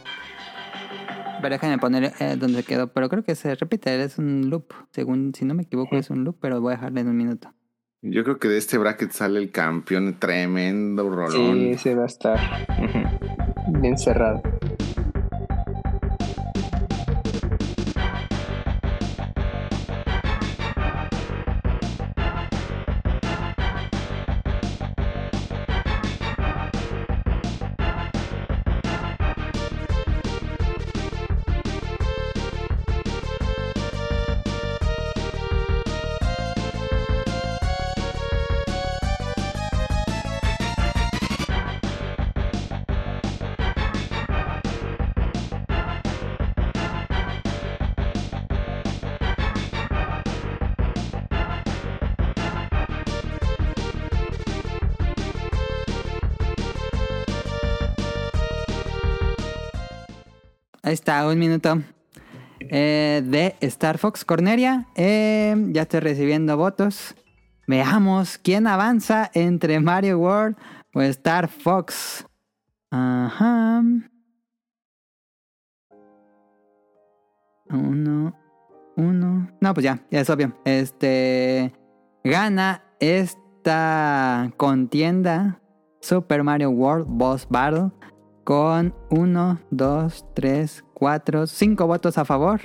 Pero 1.42 1.56
déjenme 1.56 1.78
poner 1.78 2.14
eh, 2.20 2.36
donde 2.38 2.64
quedó. 2.64 2.88
Pero 2.88 3.10
creo 3.10 3.24
que 3.24 3.36
se 3.36 3.54
repite, 3.56 4.02
es 4.02 4.18
un 4.18 4.50
loop. 4.50 4.74
Según, 4.92 5.34
si 5.36 5.44
no 5.44 5.54
me 5.54 5.64
equivoco, 5.64 5.98
es 5.98 6.10
un 6.10 6.24
loop, 6.24 6.38
pero 6.40 6.62
voy 6.62 6.74
a 6.74 6.76
dejarle 6.78 7.02
en 7.02 7.10
un 7.10 7.18
minuto. 7.18 7.54
Yo 8.02 8.24
creo 8.24 8.38
que 8.38 8.48
de 8.48 8.58
este 8.58 8.78
bracket 8.78 9.12
sale 9.12 9.40
el 9.40 9.52
campeón 9.52 10.20
tremendo 10.20 11.10
rolón. 11.10 11.56
Sí, 11.56 11.78
se 11.78 11.96
va 11.96 12.04
a 12.04 12.08
estar 12.08 12.40
bien 13.80 13.98
cerrado. 13.98 14.42
Está, 61.24 61.32
un 61.32 61.40
minuto. 61.40 61.82
Eh, 62.60 63.22
de 63.24 63.56
Star 63.62 63.98
Fox 63.98 64.26
Corneria. 64.26 64.88
Eh, 64.96 65.56
ya 65.70 65.84
estoy 65.84 66.02
recibiendo 66.02 66.58
votos. 66.58 67.16
Veamos 67.66 68.38
quién 68.38 68.68
avanza 68.68 69.32
entre 69.34 69.80
Mario 69.80 70.20
World 70.20 70.58
o 70.94 71.02
Star 71.02 71.48
Fox. 71.48 72.26
Ajá. 72.92 73.82
Uno. 77.70 78.38
Uno. 78.98 79.50
No, 79.62 79.74
pues 79.74 79.86
ya, 79.86 80.02
ya 80.12 80.20
es 80.20 80.30
obvio. 80.30 80.54
Este. 80.66 81.72
Gana 82.26 82.84
esta 83.00 84.52
contienda. 84.58 85.62
Super 86.02 86.44
Mario 86.44 86.72
World 86.72 87.06
Boss 87.08 87.48
Battle. 87.50 87.92
Con 88.44 88.94
1, 89.10 89.62
2, 89.72 90.26
3, 90.34 90.84
4, 91.04 91.48
5 91.48 91.86
votos 91.86 92.18
a 92.18 92.24
favor. 92.24 92.62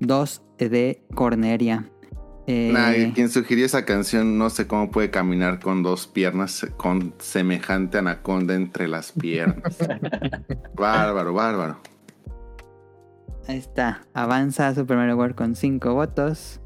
2 0.00 0.42
de 0.58 1.02
Corneria. 1.14 1.88
Eh, 2.46 2.70
Nah, 2.70 3.14
quien 3.14 3.30
sugirió 3.30 3.64
esa 3.64 3.86
canción 3.86 4.36
no 4.36 4.50
sé 4.50 4.66
cómo 4.66 4.90
puede 4.90 5.08
caminar 5.10 5.58
con 5.58 5.82
dos 5.82 6.06
piernas 6.06 6.66
con 6.76 7.14
semejante 7.18 7.96
anaconda 7.96 8.54
entre 8.56 8.88
las 8.88 9.12
piernas. 9.12 9.78
bárbaro, 10.74 11.32
bárbaro. 11.32 11.80
Ahí 13.48 13.56
está. 13.56 14.02
Avanza 14.12 14.74
Super 14.74 14.98
Mario 14.98 15.16
World 15.16 15.34
con 15.34 15.56
5 15.56 15.94
votos. 15.94 16.60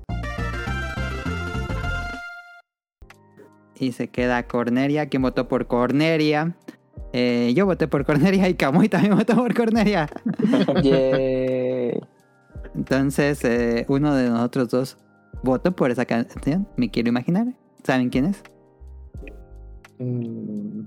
Y 3.77 3.93
se 3.93 4.09
queda 4.09 4.49
Corneria. 4.49 5.07
¿Quién 5.07 5.23
votó 5.23 5.47
por 5.47 5.69
Corneria? 5.69 6.57
Eh, 7.12 7.53
yo 7.55 7.66
voté 7.66 7.89
por 7.89 8.05
Corneria 8.05 8.49
y 8.49 8.55
Kamui 8.55 8.89
también 8.89 9.15
votó 9.16 9.37
por 9.37 9.55
Corneria. 9.55 10.09
Yay. 10.83 12.01
Entonces, 12.74 13.43
eh, 13.45 13.87
uno 13.89 14.15
de 14.15 14.28
nosotros 14.28 14.69
dos 14.69 14.99
votó 15.43 15.74
por 15.74 15.91
esa 15.91 16.05
canción. 16.05 16.66
Me 16.77 16.91
quiero 16.91 17.09
imaginar. 17.09 17.47
¿Saben 17.85 18.11
quién 18.11 18.27
es? 18.27 18.43
Mm, 19.99 20.83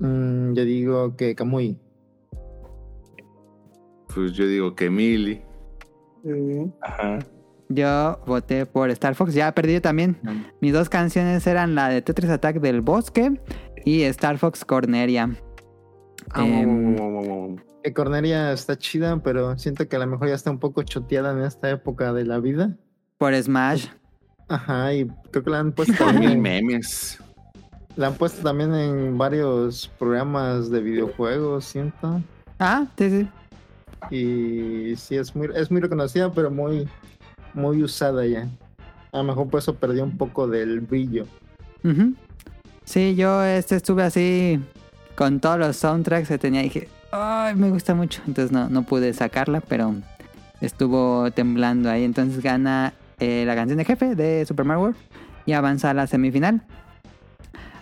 mm, 0.00 0.54
yo 0.54 0.64
digo 0.64 1.16
que 1.16 1.34
Kamui. 1.34 1.78
Pues 4.14 4.32
yo 4.32 4.46
digo 4.46 4.74
que 4.74 4.90
Mili. 4.90 5.42
Eh, 6.24 6.70
Ajá. 6.82 7.18
Yo 7.68 8.20
voté 8.26 8.66
por 8.66 8.90
Star 8.90 9.14
Fox. 9.14 9.34
Ya 9.34 9.52
perdí 9.52 9.80
también. 9.80 10.16
Mis 10.60 10.72
dos 10.72 10.88
canciones 10.88 11.46
eran 11.46 11.74
la 11.74 11.88
de 11.88 12.00
Tetris 12.02 12.30
Attack 12.30 12.60
del 12.60 12.80
Bosque 12.80 13.40
y 13.86 14.02
Star 14.02 14.36
Fox 14.36 14.64
Corneria. 14.64 15.30
Em, 16.34 17.56
Que 17.84 17.94
Cornelia 17.94 18.52
está 18.52 18.76
chida, 18.76 19.16
pero 19.22 19.56
siento 19.58 19.88
que 19.88 19.94
a 19.94 20.00
lo 20.00 20.08
mejor 20.08 20.28
ya 20.28 20.34
está 20.34 20.50
un 20.50 20.58
poco 20.58 20.82
choteada 20.82 21.32
en 21.32 21.42
esta 21.44 21.70
época 21.70 22.12
de 22.12 22.24
la 22.24 22.38
vida. 22.40 22.76
por 23.18 23.32
Smash. 23.34 23.86
Ajá, 24.48 24.92
y 24.92 25.06
creo 25.30 25.44
que 25.44 25.50
la 25.50 25.60
han 25.60 25.72
puesto 25.72 25.92
Mil 25.92 26.12
también, 26.12 26.40
memes. 26.42 27.18
la 27.96 28.08
han 28.08 28.14
puesto 28.14 28.42
también 28.42 28.74
en 28.74 29.16
varios 29.16 29.88
programas 29.98 30.68
de 30.70 30.80
videojuegos, 30.80 31.64
siento. 31.64 32.20
Ah, 32.58 32.86
sí, 32.98 33.08
sí. 33.10 33.28
Y 34.10 34.96
sí, 34.96 35.16
es 35.16 35.34
muy, 35.34 35.48
es 35.54 35.70
muy 35.70 35.80
reconocida, 35.80 36.30
pero 36.32 36.50
muy, 36.50 36.88
muy 37.54 37.82
usada 37.82 38.26
ya. 38.26 38.46
A 39.12 39.18
lo 39.18 39.24
mejor 39.24 39.48
por 39.48 39.58
eso 39.60 39.74
perdió 39.74 40.04
un 40.04 40.16
poco 40.18 40.46
del 40.46 40.80
brillo. 40.80 41.24
Ujú. 41.82 42.14
Sí, 42.86 43.16
yo 43.16 43.44
este 43.44 43.76
estuve 43.76 44.04
así 44.04 44.60
con 45.16 45.40
todos 45.40 45.58
los 45.58 45.76
soundtracks 45.76 46.28
que 46.28 46.38
tenía 46.38 46.60
y 46.60 46.64
dije, 46.64 46.88
ay, 47.10 47.54
me 47.56 47.68
gusta 47.68 47.94
mucho. 47.94 48.22
Entonces 48.26 48.52
no, 48.52 48.68
no 48.70 48.84
pude 48.84 49.12
sacarla, 49.12 49.60
pero 49.60 49.94
estuvo 50.60 51.30
temblando 51.32 51.90
ahí. 51.90 52.04
Entonces 52.04 52.42
gana 52.42 52.94
eh, 53.18 53.42
la 53.44 53.56
canción 53.56 53.78
de 53.78 53.84
jefe 53.84 54.14
de 54.14 54.46
Super 54.46 54.64
Mario 54.64 54.82
World 54.84 54.96
y 55.46 55.52
avanza 55.52 55.90
a 55.90 55.94
la 55.94 56.06
semifinal. 56.06 56.62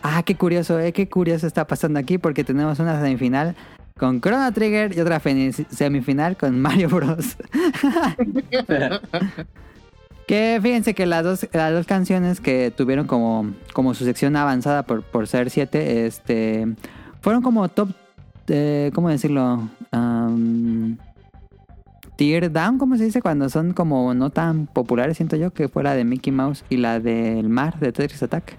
Ah, 0.03 0.23
qué 0.23 0.37
curioso, 0.37 0.81
eh, 0.81 0.93
qué 0.93 1.09
curioso 1.09 1.47
está 1.47 1.67
pasando 1.67 1.99
aquí 1.99 2.17
porque 2.17 2.43
tenemos 2.43 2.79
una 2.79 2.99
semifinal 3.01 3.55
con 3.99 4.23
Chrono 4.23 4.51
Trigger 4.53 4.97
y 4.97 5.01
otra 5.01 5.21
semifinal 5.21 6.37
con 6.37 6.61
Mario 6.61 6.89
Bros. 6.89 7.37
Que 10.27 10.59
fíjense 10.63 10.95
que 10.95 11.05
las 11.05 11.23
dos, 11.23 11.47
las 11.53 11.73
dos 11.73 11.87
canciones 11.87 12.41
que 12.41 12.73
tuvieron 12.75 13.07
como, 13.07 13.53
como 13.75 13.93
su 13.95 14.05
sección 14.05 14.37
avanzada 14.37 14.85
por, 14.85 15.03
por 15.03 15.27
ser 15.27 15.51
7, 15.51 16.07
este, 16.07 16.67
fueron 17.21 17.43
como 17.43 17.69
top, 17.69 17.91
eh, 18.49 18.91
¿cómo 18.95 19.11
decirlo? 19.11 19.69
Am, 19.91 20.97
tier 22.17 22.51
down, 22.51 22.79
¿cómo 22.79 22.97
se 22.97 23.05
dice? 23.05 23.21
Cuando 23.21 23.51
son 23.51 23.75
como 23.75 24.15
no 24.15 24.31
tan 24.31 24.67
populares, 24.67 25.19
siento 25.19 25.37
yo, 25.37 25.51
que 25.53 25.69
fue 25.69 25.83
la 25.83 25.95
de 25.95 26.05
Mickey 26.05 26.33
Mouse 26.33 26.65
y 26.71 26.79
la 26.79 27.01
del 27.01 27.51
mar 27.51 27.79
de 27.79 27.93
Tetris 27.93 28.23
Attack. 28.23 28.57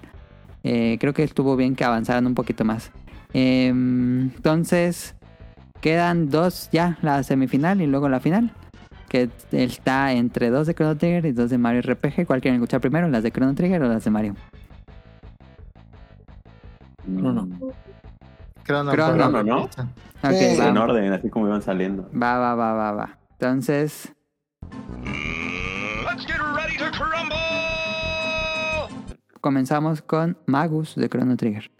Eh, 0.62 0.98
creo 1.00 1.14
que 1.14 1.24
estuvo 1.24 1.56
bien 1.56 1.74
que 1.74 1.84
avanzaran 1.84 2.26
un 2.26 2.34
poquito 2.34 2.64
más. 2.64 2.92
Em, 3.32 4.30
entonces, 4.36 5.16
quedan 5.80 6.30
dos 6.30 6.68
ya, 6.70 6.98
la 7.02 7.24
semifinal 7.24 7.80
y 7.82 7.86
luego 7.86 8.08
la 8.08 8.20
final 8.20 8.52
que 9.08 9.28
está 9.52 10.12
entre 10.12 10.50
dos 10.50 10.66
de 10.66 10.74
Chrono 10.74 10.96
Trigger 10.96 11.26
y 11.26 11.32
dos 11.32 11.50
de 11.50 11.58
Mario 11.58 11.82
RPG. 11.82 12.26
¿Cuál 12.26 12.40
quieren 12.40 12.56
escuchar 12.60 12.80
primero? 12.80 13.08
¿Las 13.08 13.22
de 13.22 13.30
Chrono 13.30 13.54
Trigger 13.54 13.82
o 13.82 13.88
las 13.88 14.04
de 14.04 14.10
Mario? 14.10 14.34
No, 17.06 17.32
no. 17.32 17.48
Crono, 18.64 18.90
Crono, 18.90 19.30
por- 19.30 19.44
¿no? 19.44 19.62
Ok, 19.62 20.32
Sí. 20.32 20.56
va, 20.58 20.68
en 20.68 20.76
orden, 20.78 21.12
así 21.12 21.30
como 21.30 21.46
iban 21.46 21.62
saliendo. 21.62 22.10
va, 22.12 22.38
va, 22.38 22.54
va, 22.56 22.72
va, 22.72 22.92
va. 22.92 23.18
Entonces, 23.38 24.12
comenzamos 29.40 30.02
con 30.02 30.38
Magus 30.46 30.94
de 30.96 31.08
Chrono 31.08 31.36
Trigger. 31.36 31.70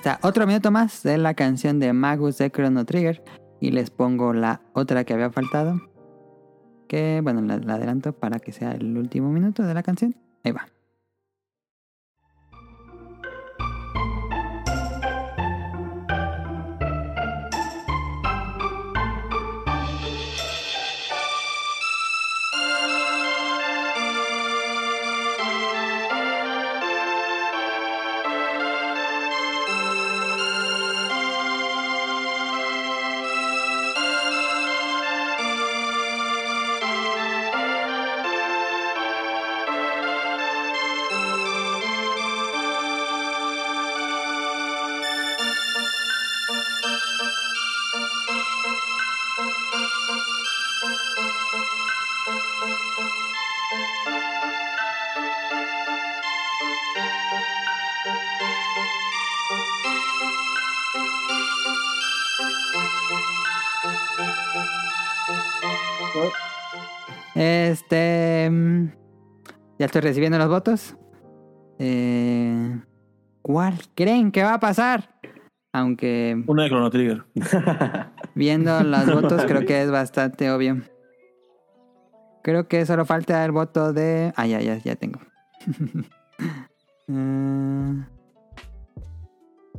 Está, 0.00 0.18
otro 0.22 0.46
minuto 0.46 0.70
más 0.70 1.02
de 1.02 1.18
la 1.18 1.34
canción 1.34 1.78
de 1.78 1.92
Magus 1.92 2.38
de 2.38 2.50
Chrono 2.50 2.86
Trigger. 2.86 3.22
Y 3.60 3.70
les 3.70 3.90
pongo 3.90 4.32
la 4.32 4.62
otra 4.72 5.04
que 5.04 5.12
había 5.12 5.30
faltado. 5.30 5.78
Que, 6.88 7.20
bueno, 7.22 7.42
la, 7.42 7.58
la 7.58 7.74
adelanto 7.74 8.12
para 8.14 8.38
que 8.38 8.52
sea 8.52 8.72
el 8.72 8.96
último 8.96 9.30
minuto 9.30 9.62
de 9.62 9.74
la 9.74 9.82
canción. 9.82 10.16
Ahí 10.42 10.52
va. 10.52 10.66
Ya 69.80 69.86
estoy 69.86 70.02
recibiendo 70.02 70.36
los 70.36 70.50
votos. 70.50 70.94
Eh, 71.78 72.78
¿Cuál 73.40 73.78
creen 73.94 74.30
que 74.30 74.42
va 74.42 74.52
a 74.52 74.60
pasar? 74.60 75.08
Aunque 75.72 76.44
Una 76.46 76.64
de 76.64 76.68
Chrono 76.68 76.90
Trigger. 76.90 77.24
viendo 78.34 78.78
los 78.82 79.06
votos 79.06 79.46
creo 79.46 79.64
que 79.64 79.80
es 79.80 79.90
bastante 79.90 80.50
obvio. 80.50 80.82
Creo 82.42 82.68
que 82.68 82.84
solo 82.84 83.06
falta 83.06 83.42
el 83.42 83.52
voto 83.52 83.94
de... 83.94 84.34
Ah, 84.36 84.46
ya, 84.46 84.60
ya, 84.60 84.76
ya 84.76 84.96
tengo. 84.96 85.18
Eh, 87.12 88.04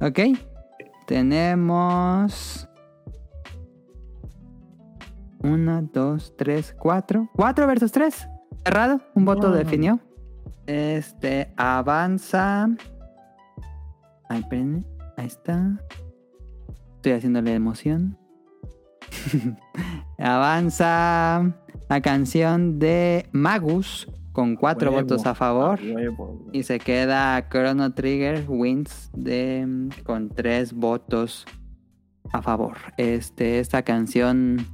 ok. 0.01 0.19
Tenemos... 1.07 2.67
Una, 5.39 5.81
dos, 5.81 6.35
tres, 6.35 6.75
cuatro. 6.77 7.29
Cuatro 7.33 7.65
versus 7.67 7.91
tres. 7.93 8.27
Cerrado. 8.63 9.01
Un 9.15 9.25
voto 9.25 9.51
definió. 9.51 9.99
Este 10.67 11.51
avanza. 11.57 12.69
Espérenme. 14.29 14.85
Ahí 15.17 15.25
está. 15.25 15.79
Estoy 16.95 17.13
haciéndole 17.13 17.55
emoción. 17.55 18.17
avanza 20.19 21.55
la 21.89 22.01
canción 22.01 22.79
de 22.79 23.27
Magus 23.31 24.07
con 24.31 24.55
cuatro 24.55 24.91
Huevo. 24.91 25.01
votos 25.01 25.25
a 25.25 25.33
favor. 25.33 25.79
Huevo. 25.81 26.47
Y 26.53 26.63
se 26.63 26.79
queda 26.79 27.49
Chrono 27.49 27.93
Trigger 27.93 28.45
Wins 28.47 29.09
de, 29.13 29.89
con 30.03 30.29
tres 30.29 30.73
votos 30.73 31.45
a 32.31 32.41
favor. 32.41 32.77
Este, 32.97 33.59
esta 33.59 33.81
canción. 33.81 34.65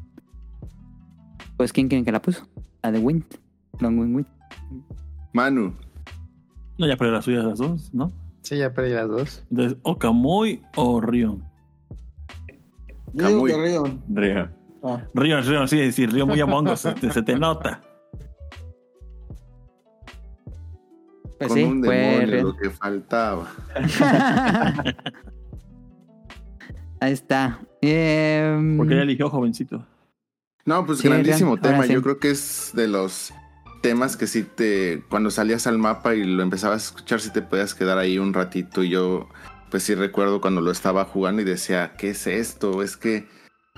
Pues, 1.55 1.73
¿quién 1.73 1.87
creen 1.87 2.05
que 2.05 2.11
la 2.11 2.21
puso? 2.21 2.47
La 2.83 2.91
de 2.91 2.99
Wind. 2.99 3.25
Long. 3.81 4.25
Manu. 5.33 5.75
No, 6.77 6.87
ya 6.87 6.95
perdí 6.97 7.11
las 7.11 7.25
suyas 7.25 7.43
las 7.45 7.57
dos, 7.59 7.93
¿no? 7.93 8.11
Sí, 8.41 8.57
ya 8.57 8.71
perdí 8.73 8.91
las 8.93 9.07
dos. 9.07 9.43
Entonces, 9.49 9.77
o 9.83 9.97
o 10.75 11.01
Río. 11.01 11.39
Que 13.17 13.23
Rion. 13.57 14.03
Río. 14.09 14.49
Ah. 14.83 15.01
Río, 15.13 15.41
Río, 15.41 15.67
sí, 15.67 15.91
sí, 15.91 16.05
Río 16.05 16.27
muy 16.27 16.39
Among 16.39 16.69
Us, 16.69 16.81
se, 16.81 16.93
te- 16.93 17.11
se 17.11 17.21
te 17.23 17.35
nota. 17.37 17.81
Pues 21.39 21.49
con 21.49 21.57
sí, 21.57 21.63
un 21.63 21.83
fue 21.83 21.95
demonio, 21.97 22.27
Rion. 22.27 22.45
lo 22.47 22.55
que 22.57 22.69
faltaba. 22.69 23.47
Ahí 26.99 27.13
está. 27.13 27.59
Em, 27.81 28.77
Porque 28.77 28.93
ella 28.95 29.03
eligió 29.03 29.29
jovencito. 29.29 29.85
No, 30.65 30.85
pues 30.85 30.99
Sí, 30.99 31.07
grandísimo 31.07 31.57
tema. 31.57 31.83
sí. 31.83 31.93
Yo 31.93 32.01
creo 32.01 32.19
que 32.19 32.31
es 32.31 32.71
de 32.75 32.87
los 32.87 33.33
temas 33.87 34.17
que 34.17 34.27
sí 34.27 34.43
te. 34.43 35.01
Cuando 35.09 35.31
salías 35.31 35.65
al 35.65 35.77
mapa 35.77 36.13
y 36.13 36.21
lo 36.25 36.43
empezabas 36.43 36.83
a 36.83 36.85
escuchar, 36.87 37.21
sí 37.21 37.31
te 37.31 37.41
podías 37.41 37.73
quedar 37.73 37.97
ahí 37.97 38.19
un 38.19 38.33
ratito. 38.33 38.83
Y 38.83 38.89
yo, 38.89 39.29
pues 39.71 39.83
sí 39.83 39.95
recuerdo 39.95 40.41
cuando 40.41 40.59
lo 40.59 40.71
estaba 40.71 41.05
jugando 41.05 41.41
y 41.41 41.45
decía, 41.45 41.93
¿qué 41.97 42.09
es 42.09 42.27
esto? 42.27 42.83
Es 42.83 42.97
que 42.97 43.29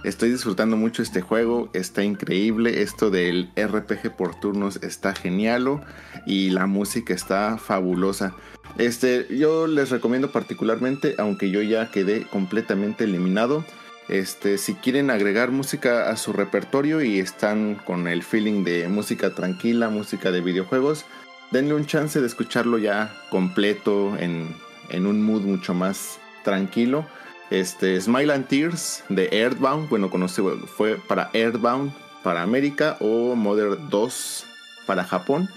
estoy 0.03 0.31
disfrutando 0.31 0.77
mucho 0.77 1.03
este 1.03 1.21
juego, 1.21 1.69
está 1.75 2.03
increíble. 2.03 2.81
Esto 2.81 3.11
del 3.11 3.51
RPG 3.55 4.17
por 4.17 4.33
turnos 4.39 4.79
está 4.81 5.13
genial 5.13 5.79
y 6.25 6.49
la 6.49 6.65
música 6.65 7.13
está 7.13 7.59
fabulosa. 7.59 8.35
Este, 8.79 9.27
yo 9.29 9.67
les 9.67 9.91
recomiendo 9.91 10.31
particularmente, 10.31 11.13
aunque 11.19 11.51
yo 11.51 11.61
ya 11.61 11.91
quedé 11.91 12.23
completamente 12.23 13.03
eliminado. 13.03 13.63
Este, 14.09 14.57
si 14.57 14.73
quieren 14.73 15.11
agregar 15.11 15.51
música 15.51 16.09
a 16.09 16.17
su 16.17 16.33
repertorio 16.33 17.01
y 17.03 17.19
están 17.19 17.75
con 17.75 18.07
el 18.07 18.23
feeling 18.23 18.63
de 18.63 18.87
música 18.87 19.35
tranquila, 19.35 19.89
música 19.89 20.31
de 20.31 20.41
videojuegos, 20.41 21.05
denle 21.51 21.75
un 21.75 21.85
chance 21.85 22.19
de 22.19 22.25
escucharlo 22.25 22.79
ya 22.79 23.15
completo 23.29 24.17
en, 24.17 24.55
en 24.89 25.05
un 25.05 25.21
mood 25.21 25.43
mucho 25.43 25.75
más 25.75 26.19
tranquilo. 26.43 27.05
Este, 27.51 28.01
Smile 28.01 28.33
and 28.33 28.47
Tears 28.47 29.03
de 29.09 29.29
Earthbound, 29.31 29.89
bueno, 29.89 30.09
conoce, 30.09 30.41
fue 30.41 30.95
para 30.95 31.29
Earthbound 31.33 31.93
para 32.23 32.41
América 32.41 32.97
o 32.99 33.35
Mother 33.35 33.77
2 33.89 34.45
para 34.87 35.03
Japón 35.03 35.49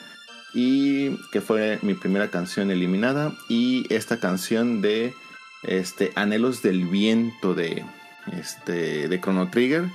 y 0.53 1.17
que 1.31 1.41
fue 1.41 1.79
mi 1.81 1.95
primera 1.95 2.29
canción 2.29 2.71
eliminada 2.71 3.33
y 3.49 3.87
esta 3.93 4.21
canción 4.21 4.83
de 4.83 5.15
este 5.63 6.13
Anhelos 6.17 6.63
del 6.63 6.85
Viento 6.85 7.55
de 7.55 7.85
este 8.31 9.09
de 9.09 9.21
Chrono 9.21 9.49
Trigger. 9.49 9.89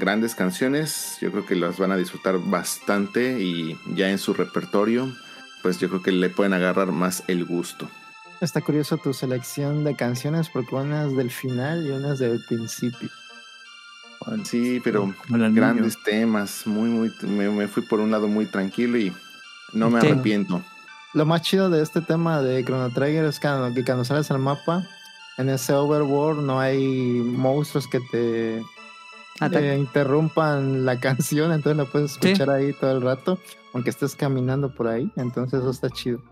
Grandes 0.00 0.34
canciones 0.34 1.18
yo 1.20 1.30
creo 1.30 1.44
que 1.44 1.56
las 1.56 1.78
van 1.78 1.92
a 1.92 1.96
disfrutar 1.96 2.38
bastante 2.38 3.40
y 3.40 3.78
ya 3.94 4.10
en 4.10 4.18
su 4.18 4.32
repertorio 4.32 5.12
pues 5.62 5.78
yo 5.78 5.88
creo 5.88 6.02
que 6.02 6.12
le 6.12 6.28
pueden 6.28 6.52
agarrar 6.52 6.92
más 6.92 7.24
el 7.26 7.44
gusto. 7.44 7.88
Está 8.40 8.60
curioso 8.60 8.98
tu 8.98 9.14
selección 9.14 9.84
de 9.84 9.96
canciones 9.96 10.50
porque 10.50 10.74
unas 10.74 11.16
del 11.16 11.30
final 11.30 11.86
y 11.86 11.90
unas 11.90 12.18
del 12.18 12.44
principio. 12.46 13.08
sí 14.44 14.80
pero 14.82 15.14
grandes 15.28 16.02
temas 16.02 16.66
muy 16.66 16.88
muy 16.90 17.12
me, 17.22 17.48
me 17.48 17.68
fui 17.68 17.82
por 17.82 18.00
un 18.00 18.10
lado 18.10 18.28
muy 18.28 18.46
tranquilo 18.46 18.98
y 18.98 19.12
no 19.72 19.90
me 19.90 19.98
arrepiento. 19.98 20.62
Lo 21.14 21.26
más 21.26 21.42
chido 21.42 21.70
de 21.70 21.80
este 21.82 22.00
tema 22.00 22.42
de 22.42 22.64
Chrono 22.64 22.90
Trigger 22.90 23.24
es 23.26 23.38
que 23.38 23.46
cuando, 23.46 23.72
que 23.72 23.84
cuando 23.84 24.04
sales 24.04 24.30
al 24.32 24.40
mapa, 24.40 24.84
en 25.38 25.48
ese 25.48 25.72
overworld 25.72 26.42
no 26.44 26.60
hay 26.60 26.78
monstruos 27.24 27.86
que 27.88 28.00
te 28.10 28.58
eh, 28.58 29.76
interrumpan 29.78 30.84
la 30.84 30.98
canción, 31.00 31.52
entonces 31.52 31.76
la 31.76 31.84
puedes 31.90 32.12
escuchar 32.12 32.50
ahí 32.50 32.72
todo 32.72 32.92
el 32.92 33.02
rato, 33.02 33.38
aunque 33.72 33.90
estés 33.90 34.14
caminando 34.14 34.74
por 34.74 34.86
ahí, 34.88 35.10
entonces 35.16 35.60
eso 35.60 35.70
está 35.70 35.90
chido. 35.90 36.22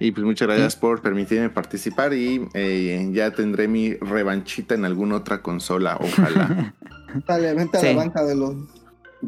Y 0.00 0.10
pues 0.10 0.24
muchas 0.26 0.48
gracias 0.48 0.74
por 0.76 1.00
permitirme 1.00 1.48
participar 1.50 2.12
y 2.14 2.46
eh, 2.52 3.08
ya 3.12 3.30
tendré 3.30 3.68
mi 3.68 3.94
revanchita 3.94 4.74
en 4.74 4.84
alguna 4.84 5.16
otra 5.16 5.40
consola, 5.40 5.96
ojalá. 6.00 6.74
Dale, 7.28 7.54
vente 7.54 7.78
a 7.78 7.80
Sí. 7.80 7.86
la 7.86 7.94
banca 7.94 8.24
de 8.24 8.34
los, 8.34 8.54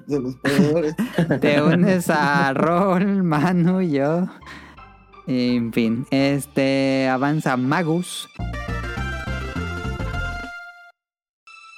de 0.07 0.21
los 0.21 0.35
perdedores. 0.37 0.95
Te 1.41 1.63
unes 1.63 2.11
a 2.11 2.53
Rol, 2.53 3.23
Manu, 3.23 3.81
yo. 3.81 4.27
En 5.27 5.73
fin, 5.73 6.07
este 6.11 7.09
avanza 7.09 7.57
Magus. 7.57 8.29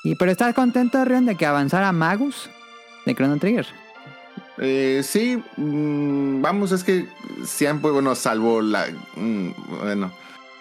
Y 0.05 0.15
pero 0.17 0.31
estás 0.31 0.55
contento, 0.55 1.05
Rion, 1.05 1.27
de 1.27 1.37
que 1.37 1.47
avanzara 1.47 1.93
Magus 1.93 2.51
de 3.07 3.15
Chrono 3.15 3.39
Trigger. 3.39 3.67
Eh, 4.59 5.03
sí, 5.05 5.43
mm, 5.57 6.43
vamos, 6.43 6.73
es 6.73 6.85
que 6.85 7.07
pues, 7.81 7.93
bueno, 7.93 8.15
salvo 8.15 8.61
la, 8.61 8.87
mm, 9.17 9.51
bueno, 9.83 10.13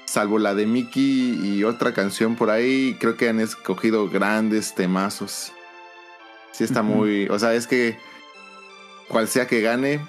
salvo 0.06 0.40
la 0.40 0.54
de 0.54 0.66
Mickey 0.66 1.40
y 1.44 1.64
otra 1.64 1.94
canción 1.94 2.36
por 2.36 2.50
ahí, 2.50 2.96
creo 3.00 3.18
que 3.18 3.28
han 3.28 3.40
escogido 3.40 4.08
grandes 4.10 4.76
temazos. 4.76 5.52
Sí 6.52 6.64
está 6.64 6.82
muy, 6.84 7.28
o 7.28 7.38
sea, 7.38 7.54
es 7.54 7.68
que 7.68 7.98
cual 9.08 9.28
sea 9.28 9.48
que 9.48 9.62
gane, 9.62 10.00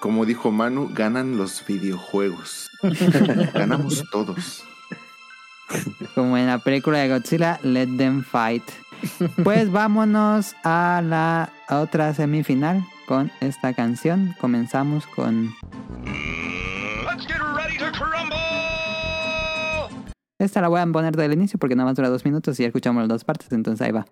Como 0.00 0.26
dijo 0.26 0.50
Manu, 0.50 0.90
ganan 0.92 1.36
los 1.36 1.64
videojuegos. 1.66 2.68
Ganamos 3.54 4.04
todos. 4.10 4.64
Como 6.14 6.36
en 6.36 6.46
la 6.46 6.58
película 6.58 6.98
de 6.98 7.08
Godzilla, 7.08 7.58
Let 7.62 7.96
Them 7.96 8.22
Fight. 8.22 8.64
Pues 9.42 9.70
vámonos 9.70 10.54
a 10.64 11.02
la 11.04 11.50
otra 11.70 12.14
semifinal 12.14 12.84
con 13.06 13.30
esta 13.40 13.72
canción. 13.74 14.34
Comenzamos 14.40 15.06
con. 15.06 15.54
Esta 20.38 20.60
la 20.60 20.68
voy 20.68 20.80
a 20.80 20.86
poner 20.86 21.16
del 21.16 21.32
inicio 21.32 21.58
porque 21.58 21.74
nada 21.74 21.88
más 21.88 21.96
dura 21.96 22.08
dos 22.08 22.24
minutos 22.24 22.58
y 22.58 22.62
ya 22.62 22.68
escuchamos 22.68 23.02
las 23.02 23.08
dos 23.08 23.24
partes, 23.24 23.50
entonces 23.52 23.86
ahí 23.86 23.92
va. 23.92 24.04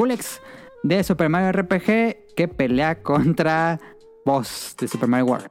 Kulex 0.00 0.40
de 0.82 1.04
Super 1.04 1.28
Mario 1.28 1.52
RPG 1.52 2.34
que 2.34 2.48
pelea 2.48 3.02
contra 3.02 3.78
Boss 4.24 4.74
de 4.80 4.88
Super 4.88 5.06
Mario 5.10 5.26
World. 5.26 5.50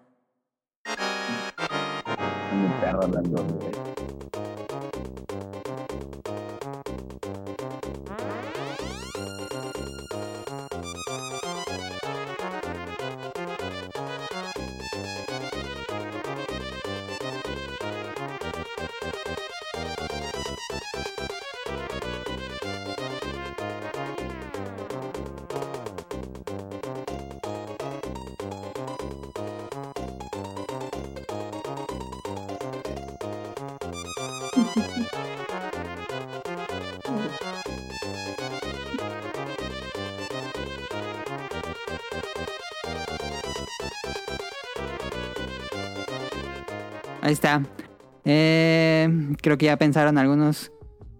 Ahí 47.30 47.34
está. 47.34 47.62
Eh, 48.26 49.36
creo 49.44 49.56
que 49.60 49.68
ya 49.68 49.78
pensaron 49.78 50.18
algunos. 50.18 50.72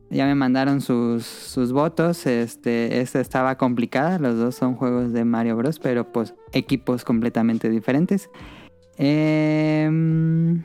Ya 0.10 0.26
me 0.26 0.34
mandaron 0.34 0.82
sus, 0.82 1.24
sus 1.24 1.72
votos. 1.72 2.26
Este, 2.26 3.00
esta 3.00 3.20
estaba 3.20 3.60
complicada. 3.60 4.18
Los 4.18 4.36
dos 4.36 4.56
son 4.56 4.74
juegos 4.74 5.14
de 5.14 5.24
Mario 5.24 5.56
Bros. 5.56 5.78
Pero 5.78 6.12
pues 6.12 6.34
equipos 6.52 7.06
completamente 7.06 7.70
diferentes. 7.70 8.32
Em, 8.98 10.64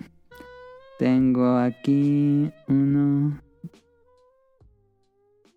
tengo 0.98 1.58
aquí 1.58 2.50
uno. 2.66 3.38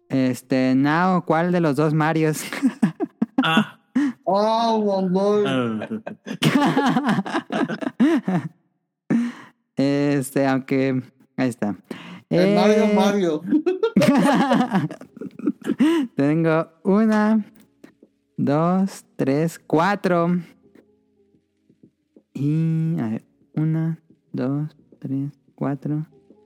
Este, 0.10 0.76
Nao, 0.76 1.24
¿cuál 1.24 1.54
de 1.54 1.62
los 1.62 1.78
dos 1.78 1.94
Marios? 1.94 2.44
Ah, 3.44 3.78
Oh, 4.26 5.08
este, 9.78 10.46
aunque. 10.46 11.02
Ahí 11.38 11.50
está. 11.50 11.76
El 12.30 12.56
Mario 12.56 12.84
Eh, 12.84 12.94
Mario. 12.96 13.42
Tengo 16.16 16.70
una, 16.84 17.46
dos, 18.38 19.06
tres, 19.16 19.60
cuatro. 19.60 20.40
Y. 22.34 22.98
A 23.00 23.08
ver. 23.10 23.24
Una, 23.56 24.00
dos, 24.32 24.76
tres, 25.00 25.32
cuatro. 25.56 26.06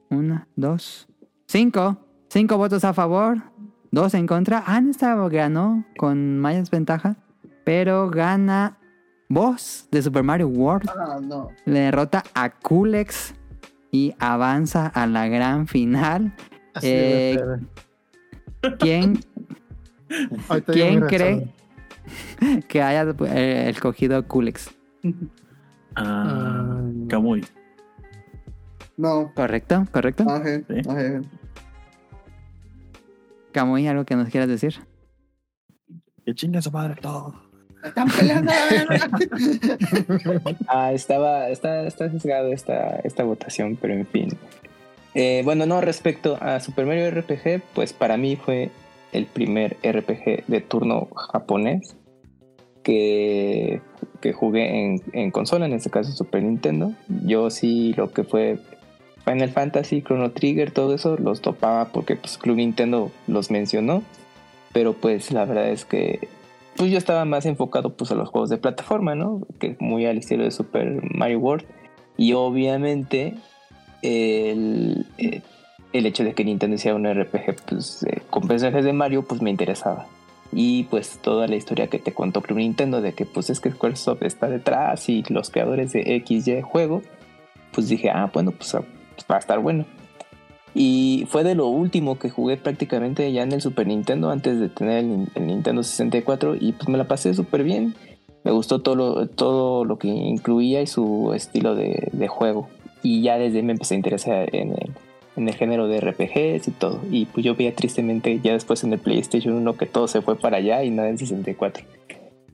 Una, 0.09 0.47
dos. 0.55 1.07
Cinco. 1.47 1.97
Cinco 2.29 2.57
votos 2.57 2.83
a 2.85 2.93
favor. 2.93 3.41
Dos 3.91 4.13
en 4.13 4.27
contra. 4.27 4.63
Ah, 4.65 4.79
no 4.81 4.91
estaba 4.91 5.27
ganó 5.29 5.85
con 5.97 6.39
mayas 6.39 6.69
ventaja. 6.69 7.17
Pero 7.65 8.09
gana 8.09 8.77
Boss 9.31 9.87
de 9.91 10.01
Super 10.01 10.23
Mario 10.23 10.47
World. 10.49 10.89
Ah, 10.89 11.19
no. 11.21 11.49
Le 11.65 11.79
derrota 11.79 12.23
a 12.33 12.49
Kulex 12.49 13.33
y 13.91 14.13
avanza 14.19 14.87
a 14.87 15.07
la 15.07 15.27
gran 15.27 15.67
final. 15.67 16.33
Así 16.73 16.87
Eh. 16.89 17.39
¿Quién, 18.79 19.19
¿quién 20.67 21.01
cree? 21.01 21.53
que 22.67 22.81
haya 22.81 23.09
eh, 23.27 23.69
escogido 23.69 24.27
Kulex? 24.27 24.69
ah. 25.95 26.81
Kamui. 27.07 27.45
No. 28.97 29.31
¿Correcto? 29.33 29.85
¿Correcto? 29.91 30.23
Ok, 30.25 30.45
Sí. 30.67 30.81
ok. 30.87 31.25
Camuy, 33.53 33.87
¿algo 33.87 34.05
que 34.05 34.15
nos 34.15 34.29
quieras 34.29 34.47
decir? 34.49 34.75
Que 36.25 36.33
chingue 36.35 36.61
su 36.61 36.71
madre 36.71 36.95
todo. 37.01 37.33
Están 37.83 38.09
peleando. 38.09 38.51
Ah, 40.67 40.93
estaba, 40.93 41.49
está, 41.49 41.85
está 41.85 42.09
sesgado 42.09 42.51
esta, 42.51 42.99
esta 43.03 43.23
votación, 43.23 43.77
pero 43.79 43.93
en 43.93 44.05
fin. 44.07 44.29
Eh, 45.13 45.41
bueno, 45.43 45.65
no, 45.65 45.81
respecto 45.81 46.37
a 46.39 46.59
Super 46.59 46.85
Mario 46.85 47.11
RPG, 47.11 47.61
pues 47.73 47.93
para 47.93 48.17
mí 48.17 48.35
fue 48.35 48.69
el 49.11 49.25
primer 49.25 49.77
RPG 49.83 50.45
de 50.47 50.61
turno 50.61 51.09
japonés 51.15 51.97
que, 52.83 53.81
que 54.21 54.33
jugué 54.33 54.85
en, 54.85 55.01
en 55.13 55.31
consola, 55.31 55.65
en 55.65 55.73
este 55.73 55.89
caso 55.89 56.11
Super 56.11 56.43
Nintendo. 56.43 56.93
Yo 57.25 57.49
sí 57.49 57.93
lo 57.97 58.11
que 58.11 58.23
fue 58.23 58.59
Final 59.25 59.51
Fantasy, 59.51 60.01
Chrono 60.01 60.31
Trigger, 60.31 60.71
todo 60.71 60.95
eso 60.95 61.17
los 61.17 61.41
topaba 61.41 61.89
porque 61.89 62.15
pues 62.15 62.37
Club 62.37 62.57
Nintendo 62.57 63.11
los 63.27 63.51
mencionó. 63.51 64.03
Pero 64.73 64.93
pues 64.93 65.31
la 65.31 65.45
verdad 65.45 65.69
es 65.69 65.83
que 65.83 66.29
pues 66.75 66.91
yo 66.91 66.97
estaba 66.97 67.25
más 67.25 67.45
enfocado 67.45 67.93
pues 67.95 68.11
a 68.11 68.15
los 68.15 68.29
juegos 68.29 68.49
de 68.49 68.57
plataforma, 68.57 69.15
¿no? 69.15 69.41
Que 69.59 69.75
muy 69.79 70.05
al 70.05 70.17
estilo 70.17 70.43
de 70.43 70.51
Super 70.51 71.01
Mario 71.15 71.39
World. 71.39 71.65
Y 72.17 72.33
obviamente 72.33 73.35
el, 74.01 75.05
eh, 75.17 75.41
el 75.93 76.05
hecho 76.05 76.23
de 76.23 76.33
que 76.33 76.43
Nintendo 76.43 76.75
hiciera 76.75 76.95
un 76.95 77.07
RPG 77.07 77.63
pues, 77.67 78.03
eh, 78.03 78.21
con 78.29 78.47
personajes 78.47 78.85
de 78.85 78.93
Mario 78.93 79.23
pues 79.23 79.41
me 79.41 79.49
interesaba. 79.49 80.07
Y 80.53 80.83
pues 80.83 81.19
toda 81.21 81.47
la 81.47 81.55
historia 81.55 81.87
que 81.87 81.99
te 81.99 82.13
contó 82.13 82.41
Club 82.41 82.57
Nintendo 82.57 83.01
de 83.01 83.13
que 83.13 83.25
pues 83.25 83.49
es 83.49 83.59
que 83.59 83.71
Squaresoft 83.71 84.23
está 84.23 84.49
detrás 84.49 85.07
y 85.07 85.23
los 85.29 85.49
creadores 85.49 85.93
de 85.93 86.23
XY 86.25 86.61
juego, 86.61 87.01
pues 87.71 87.87
dije, 87.87 88.09
ah, 88.09 88.29
bueno, 88.33 88.51
pues, 88.51 88.75
ah, 88.75 88.83
pues, 89.15 89.25
va 89.29 89.37
a 89.37 89.39
estar 89.39 89.59
bueno. 89.59 89.85
Y 90.73 91.25
fue 91.29 91.43
de 91.43 91.55
lo 91.55 91.67
último 91.67 92.17
que 92.17 92.29
jugué 92.29 92.57
prácticamente 92.57 93.31
ya 93.31 93.43
en 93.43 93.51
el 93.51 93.61
Super 93.61 93.87
Nintendo 93.87 94.29
antes 94.29 94.59
de 94.59 94.69
tener 94.69 94.99
el, 94.99 95.09
Nin- 95.09 95.29
el 95.35 95.47
Nintendo 95.47 95.83
64 95.83 96.55
y 96.59 96.71
pues 96.73 96.87
me 96.87 96.97
la 96.97 97.07
pasé 97.07 97.33
súper 97.33 97.63
bien. 97.63 97.93
Me 98.43 98.51
gustó 98.51 98.79
todo 98.81 98.95
lo, 98.95 99.27
todo 99.27 99.85
lo 99.85 99.97
que 99.99 100.07
incluía 100.07 100.81
y 100.81 100.87
su 100.87 101.33
estilo 101.35 101.75
de, 101.75 102.09
de 102.11 102.27
juego. 102.27 102.69
Y 103.03 103.21
ya 103.21 103.37
desde 103.37 103.57
ahí 103.57 103.63
me 103.63 103.73
empecé 103.73 103.95
a 103.95 103.97
interesar 103.97 104.55
en 104.55 104.69
el, 104.71 104.91
en 105.35 105.47
el 105.47 105.55
género 105.55 105.87
de 105.87 105.99
RPGs 105.99 106.67
y 106.67 106.71
todo. 106.71 106.99
Y 107.11 107.25
pues 107.25 107.45
yo 107.45 107.55
veía 107.55 107.75
tristemente 107.75 108.39
ya 108.43 108.53
después 108.53 108.83
en 108.83 108.93
el 108.93 108.99
PlayStation 108.99 109.53
1 109.55 109.73
que 109.77 109.85
todo 109.85 110.07
se 110.07 110.21
fue 110.21 110.35
para 110.37 110.57
allá 110.57 110.83
y 110.83 110.89
nada 110.89 111.09
en 111.09 111.17
64. 111.17 111.83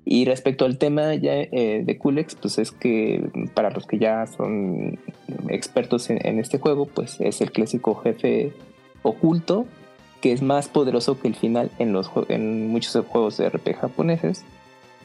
Y 0.09 0.23
respecto 0.23 0.63
al 0.63 0.77
tema 0.77 1.13
eh, 1.15 1.83
de 1.85 1.97
Culex, 1.97 2.35
pues 2.35 2.59
es 2.59 2.71
que 2.71 3.29
para 3.53 3.71
los 3.71 3.85
que 3.85 3.99
ya 3.99 4.25
son 4.25 4.97
expertos 5.49 6.09
en, 6.09 6.39
este 6.39 6.59
juego, 6.59 6.85
pues 6.85 7.19
es 7.19 7.41
el 7.41 7.51
clásico 7.51 7.93
jefe 7.95 8.53
oculto 9.03 9.65
que 10.21 10.31
es 10.31 10.41
más 10.41 10.69
poderoso 10.69 11.19
que 11.19 11.27
el 11.27 11.35
final 11.35 11.71
en, 11.77 11.91
los, 11.91 12.09
en 12.29 12.69
muchos 12.69 13.05
juegos 13.05 13.35
de 13.35 13.49
RPG 13.49 13.75
japoneses. 13.75 14.45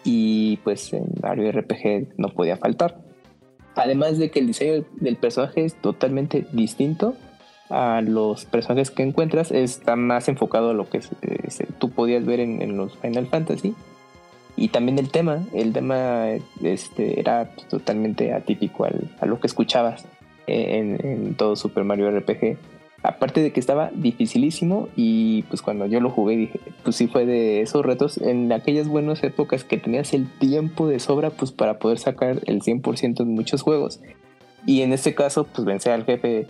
Y 0.05 0.59
pues 0.59 0.93
en 0.93 1.07
Mario 1.21 1.51
RPG 1.51 2.17
no 2.17 2.29
podía 2.29 2.57
faltar. 2.57 3.01
Además 3.75 4.19
de 4.19 4.31
que 4.31 4.39
el 4.39 4.47
diseño 4.47 4.85
del 5.01 5.17
personaje 5.17 5.65
es 5.65 5.75
totalmente 5.75 6.47
distinto 6.53 7.17
a 7.71 8.03
los 8.03 8.45
personajes 8.45 8.93
que 8.93 9.03
encuentras, 9.03 9.51
está 9.51 9.97
más 9.97 10.29
enfocado 10.29 10.71
a 10.71 10.75
lo 10.75 10.89
que 10.89 10.99
es- 10.99 11.11
tú 11.81 11.91
podías 11.91 12.25
ver 12.25 12.39
en 12.39 12.77
los 12.77 12.97
Final 12.99 13.27
Fantasy. 13.27 13.75
Y 14.57 14.69
también 14.69 14.99
el 14.99 15.11
tema, 15.11 15.45
el 15.53 15.73
tema 15.73 16.27
este, 16.63 17.19
era 17.21 17.51
totalmente 17.71 18.33
atípico 18.33 18.85
al- 18.85 19.11
a 19.21 19.27
lo 19.27 19.41
que 19.41 19.47
escuchabas 19.47 20.05
en, 20.47 20.99
en 21.05 21.35
todo 21.35 21.57
Super 21.57 21.85
Mario 21.85 22.11
RPG. 22.11 22.57
Aparte 23.05 23.43
de 23.43 23.53
que 23.53 23.59
estaba 23.59 23.91
dificilísimo 23.93 24.89
y 24.95 25.43
pues 25.45 25.61
cuando 25.61 25.87
yo 25.87 25.99
lo 26.01 26.11
jugué 26.11 26.37
dije, 26.37 26.61
pues 26.85 26.95
sí 26.95 27.09
fue 27.09 27.27
de 27.27 27.61
esos 27.61 27.85
retos 27.85 28.17
en 28.19 28.53
aquellas 28.53 28.87
buenas 28.87 29.25
épocas 29.25 29.65
que 29.65 29.77
tenías 29.79 30.13
el 30.15 30.31
tiempo 30.39 30.87
de 30.87 31.01
sobra 31.01 31.31
pues 31.31 31.51
para 31.51 31.81
poder 31.81 31.99
sacar 31.99 32.39
el 32.47 32.61
100% 32.63 33.21
en 33.23 33.35
muchos 33.35 33.63
juegos. 33.63 34.01
Y 34.67 34.83
en 34.83 34.93
este 34.93 35.15
caso 35.17 35.45
pues 35.53 35.65
vencer 35.65 35.93
al 35.93 36.05
jefe 36.05 36.47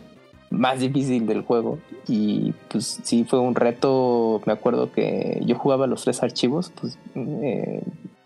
más 0.53 0.81
difícil 0.81 1.27
del 1.27 1.43
juego. 1.43 1.79
Y 2.07 2.55
pues 2.69 3.01
sí 3.03 3.24
fue 3.24 3.41
un 3.41 3.55
reto, 3.55 4.41
me 4.47 4.53
acuerdo 4.53 4.93
que 4.93 5.41
yo 5.45 5.57
jugaba 5.57 5.87
los 5.87 6.05
tres 6.05 6.23
archivos 6.23 6.73
pues 6.81 6.99
eh, 7.15 7.83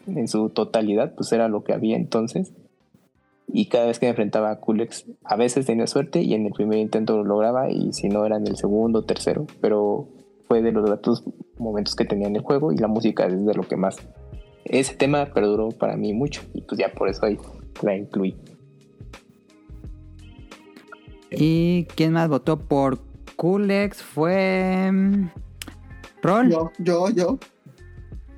en 0.06 0.28
su 0.28 0.50
totalidad 0.50 1.14
pues 1.14 1.32
era 1.32 1.48
lo 1.48 1.64
que 1.64 1.72
había 1.72 1.96
entonces. 1.96 2.52
Y 3.48 3.66
cada 3.66 3.86
vez 3.86 3.98
que 3.98 4.06
me 4.06 4.10
enfrentaba 4.10 4.50
a 4.50 4.60
Kulex 4.60 5.06
a 5.24 5.36
veces 5.36 5.66
tenía 5.66 5.86
suerte 5.86 6.20
y 6.20 6.34
en 6.34 6.46
el 6.46 6.52
primer 6.52 6.78
intento 6.78 7.16
lo 7.16 7.24
lograba 7.24 7.70
y 7.70 7.92
si 7.92 8.08
no 8.08 8.26
era 8.26 8.36
en 8.36 8.46
el 8.46 8.56
segundo 8.56 9.02
tercero. 9.02 9.46
Pero 9.60 10.08
fue 10.48 10.62
de 10.62 10.72
los 10.72 10.84
gratos 10.84 11.22
momentos 11.58 11.94
que 11.94 12.04
tenía 12.04 12.26
en 12.26 12.36
el 12.36 12.42
juego 12.42 12.72
y 12.72 12.76
la 12.76 12.88
música 12.88 13.26
es 13.26 13.46
de 13.46 13.54
lo 13.54 13.62
que 13.62 13.76
más. 13.76 13.96
Ese 14.64 14.96
tema 14.96 15.26
perduró 15.26 15.68
para 15.68 15.96
mí 15.96 16.12
mucho 16.12 16.42
y 16.52 16.62
pues 16.62 16.78
ya 16.78 16.92
por 16.92 17.08
eso 17.08 17.24
ahí 17.24 17.38
la 17.82 17.96
incluí 17.96 18.34
¿Y 21.30 21.84
quién 21.94 22.12
más 22.12 22.28
votó 22.28 22.58
por 22.58 22.98
Kulex? 23.36 24.02
Fue. 24.02 24.90
mm, 24.92 25.28
¿Rol? 26.22 26.50
Yo, 26.50 26.70
yo, 26.78 27.10
yo. 27.10 27.38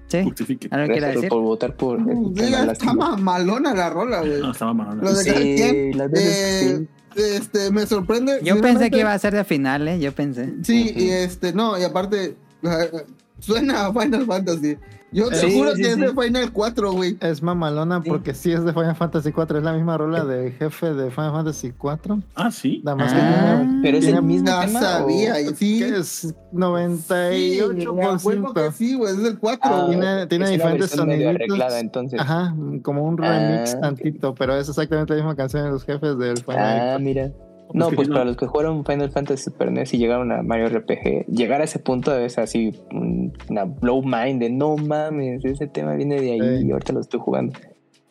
Sí. 0.06 0.22
Justifique. 0.24 0.68
¿Algo 0.70 0.90
quiere 0.92 1.08
decir? 1.08 1.28
por 1.28 1.42
votar 1.42 1.76
por 1.76 2.00
Uh, 2.00 2.30
esta 2.30 2.44
diga, 2.44 2.58
está 2.60 2.86
lástima. 2.86 3.16
malona 3.18 3.74
la 3.74 3.90
rola, 3.90 4.20
güey. 4.20 4.40
No, 4.40 4.52
estaba 4.52 4.72
mal. 4.72 4.98
Lo 5.02 5.12
de 5.12 5.22
Sí, 5.22 5.30
quien, 5.32 5.98
las 5.98 6.10
veces 6.10 6.80
eh, 6.80 7.36
este, 7.36 7.70
me 7.70 7.84
sorprende. 7.86 8.40
Yo 8.42 8.58
pensé 8.60 8.90
que 8.90 9.00
iba 9.00 9.12
a 9.12 9.18
ser 9.18 9.34
de 9.34 9.44
final, 9.44 9.86
¿eh? 9.86 10.00
Yo 10.00 10.12
pensé. 10.14 10.54
Sí, 10.62 10.92
y 10.96 11.10
este, 11.10 11.52
no, 11.52 11.78
y 11.78 11.82
aparte, 11.84 12.36
suena 13.38 13.86
a 13.86 13.92
Final 13.92 14.24
Fantasy. 14.24 14.76
Yo 15.10 15.30
te 15.30 15.36
Sí, 15.36 15.56
juro 15.56 15.70
sí, 15.74 15.78
que 15.82 15.84
sí. 15.84 15.90
es 15.92 15.96
de 16.14 16.22
Final 16.22 16.52
4, 16.52 16.92
güey. 16.92 17.16
Es 17.20 17.42
mamalona 17.42 18.02
Sí. 18.02 18.10
porque 18.10 18.34
sí 18.34 18.52
es 18.52 18.62
de 18.64 18.72
Final 18.74 18.94
Fantasy 18.94 19.32
4, 19.32 19.56
es 19.58 19.64
la 19.64 19.72
misma 19.72 19.96
rola 19.96 20.22
de 20.24 20.50
jefe 20.52 20.92
de 20.92 21.10
Final 21.10 21.32
Fantasy 21.32 21.72
4. 21.76 22.20
Ah, 22.34 22.50
sí. 22.50 22.82
Nada 22.84 22.96
más 22.96 23.12
Ah. 23.14 23.62
que 23.64 23.80
pero 23.82 23.98
es 23.98 24.06
el 24.06 24.22
mismo 24.22 24.46
Ya 24.48 24.66
tema 24.66 24.80
sabía, 24.80 25.34
o- 25.34 25.38
y 25.40 25.54
sí. 25.54 25.82
es 25.82 26.06
Sí, 26.08 26.34
98%. 26.52 28.02
a 28.02 28.16
huevo 28.22 28.52
que 28.54 28.72
sí, 28.72 28.94
güey, 28.96 29.14
es 29.14 29.24
el 29.24 29.38
4. 29.38 29.70
Ah. 29.74 29.86
Tiene- 29.88 30.26
tiene 30.26 30.44
es 30.44 30.50
diferentes 30.50 30.98
arreglada 30.98 31.80
entonces 31.80 32.20
Ajá, 32.20 32.54
como 32.82 33.04
un 33.04 33.16
remix 33.16 33.74
Ah, 33.76 33.80
tantito, 33.80 34.34
pero 34.34 34.56
es 34.56 34.68
exactamente 34.68 35.14
la 35.14 35.20
misma 35.20 35.36
canción 35.36 35.64
de 35.64 35.70
los 35.70 35.84
jefes 35.84 36.18
del 36.18 36.36
Final. 36.38 36.94
Ah, 36.94 36.98
mira. 37.00 37.30
No, 37.74 37.90
pues 37.90 38.08
para 38.08 38.24
los 38.24 38.36
que 38.36 38.46
jugaron 38.46 38.84
Final 38.84 39.10
Fantasy 39.10 39.44
Super 39.44 39.70
NES 39.70 39.94
y 39.94 39.98
llegaron 39.98 40.32
a 40.32 40.42
Mario 40.42 40.68
RPG, 40.68 41.26
llegar 41.26 41.60
a 41.60 41.64
ese 41.64 41.78
punto 41.78 42.16
es 42.16 42.38
así 42.38 42.72
un- 42.92 43.32
una 43.50 43.64
blow 43.64 44.02
mind 44.02 44.40
de 44.40 44.50
no 44.50 44.76
mames, 44.76 45.44
ese 45.44 45.66
tema 45.66 45.94
viene 45.94 46.20
de 46.20 46.32
ahí 46.32 46.58
Sí. 46.60 46.66
y 46.66 46.70
ahorita 46.72 46.92
lo 46.92 47.00
estoy 47.00 47.20
jugando. 47.20 47.58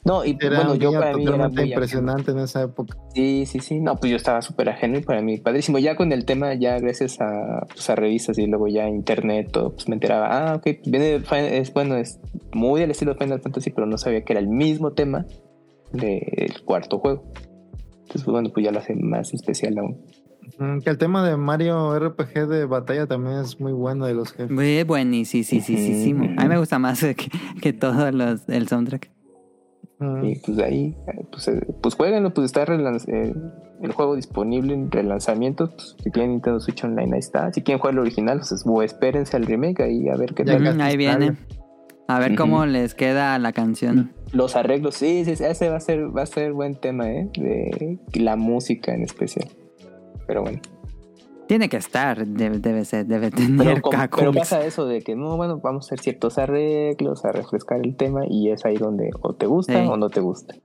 No, 0.05 0.23
y 0.23 0.37
Era 0.39 0.55
bueno, 0.57 0.75
yo 0.75 0.93
para 0.93 1.17
mí 1.17 1.25
era 1.27 1.49
muy 1.49 1.63
impresionante 1.63 2.31
en 2.31 2.39
esa 2.39 2.61
época. 2.63 2.97
Sí, 3.13 3.45
sí, 3.45 3.59
sí. 3.59 3.81
No, 3.81 3.97
pues 3.97 4.09
yo 4.09 4.15
estaba 4.15 4.41
súper 4.41 4.69
ajeno 4.69 4.97
y 4.97 5.01
para 5.01 5.21
mí 5.21 5.37
padrísimo. 5.37 5.79
Ya 5.79 5.97
con 5.97 6.13
el 6.13 6.23
tema, 6.23 6.53
ya 6.53 6.79
gracias 6.79 7.19
a, 7.19 7.65
pues, 7.67 7.89
a 7.89 7.95
revistas 7.97 8.37
y 8.37 8.45
luego 8.47 8.69
ya 8.69 8.87
internet, 8.87 9.49
todo, 9.51 9.73
pues 9.73 9.89
me 9.89 9.95
enteraba, 9.95 10.27
ah, 10.51 10.55
ok, 10.55 10.65
viene 10.85 11.21
es 11.51 11.73
bueno, 11.73 11.97
es 11.97 12.21
muy 12.53 12.79
del 12.79 12.91
estilo 12.91 13.15
de 13.15 13.19
Final 13.19 13.41
Fantasy, 13.41 13.71
pero 13.71 13.85
no 13.85 13.97
sabía 13.97 14.23
que 14.23 14.31
era 14.31 14.39
el 14.39 14.47
mismo 14.47 14.93
tema 14.93 15.25
del 15.91 16.53
cuarto 16.63 16.99
juego. 16.99 17.23
Entonces, 18.07 18.23
pues, 18.23 18.31
bueno, 18.33 18.49
pues 18.53 18.63
ya 18.65 18.71
lo 18.71 18.79
hace 18.79 18.95
más 18.95 19.33
especial 19.33 19.77
aún. 19.77 20.01
Que 20.81 20.89
el 20.89 20.97
tema 20.97 21.27
de 21.27 21.35
Mario 21.35 21.99
RPG 21.99 22.47
de 22.47 22.65
batalla 22.65 23.05
también 23.05 23.39
es 23.39 23.59
muy 23.59 23.73
bueno 23.73 24.05
de 24.05 24.13
los 24.13 24.31
jefes. 24.31 24.49
Muy 25.77 25.83
buenísimo. 25.83 26.23
A 26.37 26.43
mí 26.43 26.49
me 26.49 26.57
gusta 26.57 26.79
más 26.79 27.01
que, 27.03 27.15
que 27.61 27.73
todo 27.73 28.09
los, 28.11 28.47
el 28.47 28.67
soundtrack. 28.69 29.11
Y 30.23 30.35
pues 30.39 30.55
de 30.57 30.63
ahí, 30.63 30.95
eh, 31.07 31.25
pues, 31.31 31.47
eh, 31.49 31.59
pues 31.81 31.95
jueguenlo, 31.95 32.31
pues 32.33 32.45
está 32.45 32.65
relanz- 32.65 33.07
eh, 33.11 33.33
el 33.81 33.91
juego 33.91 34.15
disponible 34.15 34.73
en 34.73 34.89
relanzamiento. 34.91 35.69
Pues, 35.71 35.95
si 36.01 36.11
tienen 36.11 36.31
Nintendo 36.33 36.59
Switch 36.61 36.83
Online, 36.83 37.13
ahí 37.13 37.19
está. 37.19 37.51
Si 37.51 37.61
quieren 37.61 37.79
jugar 37.79 37.95
el 37.95 37.99
original, 37.99 38.37
pues 38.39 38.63
o 38.65 38.81
espérense 38.83 39.35
al 39.35 39.45
remake 39.45 39.81
ahí 39.81 40.07
a 40.07 40.15
ver 40.15 40.33
qué 40.33 40.43
tal. 40.53 40.63
Ahí 40.81 40.97
viene. 40.97 41.35
A 42.07 42.19
ver 42.19 42.35
cómo 42.35 42.65
les 42.65 42.95
queda 42.95 43.37
la 43.39 43.51
canción. 43.51 44.13
Los 44.31 44.55
arreglos, 44.55 44.95
sí, 44.95 45.23
sí, 45.25 45.35
sí, 45.35 45.43
ese 45.43 45.69
va 45.69 45.77
a 45.77 45.79
ser, 45.81 46.15
va 46.15 46.21
a 46.21 46.25
ser 46.25 46.53
buen 46.53 46.75
tema, 46.75 47.09
¿eh? 47.09 47.29
De 47.37 47.99
la 48.13 48.35
música 48.35 48.93
en 48.93 49.03
especial. 49.03 49.49
Pero 50.25 50.41
bueno. 50.43 50.59
Tiene 51.47 51.69
que 51.69 51.77
estar, 51.77 52.25
debe, 52.27 52.59
debe 52.59 52.83
ser, 52.83 53.05
debe 53.05 53.31
tener 53.31 53.81
Pero, 53.81 54.09
pero 54.13 54.33
pasa 54.33 54.65
eso 54.65 54.85
de 54.85 55.01
que 55.01 55.15
no, 55.15 55.37
bueno, 55.37 55.59
vamos 55.63 55.85
a 55.85 55.87
hacer 55.87 55.99
ciertos 56.01 56.37
arreglos, 56.37 57.23
a 57.23 57.31
refrescar 57.31 57.79
el 57.85 57.95
tema, 57.95 58.23
y 58.27 58.49
es 58.51 58.65
ahí 58.65 58.75
donde 58.75 59.11
o 59.21 59.33
te 59.33 59.45
gusta 59.45 59.81
Sí. 59.81 59.87
o 59.89 59.95
no 59.95 60.09
te 60.09 60.19
gusta. 60.19 60.55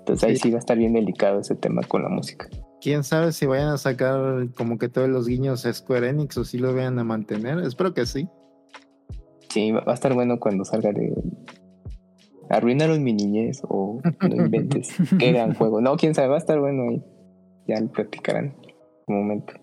Entonces 0.00 0.28
ahí 0.28 0.36
Sí. 0.36 0.42
sí 0.44 0.50
va 0.50 0.56
a 0.56 0.58
estar 0.58 0.76
bien 0.76 0.94
delicado 0.94 1.38
ese 1.40 1.54
tema 1.54 1.82
con 1.82 2.02
la 2.02 2.08
música. 2.08 2.48
Quién 2.80 3.04
sabe 3.04 3.30
si 3.30 3.46
vayan 3.46 3.68
a 3.68 3.78
sacar 3.78 4.48
como 4.56 4.78
que 4.78 4.88
todos 4.88 5.08
los 5.08 5.28
guiños 5.28 5.64
a 5.64 5.72
Square 5.72 6.08
Enix 6.08 6.36
o 6.36 6.44
si 6.44 6.58
lo 6.58 6.74
vayan 6.74 6.98
a 6.98 7.04
mantener. 7.04 7.60
Espero 7.60 7.94
que 7.94 8.04
sí. 8.06 8.28
Sí, 9.52 9.70
va 9.72 9.82
a 9.86 9.94
estar 9.94 10.14
bueno 10.14 10.38
cuando 10.40 10.64
salga 10.64 10.92
de. 10.92 11.12
Arruinaron 12.48 13.02
mi 13.04 13.12
niñez 13.12 13.60
o 13.68 14.00
no 14.20 14.36
inventes. 14.36 14.94
Qué 15.18 15.32
gran 15.32 15.54
juego. 15.54 15.80
No, 15.80 15.96
quién 15.96 16.14
sabe, 16.14 16.28
va 16.28 16.36
a 16.36 16.38
estar 16.38 16.58
bueno 16.58 16.84
ahí. 16.90 17.02
Ya 17.66 17.80
lo 17.80 17.88
platicarán 17.88 18.54
en 19.06 19.14
un 19.14 19.20
momento. 19.22 19.54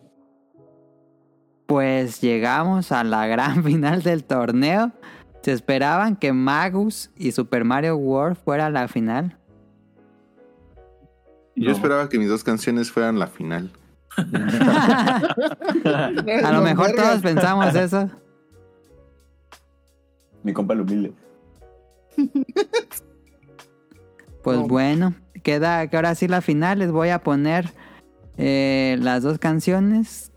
Pues 1.65 2.21
llegamos 2.21 2.91
a 2.91 3.03
la 3.03 3.25
gran 3.27 3.63
final 3.69 4.01
del 4.03 4.23
torneo. 4.23 4.91
¿Se 5.41 5.51
esperaban 5.53 6.15
que 6.17 6.33
Magus 6.33 7.11
y 7.15 7.31
Super 7.31 7.63
Mario 7.63 7.95
World 7.97 8.37
fuera 8.37 8.69
la 8.69 8.87
final? 8.87 9.37
Yo 11.55 11.69
No. 11.69 11.75
esperaba 11.75 12.09
que 12.09 12.19
mis 12.19 12.27
dos 12.29 12.43
canciones 12.43 12.91
fueran 12.91 13.17
la 13.19 13.27
final. 13.27 13.71
A 15.85 16.51
lo 16.53 16.61
mejor 16.61 16.91
todos 16.93 17.21
pensamos 17.21 17.73
eso. 17.75 18.09
Mi 20.43 20.53
compa 20.53 20.73
el 20.73 20.81
humilde. 20.81 21.13
Pues 24.41 24.57
No. 24.57 24.67
bueno, 24.67 25.13
queda 25.43 25.85
que 25.87 25.97
ahora 25.97 26.15
sí 26.15 26.27
la 26.29 26.39
final. 26.41 26.79
Les 26.79 26.91
voy 26.91 27.09
a 27.09 27.19
poner 27.19 27.71
eh, 28.37 28.97
las 29.01 29.21
dos 29.21 29.37
canciones. 29.37 30.31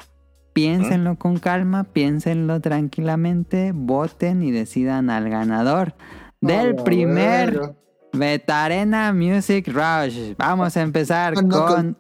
Piénsenlo 0.52 1.16
con 1.16 1.38
calma, 1.38 1.84
piénsenlo 1.84 2.60
tranquilamente, 2.60 3.70
voten 3.72 4.42
y 4.42 4.50
decidan 4.50 5.08
al 5.08 5.30
ganador 5.30 5.94
del 6.40 6.74
primer. 6.74 7.74
Betarena 8.12 9.12
Music 9.14 9.68
Rush. 9.68 10.34
Vamos 10.36 10.76
a 10.76 10.82
empezar 10.82 11.34
Ah, 11.36 11.42
no, 11.42 11.66
con. 11.66 11.96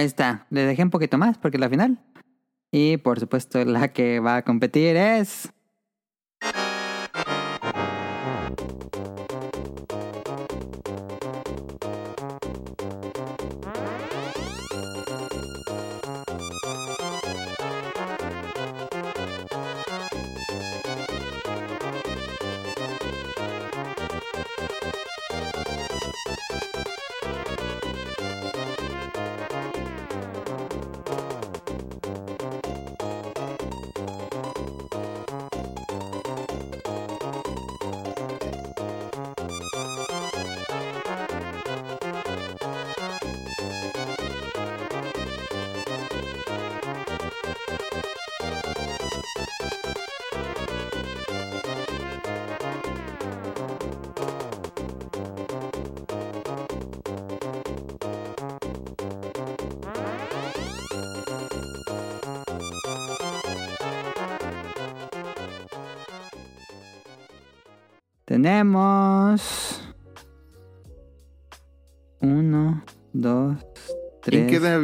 Ahí 0.02 0.06
está. 0.06 0.48
Le 0.50 0.66
dejé 0.66 0.82
un 0.82 0.90
poquito 0.90 1.16
más 1.16 1.38
porque 1.38 1.58
es 1.58 1.60
la 1.60 1.68
final. 1.68 1.96
Y 2.72 2.96
por 2.96 3.20
supuesto, 3.20 3.64
la 3.64 3.92
que 3.92 4.18
va 4.18 4.38
a 4.38 4.42
competir 4.42 4.96
es. 4.96 5.52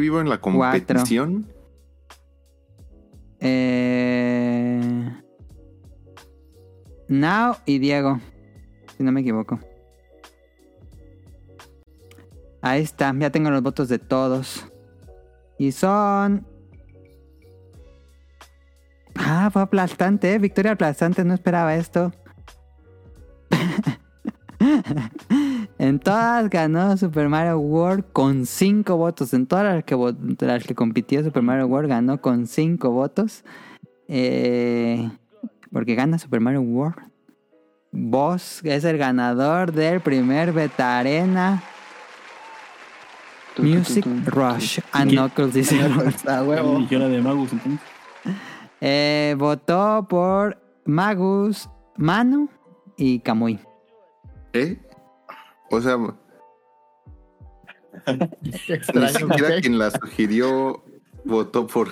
Vivo 0.08 0.20
en 0.22 0.28
la 0.30 0.38
cuatro. 0.38 0.86
competición? 0.86 1.52
Eh... 3.40 5.12
Now 7.08 7.56
y 7.66 7.78
Diego, 7.78 8.20
si 8.96 9.02
no 9.02 9.12
me 9.12 9.20
equivoco. 9.20 9.60
Ahí 12.62 12.82
está, 12.82 13.14
ya 13.18 13.30
tengo 13.30 13.50
los 13.50 13.62
votos 13.62 13.88
de 13.90 13.98
todos. 13.98 14.66
Y 15.58 15.72
son... 15.72 16.46
Ah, 19.14 19.50
fue 19.52 19.60
aplastante, 19.62 20.32
¿eh? 20.32 20.38
Victoria 20.38 20.72
aplastante, 20.72 21.22
no 21.24 21.34
esperaba 21.34 21.74
esto. 21.76 22.12
en 25.78 26.00
todas 26.00 26.50
ganó 26.50 26.96
Super 26.96 27.28
Mario 27.28 27.58
World 27.58 28.04
con 28.12 28.46
5 28.46 28.96
votos. 28.96 29.32
En 29.32 29.46
todas 29.46 29.64
las 29.64 29.84
que, 29.84 29.96
las 30.40 30.64
que 30.64 30.74
compitió 30.74 31.22
Super 31.22 31.42
Mario 31.42 31.66
World 31.66 31.88
ganó 31.88 32.20
con 32.20 32.46
5 32.46 32.90
votos. 32.90 33.44
Eh, 34.08 35.08
porque 35.72 35.94
gana 35.94 36.18
Super 36.18 36.40
Mario 36.40 36.62
World. 36.62 36.96
Boss 37.90 38.60
es 38.64 38.84
el 38.84 38.98
ganador 38.98 39.72
del 39.72 40.00
primer 40.00 40.52
Beta 40.52 40.98
Arena 40.98 41.62
Music 43.58 44.04
Rush. 44.26 44.80
A 44.92 45.02
¿Quién? 45.04 45.16
Knuckles 45.16 45.54
dice. 45.54 45.76
De 45.76 47.22
Magus 47.22 47.52
entonces. 47.52 47.80
Eh, 48.80 49.34
votó 49.38 50.06
por 50.08 50.60
Magus, 50.84 51.68
Manu 51.96 52.48
y 52.96 53.18
Kamui. 53.20 53.58
¿Eh? 54.52 54.78
O 55.70 55.80
sea, 55.80 55.96
ni 58.42 58.52
siquiera 59.08 59.60
quien 59.60 59.78
la 59.78 59.90
sugirió 59.90 60.82
votó 61.24 61.66
por. 61.66 61.88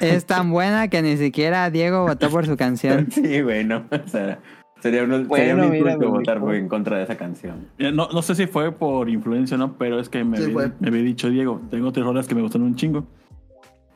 Es 0.00 0.24
tan 0.26 0.50
buena 0.52 0.88
que 0.88 1.02
ni 1.02 1.16
siquiera 1.16 1.70
Diego 1.70 2.06
votó 2.06 2.30
por 2.30 2.46
su 2.46 2.56
canción. 2.56 3.08
Sí, 3.10 3.40
güey, 3.42 3.64
no. 3.64 3.84
O 3.90 4.08
sea, 4.08 4.40
sería, 4.80 5.02
un- 5.04 5.10
sería 5.28 5.54
Bueno, 5.54 5.64
un 5.64 5.70
mira, 5.70 5.92
insulto 5.92 6.10
me 6.12 6.18
votar 6.18 6.54
en 6.54 6.68
contra 6.68 6.98
de 6.98 7.04
esa 7.04 7.16
canción. 7.16 7.68
Eh, 7.78 7.90
No, 7.92 8.08
no 8.12 8.22
sé 8.22 8.34
si 8.34 8.46
fue 8.46 8.70
por 8.72 9.08
influencia 9.08 9.56
o 9.56 9.58
no, 9.58 9.76
pero 9.76 9.98
es 9.98 10.08
que 10.08 10.22
me, 10.22 10.36
Sí, 10.36 10.44
había, 10.44 10.72
me 10.78 10.88
había 10.88 11.02
dicho 11.02 11.28
Diego, 11.30 11.60
tengo 11.70 11.90
tres 11.92 12.04
rolas 12.06 12.26
que 12.28 12.34
me 12.34 12.42
gustan 12.42 12.62
un 12.62 12.76
chingo. 12.76 13.04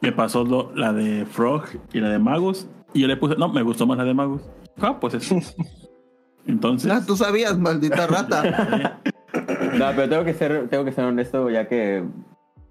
Me 0.01 0.13
pasó 0.13 0.45
lo- 0.45 0.73
la 0.75 0.93
de 0.93 1.25
Frog 1.27 1.65
y 1.93 2.01
la 2.01 2.09
de 2.11 2.19
Magus. 2.19 2.67
Y 2.93 3.01
yo 3.03 3.07
le 3.07 3.17
puse, 3.17 3.37
no, 3.37 3.49
me 3.49 3.63
gustó 3.63 3.87
más 3.87 3.97
la 3.99 4.05
de 4.05 4.15
Magus. 4.15 4.43
Ah, 4.81 4.99
pues 5.01 5.15
eso. 5.15 5.37
Entonces, 6.47 6.91
Ah, 6.93 7.03
tú 7.07 7.17
sabías, 7.17 7.59
maldita 7.59 8.07
rata. 8.09 9.01
No, 9.79 9.87
pero 9.97 10.09
tengo 10.09 10.25
que 10.25 10.35
ser, 10.35 10.69
tengo 10.69 10.85
que 10.85 10.93
ser 10.93 11.05
honesto, 11.05 11.51
ya 11.51 11.67
que 11.69 12.05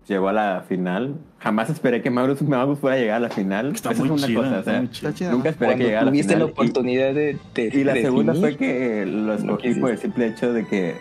llegó 0.07 0.29
a 0.29 0.33
la 0.33 0.63
final. 0.67 1.15
Jamás 1.39 1.69
esperé 1.69 2.01
que 2.01 2.09
Magus, 2.09 2.41
Magus 2.41 2.79
fuera 2.79 2.95
a 2.95 2.99
llegar 2.99 3.17
a 3.17 3.19
la 3.21 3.29
final. 3.29 3.71
está 3.73 3.91
Esa 3.91 4.03
muy 4.03 4.07
es 4.15 4.17
una 4.19 4.27
chida. 4.27 4.39
cosa, 4.41 4.55
o 4.55 4.59
está 4.59 4.71
sea, 4.71 4.79
muy 4.79 4.89
chida. 4.91 5.09
Está 5.09 5.17
chida. 5.19 5.31
nunca 5.31 5.49
esperé 5.49 5.71
que 5.71 5.75
Cuando 5.75 5.85
llegara 5.85 6.01
a 6.01 6.05
la 6.05 6.11
tuviste 6.11 6.33
final. 6.33 6.47
la 6.47 6.51
oportunidad 6.53 7.13
de, 7.13 7.37
de- 7.55 7.71
Y, 7.73 7.77
y 7.79 7.83
la 7.83 7.93
de 7.93 8.01
segunda 8.01 8.33
definir, 8.33 8.57
fue 8.57 8.67
que 8.67 9.05
lo 9.05 9.33
escogí 9.33 9.73
por 9.75 9.91
el 9.91 9.97
simple 9.97 10.27
hecho 10.27 10.53
de 10.53 10.65
que 10.67 10.95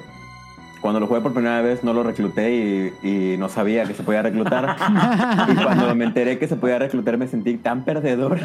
cuando 0.81 0.99
lo 0.99 1.07
jugué 1.07 1.21
por 1.21 1.33
primera 1.33 1.63
vez 1.63 1.85
no 1.85 1.93
lo 1.93 2.03
recluté 2.03 2.91
y, 3.05 3.09
y 3.09 3.37
no 3.39 3.49
sabía 3.49 3.85
que 3.85 3.95
se 3.95 4.03
podía 4.03 4.23
reclutar. 4.23 4.77
y 5.49 5.55
cuando 5.63 5.95
me 5.95 6.05
enteré 6.05 6.39
que 6.39 6.49
se 6.49 6.57
podía 6.57 6.79
reclutar 6.81 7.19
me 7.19 7.29
sentí 7.29 7.57
tan 7.57 7.85
perdedor 7.85 8.41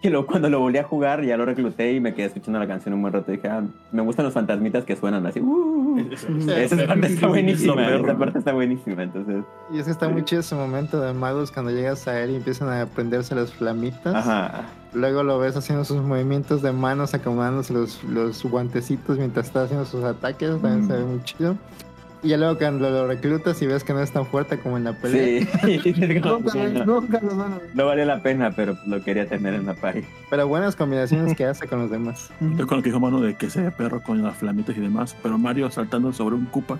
que 0.00 0.08
luego 0.08 0.26
cuando 0.26 0.48
lo 0.48 0.60
volví 0.60 0.78
a 0.78 0.84
jugar 0.84 1.22
ya 1.24 1.36
lo 1.36 1.44
recluté 1.44 1.92
y 1.92 2.00
me 2.00 2.14
quedé 2.14 2.26
escuchando 2.26 2.58
la 2.58 2.66
canción 2.66 2.94
un 2.94 3.02
buen 3.02 3.12
rato 3.12 3.30
y 3.32 3.36
dije, 3.36 3.48
ah, 3.48 3.62
me 3.92 4.02
gustan 4.02 4.24
los 4.24 4.34
fantasmitas 4.34 4.84
que 4.84 4.96
suenan 4.96 5.26
así. 5.26 5.40
Uh, 5.40 6.08
esa 6.56 6.86
parte 6.86 7.06
está 7.06 7.26
buenísima, 7.28 7.94
esa 7.94 8.16
parte 8.16 8.38
está 8.38 8.52
buenísima, 8.52 9.02
entonces... 9.02 9.44
Y 9.72 9.78
es 9.78 9.84
que 9.84 9.90
está 9.90 10.08
muy 10.08 10.24
chido 10.24 10.40
ese 10.40 10.54
momento 10.54 11.00
de 11.00 11.12
magos 11.12 11.50
cuando 11.50 11.70
llegas 11.70 12.08
a 12.08 12.18
él 12.22 12.30
y 12.30 12.36
empiezan 12.36 12.70
a 12.70 12.86
prenderse 12.86 13.34
las 13.34 13.52
flamitas. 13.52 14.14
Ajá. 14.14 14.64
Luego 14.94 15.22
lo 15.22 15.38
ves 15.38 15.56
haciendo 15.56 15.84
sus 15.84 16.02
movimientos 16.02 16.62
de 16.62 16.72
manos, 16.72 17.14
acomodándose 17.14 17.72
los, 17.72 18.02
los 18.04 18.42
guantecitos 18.42 19.18
mientras 19.18 19.46
está 19.46 19.64
haciendo 19.64 19.84
sus 19.84 20.02
ataques. 20.02 20.50
También 20.60 20.86
se 20.86 20.94
ve 20.94 21.04
muy 21.04 21.22
chido. 21.22 21.56
Y 22.22 22.28
ya 22.28 22.36
luego 22.36 22.58
cuando 22.58 22.90
lo 22.90 23.06
reclutas 23.06 23.60
y 23.62 23.66
ves 23.66 23.82
que 23.82 23.94
no 23.94 24.00
es 24.00 24.10
tan 24.12 24.26
fuerte 24.26 24.58
como 24.58 24.76
en 24.76 24.84
la 24.84 24.92
pelea. 24.92 25.46
Sí, 25.64 25.80
Nunca, 26.22 26.54
no, 26.54 26.84
nunca 26.84 27.20
nos 27.20 27.36
van 27.36 27.52
a- 27.54 27.60
no 27.72 27.86
valió 27.86 28.04
la 28.04 28.22
pena, 28.22 28.50
pero 28.54 28.76
lo 28.86 29.02
quería 29.02 29.26
tener 29.26 29.54
en 29.54 29.64
la 29.66 29.74
party. 29.74 30.02
Pero 30.28 30.46
buenas 30.46 30.76
combinaciones 30.76 31.34
que 31.36 31.46
hace 31.46 31.66
con 31.66 31.78
los 31.80 31.90
demás. 31.90 32.30
Estoy 32.40 32.66
con 32.66 32.76
lo 32.78 32.82
que 32.82 32.90
dijo 32.90 33.00
Manu 33.00 33.20
de 33.22 33.34
que 33.36 33.48
se 33.48 33.62
ve 33.62 33.70
perro 33.70 34.02
con 34.02 34.22
las 34.22 34.36
flamitas 34.36 34.76
y 34.76 34.80
demás. 34.80 35.16
Pero 35.22 35.38
Mario 35.38 35.70
saltando 35.70 36.12
sobre 36.12 36.34
un 36.34 36.46
Koopa 36.46 36.78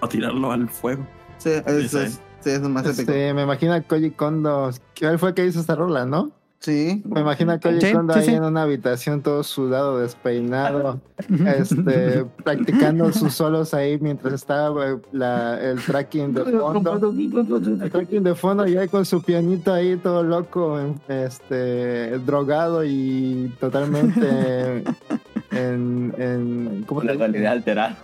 a 0.00 0.08
tirarlo 0.08 0.52
al 0.52 0.68
fuego. 0.68 1.06
Sí, 1.38 1.50
es, 1.50 1.94
es, 1.94 2.20
sí, 2.40 2.50
es 2.50 2.60
más 2.62 2.84
épico. 2.84 3.00
Este, 3.12 3.32
me 3.34 3.42
imagino 3.44 3.72
a 3.72 3.80
Koji 3.80 4.10
Kondo. 4.10 4.70
¿Cuál 4.98 5.18
fue 5.18 5.30
el 5.30 5.34
que 5.34 5.46
hizo 5.46 5.60
esta 5.60 5.74
rola, 5.74 6.04
no? 6.04 6.30
Sí. 6.62 7.02
Me 7.04 7.20
imagino 7.22 7.52
Sí, 7.54 7.92
Kondo 7.92 8.14
sí, 8.14 8.20
ahí 8.20 8.24
sí. 8.26 8.34
en 8.34 8.44
una 8.44 8.62
habitación 8.62 9.20
todo 9.20 9.42
sudado, 9.42 9.98
despeinado, 9.98 11.00
este, 11.58 12.24
practicando 12.44 13.12
sus 13.12 13.34
solos 13.34 13.74
ahí 13.74 13.98
mientras 13.98 14.34
estaba 14.34 14.90
eh, 14.90 14.96
la, 15.10 15.60
el 15.60 15.82
tracking 15.82 16.32
de 16.32 16.44
fondo. 16.44 17.12
El 17.12 17.90
tracking 17.90 18.22
de 18.22 18.34
fondo 18.36 18.68
y 18.68 18.76
ahí 18.76 18.86
con 18.86 19.04
su 19.04 19.20
pianito 19.22 19.72
ahí 19.72 19.96
todo 19.96 20.22
loco, 20.22 20.78
este, 21.08 22.16
drogado 22.18 22.84
y 22.84 23.52
totalmente 23.58 24.84
en, 25.50 26.14
en 26.16 26.84
¿cómo 26.86 27.02
La 27.02 27.12
te 27.12 27.18
realidad 27.18 27.52
alterada. 27.52 27.96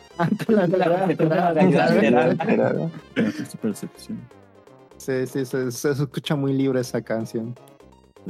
La 0.49 0.67
realidad 0.67 2.23
alterada. 2.31 2.91
Percepción. 3.63 4.19
Sí, 4.97 5.29
sí, 5.29 5.45
se, 5.45 5.71
se 5.71 5.91
escucha 5.93 6.35
muy 6.35 6.53
libre 6.55 6.81
esa 6.81 7.01
canción. 7.01 7.55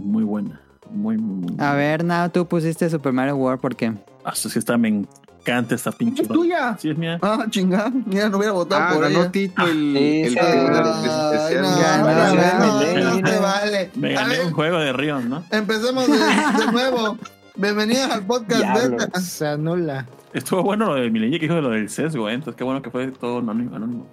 Muy 0.03 0.25
buena. 0.25 0.61
Muy, 0.91 1.16
muy, 1.19 1.35
muy 1.35 1.47
buena. 1.53 1.70
A 1.70 1.75
ver, 1.75 2.05
Now, 2.05 2.29
tú 2.31 2.47
pusiste 2.47 2.89
Super 2.89 3.12
Mario 3.12 3.37
World 3.37 3.61
porque 3.61 3.93
Ah, 4.25 4.33
es 4.35 4.53
que 4.53 4.59
está, 4.59 4.77
me 4.79 4.89
encanta 4.89 5.75
esta 5.75 5.93
pinche. 5.93 6.23
¿Es 6.23 6.29
tuya? 6.29 6.77
Sí, 6.79 6.91
es 6.91 6.99
mía. 6.99 7.19
Ah, 7.23 7.47
chingada. 7.51 7.91
Mira, 8.07 8.29
no 8.29 8.37
hubiera 8.39 8.53
votado 8.53 8.83
Ah, 8.83 8.91
por 8.95 9.03
ganó 9.03 9.20
ella. 9.20 9.31
Tito 9.33 9.62
el, 9.65 9.70
Sí, 9.97 10.23
el 10.25 10.37
especial. 10.39 11.62
no, 11.62 13.23
te 13.23 13.39
vale. 13.39 13.91
Me 13.95 14.12
gané 14.15 14.45
un 14.45 14.53
juego 14.53 14.79
de 14.79 14.93
Ríos, 14.93 15.25
¿no? 15.25 15.43
empecemos 15.51 16.07
de, 16.07 16.12
de 16.19 16.66
nuevo. 16.73 17.19
Bienvenidos 17.57 18.11
al 18.11 18.25
podcast 18.25 18.61
Diablos. 18.62 18.91
beta. 18.91 19.20
Se 19.20 19.47
anula. 19.47 20.07
Estuvo 20.33 20.62
bueno 20.62 20.87
lo 20.87 20.95
de 20.95 21.11
Milenia 21.11 21.39
que 21.39 21.47
dijo 21.47 21.55
de 21.57 21.62
lo 21.62 21.70
del 21.70 21.89
sesgo, 21.89 22.29
¿eh? 22.29 22.35
Entonces 22.35 22.57
qué 22.57 22.65
bueno 22.65 22.83
que 22.83 22.91
fue 22.91 23.09
todo 23.09 23.39
anónimo. 23.39 23.75
anónimo. 23.77 24.07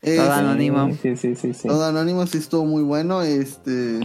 Eh, 0.00 0.16
Todo 0.16 0.32
anónimo. 0.32 0.90
Sí, 1.00 1.16
sí, 1.16 1.34
sí, 1.36 1.52
sí. 1.54 1.68
Todo 1.68 1.84
anónimo 1.86 2.26
sí 2.26 2.38
estuvo 2.38 2.64
muy 2.64 2.82
bueno. 2.82 3.22
Este 3.22 4.00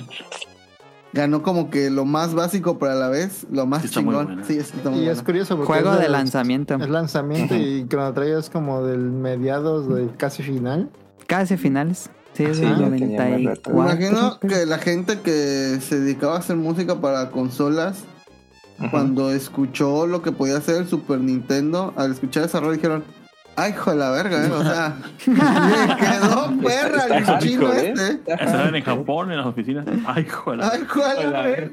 ganó 1.14 1.42
como 1.42 1.70
que 1.70 1.90
lo 1.90 2.06
más 2.06 2.34
básico, 2.34 2.78
pero 2.80 2.92
a 2.92 2.96
la 2.96 3.10
vez 3.10 3.48
lo 3.52 3.66
más 3.66 3.84
Sí 3.84 3.90
chingón. 3.90 4.44
Sí, 4.46 4.58
está 4.58 4.90
muy 4.90 5.02
Y 5.02 5.10
es 5.10 5.22
curioso 5.22 5.56
porque 5.56 5.74
juego 5.74 5.94
es 5.94 6.02
de 6.02 6.10
lanzamiento. 6.10 6.76
Es 6.76 6.90
lanzamiento 6.90 7.56
y 7.56 7.88
Chrono 7.88 8.14
Trigger 8.14 8.38
es 8.38 8.50
como 8.50 8.84
del 8.84 9.00
mediados 9.00 9.88
del 9.88 10.16
casi 10.16 10.44
final. 10.44 10.90
Casi 11.28 11.58
finales. 11.58 12.10
Sí, 12.34 12.44
es 12.44 12.58
Sí, 12.58 12.64
del 12.64 12.78
ya 12.78 12.90
tenía 12.90 13.20
más 13.20 13.30
94. 13.30 13.74
Me 13.74 13.80
imagino 13.82 14.40
que 14.40 14.66
la 14.66 14.78
gente 14.78 15.22
que 15.22 15.80
se 15.82 16.00
dedicaba 16.00 16.36
a 16.36 16.40
hacer 16.40 16.56
música 16.56 17.02
para 17.02 17.32
consolas, 17.32 18.04
cuando 18.92 19.32
escuchó 19.32 20.06
lo 20.06 20.22
que 20.22 20.32
podía 20.32 20.58
hacer 20.58 20.76
el 20.76 20.88
Super 20.88 21.20
Nintendo, 21.20 21.94
al 21.96 22.12
escuchar 22.12 22.44
esa 22.44 22.60
rola 22.60 22.74
dijeron, 22.74 23.04
ay, 23.58 23.72
hijo 23.72 23.92
de 23.92 23.98
la 23.98 24.12
verga, 24.12 24.46
¿eh? 24.46 24.52
O 24.52 24.64
sea, 24.64 24.98
le 25.26 25.96
quedó 25.96 26.58
perra 26.62 27.18
Está 27.18 27.34
el 27.34 27.40
chino 27.40 27.74
¿eh? 27.74 27.94
este. 27.94 28.34
Estaban 28.34 28.76
en 28.76 28.84
Japón, 28.84 29.32
en 29.32 29.38
las 29.38 29.46
oficinas. 29.46 29.86
Ay, 30.06 30.26
joder. 30.26 30.62
Ay, 30.64 30.82
hijo 30.84 31.02
de 31.08 31.30
la 31.30 31.42
verga. 31.42 31.72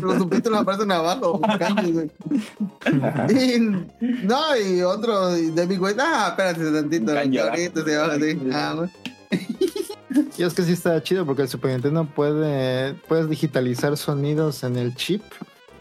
Los 0.00 0.16
subtítulos 0.16 0.60
aparecen 0.60 0.90
abajo. 0.90 1.40
y, 3.28 3.58
no, 4.24 4.56
y 4.56 4.80
otro, 4.80 5.36
y 5.36 5.50
David 5.50 5.78
White, 5.78 6.00
ah, 6.00 6.28
espérate 6.30 6.72
tantito. 6.72 7.12
Ahorita 7.12 7.84
se 7.84 7.96
va 7.96 8.06
así. 8.06 8.38
Ah, 8.52 8.74
bueno. 8.76 8.92
Y 10.38 10.42
es 10.42 10.54
que 10.54 10.62
sí 10.62 10.72
está 10.72 11.02
chido 11.02 11.26
porque 11.26 11.42
el 11.42 11.48
Super 11.48 11.72
Nintendo 11.72 12.06
puede 12.06 12.94
puedes 13.08 13.28
digitalizar 13.28 13.96
sonidos 13.96 14.64
en 14.64 14.76
el 14.76 14.94
chip 14.94 15.22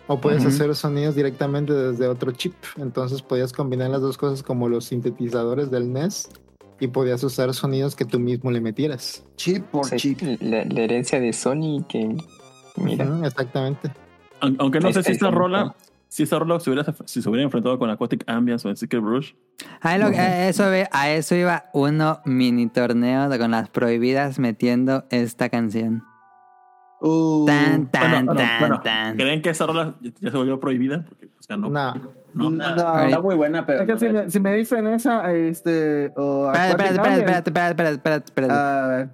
o 0.08 0.20
puedes 0.20 0.46
hacer 0.46 0.74
sonidos 0.76 1.16
directamente 1.16 1.74
desde 1.74 2.08
otro 2.08 2.32
chip. 2.32 2.54
Entonces 2.78 3.22
podías 3.22 3.52
combinar 3.54 3.90
las 3.90 4.02
dos 4.02 4.18
cosas 4.18 4.42
como 4.44 4.70
los 4.70 4.86
sintetizadores 4.86 5.70
del 5.70 5.92
NES 5.92 6.30
y 6.80 6.88
podías 6.88 7.24
usar 7.24 7.54
sonidos 7.54 7.96
que 7.96 8.06
tú 8.06 8.20
mismo 8.20 8.52
le 8.52 8.62
metieras. 8.62 9.24
Chip 9.36 9.64
por 9.66 9.86
O 9.86 9.88
sea, 9.90 9.98
chip. 9.98 10.20
La, 10.42 10.64
la 10.66 10.82
herencia 10.82 11.20
de 11.20 11.34
Sony 11.34 11.84
que 11.90 12.16
mira 12.78 13.20
exactamente. 13.26 13.92
Aun- 14.42 14.56
Aunque 14.60 14.80
no 14.80 14.90
Es- 14.90 14.96
sé 14.96 15.04
si 15.04 15.10
es 15.12 15.16
esta 15.18 15.32
rola, 15.32 15.76
si 16.08 16.24
esta 16.24 16.40
rola 16.40 16.60
se 16.60 16.70
hubiera, 16.70 16.94
si 17.06 17.22
se 17.22 17.30
hubiera 17.30 17.44
enfrentado 17.44 17.78
con 17.80 17.90
Aquatic 17.90 18.24
Ambience 18.28 18.68
o 18.68 18.72
en 18.72 18.78
Secret 18.78 19.02
Brush, 19.04 19.34
Ahí 19.82 20.00
lo- 20.00 20.06
a, 20.08 20.48
eso, 20.48 20.64
a 20.92 21.10
eso 21.10 21.36
iba 21.36 21.66
uno 21.74 22.20
mini 22.26 22.68
torneo 22.68 23.28
de- 23.28 23.40
con 23.40 23.52
las 23.52 23.70
prohibidas 23.70 24.38
metiendo 24.40 25.06
esta 25.10 25.50
canción. 25.50 26.04
Uh, 27.00 27.46
Tan, 27.46 27.92
tan, 27.92 28.02
Bueno, 28.12 28.26
bueno, 28.26 28.42
tan, 28.42 28.60
bueno, 28.60 28.80
tan. 28.82 29.18
¿creen 29.18 29.42
que 29.42 29.50
esta 29.52 29.68
rola 29.68 29.96
ya 30.20 30.32
se 30.32 30.38
volvió 30.38 30.60
prohibida? 30.60 31.06
Porque 31.08 31.28
pues, 31.28 31.48
ganó. 31.48 31.70
No, 31.70 31.94
No. 32.34 32.50
no. 32.50 33.00
Está 33.06 33.22
muy 33.22 33.36
buena, 33.36 33.66
pero. 33.66 33.82
Es 33.82 33.88
que 33.88 33.98
si 34.00 34.10
me, 34.12 34.30
si 34.30 34.40
me 34.40 34.54
dicen 34.56 34.88
esa, 34.88 35.32
este. 35.34 36.12
O 36.16 36.52
Espérate, 36.52 36.84
espérate, 36.96 37.20
espérate, 37.20 37.50
espérate, 37.50 37.70
espérate, 37.72 37.94
espérate, 37.96 38.26
espérate. 38.26 38.54
A 38.54 38.88
ver. 38.88 39.10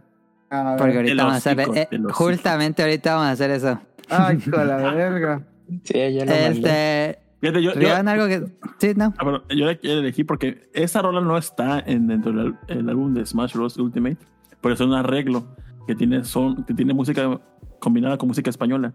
A 0.50 0.64
ver. 0.72 0.78
Porque 0.78 0.96
ahorita 0.98 1.16
vamos 1.24 1.34
a 1.34 1.38
hacer. 1.38 1.60
eh, 1.60 1.88
hocico. 1.92 2.14
justamente 2.14 2.84
ahorita 2.84 3.14
vamos 3.16 3.28
a 3.28 3.32
hacer 3.32 3.52
eso. 3.52 3.80
Ay, 4.10 4.38
hijo 4.38 4.58
de 4.58 4.66
la 4.66 4.78
verga. 4.94 5.42
sí 5.84 5.94
ya 6.14 6.26
lo. 6.26 6.32
Este. 6.32 7.20
Fíjate, 7.42 7.62
yo, 7.62 7.74
yo, 7.74 7.94
algo 7.96 8.28
que. 8.28 8.46
Sí, 8.80 8.94
no. 8.96 9.14
ah, 9.18 9.42
yo 9.50 9.66
la 9.66 9.74
yo 9.82 9.92
elegí 9.92 10.24
porque 10.24 10.70
esta 10.74 11.02
rola 11.02 11.20
no 11.20 11.38
está 11.38 11.80
en, 11.86 12.08
dentro 12.08 12.32
del 12.32 12.56
el 12.70 12.88
álbum 12.88 13.14
de 13.14 13.26
Smash 13.26 13.54
Bros. 13.56 13.76
Ultimate, 13.78 14.18
pero 14.62 14.74
es 14.74 14.80
un 14.80 14.94
arreglo 14.94 15.44
que 15.86 15.96
tiene, 15.96 16.24
son, 16.24 16.64
que 16.64 16.74
tiene 16.74 16.94
música 16.94 17.42
combinada 17.84 18.18
con 18.18 18.30
música 18.30 18.50
española. 18.50 18.94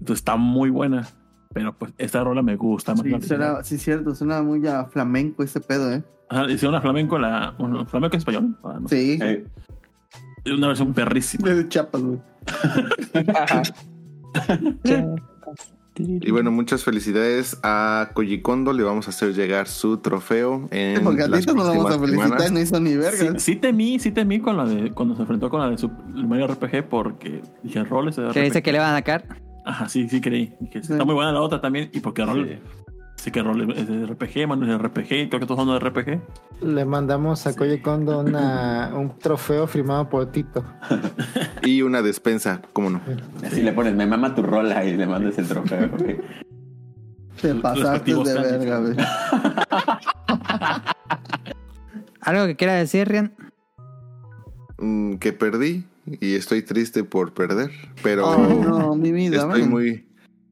Entonces 0.00 0.20
está 0.20 0.36
muy 0.36 0.70
buena. 0.70 1.06
Pero 1.52 1.76
pues 1.76 1.92
esta 1.98 2.24
rola 2.24 2.42
me 2.42 2.56
gusta 2.56 2.94
más. 2.94 3.02
Sí, 3.02 3.20
suena, 3.20 3.62
sí, 3.64 3.78
cierto, 3.78 4.14
suena 4.14 4.42
muy 4.42 4.66
a 4.66 4.86
flamenco 4.86 5.42
ese 5.42 5.60
pedo, 5.60 5.92
¿eh? 5.92 6.02
Ajá, 6.30 6.44
hicieron 6.50 6.74
una 6.74 6.80
flamenco, 6.82 7.18
la, 7.18 7.54
bueno, 7.58 7.84
flamenco 7.86 8.16
en 8.16 8.18
español. 8.18 8.58
Ah, 8.64 8.78
no 8.80 8.88
sé. 8.88 8.96
Sí. 8.96 9.18
Eh, 9.22 9.44
Una 10.52 10.68
versión 10.68 10.92
perrísima. 10.92 11.48
De 11.48 11.68
Chapas, 11.68 12.02
güey. 12.02 12.20
Ajá. 13.34 13.62
Y 15.98 16.30
bueno, 16.30 16.50
muchas 16.50 16.84
felicidades 16.84 17.58
a 17.62 18.10
Koji 18.14 18.40
Kondo. 18.42 18.72
Le 18.72 18.82
vamos 18.82 19.06
a 19.06 19.10
hacer 19.10 19.34
llegar 19.34 19.66
su 19.68 19.98
trofeo 19.98 20.68
en 20.70 21.02
Porque 21.02 21.22
a 21.24 21.28
las 21.28 21.40
ti 21.40 21.46
no 21.46 21.54
nos 21.54 21.68
vamos 21.68 21.92
a 21.92 21.98
felicitar, 21.98 22.28
semanas. 22.28 22.52
no 22.52 22.60
hizo 22.60 22.80
ni 22.80 22.90
Sí, 22.90 22.96
verga. 22.96 23.38
sí 23.38 23.56
temí, 23.56 23.98
sí 23.98 24.10
temí 24.12 24.40
con 24.40 24.56
la 24.56 24.64
de 24.64 24.90
cuando 24.92 25.14
se 25.16 25.22
enfrentó 25.22 25.50
con 25.50 25.60
la 25.60 25.70
de 25.70 25.78
su, 25.78 25.88
Mario 25.88 26.46
RPG 26.48 26.88
porque 26.88 27.42
dije 27.62 27.82
roles 27.84 28.16
de 28.16 28.28
Que 28.28 28.42
dice 28.42 28.62
que 28.62 28.72
le 28.72 28.78
van 28.78 28.92
a 28.92 28.96
sacar. 28.98 29.24
Ajá, 29.64 29.88
sí, 29.88 30.08
sí 30.08 30.20
creí. 30.20 30.54
Dije, 30.60 30.82
Sí. 30.82 30.92
Está 30.92 31.04
muy 31.04 31.14
buena 31.14 31.32
la 31.32 31.40
otra 31.42 31.60
también. 31.60 31.90
Y 31.92 32.00
porque 32.00 32.24
rol, 32.24 32.58
que 33.30 33.42
rol 33.42 33.72
es 33.76 33.86
de 33.88 34.06
RPG, 34.06 34.46
mano 34.48 34.64
es 34.64 34.68
de 34.70 34.78
RPG, 34.78 35.28
creo 35.28 35.40
que 35.40 35.46
todos 35.46 35.64
son 35.64 35.68
de 35.68 35.78
RPG. 35.78 36.20
le 36.62 36.84
mandamos 36.84 37.46
a 37.46 37.54
Koji 37.54 37.80
Kondo 37.80 38.20
una, 38.20 38.90
un 38.94 39.18
trofeo 39.18 39.66
firmado 39.66 40.08
por 40.08 40.26
Tito. 40.32 40.64
Y 41.62 41.82
una 41.82 42.02
despensa, 42.02 42.62
¿cómo 42.72 42.88
no? 42.90 43.00
Así 43.44 43.62
le 43.62 43.72
pones, 43.72 43.94
me 43.94 44.06
mama 44.06 44.34
tu 44.34 44.42
rola 44.42 44.84
y 44.84 44.96
le 44.96 45.06
mandas 45.06 45.36
el 45.38 45.46
trofeo. 45.48 45.88
güey. 45.98 46.18
Te 47.42 47.54
pasaste 47.54 48.14
de 48.14 48.34
verga, 48.34 48.78
güey. 48.80 48.96
¿Algo 52.20 52.46
que 52.46 52.56
quiera 52.56 52.74
decir, 52.74 53.08
Rian? 53.08 53.32
Mm, 54.78 55.14
que 55.16 55.32
perdí 55.32 55.84
y 56.20 56.34
estoy 56.34 56.62
triste 56.62 57.04
por 57.04 57.32
perder, 57.32 57.70
pero 58.02 58.32
Ay, 58.32 58.56
no, 58.56 58.94
mi 58.96 59.12
vida, 59.12 59.36
estoy 59.42 59.62
man. 59.62 59.70
muy 59.70 60.07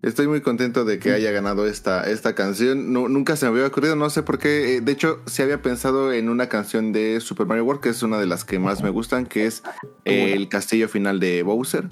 estoy 0.07 0.27
muy 0.29 0.41
contento 0.41 0.85
de 0.85 0.99
que 0.99 1.13
haya 1.13 1.31
ganado 1.33 1.67
esta 1.67 2.09
esta 2.11 2.35
canción. 2.35 2.93
No, 2.93 3.09
nunca 3.09 3.37
se 3.37 3.45
me 3.47 3.53
había 3.53 3.67
ocurrido, 3.67 3.97
no 3.97 4.09
sé 4.09 4.23
por 4.23 4.39
qué. 4.39 4.77
eh, 4.77 4.81
De 4.81 4.93
hecho, 4.93 5.21
se 5.27 5.43
había 5.43 5.61
pensado 5.61 6.13
en 6.13 6.29
una 6.29 6.49
canción 6.49 6.93
de 6.93 7.21
Super 7.21 7.47
Mario 7.47 7.65
World 7.65 7.81
que 7.83 7.89
es 7.91 8.03
una 8.03 8.19
de 8.19 8.27
las 8.27 8.45
que 8.45 8.59
más 8.59 8.83
me 8.83 8.91
gustan, 8.91 9.27
que 9.27 9.47
es 9.47 9.63
eh, 10.05 10.33
el 10.35 10.49
castillo 10.49 10.89
final 10.89 11.21
de 11.21 11.43
Bowser. 11.43 11.89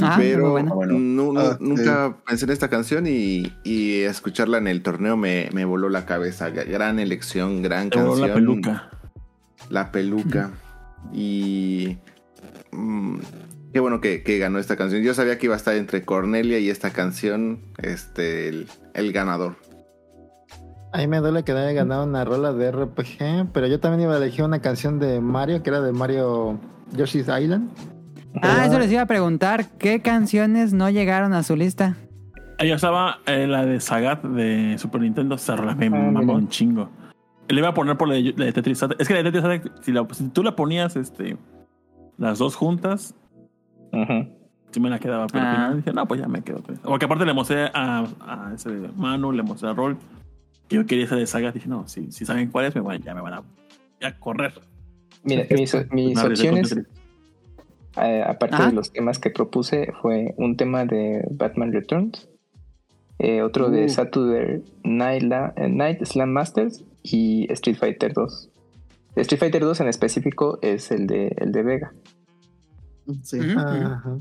Ah, 0.00 0.14
pero 0.16 0.42
muy 0.42 0.50
buena. 0.52 0.74
bueno. 0.74 0.92
no- 0.98 1.32
no- 1.32 1.40
Ah, 1.40 1.56
nunca 1.58 2.16
pensé 2.24 2.44
en 2.44 2.52
esta 2.52 2.68
canción 2.68 3.04
y, 3.08 3.52
y 3.64 4.02
escucharla 4.02 4.58
en 4.58 4.68
el 4.68 4.80
torneo 4.82 5.16
me, 5.16 5.48
me 5.52 5.64
voló 5.64 5.88
la 5.88 6.06
cabeza. 6.06 6.50
Gran 6.50 7.00
elección, 7.00 7.62
gran 7.62 7.90
Te 7.90 7.98
voló 7.98 8.10
canción. 8.10 8.28
la 8.28 8.34
peluca. 8.34 8.90
La 9.70 9.90
peluca. 9.90 10.50
Y. 11.12 11.98
mm, 12.70 13.18
qué 13.72 13.80
bueno 13.80 14.00
que, 14.00 14.22
que 14.22 14.38
ganó 14.38 14.58
esta 14.58 14.76
canción. 14.76 15.02
Yo 15.02 15.14
sabía 15.14 15.38
que 15.38 15.46
iba 15.46 15.54
a 15.54 15.58
estar 15.58 15.74
entre 15.76 16.04
Cornelia 16.04 16.58
y 16.58 16.68
esta 16.70 16.90
canción, 16.90 17.60
este, 17.78 18.48
el, 18.48 18.68
el 18.94 19.12
ganador. 19.12 19.56
A 20.92 20.98
mí 20.98 21.06
me 21.06 21.18
duele 21.18 21.42
que 21.42 21.52
no 21.52 21.58
haya 21.58 21.72
ganado 21.72 22.04
una 22.04 22.24
rola 22.24 22.52
de 22.52 22.70
RPG, 22.70 23.50
pero 23.52 23.66
yo 23.66 23.80
también 23.80 24.02
iba 24.02 24.14
a 24.14 24.18
elegir 24.18 24.44
una 24.44 24.60
canción 24.60 24.98
de 24.98 25.20
Mario, 25.22 25.62
que 25.62 25.70
era 25.70 25.80
de 25.80 25.92
Mario 25.92 26.60
Yoshi's 26.92 27.28
Island. 27.28 27.70
Ah, 28.42 28.66
eso 28.66 28.78
les 28.78 28.90
iba 28.92 29.02
a 29.02 29.06
preguntar. 29.06 29.66
¿Qué 29.78 30.00
canciones 30.02 30.72
no 30.74 30.90
llegaron 30.90 31.32
a 31.32 31.42
su 31.42 31.56
lista? 31.56 31.96
Ahí 32.58 32.70
estaba 32.70 33.20
eh, 33.26 33.46
la 33.46 33.64
de 33.64 33.80
Sagat 33.80 34.22
de 34.22 34.76
Super 34.78 35.00
Nintendo, 35.00 35.36
rola 35.48 35.74
me 35.74 35.86
Ah, 35.86 35.90
mamó 35.90 36.34
un 36.34 36.48
chingo. 36.48 36.90
Le 37.48 37.58
iba 37.58 37.68
a 37.68 37.74
poner 37.74 37.96
por 37.96 38.08
la 38.08 38.14
de, 38.14 38.34
la 38.36 38.44
de 38.46 38.52
Tetris 38.52 38.82
Attack. 38.82 39.00
Es 39.00 39.08
que 39.08 39.14
la 39.14 39.22
de 39.22 39.32
Tetris 39.32 39.44
Attack, 39.44 39.82
si, 39.82 39.92
la- 39.92 40.06
si 40.12 40.28
tú 40.28 40.42
la 40.42 40.54
ponías 40.56 40.94
este, 40.96 41.36
las 42.18 42.38
dos 42.38 42.54
juntas, 42.54 43.14
Ujú. 43.92 44.28
sí 44.70 44.80
me 44.80 44.88
la 44.90 44.98
quedaba. 44.98 45.26
Pero 45.26 45.44
al 45.44 45.46
Ah. 45.48 45.54
final 45.54 45.76
dije, 45.78 45.92
no, 45.92 46.06
pues 46.06 46.20
ya 46.20 46.28
me 46.28 46.42
quedo. 46.42 46.62
Porque 46.82 47.04
aparte 47.04 47.24
le 47.26 47.34
mostré 47.34 47.70
a, 47.74 48.04
a 48.20 48.52
ese 48.54 48.70
Manu, 48.96 49.32
le 49.32 49.42
mostré 49.42 49.68
a 49.68 49.74
Roll. 49.74 49.96
Que 50.68 50.76
yo 50.76 50.86
quería 50.86 51.04
esa 51.04 51.16
de 51.16 51.26
Sagat. 51.26 51.54
Dije, 51.54 51.68
no, 51.68 51.86
si, 51.88 52.10
si 52.12 52.24
saben 52.24 52.50
cuál 52.50 52.66
es, 52.66 52.74
me 52.74 52.80
van, 52.80 53.02
ya 53.02 53.14
me 53.14 53.20
van 53.20 53.34
a, 53.34 53.42
a 54.06 54.18
correr. 54.18 54.54
Mira, 55.24 55.44
mis, 55.50 55.74
mis 55.92 56.18
con 56.20 56.30
opciones, 56.32 56.74
eh, 57.96 58.24
aparte 58.26 58.56
Ah. 58.58 58.66
de 58.68 58.72
los 58.72 58.90
temas 58.92 59.18
que 59.18 59.30
propuse, 59.30 59.92
fue 60.00 60.34
un 60.38 60.56
tema 60.56 60.84
de 60.84 61.24
Batman 61.30 61.72
Returns, 61.72 62.28
eh, 63.18 63.42
otro 63.42 63.68
de 63.70 63.84
Uh. 63.84 63.88
Saturday 63.88 64.62
Night, 64.82 65.22
La- 65.22 65.52
eh, 65.56 65.68
Night 65.68 66.02
Slam 66.04 66.30
Masters 66.30 66.82
y 67.02 67.46
Street 67.52 67.76
Fighter 67.76 68.12
2. 68.14 68.48
Street 69.16 69.38
Fighter 69.38 69.60
2 69.62 69.80
en 69.80 69.88
específico 69.88 70.58
es 70.62 70.90
el 70.90 71.06
de, 71.06 71.34
el 71.36 71.52
de 71.52 71.62
Vega. 71.62 71.92
Sí. 73.22 73.40
Ajá. 73.56 74.18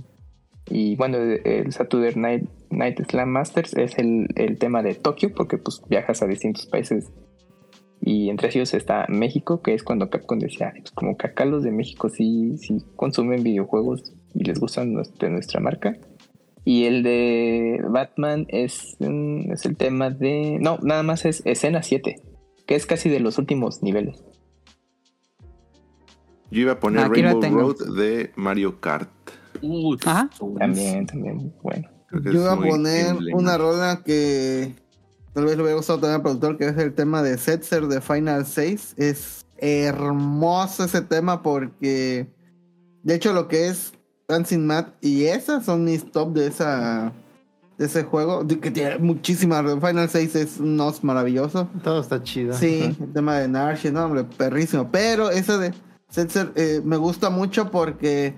Y 0.69 0.95
bueno, 0.95 1.17
el 1.17 1.71
Saturday 1.71 2.15
Night, 2.15 2.49
Night 2.69 3.01
Slam 3.09 3.29
Masters 3.29 3.75
es 3.75 3.97
el, 3.97 4.27
el 4.35 4.57
tema 4.57 4.83
de 4.83 4.93
Tokio, 4.93 5.33
porque 5.33 5.57
pues 5.57 5.81
viajas 5.89 6.21
a 6.21 6.27
distintos 6.27 6.65
países. 6.65 7.11
Y 7.99 8.29
entre 8.29 8.49
ellos 8.49 8.73
está 8.73 9.05
México, 9.09 9.61
que 9.61 9.73
es 9.73 9.83
cuando 9.83 10.09
Capcom 10.09 10.39
decía, 10.39 10.73
pues 10.75 10.91
como 10.91 11.17
que 11.17 11.27
acá 11.27 11.45
los 11.45 11.63
de 11.63 11.71
México 11.71 12.09
sí, 12.09 12.57
sí 12.57 12.77
consumen 12.95 13.43
videojuegos 13.43 14.13
y 14.33 14.43
les 14.43 14.59
gustan 14.59 14.95
de 14.95 15.29
nuestra 15.29 15.59
marca. 15.59 15.97
Y 16.63 16.85
el 16.85 17.03
de 17.03 17.81
Batman 17.89 18.45
es, 18.49 18.97
es 18.99 19.65
el 19.65 19.77
tema 19.77 20.09
de... 20.09 20.57
No, 20.59 20.77
nada 20.81 21.03
más 21.03 21.25
es 21.25 21.41
escena 21.45 21.83
7, 21.83 22.15
que 22.65 22.75
es 22.75 22.85
casi 22.85 23.09
de 23.09 23.19
los 23.19 23.37
últimos 23.37 23.83
niveles. 23.83 24.23
Yo 26.51 26.61
iba 26.61 26.73
a 26.73 26.79
poner 26.79 27.05
Aquí 27.05 27.21
Rainbow. 27.21 27.49
Road 27.49 27.95
de 27.95 28.31
Mario 28.35 28.79
Kart. 28.79 29.09
Uh, 29.61 29.95
Ajá. 30.05 30.29
También, 30.59 31.05
también, 31.05 31.53
bueno. 31.63 31.89
Yo 32.11 32.31
iba 32.31 32.53
a 32.53 32.59
poner 32.59 33.15
una 33.33 33.57
rola 33.57 34.01
que 34.03 34.75
tal 35.33 35.45
vez 35.45 35.55
le 35.55 35.63
hubiera 35.63 35.77
gustado 35.77 35.99
también 35.99 36.15
al 36.15 36.21
productor, 36.21 36.57
que 36.57 36.67
es 36.67 36.77
el 36.77 36.93
tema 36.93 37.23
de 37.23 37.37
Setzer 37.37 37.87
de 37.87 38.01
Final 38.01 38.45
6. 38.45 38.95
Es 38.97 39.45
hermoso 39.57 40.83
ese 40.83 41.01
tema 41.01 41.41
porque, 41.41 42.27
de 43.03 43.15
hecho, 43.15 43.31
lo 43.31 43.47
que 43.47 43.69
es 43.69 43.93
Dancing 44.27 44.65
Mat 44.65 44.89
y 44.99 45.23
esas 45.25 45.63
son 45.63 45.85
mis 45.85 46.11
top 46.11 46.33
de 46.33 46.47
esa 46.47 47.13
de 47.77 47.85
ese 47.87 48.03
juego, 48.03 48.45
que 48.45 48.71
tiene 48.71 48.97
muchísimas. 48.99 49.63
Final 49.63 50.09
6 50.09 50.35
es 50.35 50.59
un 50.59 50.79
os 50.79 51.03
maravilloso. 51.03 51.67
Todo 51.83 52.01
está 52.01 52.21
chido. 52.21 52.53
Sí, 52.53 52.95
el 52.99 53.13
tema 53.13 53.39
de 53.39 53.47
Narshi, 53.47 53.89
no, 53.89 54.05
hombre, 54.05 54.23
perrísimo. 54.23 54.89
Pero 54.91 55.31
esa 55.31 55.57
de 55.57 55.73
Setzer 56.11 56.51
eh, 56.55 56.81
me 56.83 56.97
gusta 56.97 57.29
mucho 57.29 57.71
porque 57.71 58.35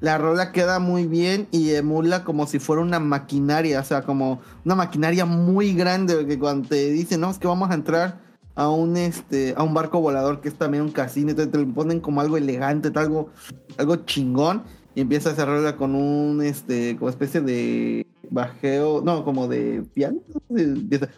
la 0.00 0.18
rola 0.18 0.52
queda 0.52 0.80
muy 0.80 1.06
bien 1.06 1.46
y 1.52 1.70
emula 1.70 2.24
como 2.24 2.46
si 2.46 2.58
fuera 2.58 2.82
una 2.82 2.98
maquinaria, 2.98 3.80
o 3.80 3.84
sea, 3.84 4.02
como 4.02 4.40
una 4.64 4.74
maquinaria 4.74 5.24
muy 5.24 5.72
grande, 5.72 6.26
que 6.26 6.38
cuando 6.38 6.68
te 6.68 6.90
dicen, 6.90 7.20
no, 7.20 7.30
es 7.30 7.38
que 7.38 7.46
vamos 7.46 7.70
a 7.70 7.74
entrar 7.74 8.20
a 8.56 8.68
un 8.68 8.96
este 8.96 9.54
a 9.56 9.62
un 9.62 9.74
barco 9.74 10.00
volador 10.00 10.40
que 10.40 10.48
es 10.48 10.54
también 10.54 10.84
un 10.84 10.90
casino, 10.90 11.34
te, 11.34 11.46
te 11.46 11.58
lo 11.58 11.66
ponen 11.72 12.00
como 12.00 12.20
algo 12.20 12.36
elegante, 12.36 12.90
algo, 12.96 13.30
algo 13.78 13.96
chingón, 14.04 14.64
y 14.94 15.00
empieza 15.00 15.30
a 15.30 15.44
rola 15.44 15.76
con 15.76 15.94
un 15.94 16.42
este, 16.42 16.96
como 16.96 17.08
especie 17.08 17.40
de 17.40 18.06
bajeo, 18.30 19.02
no, 19.04 19.24
como 19.24 19.46
de 19.48 19.84
piano, 19.94 20.18
empieza 20.50 21.08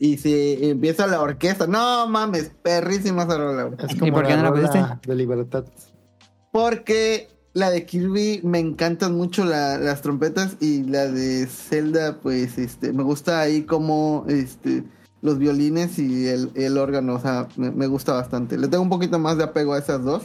y 0.00 0.16
se 0.18 0.70
empieza 0.70 1.06
la 1.06 1.20
orquesta. 1.20 1.66
No 1.66 2.06
mames, 2.08 2.50
perrísima 2.62 3.22
esa 3.24 3.38
rola. 3.38 3.70
¿Y 4.00 4.10
por 4.10 4.26
qué 4.26 4.36
no 4.36 4.42
la 4.42 4.52
pusiste? 4.52 4.80
de 5.06 5.14
libertad. 5.14 5.64
Porque 6.52 7.28
la 7.54 7.70
de 7.70 7.84
Kirby 7.86 8.40
me 8.44 8.58
encantan 8.58 9.14
mucho 9.14 9.44
la- 9.44 9.78
las 9.78 10.02
trompetas 10.02 10.56
y 10.60 10.82
la 10.84 11.06
de 11.06 11.46
Zelda, 11.46 12.18
pues 12.20 12.58
este, 12.58 12.92
me 12.92 13.02
gusta 13.02 13.40
ahí 13.40 13.62
como 13.62 14.24
este 14.28 14.84
los 15.22 15.38
violines 15.38 16.00
y 16.00 16.26
el, 16.26 16.50
el 16.56 16.76
órgano, 16.78 17.14
o 17.14 17.20
sea, 17.20 17.46
me, 17.56 17.70
me 17.70 17.86
gusta 17.86 18.12
bastante. 18.12 18.58
Le 18.58 18.66
tengo 18.66 18.82
un 18.82 18.88
poquito 18.90 19.20
más 19.20 19.36
de 19.38 19.44
apego 19.44 19.72
a 19.74 19.78
esas 19.78 20.02
dos. 20.02 20.24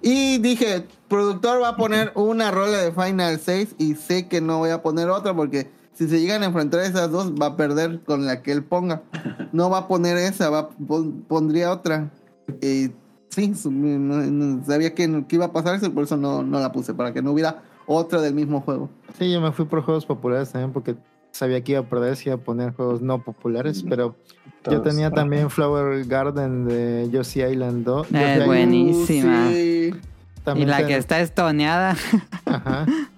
Y 0.00 0.38
dije, 0.38 0.86
productor 1.08 1.60
va 1.60 1.70
a 1.70 1.76
poner 1.76 2.12
una 2.14 2.52
rola 2.52 2.78
de 2.78 2.92
Final 2.92 3.40
6 3.40 3.74
y 3.78 3.96
sé 3.96 4.28
que 4.28 4.40
no 4.40 4.58
voy 4.58 4.70
a 4.70 4.80
poner 4.80 5.10
otra 5.10 5.34
porque 5.34 5.68
si 5.98 6.08
se 6.08 6.20
llegan 6.20 6.42
a 6.44 6.46
enfrentar 6.46 6.80
esas 6.80 7.10
dos 7.10 7.32
va 7.34 7.46
a 7.46 7.56
perder 7.56 8.00
con 8.04 8.24
la 8.24 8.40
que 8.40 8.52
él 8.52 8.62
ponga. 8.62 9.02
No 9.52 9.68
va 9.68 9.78
a 9.78 9.88
poner 9.88 10.16
esa, 10.16 10.48
va, 10.48 10.68
pon- 10.70 11.24
pondría 11.26 11.72
otra. 11.72 12.08
Y 12.62 12.92
sí, 13.30 13.52
no- 13.68 14.22
no- 14.22 14.64
sabía 14.64 14.94
que, 14.94 15.24
que 15.26 15.34
iba 15.36 15.46
a 15.46 15.52
pasar 15.52 15.74
eso, 15.74 15.92
por 15.92 16.04
eso 16.04 16.16
no, 16.16 16.42
no 16.44 16.60
la 16.60 16.70
puse, 16.70 16.94
para 16.94 17.12
que 17.12 17.20
no 17.20 17.32
hubiera 17.32 17.62
otra 17.86 18.20
del 18.20 18.32
mismo 18.34 18.60
juego. 18.60 18.88
Sí, 19.18 19.32
yo 19.32 19.40
me 19.40 19.50
fui 19.50 19.64
por 19.64 19.82
juegos 19.82 20.06
populares 20.06 20.50
también 20.52 20.72
porque 20.72 20.94
sabía 21.32 21.62
que 21.64 21.72
iba 21.72 21.80
a 21.80 21.88
perder 21.88 22.14
si 22.16 22.28
iba 22.28 22.36
a 22.36 22.40
poner 22.40 22.72
juegos 22.74 23.02
no 23.02 23.22
populares, 23.24 23.82
pero 23.88 24.14
yo 24.44 24.52
Todos. 24.62 24.82
tenía 24.84 25.10
también 25.10 25.50
Flower 25.50 26.04
Garden 26.06 26.64
de 26.66 27.08
Yoshi 27.10 27.42
Island 27.42 27.84
2. 27.84 28.06
Es 28.06 28.12
Yoshi 28.12 28.24
Island, 28.32 28.46
buenísima. 28.46 29.48
Sí. 29.50 29.90
Y 30.56 30.64
la 30.64 30.76
ten- 30.78 30.86
que 30.86 30.96
está 30.96 31.20
estoneada. 31.20 31.96
Ajá. 32.46 32.86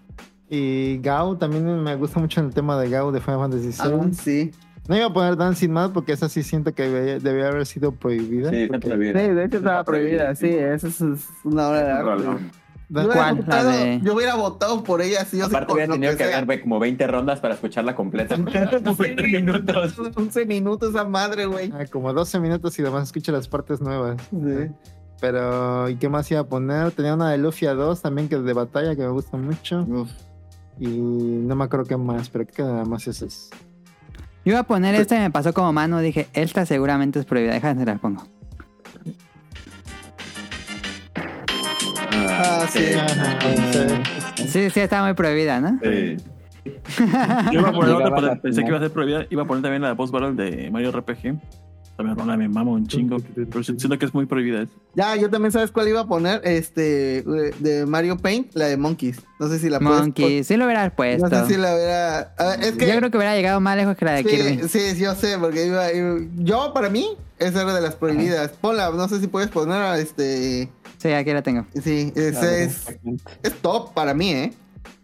Y 0.53 0.99
Gao 0.99 1.37
también 1.39 1.83
me 1.83 1.95
gusta 1.97 2.19
mucho 2.19 2.41
el 2.41 2.53
tema 2.53 2.77
de 2.81 2.91
Gao 2.91 3.13
de 3.13 3.21
Final 3.21 3.39
Fantasy 3.41 3.71
Aún 3.83 4.07
VII. 4.11 4.15
sí. 4.15 4.51
No 4.89 4.97
iba 4.97 5.07
a 5.07 5.13
poner 5.13 5.37
Dancing 5.37 5.69
Mad 5.71 5.93
porque 5.93 6.11
esa 6.13 6.29
sí 6.29 6.43
siento 6.43 6.75
que 6.75 6.89
debía, 7.21 7.47
haber 7.49 7.65
sido 7.67 7.93
prohibida. 7.93 8.51
Sí, 8.51 8.63
está 8.63 8.73
porque- 8.81 8.89
prohibido. 8.89 9.35
de 9.37 9.45
hecho 9.45 9.57
estaba 9.59 9.85
prohibida, 9.85 10.35
sí, 10.35 10.49
esa 10.49 10.89
es, 10.89 11.01
una 11.45 11.69
obra 11.69 11.83
de 11.85 11.93
arte. 11.93 12.25
Yo 12.89 13.03
hubiera, 13.05 13.33
votado, 13.33 13.71
de- 13.71 14.01
yo 14.03 14.15
hubiera 14.15 14.35
votado 14.35 14.83
por 14.83 15.01
ella 15.01 15.25
si 15.25 15.39
yo 15.39 15.47
Aparte 15.47 15.73
hubiera 15.73 15.93
tenido 15.93 16.17
que 16.17 16.43
güey, 16.45 16.61
como 16.61 16.81
20 16.81 17.07
rondas 17.07 17.39
para 17.39 17.55
escucharla 17.55 17.95
completa. 17.95 18.35
20 18.99 19.23
minutos. 19.29 19.95
11 20.17 20.47
minutos 20.47 20.91
esa 20.91 21.05
madre, 21.05 21.47
güey. 21.47 21.71
Ah, 21.73 21.85
como 21.89 22.13
12 22.13 22.41
minutos 22.41 22.77
y 22.77 22.83
además 22.83 23.05
escucho 23.05 23.31
las 23.31 23.47
partes 23.47 23.81
nuevas. 23.81 24.21
Sí. 24.33 24.73
Pero, 25.21 25.89
¿y 25.89 25.97
qué 25.97 26.09
más 26.09 26.29
iba 26.33 26.41
a 26.41 26.49
poner? 26.49 26.91
Tenía 26.91 27.15
una 27.15 27.31
de 27.31 27.39
Lufia 27.39 27.75
2 27.75 28.03
también 28.03 28.29
que 28.29 28.35
es 28.37 28.43
de 28.43 28.55
batalla 28.55 28.97
que 28.97 29.03
me 29.03 29.11
gusta 29.11 29.37
mucho. 29.37 29.87
Y 30.81 30.89
no 30.89 31.55
me 31.55 31.65
acuerdo 31.65 31.85
qué 31.85 31.97
más, 31.99 32.31
pero 32.31 32.47
creo 32.47 32.57
que 32.57 32.63
nada 32.63 32.85
más 32.87 33.07
esas. 33.07 33.51
Yo 34.47 34.53
iba 34.53 34.61
a 34.61 34.65
poner 34.65 34.95
esta 34.95 35.15
y 35.17 35.21
me 35.21 35.31
pasó 35.31 35.53
como 35.53 35.75
mano. 35.75 36.01
Dije, 36.01 36.29
esta 36.33 36.65
seguramente 36.65 37.19
es 37.19 37.27
prohibida. 37.27 37.53
Déjame 37.53 37.85
la 37.85 37.97
pongo. 37.99 38.25
Ah, 42.13 42.67
sí. 42.71 42.81
Sí. 44.37 44.49
Sí, 44.49 44.71
sí, 44.71 44.81
está 44.81 45.05
muy 45.05 45.13
prohibida, 45.13 45.61
¿no? 45.61 45.79
Sí. 45.83 46.17
Yo 47.53 47.61
iba 47.61 47.69
a 47.69 47.73
poner 47.73 47.95
otra, 47.95 48.41
pensé 48.41 48.63
que 48.63 48.69
iba 48.69 48.79
a 48.79 48.81
ser 48.81 48.91
prohibida. 48.91 49.27
Iba 49.29 49.43
a 49.43 49.47
poner 49.47 49.63
también 49.63 49.83
la 49.83 49.91
de 49.91 49.97
Post 49.97 50.15
Battle 50.15 50.33
de 50.33 50.71
Mario 50.71 50.93
RPG. 50.93 51.39
También 52.01 52.17
rola 52.17 52.35
me 52.39 52.49
mama 52.49 52.71
un 52.71 52.87
chingo. 52.87 53.19
Pero 53.35 53.63
siento 53.63 53.99
que 53.99 54.07
es 54.07 54.15
muy 54.15 54.25
prohibida. 54.25 54.67
Ya, 54.95 55.17
yo 55.17 55.29
también 55.29 55.53
sabes 55.53 55.71
cuál 55.71 55.87
iba 55.87 56.01
a 56.01 56.07
poner, 56.07 56.41
este, 56.45 57.23
de 57.23 57.85
Mario 57.87 58.17
Paint, 58.17 58.55
la 58.55 58.69
de 58.69 58.79
Monkeys. 58.79 59.21
No 59.39 59.49
sé 59.49 59.59
si 59.59 59.69
la 59.69 59.79
puedes 59.81 60.01
Monkey, 60.01 60.43
sí 60.43 60.57
lo 60.57 60.65
hubieras 60.65 60.95
puesto. 60.95 61.29
No 61.29 61.47
sé 61.47 61.53
si 61.55 61.61
la 61.61 61.75
hubiera... 61.75 62.19
a 62.39 62.45
ver, 62.47 62.63
es 62.65 62.73
que... 62.73 62.87
Yo 62.87 62.97
creo 62.97 63.11
que 63.11 63.19
hubiera 63.19 63.37
llegado 63.37 63.61
más 63.61 63.77
lejos 63.77 63.99
que 63.99 64.05
la 64.07 64.13
de 64.13 64.25
Kirby. 64.25 64.67
Sí, 64.67 64.95
sí, 64.95 65.03
yo 65.03 65.15
sé, 65.15 65.37
porque 65.39 65.67
iba, 65.67 65.93
iba- 65.93 66.21
Yo, 66.39 66.73
para 66.73 66.89
mí, 66.89 67.07
esa 67.39 67.61
era 67.61 67.75
de 67.75 67.83
las 67.83 67.97
prohibidas. 67.97 68.53
Ponla, 68.53 68.91
no 68.93 69.07
sé 69.07 69.21
si 69.21 69.27
puedes 69.27 69.51
poner 69.51 69.77
a 69.77 69.99
este... 69.99 70.71
Sí, 70.97 71.09
aquí 71.13 71.33
la 71.35 71.43
tengo. 71.43 71.67
Sí, 71.83 72.15
ese 72.17 72.65
es, 72.65 72.87
es 73.43 73.55
top 73.61 73.93
para 73.93 74.15
mí, 74.15 74.31
¿eh? 74.33 74.53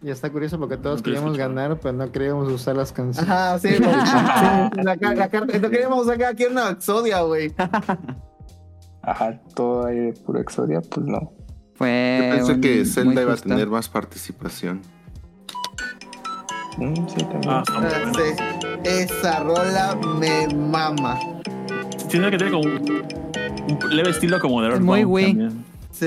Y 0.01 0.09
está 0.09 0.29
curioso 0.31 0.59
porque 0.59 0.77
todos 0.77 0.99
No 0.99 1.03
queríamos 1.03 1.31
escuchar. 1.31 1.49
ganar, 1.53 1.79
pero 1.79 1.93
no 1.97 2.11
queríamos 2.11 2.51
usar 2.51 2.75
las 2.75 2.91
canciones. 2.91 3.29
Ajá, 3.29 3.57
sí, 3.59 3.69
güey. 3.69 3.79
Sí, 3.89 4.81
la, 4.83 5.13
la 5.15 5.29
carta... 5.29 5.57
No 5.59 5.69
queríamos 5.69 6.05
sacar 6.07 6.33
aquí 6.33 6.45
una 6.45 6.69
Exodia, 6.69 7.21
güey. 7.21 7.53
Ajá, 9.01 9.39
todo 9.55 9.85
ahí 9.87 9.97
de 9.97 10.13
puro 10.13 10.39
Exodia, 10.39 10.81
pues 10.81 11.05
no. 11.05 11.31
Fue 11.75 12.19
Yo 12.29 12.35
pensé 12.35 12.53
un- 12.53 12.61
que 12.61 12.85
Zelda 12.85 13.21
iba 13.21 13.33
a 13.33 13.37
tener 13.37 13.67
más 13.67 13.87
participación. 13.89 14.81
Mm, 16.77 16.93
sí, 17.07 17.17
también. 17.23 17.43
Ah. 17.47 17.63
Sí, 18.15 18.43
esa 18.83 19.39
rola 19.43 19.97
me 20.19 20.47
mama. 20.55 21.17
Siento 22.07 22.29
que 22.29 22.37
tiene 22.37 22.51
como 22.51 22.63
un, 22.65 23.81
un 23.83 23.95
leve 23.95 24.09
estilo 24.11 24.39
como 24.39 24.61
de 24.61 24.73
Es 24.73 24.79
muy 24.79 24.99
Earthbound 24.99 25.13
Wii. 25.15 25.25
también. 25.37 25.65
Sí, 25.91 26.05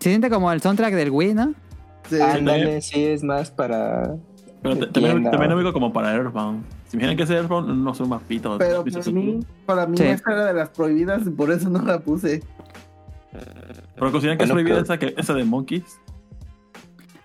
Se 0.00 0.10
siente 0.10 0.30
como 0.30 0.52
el 0.52 0.60
soundtrack 0.60 0.94
del 0.94 1.10
Wii, 1.10 1.34
¿no? 1.34 1.54
Sí. 2.08 2.20
Ándale, 2.20 2.80
sí, 2.82 3.04
es 3.04 3.22
más 3.22 3.50
para. 3.50 4.14
Pero 4.62 4.78
te- 4.78 4.86
también, 4.86 5.24
también 5.30 5.50
lo 5.50 5.56
ubico 5.56 5.72
como 5.72 5.92
para 5.92 6.14
Earthbound. 6.14 6.64
Si 6.88 6.96
me 6.96 7.02
dijeran 7.02 7.16
que 7.16 7.22
es 7.24 7.30
Earthbound, 7.30 7.68
no 7.84 7.94
son 7.94 8.08
más 8.08 8.22
pitos. 8.22 8.58
Pero 8.58 8.82
¿viste 8.82 9.00
para 9.00 9.12
mí, 9.12 9.40
para 9.66 9.86
mí 9.86 9.96
Sí. 9.96 10.04
esta 10.04 10.32
era 10.32 10.44
de 10.46 10.54
las 10.54 10.68
prohibidas 10.70 11.26
y 11.26 11.30
por 11.30 11.50
eso 11.50 11.68
no 11.70 11.82
la 11.82 11.98
puse. 12.00 12.42
Pero 13.94 14.10
consideran 14.12 14.38
que 14.38 14.44
es 14.44 14.50
Bueno, 14.50 14.54
prohibida 14.64 14.74
pero- 14.82 14.84
esa, 14.84 14.98
que, 14.98 15.14
esa 15.20 15.34
de 15.34 15.44
Monkeys. 15.44 16.00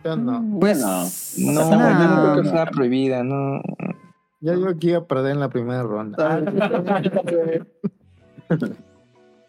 Yo 0.03 0.15
no. 0.17 0.43
Pues. 0.59 0.79
No, 0.79 1.53
No, 1.53 1.69
yo 1.69 1.77
no 1.77 2.21
creo 2.21 2.35
no. 2.35 2.41
que 2.41 2.49
sea 2.49 2.65
prohibida, 2.65 3.23
no. 3.23 3.61
Yo 4.41 4.55
digo 4.55 4.79
que 4.79 4.87
iba 4.87 4.97
a 4.99 5.05
perder 5.05 5.33
en 5.33 5.39
la 5.39 5.49
primera 5.49 5.83
ronda. 5.83 6.41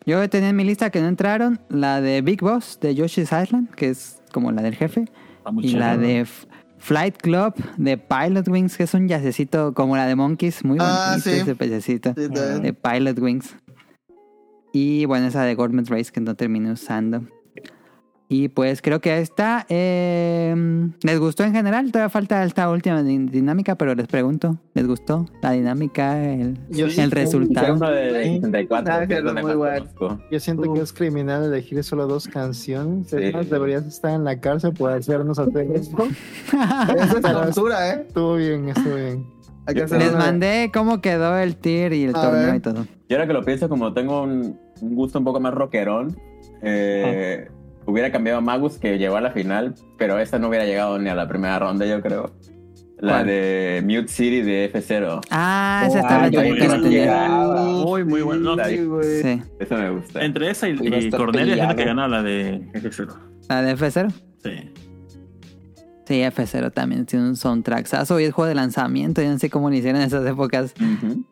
Yo 0.05 0.29
tenía 0.29 0.49
en 0.51 0.57
mi 0.57 0.65
lista 0.65 0.91
que 0.91 1.01
no 1.01 1.07
entraron 1.09 1.61
la 1.69 2.01
de 2.01 2.23
Big 2.23 2.41
Boss 2.43 2.79
de 2.81 2.95
Yoshi's 2.95 3.31
Island, 3.33 3.71
que 3.71 3.89
es 3.91 4.21
como 4.33 4.51
la 4.51 4.63
del 4.63 4.75
jefe, 4.75 5.05
y 5.61 5.73
la 5.73 5.97
de 5.97 6.27
Flight 6.79 7.17
Club 7.19 7.55
de 7.77 7.97
Pilot 7.99 8.49
Wings, 8.49 8.77
que 8.77 8.85
es 8.85 8.95
un 8.95 9.09
yacecito 9.09 9.73
como 9.75 9.97
la 9.97 10.07
de 10.07 10.17
Monkeys, 10.17 10.65
muy 10.65 10.79
bonito 10.79 10.95
Ah, 10.97 11.17
sí. 11.23 11.31
ese 11.31 11.55
pececito 11.55 12.11
Sí, 12.17 12.29
también. 12.29 12.63
de 12.63 12.73
Pilot 12.75 13.19
Wings. 13.19 13.57
Y 14.73 15.05
bueno, 15.05 15.27
esa 15.27 15.43
de 15.45 15.55
Gourmet 15.55 15.87
Race 15.89 16.11
que 16.11 16.21
no 16.21 16.35
terminé 16.35 16.73
usando. 16.73 17.23
Y 18.33 18.49
pues 18.49 18.81
creo 18.81 18.99
que 19.03 19.19
esta 19.19 19.67
eh, 19.69 20.55
les 21.03 21.21
gustó 21.21 21.45
en 21.45 21.53
general. 21.53 21.93
Todavía 21.93 22.09
falta 22.09 22.43
esta 22.45 22.71
última 22.71 23.03
din- 23.03 23.29
dinámica, 23.31 23.75
pero 23.75 23.95
les 23.95 24.07
pregunto, 24.07 24.57
¿les 24.73 24.87
gustó 24.87 25.27
la 25.43 25.51
dinámica, 25.51 26.19
el, 26.25 26.59
Yo 26.71 26.87
el 26.87 27.11
resultado? 27.11 27.75
uno 27.75 27.91
de 27.91 28.11
64. 28.41 28.95
Ah, 28.95 29.07
que 29.07 29.15
es 29.19 29.23
muy. 29.23 29.53
Yo 30.31 30.41
siento 30.41 30.73
que 30.73 30.81
es 30.81 30.95
criminal 30.95 31.45
elegir 31.45 31.85
solo 31.85 32.07
dos 32.07 32.27
canciones. 32.27 33.09
Sí. 33.09 33.17
Es 33.21 33.35
más, 33.35 33.51
deberías 33.51 33.85
estar 33.87 34.13
en 34.15 34.25
la 34.25 34.41
cárcel 34.41 34.73
por 34.73 34.93
hacernos 34.93 35.39
hacer 35.39 35.71
esto. 35.75 36.03
Esa 36.53 37.05
es 37.05 37.21
tortura, 37.21 37.91
¿eh? 37.91 38.05
Estuvo 38.09 38.37
bien, 38.37 38.67
estuvo 38.71 38.95
bien. 38.95 39.27
Hay 39.67 39.75
que 39.75 39.83
hacer 39.83 39.99
Les 39.99 40.13
mandé 40.15 40.71
cómo 40.73 41.03
quedó 41.03 41.37
el 41.37 41.57
tier 41.57 41.93
y 41.93 42.05
el 42.05 42.17
A 42.17 42.23
torneo 42.23 42.47
ver. 42.47 42.55
y 42.57 42.61
todo. 42.61 42.87
Yo 43.11 43.17
ahora 43.19 43.27
que 43.27 43.35
lo 43.35 43.45
pienso, 43.45 43.69
como 43.69 43.93
tengo 43.93 44.23
un, 44.23 44.59
un 44.81 44.95
gusto 44.95 45.19
un 45.19 45.25
poco 45.27 45.39
más 45.39 45.53
rockerón, 45.53 46.17
eh, 46.63 47.49
hubiera 47.87 48.11
cambiado 48.13 48.39
a 48.39 48.41
Magus 48.41 48.79
que 48.79 48.99
llegó 48.99 49.17
a 49.17 49.21
la 49.21 49.31
final, 49.33 49.75
pero 49.99 50.19
esta 50.19 50.39
no 50.39 50.49
hubiera 50.49 50.65
llegado 50.65 50.99
ni 50.99 51.09
a 51.09 51.15
la 51.15 51.29
primera 51.29 51.59
ronda, 51.59 51.87
yo 51.87 52.01
creo. 52.01 52.33
La 52.99 53.15
¿Cuál? 53.15 53.27
de 53.27 53.83
Mute 53.85 54.07
City 54.09 54.43
de 54.43 54.73
F0. 54.73 55.21
Ah, 55.31 55.85
esa 55.89 56.01
estaba 56.01 56.31
que 56.31 56.37
que 56.37 56.89
llegaba. 56.89 57.65
Muy, 57.65 58.05
muy 58.05 58.23
bueno. 58.23 58.55
No, 58.57 58.65
Sí, 58.65 58.77
sí. 58.77 58.85
güey. 58.85 59.23
Sí, 59.23 59.43
Eso 59.59 59.75
me 59.77 59.91
gusta. 59.91 60.25
Entre 60.25 60.51
esa 60.51 60.69
y, 60.69 60.73
y 60.75 61.11
Cornelia, 61.11 61.55
siento 61.55 61.75
que 61.75 61.83
peleado. 61.83 61.85
gana 61.85 62.07
la 62.09 62.23
de 62.23 62.61
F0. 62.75 63.09
la 63.49 63.63
de 63.63 63.73
F0. 63.77 64.13
Sí. 64.45 64.73
Sí, 66.07 66.15
F0 66.21 66.73
también 66.73 67.05
tiene 67.07 67.27
un 67.27 67.35
soundtrack. 67.37 67.89
y 68.21 68.23
es 68.25 68.33
juego 68.33 68.47
de 68.49 68.55
lanzamiento. 68.55 69.21
Yo 69.21 69.31
no 69.31 69.39
sé 69.39 69.51
cómo 69.51 69.69
lo 69.69 69.75
hicieron 69.77 70.01
en 70.01 70.07
esas 70.07 70.25
épocas. 70.27 70.73
Ujú. 70.81 71.25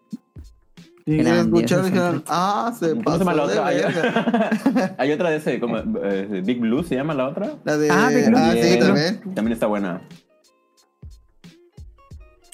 Y 1.06 1.16
Grandioso 1.16 1.40
escucharon 1.56 1.86
y 1.86 1.90
dijeron, 1.90 2.24
ah, 2.28 2.72
se 2.78 2.90
¿Cómo 2.90 3.12
se 3.12 3.18
llama 3.18 3.34
la 3.34 3.42
pasó 3.42 3.52
de 3.52 3.58
otra? 3.58 3.66
Hay, 3.66 3.76
verga. 3.80 4.94
hay 4.98 5.12
otra 5.12 5.30
de 5.30 5.36
ese, 5.36 5.60
como, 5.60 5.78
eh, 5.78 6.42
Big 6.44 6.60
Blue 6.60 6.82
se 6.84 6.94
llama 6.96 7.14
la 7.14 7.28
otra. 7.28 7.54
La 7.64 7.76
de... 7.76 7.90
Ah, 7.90 8.06
Ah, 8.06 8.08
Big 8.10 8.26
Blue. 8.28 8.38
sí, 8.52 8.60
Bien. 8.60 8.78
también. 8.80 9.20
También 9.34 9.52
está 9.52 9.66
buena. 9.66 10.02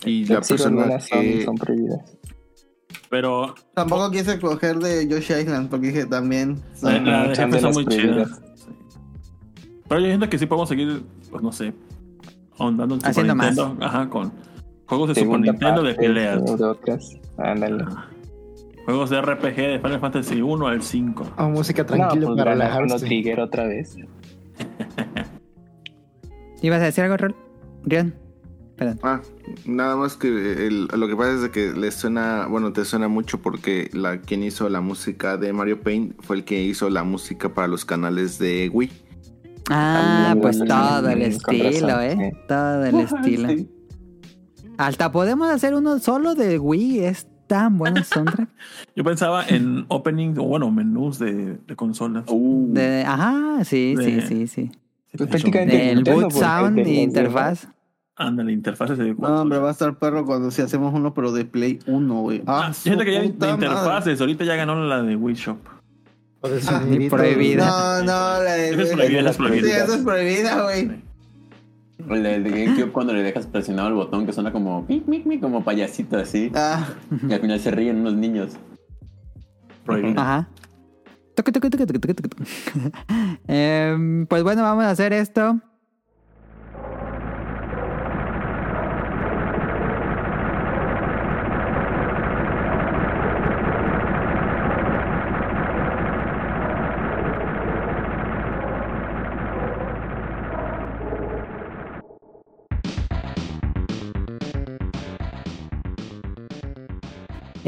Y 0.05 0.25
la 0.27 0.43
Sí, 0.43 0.53
persona 0.55 0.83
algunas 0.83 1.09
son, 1.09 1.21
que, 1.21 1.45
son 1.45 1.55
prohibidas. 1.57 2.01
Pero 3.11 3.55
Tampoco 3.75 4.11
quise 4.11 4.39
coger 4.39 4.77
de 4.79 5.07
Yoshi 5.09 5.35
Island 5.35 5.69
porque 5.69 5.89
dije 5.89 6.07
también. 6.07 6.61
la, 6.83 6.99
la 7.01 7.29
de 7.29 7.35
son 7.37 7.51
de 7.51 7.61
son 7.61 7.73
muy 7.73 7.87
chidas. 7.87 8.41
Sí. 8.55 8.67
Pero 9.89 10.01
yo 10.01 10.07
siento 10.07 10.29
que 10.29 10.39
sí 10.39 10.47
podemos 10.47 10.69
seguir, 10.69 11.03
pues 11.31 11.43
no 11.43 11.53
sé, 11.53 11.73
ahondando 12.59 12.95
en 12.97 13.01
Super 13.01 13.11
Haciendo 13.11 13.35
más. 13.37 13.55
Nintendo. 13.57 13.85
Ajá, 13.85 14.09
con 14.09 14.33
juegos 14.87 15.09
de 15.11 15.15
Segunda 15.15 15.53
Super 15.53 15.53
Nintendo 15.53 15.83
de 15.83 15.95
parte, 15.95 16.09
peleas. 16.09 16.59
de 16.59 16.65
otras. 16.65 17.13
Ándale. 17.39 17.85
Juegos 18.87 19.11
de 19.11 19.21
RPG 19.21 19.57
de 19.57 19.79
Final 19.81 20.01
Fantasy 20.01 20.41
1 20.41 20.67
al 20.67 20.83
5. 20.83 21.27
O 21.39 21.49
música 21.51 21.83
No, 21.83 21.87
tranquila 21.89 22.27
pues 22.27 22.39
para 22.39 22.53
relajarse. 22.53 23.07
Trigger 23.07 23.41
otra 23.41 23.67
vez. 23.67 23.97
¿Ibas 26.63 26.81
a 26.81 26.85
decir 26.85 27.05
algo, 27.05 27.17
Rol? 27.17 27.35
Rion? 27.85 28.15
Perdón. 28.77 29.01
Ah, 29.03 29.21
nada 29.65 29.97
más 29.97 30.17
que 30.17 30.29
el- 30.29 30.87
lo 30.87 31.09
que 31.09 31.17
pasa 31.17 31.33
es 31.33 31.43
de 31.43 31.51
que 31.51 31.73
le 31.73 31.91
suena, 31.91 32.47
bueno, 32.47 32.73
te 32.73 32.85
suena 32.85 33.09
mucho 33.09 33.39
porque 33.41 33.91
la 33.93 34.21
quien 34.21 34.43
hizo 34.43 34.69
la 34.69 34.81
música 34.81 35.37
de 35.37 35.53
Mario 35.53 35.81
Paint 35.81 36.15
fue 36.23 36.37
el 36.37 36.45
que 36.45 36.63
hizo 36.63 36.91
la 36.91 37.03
música 37.03 37.53
para 37.55 37.69
los 37.69 37.85
canales 37.85 38.39
de 38.39 38.71
Wii. 38.73 38.91
Ah, 39.71 40.27
También, 40.31 40.43
pues 40.43 40.59
todo 40.69 41.09
el 41.09 41.23
estilo, 41.23 42.01
¿eh? 42.03 42.33
Todo 42.47 42.85
el 42.85 42.97
estilo. 43.01 43.49
Sí. 43.49 43.71
Hasta 44.79 45.11
podemos 45.11 45.49
hacer 45.51 45.75
uno 45.75 45.99
solo 45.99 46.35
de 46.35 46.59
Wii. 46.59 47.01
Es 47.01 47.27
tan 47.47 47.79
bueno 47.79 47.99
el 47.99 48.05
soundtrack. 48.05 48.49
Yo 48.97 49.05
pensaba 49.05 49.45
en 49.47 49.85
opening, 49.89 50.35
o 50.39 50.45
bueno, 50.45 50.71
menús 50.71 51.19
de, 51.19 51.59
de 51.67 51.77
consolas. 51.77 52.25
Uh, 52.29 52.73
De, 52.73 53.05
ajá, 53.05 53.65
sí, 53.65 53.95
sí, 53.99 54.13
De- 54.13 54.23
sí, 54.27 54.47
sí. 54.47 54.71
Sí, 55.11 55.17
Pues 55.19 55.31
prácticamente- 55.31 55.95
boot 56.13 56.23
porque 56.25 56.39
sound 56.39 56.77
de 56.77 56.91
y 56.91 57.01
interfaz. 57.01 57.69
Ándale, 58.19 58.53
interfaces 58.53 58.97
de 58.97 59.15
No, 59.15 59.43
hombre, 59.43 59.59
va 59.59 59.69
a 59.69 59.73
estar 59.73 59.99
perro 59.99 60.25
cuando 60.25 60.51
si 60.51 60.63
hacemos 60.63 60.95
uno, 60.95 61.13
pero 61.13 61.33
de 61.33 61.45
Play 61.45 61.79
1, 61.87 62.21
güey. 62.23 62.43
Ah, 62.47 62.73
su 62.73 62.83
fíjate 62.85 63.05
que 63.05 63.13
ya 63.13 63.21
de 63.23 63.29
madre. 63.33 63.51
interfaces, 63.53 64.21
ahorita 64.21 64.45
ya 64.45 64.57
ganó 64.57 64.75
la 64.85 65.03
de 65.03 65.17
Wii 65.17 65.35
Shop. 65.35 65.59
Ah, 66.43 66.81
prohibida. 67.11 67.67
No, 67.67 67.99
no, 68.05 68.43
la 68.43 68.53
de. 68.55 68.71
Esa 68.71 68.83
es 68.83 68.93
prohibida, 68.93 69.21
esa 69.21 69.31
es 69.31 69.37
Sí, 69.37 69.43
prohibida. 69.43 69.85
eso 69.85 69.95
es 69.95 70.03
prohibida, 70.03 70.63
güey. 70.63 70.91
El 72.11 72.23
de, 72.23 72.35
el 72.37 72.45
de 72.45 72.51
GameCube 72.51 72.93
cuando 72.93 73.13
le 73.13 73.23
dejas 73.23 73.47
presionado 73.47 73.89
el 73.89 73.95
botón 73.95 74.27
que 74.27 74.33
suena 74.33 74.53
como 74.53 74.83
mic, 74.89 75.07
mic, 75.07 75.27
mic, 75.27 75.41
como 75.41 75.65
payasito 75.65 76.17
así. 76.19 76.51
Ah, 76.55 76.89
Y 77.29 77.33
al 77.33 77.41
final 77.41 77.61
se 77.61 77.71
ríen 77.71 77.99
unos 78.01 78.15
niños. 78.15 78.57
Prohibido. 79.85 80.21
Ajá. 80.21 80.49
Toque, 81.35 81.53
toque, 81.53 81.71
toque, 81.71 81.87
toque, 81.87 81.99
toque, 81.99 82.15
toque, 82.15 82.29
toque. 82.29 82.45
Em, 83.47 84.27
pues 84.27 84.43
bueno, 84.43 84.63
vamos 84.63 84.85
a 84.85 84.91
hacer 84.91 85.13
esto. 85.13 85.61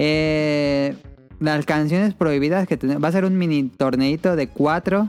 Eh, 0.00 0.94
las 1.40 1.66
canciones 1.66 2.14
prohibidas 2.14 2.68
que 2.68 2.76
tenemos. 2.76 3.02
Va 3.02 3.08
a 3.08 3.12
ser 3.12 3.24
un 3.24 3.36
mini 3.36 3.64
torneito 3.64 4.36
de 4.36 4.48
4, 4.48 5.08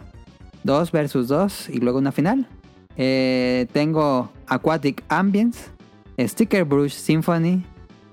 2 0.64 0.92
versus 0.92 1.28
2 1.28 1.70
y 1.70 1.80
luego 1.80 2.00
una 2.00 2.12
final. 2.12 2.48
Eh, 2.98 3.68
tengo 3.72 4.32
Aquatic 4.48 5.04
Ambience, 5.10 5.70
Sticker 6.20 6.66
Brush 6.66 6.94
Symphony, 6.94 7.64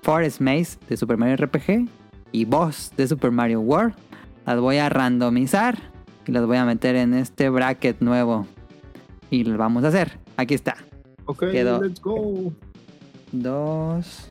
Forest 0.03 0.41
Maze 0.41 0.79
de 0.87 0.97
Super 0.99 1.17
Mario 1.17 1.37
RPG 1.47 1.89
y 2.31 2.45
Boss 2.45 2.93
de 2.97 3.09
Super 3.09 3.31
Mario 3.31 3.61
World. 3.61 3.95
Las 4.45 4.61
voy 4.61 4.77
a 4.77 4.91
randomizar 4.91 5.79
y 6.27 6.33
las 6.33 6.45
voy 6.47 6.59
a 6.59 6.67
meter 6.67 6.95
en 6.95 7.15
este 7.15 7.49
bracket 7.49 8.01
nuevo. 8.01 8.47
Y 9.31 9.45
lo 9.45 9.57
vamos 9.57 9.83
a 9.85 9.89
hacer. 9.89 10.19
Aquí 10.37 10.55
está. 10.55 10.77
Ok, 11.25 11.51
Quedó. 11.51 11.83
let's 11.83 12.01
go. 12.01 12.53
2, 13.33 14.29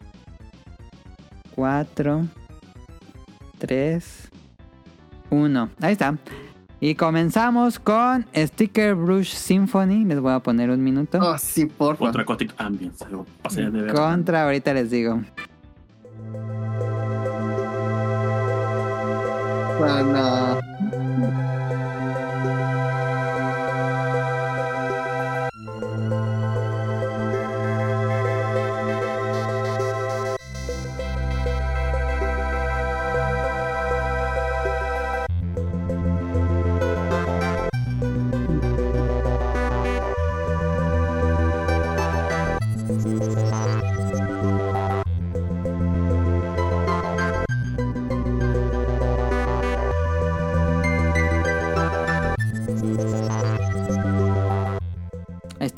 4, 1.56 2.27
3, 3.60 4.30
1. 5.30 5.69
Ahí 5.82 5.94
está. 5.94 6.18
Y 6.82 6.95
comenzamos 6.95 7.80
con 7.80 8.26
Sticker 8.36 8.95
Brush 8.95 9.34
Symphony. 9.34 10.06
Les 10.06 10.19
voy 10.19 10.34
a 10.34 10.40
poner 10.40 10.69
un 10.69 10.84
minuto. 10.84 11.19
oh, 11.22 11.38
sí, 11.38 11.65
porfa. 11.65 11.99
Contra 12.06 12.22
Aquatic 12.23 12.53
Ambience. 12.57 13.06
pasé 13.41 13.69
de 13.72 13.82
ver. 13.82 13.94
Contra, 13.94 14.44
ahorita 14.44 14.73
les 14.73 14.91
digo. 14.91 15.22
Ah, 19.88 20.60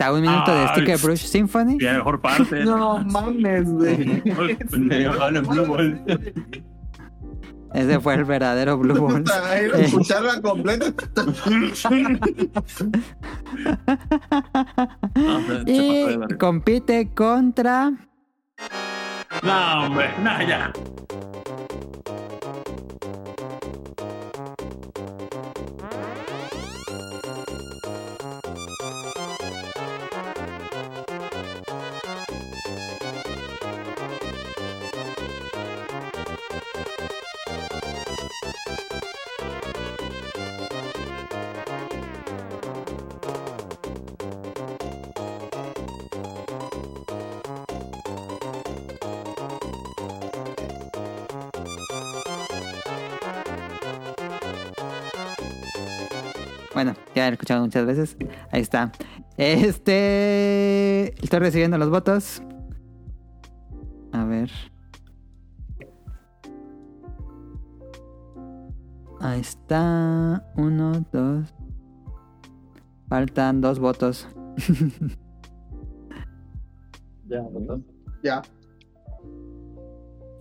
está, 0.08 0.14
un 0.14 0.22
minuto 0.22 0.56
de 0.56 0.68
Sticker 0.70 0.98
Brush 1.00 1.26
Symphony. 1.26 1.78
Y 1.80 1.84
la 1.84 1.94
mejor 1.94 2.22
parte. 2.22 2.64
No 2.66 3.00
mames, 3.00 3.70
güey. 3.70 4.24
Ese 7.74 8.00
fue 8.00 8.16
el 8.16 8.24
verdadero 8.24 8.78
Blue 8.78 9.24
Eh, 9.54 9.72
escucharla 9.76 10.42
completa. 10.42 10.86
Y 15.66 16.18
compite 16.40 17.10
contra. 17.14 17.92
No, 19.44 19.86
hombre, 19.86 20.10
no, 20.24 20.42
ya. 20.48 20.72
He 57.30 57.34
escuchado 57.34 57.62
muchas 57.62 57.86
veces. 57.86 58.18
Ahí 58.52 58.62
está. 58.62 58.92
Este. 59.38 61.14
Estoy 61.24 61.40
recibiendo 61.40 61.78
los 61.78 61.90
votos. 61.90 62.42
A 64.12 64.26
ver. 64.26 64.50
Ahí 69.20 69.42
está. 69.42 70.46
Uno, 70.56 71.06
dos. 71.12 71.54
Faltan 73.10 73.62
dos 73.62 73.80
votos. 73.80 74.28
Ya, 77.30 77.42
¿verdad? 77.52 77.80
Ya. 78.24 78.42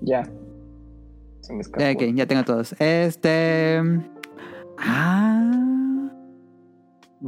Ya. 0.03 0.23
Se 1.41 1.53
me 1.53 1.61
escapó. 1.61 1.85
Ok, 1.85 2.15
ya 2.15 2.27
tengo 2.27 2.45
todos. 2.45 2.75
Este. 2.79 3.83
Ah. 4.79 5.76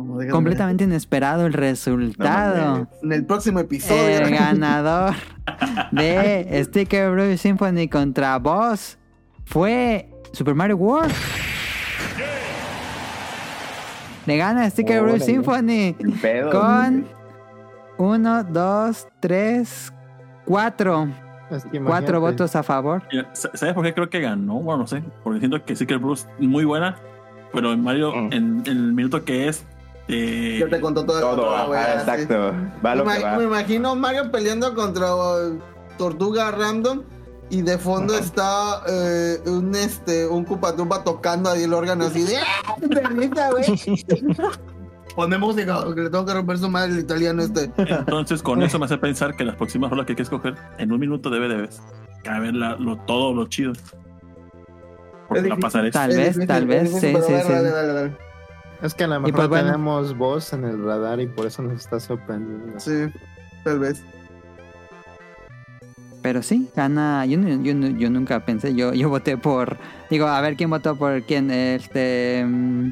No, 0.04 0.30
Completamente 0.30 0.84
inesperado 0.84 1.46
el 1.46 1.52
resultado. 1.52 2.86
En 3.02 3.12
el 3.12 3.24
próximo 3.26 3.58
episodio. 3.60 4.18
El 4.18 4.30
ganador 4.34 5.14
de 5.90 6.62
Sticker 6.64 7.10
Brush 7.10 7.38
Symphony 7.38 7.88
contra 7.88 8.38
Boss 8.38 8.96
fue 9.44 10.08
Super 10.32 10.54
Mario 10.54 10.76
World. 10.76 11.12
Le 14.26 14.36
gana 14.36 14.68
Sticker 14.68 15.02
Órale. 15.02 15.20
Symphony 15.20 15.96
pedo. 16.20 16.50
con 16.50 17.06
1, 17.96 18.44
2, 18.44 19.08
3, 19.20 19.92
4. 20.44 21.08
Es 21.50 21.64
que 21.64 21.80
Cuatro 21.80 22.20
votos 22.20 22.54
a 22.56 22.62
favor. 22.62 23.02
¿Sabes 23.32 23.74
por 23.74 23.82
qué 23.84 23.94
creo 23.94 24.10
que 24.10 24.20
ganó? 24.20 24.54
Bueno, 24.60 24.82
no 24.82 24.86
sé. 24.86 25.02
Porque 25.24 25.38
siento 25.38 25.64
que 25.64 25.74
Secret 25.74 26.00
Bruce 26.00 26.28
es 26.38 26.46
muy 26.46 26.64
buena. 26.66 26.96
Pero 27.54 27.72
en 27.72 27.82
Mario, 27.82 28.12
Mm. 28.14 28.32
en, 28.34 28.62
en 28.66 28.66
el 28.66 28.92
minuto 28.92 29.24
que 29.24 29.48
es. 29.48 29.64
Ya 30.09 30.68
te 30.68 30.80
contó 30.80 31.05
todo. 31.05 31.20
Todo, 31.20 31.36
toda 31.36 31.51
la 31.52 31.59
ajá, 31.62 31.70
wea, 31.70 31.93
sí. 31.93 32.10
exacto. 32.10 32.52
Va 32.85 32.94
lo 32.94 33.05
me, 33.05 33.18
que 33.18 33.44
imagino 33.44 33.94
Mario 33.94 34.30
peleando 34.32 34.74
contra 34.74 35.14
uh, 35.14 35.59
Tortuga 35.98 36.51
Random 36.51 37.02
y 37.51 37.62
de 37.62 37.78
fondo 37.78 38.16
está 38.16 38.82
eh, 38.89 39.39
un 39.47 39.74
este 39.74 40.26
un 40.26 40.44
Cupatumba 40.44 41.05
tocando 41.05 41.51
ahí 41.51 41.64
el 41.64 41.74
órgano 41.74 42.06
así 42.06 42.22
de 42.24 42.36
¡Ah! 42.39 43.51
güey! 43.51 43.64
Pone 45.16 45.36
música, 45.36 45.82
que 45.94 46.01
le 46.02 46.10
tengo 46.10 46.24
que 46.24 46.32
romper 46.32 46.59
su 46.59 46.68
madre 46.68 46.93
el 46.93 47.01
italiano 47.01 47.43
este. 47.43 47.72
Entonces, 47.76 48.40
con 48.40 48.62
eso 48.62 48.78
me 48.78 48.85
hace 48.85 48.98
pensar 48.98 49.35
que 49.35 49.44
las 49.44 49.56
próximas 49.56 49.90
rolas 49.90 50.06
que 50.06 50.12
hay 50.12 50.16
que 50.16 50.22
escoger 50.22 50.55
en 50.78 50.93
un 50.93 51.01
minuto 51.01 51.28
debe 51.28 51.48
de 51.48 51.68
caber 52.22 52.55
la- 52.55 52.76
lo, 52.76 52.98
todo 52.98 53.35
lo 53.35 53.47
chido. 53.48 53.72
Porque 55.26 55.48
la 55.48 55.56
pasaré. 55.56 55.90
Tal 55.90 56.16
vez, 56.16 56.39
tal 56.47 56.66
vez, 56.66 56.93
sí, 56.93 57.01
sí, 57.01 57.16
sí. 57.26 57.32
dale, 57.32 57.70
dale, 57.70 57.93
dale. 57.93 58.27
Es 58.82 58.94
que 58.94 59.05
a 59.05 59.06
lo 59.09 59.16
Y 59.16 59.20
mejor 59.20 59.34
pues 59.34 59.48
bueno. 59.48 59.64
tenemos 59.66 60.16
voz 60.16 60.52
en 60.52 60.64
el 60.64 60.82
radar 60.84 61.20
y 61.20 61.26
por 61.26 61.46
eso 61.46 61.62
nos 61.62 61.74
está 61.74 61.98
sorprendiendo. 61.98 62.78
Sí, 62.78 63.06
tal 63.64 63.80
vez. 63.80 64.02
Pero 66.22 66.42
sí, 66.42 66.68
gana. 66.74 67.24
Yo, 67.26 67.38
nunca 67.38 68.44
pensé. 68.44 68.74
Yo, 68.74 68.92
yo 68.92 69.09
voté 69.09 69.36
por. 69.36 69.78
Digo, 70.10 70.26
a 70.26 70.40
ver 70.40 70.56
quién 70.56 70.70
votó 70.70 70.96
por 70.96 71.22
quién. 71.22 71.50
Este. 71.50 72.44
mm, 72.46 72.90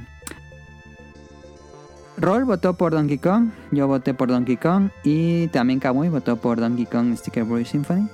Roll 2.18 2.44
votó 2.44 2.74
por 2.74 2.92
Donkey 2.92 3.18
Kong. 3.18 3.50
Yo 3.72 3.86
voté 3.86 4.14
por 4.14 4.28
Donkey 4.28 4.56
Kong. 4.56 4.90
Y 5.04 5.48
también 5.48 5.80
Kamui 5.80 6.08
votó 6.08 6.36
por 6.36 6.58
Donkey 6.60 6.86
Kong 6.86 7.16
Sticker 7.16 7.44
Boy 7.44 7.64
Symphony. 7.64 8.08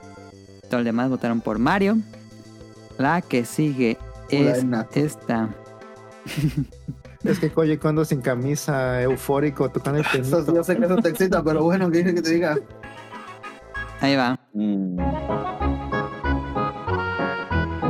Todos 0.63 0.81
los 0.81 0.85
demás 0.85 1.09
votaron 1.09 1.41
por 1.41 1.59
Mario. 1.59 1.99
La 2.99 3.21
que 3.23 3.45
sigue 3.45 3.97
Hola, 4.31 4.51
es 4.51 4.65
Nato. 4.65 4.99
esta. 4.99 5.49
Es 7.25 7.39
que 7.39 7.51
Koji 7.51 7.77
Kondo 7.79 8.05
sin 8.05 8.21
camisa, 8.21 9.01
eufórico, 9.03 9.69
tocando 9.71 10.01
el 10.01 10.07
pianito. 10.13 10.55
yo 10.55 10.65
sé 10.65 10.77
que 10.77 10.85
eso 10.85 10.97
te 10.97 11.09
excita, 11.11 11.43
pero 11.43 11.63
bueno, 11.65 11.91
que 11.91 11.99
dije 11.99 12.15
que 12.15 12.23
te 12.23 12.31
diga. 12.31 12.57
Ahí 14.01 14.17
va. 14.17 14.39
Mm. 14.53 14.97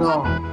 No. 0.01 0.52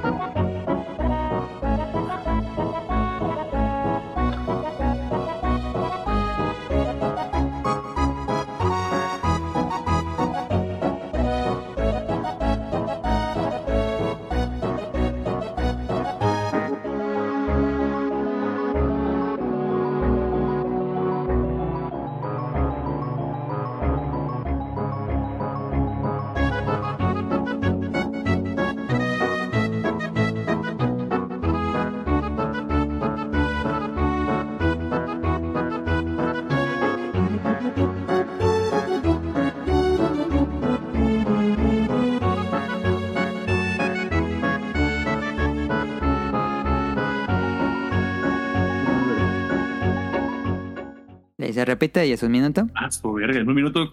Y 51.50 51.52
se 51.52 51.64
repite 51.64 52.06
y 52.06 52.12
es 52.12 52.22
un 52.22 52.30
minuto. 52.30 52.66
Ah, 52.76 52.88
su 52.90 53.12
verga. 53.12 53.40
En 53.40 53.48
un 53.48 53.54
minuto 53.56 53.92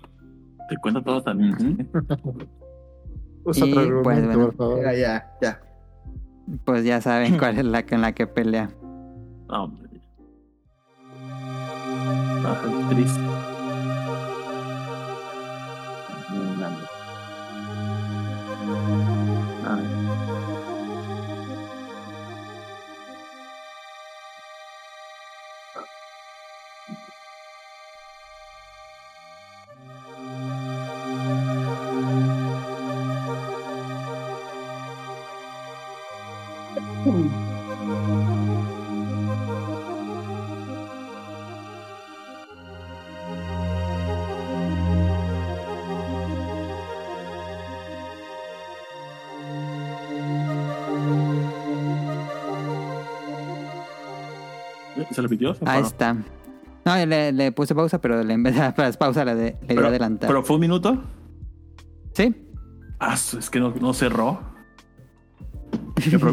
te 0.69 0.77
cuenta 0.77 1.01
todo 1.03 1.23
también. 1.23 1.89
Usa 3.43 3.65
Y, 3.67 3.71
otro 3.71 3.81
argumento, 3.81 4.03
pues, 4.03 4.25
bueno. 4.27 4.45
por 4.45 4.55
favor. 4.55 4.81
Ya, 4.83 4.93
ya, 4.93 5.31
ya. 5.41 5.61
Pues 6.63 6.83
ya 6.85 7.01
saben 7.01 7.37
cuál 7.39 7.57
es 7.57 7.65
la 7.65 7.83
que- 7.83 7.95
en 7.95 8.01
la 8.01 8.11
que 8.13 8.27
pelea. 8.27 8.69
Hombre. 9.49 9.99
Ah, 12.45 12.87
triste. 12.89 13.19
¿Se 55.55 55.63
Ahí 55.65 55.81
está. 55.81 56.15
No, 56.85 57.05
le, 57.05 57.31
le 57.33 57.51
puse 57.51 57.75
pausa, 57.75 57.99
pero 57.99 58.23
le, 58.23 58.33
en 58.33 58.43
vez 58.43 58.55
de 58.55 58.93
pausa 58.97 59.25
le, 59.25 59.35
de- 59.35 59.43
le 59.43 59.67
di 59.67 59.75
Pero, 59.75 59.87
adelantar. 59.87 60.27
¿Pero 60.27 60.43
fue 60.43 60.55
un 60.55 60.61
minuto? 60.61 61.03
Sí. 62.13 62.33
Ah, 62.99 63.13
es 63.15 63.49
que 63.49 63.59
no, 63.59 63.73
no 63.79 63.93
cerró. 63.93 64.39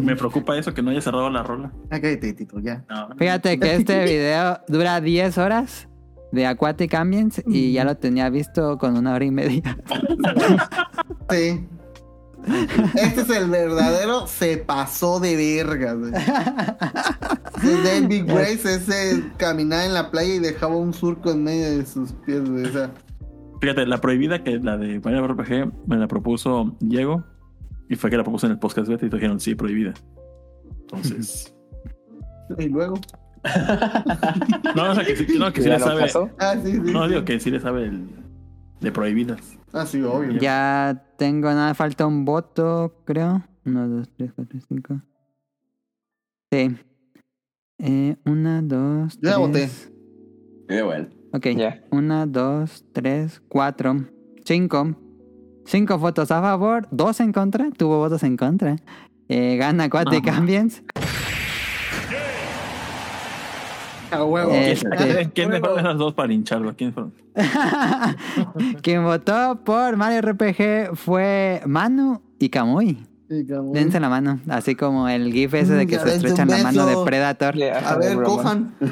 Me, 0.03 0.15
preocupa 0.15 0.57
eso, 0.57 0.75
que 0.75 0.83
no 0.83 0.91
haya 0.91 1.01
cerrado 1.01 1.29
la 1.31 1.43
rola. 1.43 1.73
Ah, 1.91 2.01
cállate, 2.01 2.33
Tito, 2.35 2.61
ya. 2.61 2.85
No. 2.89 3.09
Fíjate 3.17 3.59
que 3.59 3.75
este 3.75 4.05
video 4.05 4.61
dura 4.69 5.01
10 5.01 5.39
horas 5.39 5.89
de 6.33 6.47
Aquatic 6.47 6.93
Ambience 6.95 7.43
y 7.47 7.73
ya 7.73 7.85
lo 7.85 7.97
tenía 7.97 8.29
visto 8.29 8.77
con 8.79 8.97
una 8.97 9.15
hora 9.15 9.25
y 9.25 9.31
media. 9.31 9.63
Sí. 11.31 11.67
Este 12.95 13.23
es 13.23 13.31
el 13.31 13.49
verdadero 13.49 14.27
se 14.27 14.59
pasó 14.59 15.19
de 15.19 15.37
verga, 15.37 15.97
David 17.65 18.25
Grace, 18.27 18.75
ese 18.75 19.25
caminaba 19.37 19.85
en 19.85 19.95
la 19.95 20.11
playa 20.11 20.35
y 20.35 20.39
dejaba 20.39 20.77
un 20.77 20.93
surco 20.93 21.31
en 21.31 21.45
medio 21.45 21.79
de 21.79 21.87
sus 21.87 22.13
pies, 22.13 22.49
güey. 22.49 22.65
O 22.65 22.73
sea, 22.73 22.91
Fíjate, 23.61 23.87
la 23.87 23.99
prohibida, 23.99 24.45
que 24.45 24.59
la 24.59 24.77
de 24.77 25.01
Mario 25.01 25.27
RPG, 25.27 25.73
me 25.87 25.97
la 25.97 26.07
propuso 26.07 26.77
Diego. 26.81 27.25
Y 27.89 27.97
fue 27.97 28.11
que 28.11 28.17
la 28.17 28.23
propuso 28.23 28.47
en 28.47 28.53
el 28.53 28.59
podcast 28.59 28.89
beta 28.89 29.07
y 29.07 29.09
dijeron, 29.09 29.41
sí, 29.41 29.55
prohibida. 29.55 29.95
Entonces... 30.83 31.55
y 32.59 32.69
luego. 32.69 32.95
No, 34.75 34.91
o 34.91 34.95
sea, 34.95 35.05
que 35.05 35.17
sí, 35.17 35.39
no, 35.39 35.53
que 35.53 35.61
sí 35.61 35.69
¿Ya 35.69 35.75
le 35.75 35.81
sabe... 35.81 36.01
pasó? 36.01 36.31
Ah, 36.39 36.57
sí, 36.63 36.73
sí. 36.73 36.93
No, 36.93 37.05
sí. 37.05 37.09
digo 37.11 37.25
que 37.25 37.41
sí 37.41 37.51
le 37.51 37.61
sabe 37.61 37.85
el, 37.85 38.07
de 38.81 38.93
prohibidas. 38.93 39.59
Ah, 39.73 39.87
sí, 39.87 40.03
obvio. 40.03 40.33
Ya 40.41 41.05
tengo 41.17 41.49
nada, 41.49 41.75
falta 41.75 42.07
un 42.07 42.25
voto, 42.25 43.03
creo. 43.05 43.43
1, 43.65 43.89
2, 43.89 44.09
3, 44.17 44.33
4, 44.35 44.61
5. 44.69 45.01
Sí. 46.53 46.77
Eh, 47.79 48.17
una, 48.25 48.63
dos, 48.63 49.19
Yo 49.21 49.31
ya 49.31 49.37
voté. 49.39 49.53
tres. 49.61 49.93
Eh, 50.69 50.83
bueno. 50.83 51.09
Ok. 51.33 51.47
Una, 51.91 52.27
dos, 52.27 52.85
tres, 52.93 53.43
cuatro, 53.49 54.05
cinco. 54.45 54.95
Cinco 55.67 55.99
votos 55.99 56.31
a 56.31 56.41
favor, 56.43 56.87
dos 56.91 57.21
en 57.21 57.33
contra. 57.33 57.71
Tuvo 57.71 57.99
votos 57.99 58.23
en 58.23 58.37
contra. 58.37 58.77
Eh, 59.29 59.57
gana 59.57 59.85
Aquatic 59.85 60.29
Ajá. 60.29 60.39
Ambience. 60.39 60.83
A 64.11 64.23
huevo. 64.25 64.53
Este- 64.53 64.89
¿Quién, 64.97 65.31
quién 65.31 65.51
dejó 65.51 65.75
de 65.75 65.81
esas 65.81 65.97
dos 65.99 66.15
para 66.15 66.33
hincharlo? 66.33 66.75
¿Quién 66.77 66.93
fueron? 66.93 67.13
Quien 68.83 69.03
votó 69.03 69.61
por 69.65 69.97
Mario 69.97 70.21
RPG 70.21 70.95
fue 70.95 71.61
Manu 71.67 72.23
y 72.39 72.49
Kamui. 72.49 73.03
Dense 73.29 74.01
la 74.01 74.09
mano, 74.09 74.41
así 74.49 74.75
como 74.75 75.09
el 75.09 75.33
gif 75.33 75.55
ese 75.55 75.73
de 75.75 75.87
que 75.87 75.95
Ya 75.95 76.01
se 76.01 76.17
estrechan 76.17 76.49
la 76.49 76.59
mano 76.59 76.87
de. 76.87 76.97
Predator. 77.05 77.55
A 77.63 77.97
ver, 77.97 78.23
cojan. 78.23 78.75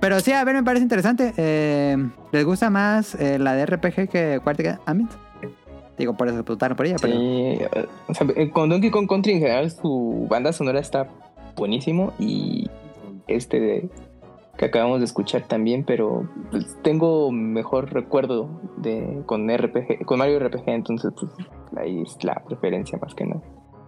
Pero 0.00 0.20
sí, 0.20 0.32
a 0.32 0.42
ver, 0.44 0.54
me 0.54 0.62
parece 0.62 0.82
interesante. 0.82 1.34
Eh, 1.36 1.96
¿Les 2.32 2.44
gusta 2.44 2.70
más 2.70 3.14
eh, 3.16 3.38
la 3.38 3.54
de 3.54 3.66
RPG 3.66 4.08
que 4.08 4.34
Aquatic 4.34 4.80
Ambience? 4.86 5.16
Digo, 5.98 6.14
por 6.14 6.28
eso 6.28 6.42
votaron 6.42 6.76
por 6.78 6.86
ella, 6.86 6.96
pero... 6.98 7.12
Sí, 7.12 7.20
eh, 7.20 7.86
o 8.08 8.14
sea, 8.14 8.26
eh, 8.34 8.48
con 8.50 8.70
Donkey 8.70 8.90
Kong 8.90 9.06
Country 9.06 9.32
en 9.32 9.40
general 9.40 9.70
su 9.70 10.26
banda 10.30 10.50
sonora 10.54 10.80
está 10.80 11.06
buenísimo 11.56 12.14
y 12.18 12.70
este 13.28 13.60
de 13.60 13.88
que 14.60 14.66
acabamos 14.66 14.98
de 14.98 15.06
escuchar 15.06 15.48
también, 15.48 15.84
pero 15.84 16.28
pues, 16.50 16.76
tengo 16.82 17.32
mejor 17.32 17.94
recuerdo 17.94 18.60
de 18.76 19.22
con 19.24 19.48
RPG, 19.48 20.04
con 20.04 20.18
Mario 20.18 20.38
RPG, 20.38 20.64
entonces 20.66 21.10
pues 21.18 21.32
ahí 21.78 22.02
es 22.02 22.22
la 22.22 22.44
preferencia 22.46 22.98
más 23.00 23.14
que 23.14 23.24
nada. 23.24 23.40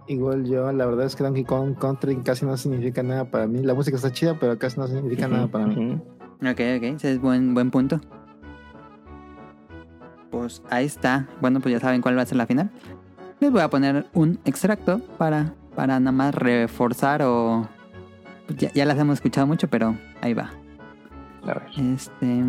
Igual 0.07 0.45
yo, 0.45 0.71
la 0.71 0.87
verdad 0.87 1.05
es 1.05 1.15
que 1.15 1.23
Donkey 1.23 1.43
Kong 1.43 1.77
Country 1.77 2.15
casi 2.23 2.47
no 2.47 2.57
significa 2.57 3.03
nada 3.03 3.25
para 3.25 3.45
mí. 3.45 3.59
La 3.61 3.75
música 3.75 3.97
está 3.97 4.11
chida, 4.11 4.39
pero 4.39 4.57
casi 4.57 4.79
no 4.79 4.87
significa 4.87 5.27
nada 5.27 5.45
para 5.45 5.67
mí. 5.67 5.75
Ujú. 5.75 6.01
Ok, 6.41 6.59
ok, 6.77 6.83
ese 6.95 7.11
es 7.11 7.21
buen, 7.21 7.53
buen 7.53 7.69
punto. 7.69 8.01
Pues 10.31 10.63
ahí 10.71 10.85
está. 10.87 11.29
Bueno, 11.39 11.59
pues 11.59 11.71
ya 11.71 11.79
saben 11.81 12.01
cuál 12.01 12.17
va 12.17 12.23
a 12.23 12.25
ser 12.25 12.37
la 12.37 12.47
final. 12.47 12.71
Les 13.39 13.51
voy 13.51 13.61
a 13.61 13.69
poner 13.69 14.07
un 14.15 14.39
extracto 14.43 15.01
para, 15.19 15.53
para 15.75 15.99
nada 15.99 16.11
más 16.11 16.33
reforzar 16.33 17.21
o... 17.21 17.67
pues 18.47 18.57
ya, 18.57 18.73
ya 18.73 18.85
las 18.85 18.97
hemos 18.97 19.13
escuchado 19.13 19.45
mucho, 19.45 19.67
pero 19.67 19.95
ahí 20.19 20.33
va. 20.33 20.62
A 21.43 21.45
ver. 21.45 21.63
Este... 21.77 22.43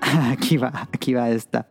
Aquí 0.32 0.56
va, 0.56 0.88
aquí 0.92 1.14
va 1.14 1.30
esta. 1.30 1.66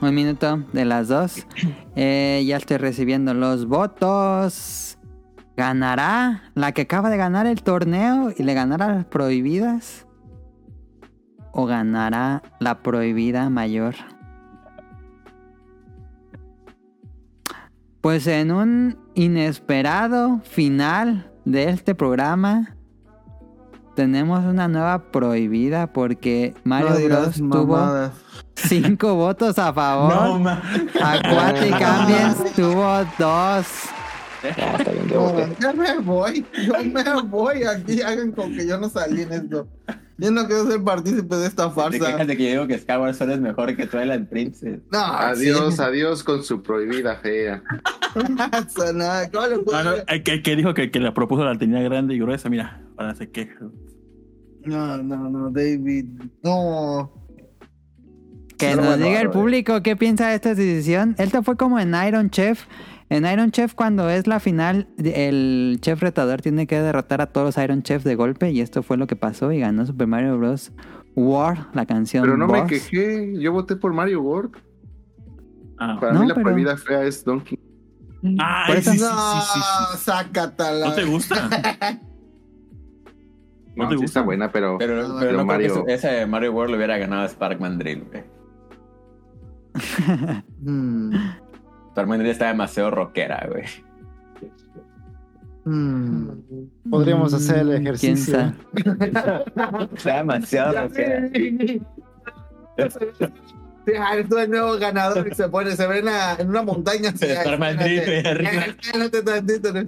Un 0.00 0.14
minuto 0.14 0.64
de 0.72 0.84
las 0.84 1.08
dos. 1.08 1.46
Eh, 1.94 2.44
ya 2.46 2.56
estoy 2.56 2.76
recibiendo 2.78 3.34
los 3.34 3.66
votos. 3.66 4.98
¿Ganará 5.56 6.50
la 6.54 6.72
que 6.72 6.82
acaba 6.82 7.10
de 7.10 7.16
ganar 7.16 7.46
el 7.46 7.62
torneo 7.62 8.32
y 8.36 8.42
le 8.42 8.54
ganará 8.54 8.88
las 8.88 9.04
prohibidas? 9.04 10.06
¿O 11.52 11.66
ganará 11.66 12.42
la 12.60 12.82
prohibida 12.82 13.50
mayor? 13.50 13.94
Pues 18.00 18.26
en 18.26 18.52
un 18.52 18.98
inesperado 19.14 20.40
final 20.44 21.32
de 21.44 21.70
este 21.70 21.94
programa 21.94 22.77
tenemos 23.98 24.44
una 24.44 24.68
nueva 24.68 25.10
prohibida 25.10 25.88
porque 25.92 26.54
Mario 26.62 26.90
No 26.90 27.04
Bros 27.16 27.34
tuvo 27.34 27.66
mamadas. 27.76 28.12
cinco 28.54 29.14
votos 29.16 29.58
a 29.58 29.72
favor. 29.72 30.14
No, 30.14 30.38
ma. 30.38 30.62
Aquatic 31.02 31.72
Ambience 31.82 32.44
tuvo 32.54 33.04
dos. 33.18 33.66
No, 35.12 35.34
ya 35.58 35.72
me 35.72 35.98
voy, 35.98 36.46
yo 36.64 36.74
me 36.84 37.22
voy. 37.28 37.64
Aquí 37.64 38.00
hagan 38.02 38.30
con 38.30 38.54
que 38.54 38.68
yo 38.68 38.78
no 38.78 38.88
salí 38.88 39.22
en 39.22 39.32
esto. 39.32 39.66
Yo 40.16 40.30
no 40.30 40.46
quiero 40.46 40.68
ser 40.70 40.82
partícipe 40.82 41.34
de 41.36 41.46
esta 41.48 41.68
Te 41.68 41.74
farsa. 41.74 41.98
quejas 41.98 42.26
de 42.26 42.36
que 42.36 42.44
yo 42.44 42.50
digo 42.50 42.66
que 42.68 42.78
Skyward 42.78 43.14
Sword 43.14 43.30
es 43.32 43.40
mejor 43.40 43.74
que 43.76 43.86
Twilight 43.86 44.28
Princess. 44.28 44.78
No, 44.92 44.98
Adiós, 45.04 45.74
sí. 45.76 45.82
adiós 45.82 46.22
con 46.22 46.44
su 46.44 46.62
prohibida 46.62 47.16
fea. 47.16 47.62
No 48.14 48.50
pasa 48.50 48.92
nada. 48.94 49.30
¿Cómo 49.30 49.46
le 49.46 49.58
puedo- 49.58 49.76
Ah, 49.78 49.82
no, 49.84 49.92
eh, 49.92 50.22
que, 50.24 50.42
que 50.42 50.56
dijo 50.56 50.72
que, 50.72 50.90
que 50.90 50.98
la 50.98 51.12
propuso 51.12 51.44
la 51.44 51.56
tenía 51.58 51.80
grande 51.82 52.14
y 52.14 52.18
gruesa, 52.18 52.48
mira, 52.48 52.80
ahora 52.96 53.14
se 53.14 53.30
queja. 53.30 53.54
No, 54.68 54.98
no, 55.02 55.30
no, 55.30 55.50
David. 55.50 56.06
No. 56.42 57.12
Que 58.58 58.66
Pero 58.70 58.76
nos 58.76 58.86
bueno, 58.86 59.04
diga 59.06 59.20
el 59.20 59.30
público 59.30 59.82
qué 59.82 59.96
piensa 59.96 60.28
de 60.28 60.34
esta 60.34 60.54
decisión. 60.54 61.14
Esto 61.18 61.42
fue 61.42 61.56
como 61.56 61.78
en 61.78 61.94
Iron 62.06 62.30
Chef. 62.30 62.66
En 63.08 63.24
Iron 63.24 63.50
Chef, 63.52 63.74
cuando 63.74 64.10
es 64.10 64.26
la 64.26 64.40
final, 64.40 64.88
el 64.98 65.78
chef 65.80 66.02
retador 66.02 66.42
tiene 66.42 66.66
que 66.66 66.78
derrotar 66.80 67.20
a 67.22 67.26
todos 67.26 67.56
los 67.56 67.64
Iron 67.64 67.82
Chefs 67.82 68.04
de 68.04 68.16
golpe. 68.16 68.50
Y 68.50 68.60
esto 68.60 68.82
fue 68.82 68.96
lo 68.96 69.06
que 69.06 69.16
pasó 69.16 69.52
y 69.52 69.60
ganó 69.60 69.86
Super 69.86 70.06
Mario 70.08 70.36
Bros. 70.38 70.72
War, 71.14 71.68
la 71.72 71.86
canción. 71.86 72.22
Pero 72.24 72.36
no 72.36 72.46
me 72.46 72.66
quejé, 72.66 73.32
yo 73.40 73.52
voté 73.52 73.76
por 73.76 73.92
Mario 73.92 74.20
World. 74.22 74.56
Ah, 75.78 75.96
Para 76.00 76.12
No, 76.12 76.20
mí 76.22 76.26
la 76.28 76.34
pero- 76.34 76.44
prohibida 76.48 76.76
fea 76.76 77.04
es 77.04 77.24
Donkey. 77.24 77.58
Ay, 78.40 78.78
eso- 78.78 78.90
sí, 78.92 78.98
sí, 78.98 79.04
no, 79.04 79.40
sí, 79.40 79.60
sí, 79.92 79.98
sácatela. 80.04 80.88
¿No 80.88 80.94
te 80.94 81.04
gusta? 81.04 81.48
¿No 83.78 83.84
No, 83.84 83.90
te 83.90 83.94
sí 83.96 84.02
gusta? 84.02 84.20
está 84.20 84.22
buena, 84.22 84.52
pero, 84.52 84.76
Pero, 84.78 84.94
pero 84.94 85.16
pero 85.20 85.32
no 85.38 85.44
Mario- 85.46 85.72
creo 85.72 85.84
que 85.86 85.94
eso- 85.94 86.08
ese 86.08 86.26
Mario 86.26 86.52
World 86.52 86.70
lo 86.72 86.76
hubiera 86.76 86.98
ganado 86.98 87.26
Sparkman 87.28 87.78
Drill, 87.78 88.04
güey. 88.04 88.24
Mm, 90.60 91.12
Sparkman 91.92 92.18
Drill 92.18 92.30
está 92.32 92.48
demasiado 92.48 92.90
rockera, 92.90 93.46
güey. 93.50 93.64
mm. 95.64 96.28
Podríamos 96.90 97.32
hacer 97.34 97.58
el 97.58 97.66
Mm, 97.66 97.70
¿Quién 97.70 97.86
ejercicio. 97.86 98.52
Está 99.94 100.16
demasiado 100.16 100.80
rockera. 100.82 101.28
Sí, 101.32 101.82
ah, 103.98 104.16
esto 104.16 104.38
es 104.38 104.44
el 104.44 104.50
nuevo 104.50 104.78
ganador 104.78 105.26
y 105.30 105.34
se 105.34 105.48
pone, 105.48 105.72
se 105.72 105.86
ve 105.86 105.98
en, 106.00 106.04
la- 106.06 106.36
en 106.38 106.48
una 106.48 106.62
montaña. 106.62 107.10
así, 107.10 107.26
Madrid, 107.58 108.00
güey, 108.04 108.26
arriba. 108.26 108.50
espérate 108.80 109.22
tantito, 109.22 109.72
¿no? 109.72 109.80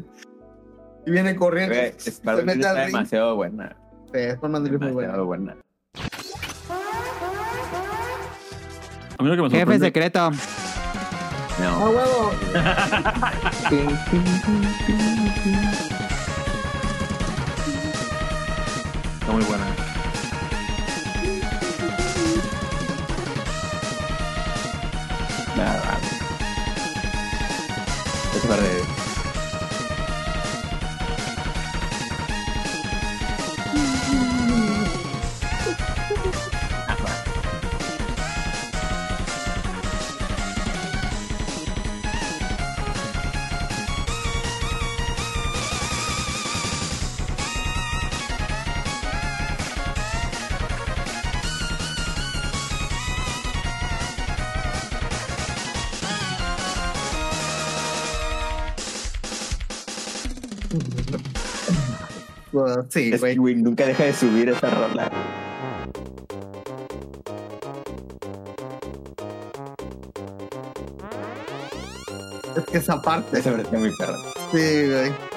Y 1.07 1.11
viene 1.11 1.35
corriendo. 1.37 1.75
Sparkman 1.99 2.47
Drill 2.47 2.61
está 2.61 2.75
ring. 2.75 2.87
demasiado 2.87 3.37
buena. 3.37 3.77
Sí, 4.13 4.19
Spider-Man 4.19 4.67
es 4.67 4.81
muy 4.81 4.91
bueno. 4.93 5.25
buena. 5.25 5.57
A 9.19 9.23
mí 9.23 9.29
lo 9.29 9.37
que 9.37 9.43
me 9.43 9.51
Jefe 9.51 9.61
sorprende... 9.61 9.87
secreto. 9.87 10.21
¡A 10.21 10.31
No. 11.61 11.91
huevo! 11.91 12.33
Está 19.21 19.33
muy 19.33 19.45
buena. 19.45 19.70
Sí, 62.89 63.13
güey. 63.37 63.57
nunca 63.57 63.87
deja 63.87 64.05
de 64.05 64.13
subir 64.13 64.49
esa 64.49 64.71
rola. 64.71 65.11
Es 72.57 72.65
que 72.65 72.79
esa 72.79 73.01
parte. 73.01 73.39
Esa 73.39 73.53
versión 73.53 73.81
muy 73.81 73.97
perra. 73.97 74.17
Sí, 74.53 74.91
güey. 74.91 75.30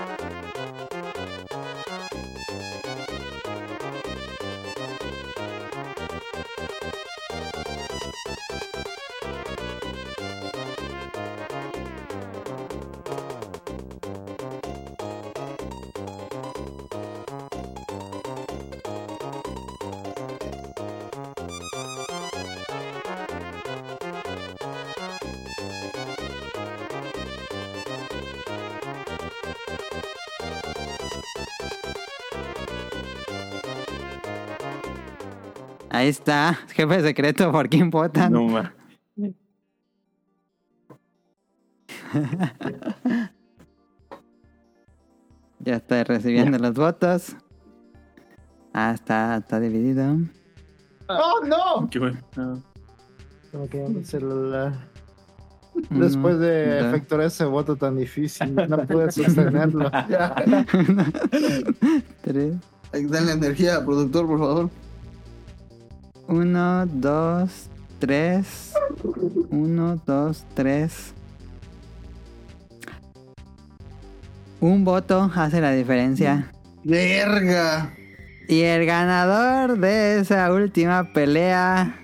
Ahí 36.04 36.10
está, 36.10 36.54
jefe 36.76 37.02
secreto, 37.02 37.50
¿por 37.50 37.70
quién 37.70 37.90
votan? 37.90 38.34
No 38.34 38.44
ma. 38.44 38.74
Ya 45.60 45.78
estoy 45.78 46.04
recibiendo 46.04 46.58
los 46.58 46.74
votos. 46.74 47.38
Ah, 48.74 48.92
está, 48.94 49.38
está 49.38 49.62
dividido. 49.62 50.18
¡Oh, 51.08 51.40
no! 51.46 51.90
¿Qué 51.90 52.02
que 53.72 53.88
mi 53.88 54.04
celular. 54.04 54.74
Uno, 55.90 56.04
Después 56.04 56.38
de 56.38 56.82
efectuar 56.82 57.22
ese 57.22 57.46
voto 57.46 57.78
tan 57.78 57.96
difícil, 57.96 58.54
no 58.54 58.78
pude 58.88 59.10
sostenerlo. 59.10 59.90
Tres. 62.24 62.56
Dale 62.92 63.32
energía 63.32 63.86
productor, 63.86 64.28
por 64.28 64.40
favor. 64.40 64.70
Uno, 66.34 66.88
dos, 66.88 67.70
tres. 68.00 68.74
Uno, 69.52 70.02
dos, 70.04 70.44
tres. 70.56 71.14
Un 74.60 74.84
voto 74.84 75.32
hace 75.36 75.62
la 75.62 75.74
diferencia. 75.74 76.52
Verga. 76.84 77.94
Y 78.48 78.62
el 78.62 78.88
ganador 78.88 79.78
de 79.78 80.22
esa 80.22 80.52
última 80.52 81.14
pelea 81.14 82.00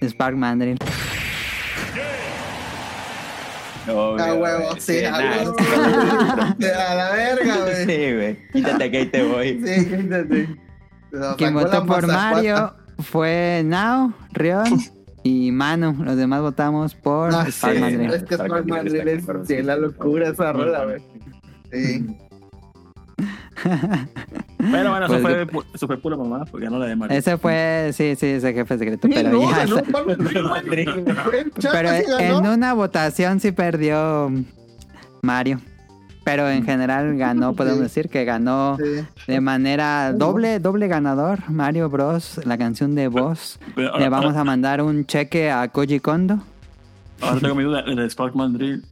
es 0.00 0.10
Spark 0.10 0.36
Mandrill. 0.36 0.78
No, 3.86 4.18
A 4.18 4.34
huevo, 4.34 4.74
sí, 4.76 5.04
a 5.04 5.18
huevo. 5.18 5.56
A 5.60 6.94
la 6.96 7.10
verga, 7.12 7.56
güey. 7.62 7.84
Sí, 7.86 8.12
güey. 8.12 8.48
Quítate 8.52 8.90
que 8.90 8.98
ahí 8.98 9.06
te 9.06 9.22
voy. 9.22 9.62
Sí, 9.64 9.86
quítate. 9.86 10.48
Quien 11.38 11.54
votó 11.54 11.86
por. 11.86 12.08
Mario 12.08 12.83
fue 12.98 13.62
Nao, 13.64 14.12
Rion 14.32 14.64
y 15.22 15.50
Manu. 15.52 16.02
Los 16.04 16.16
demás 16.16 16.40
votamos 16.40 16.94
por 16.94 17.32
No, 17.32 17.44
Spark 17.46 17.76
sí, 17.76 17.82
es 18.12 18.22
que 18.24 18.34
Spark 18.34 18.66
Mandrill 18.66 19.08
es 19.08 19.24
sí, 19.46 19.62
la 19.62 19.76
locura 19.76 20.28
esa 20.28 20.52
rola, 20.52 20.84
güey. 20.84 21.02
Sí. 21.72 22.06
Pero 23.62 24.90
bueno, 24.90 25.06
Pues 25.06 25.18
eso, 25.20 25.28
fue, 25.28 25.46
pu- 25.46 25.64
eso 25.74 25.86
fue 25.86 25.96
pura 25.98 26.16
mamá, 26.16 26.44
porque 26.50 26.64
ganó 26.66 26.78
la 26.78 26.86
de 26.86 26.96
Mario. 26.96 27.16
Ese 27.16 27.38
fue, 27.38 27.90
sí, 27.92 28.14
sí, 28.16 28.26
ese 28.26 28.52
jefe 28.52 28.78
secreto. 28.78 29.08
Pero 29.12 29.30
no, 29.30 29.50
ya 29.50 29.58
ganó 29.58 29.76
Pero 31.72 32.18
en 32.18 32.46
una 32.46 32.72
votación 32.72 33.40
sí 33.40 33.52
perdió 33.52 34.30
Mario. 35.22 35.60
Pero 36.24 36.48
en 36.50 36.64
general 36.64 37.16
ganó, 37.16 37.52
podemos 37.56 37.78
Sí. 37.78 37.82
decir 37.84 38.08
que 38.08 38.24
ganó 38.24 38.76
Sí. 38.82 39.04
de 39.26 39.40
manera 39.40 40.12
doble, 40.12 40.58
doble 40.58 40.88
ganador. 40.88 41.40
Mario 41.50 41.88
Bros, 41.90 42.40
la 42.44 42.56
canción 42.58 42.94
de 42.94 43.08
voz. 43.08 43.58
Pero 43.74 43.98
Le 43.98 44.08
vamos 44.08 44.34
a 44.36 44.42
mandar 44.44 44.80
un 44.82 45.04
cheque 45.06 45.50
a 45.50 45.68
Koji 45.68 46.00
Kondo. 46.00 46.38
ahora 47.20 47.40
tengo 47.40 47.54
mi 47.54 47.64
duda. 47.64 47.82
La 47.86 48.02
de 48.02 48.10
Sparkman 48.10 48.54
Drill 48.54 48.84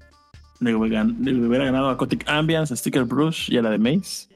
le 0.61 0.75
hubiera 0.75 1.03
gan- 1.03 1.17
le 1.21 1.47
hubiera 1.47 1.65
ganado 1.65 1.89
a 1.89 1.97
Cotic 1.97 2.25
Ambience, 2.29 2.73
a 2.73 2.77
Sticker 2.77 3.05
Brush 3.05 3.51
y 3.51 3.57
a 3.59 3.63
la 3.63 3.71
de 3.71 3.79
Maze. 3.79 4.29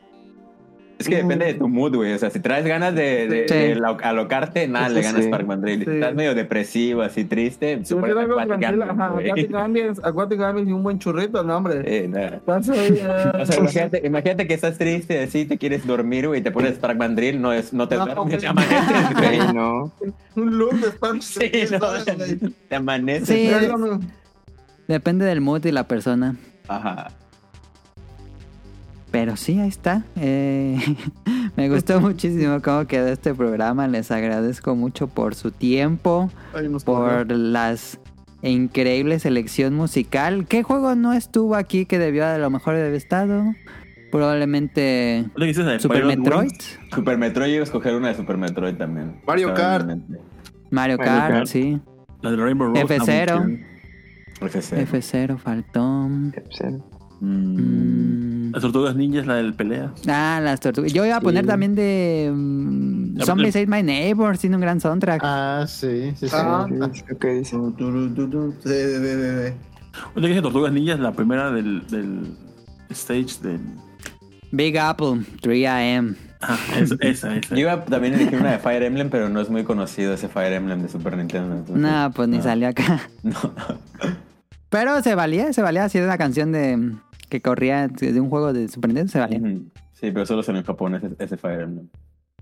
Es 0.99 1.09
que 1.09 1.17
depende 1.17 1.45
de 1.45 1.55
tu 1.55 1.69
mood, 1.69 1.95
güey. 1.95 2.13
O 2.15 2.19
sea, 2.19 2.31
si 2.31 2.41
traes 2.41 2.65
ganas 2.67 2.95
de, 2.95 3.29
de, 3.29 3.47
Sí. 3.49 3.55
de 3.55 3.75
lo- 3.75 3.99
alocarte, 4.03 4.67
nada, 4.67 4.89
le 4.89 5.03
ganas 5.03 5.25
Sí. 5.25 5.31
Drill. 5.31 5.85
Si 5.85 5.91
estás 5.91 6.15
medio 6.15 6.35
depresivo, 6.35 7.03
así 7.03 7.25
triste, 7.25 7.83
Ambience, 9.55 10.01
Aquatic 10.03 10.41
Ambience 10.41 10.71
y 10.71 10.73
un 10.73 10.83
buen 10.83 10.99
churrito, 10.99 11.43
no, 11.43 11.57
hombre. 11.59 12.11
O 12.47 12.63
sea, 12.63 13.57
imagínate, 13.59 14.03
imagínate 14.07 14.47
que 14.47 14.55
estás 14.55 14.79
triste, 14.79 15.23
así, 15.23 15.45
te 15.45 15.59
quieres 15.59 15.87
dormir, 15.87 16.29
güey, 16.29 16.41
y 16.41 16.43
te 16.43 16.51
pones 16.51 16.77
Sparkman 16.77 17.15
Drill, 17.15 17.41
no, 17.41 17.53
es, 17.53 17.73
no 17.73 17.87
te 17.89 17.97
No, 17.97 18.07
duermes, 18.07 18.39
te 18.41 18.47
amaneces, 18.47 19.15
güey. 19.17 19.39
No. 19.55 19.93
un 20.37 20.59
loop 20.59 20.73
de 20.75 20.91
Spark 20.93 21.23
Sí, 21.23 21.51
no, 21.73 21.79
te 22.69 22.75
amaneces. 22.75 23.51
Depende 24.89 25.25
del 25.25 25.41
mood 25.41 25.65
y 25.65 25.73
la 25.73 25.87
persona. 25.89 26.37
Ajá. 26.69 27.09
Pero 29.17 29.35
sí, 29.35 29.59
ahí 29.59 29.71
está. 29.71 30.03
Eh, 30.17 30.77
me 31.57 31.71
gustó 31.71 32.03
muchísimo 32.03 32.61
cómo 32.61 32.87
quedó 32.87 33.07
este 33.07 33.33
programa. 33.35 33.89
Les 33.89 34.11
agradezco 34.11 34.77
mucho 34.77 35.07
por 35.07 35.35
su 35.35 35.53
tiempo, 35.53 36.31
por 36.85 37.33
las 37.33 37.99
increíble 38.43 39.19
selección 39.19 39.73
musical. 39.73 40.45
¿Qué 40.47 40.63
juego 40.63 40.95
no 40.97 41.15
estuvo 41.15 41.55
aquí 41.55 41.87
que 41.87 41.99
debió 41.99 42.27
a 42.27 42.37
lo 42.37 42.51
mejor 42.51 42.75
haber 42.75 42.93
estado? 42.93 43.43
Probablemente 44.13 45.25
¿No 45.29 45.39
le 45.39 45.47
dices 45.47 45.65
la 45.65 45.73
de 45.73 45.81
Super 45.81 46.05
Metroid? 46.05 46.53
Super 46.95 47.17
Metroid, 47.17 47.49
yo 47.49 47.55
iba 47.55 47.63
a 47.63 47.65
escoger 47.65 47.95
una 47.95 48.09
de 48.09 48.17
Super 48.17 48.37
Metroid 48.37 48.75
también. 48.75 49.23
Mario 49.27 49.55
Kart. 49.55 49.99
Mario 50.71 50.99
Kart, 50.99 51.47
sí. 51.47 51.81
La 52.21 52.33
de 52.33 52.37
Rainbow 52.37 52.67
Road. 52.67 52.85
F0. 52.85 53.65
FC. 54.43 54.87
F0 54.87 55.39
faltó. 55.39 56.07
Mm. 56.07 56.33
Mm. 57.21 58.53
Las 58.53 58.63
tortugas 58.63 58.97
ninjas, 58.97 59.27
la 59.27 59.35
del 59.35 59.55
pelea. 59.55 59.93
Ah, 60.09 60.41
las 60.43 60.61
tortugas. 60.61 60.93
Yo 60.93 61.05
iba 61.05 61.17
a 61.17 61.21
poner 61.21 61.45
Sí. 61.45 61.49
también 61.49 61.75
de 61.75 62.33
mm, 62.35 63.17
La- 63.19 63.25
Zombie 63.27 63.47
la- 63.47 63.53
Save 63.53 63.67
My 63.67 63.83
Neighbors, 63.83 64.39
tiene 64.41 64.57
un 64.57 64.63
gran 64.63 64.81
soundtrack. 64.81 65.21
Ah, 65.25 65.65
sí, 65.69 66.13
sí, 66.17 66.29
sí. 66.29 66.35
Ah. 66.37 66.67
Sí, 66.69 66.79
tu, 66.79 66.95
sí, 66.95 67.03
tortugas 70.43 70.73
ninjas, 70.73 71.01
la 71.01 71.13
primera 71.13 71.51
del, 71.51 71.87
del 71.89 72.35
stage 72.91 73.41
del. 73.43 73.61
Big 74.53 74.79
Apple, 74.79 75.23
3AM. 75.43 76.17
Ah, 76.41 76.59
esa, 76.79 76.95
esa, 77.01 77.37
esa. 77.37 77.55
Yo 77.55 77.61
iba 77.63 77.85
también 77.85 78.15
a 78.15 78.17
elegir 78.19 78.39
una 78.39 78.53
de 78.53 78.59
Fire 78.59 78.83
Emblem, 78.83 79.11
pero 79.11 79.29
no 79.29 79.41
es 79.41 79.51
muy 79.51 79.65
conocido 79.65 80.15
ese 80.15 80.29
Fire 80.29 80.53
Emblem 80.53 80.83
de 80.83 80.89
Super 80.89 81.17
Nintendo. 81.17 81.57
entonces- 81.57 81.77
No, 81.83 82.11
pues 82.15 82.29
ni 82.29 82.37
no. 82.39 82.43
salió 82.43 82.69
acá. 82.69 83.01
No. 83.23 83.35
Pero 84.69 85.01
se 85.03 85.15
valía, 85.15 85.53
se 85.53 85.63
valía. 85.63 85.89
Si 85.89 85.99
era 85.99 86.07
una 86.07 86.19
canción 86.19 86.53
de 86.53 86.93
que 87.29 87.41
corría 87.43 87.89
de 87.89 88.21
un 88.21 88.29
juego 88.31 88.53
de 88.53 88.69
Super 88.69 88.89
Nintendo, 88.91 89.13
se 89.13 89.19
valía. 89.21 89.41
Sí, 89.93 90.11
pero 90.13 90.27
solo 90.27 90.43
salió 90.43 90.61
en 90.61 90.67
Japón 90.67 90.95
ese, 90.95 91.11
ese 91.19 91.37
Fire 91.37 91.61
Emblem. 91.63 91.89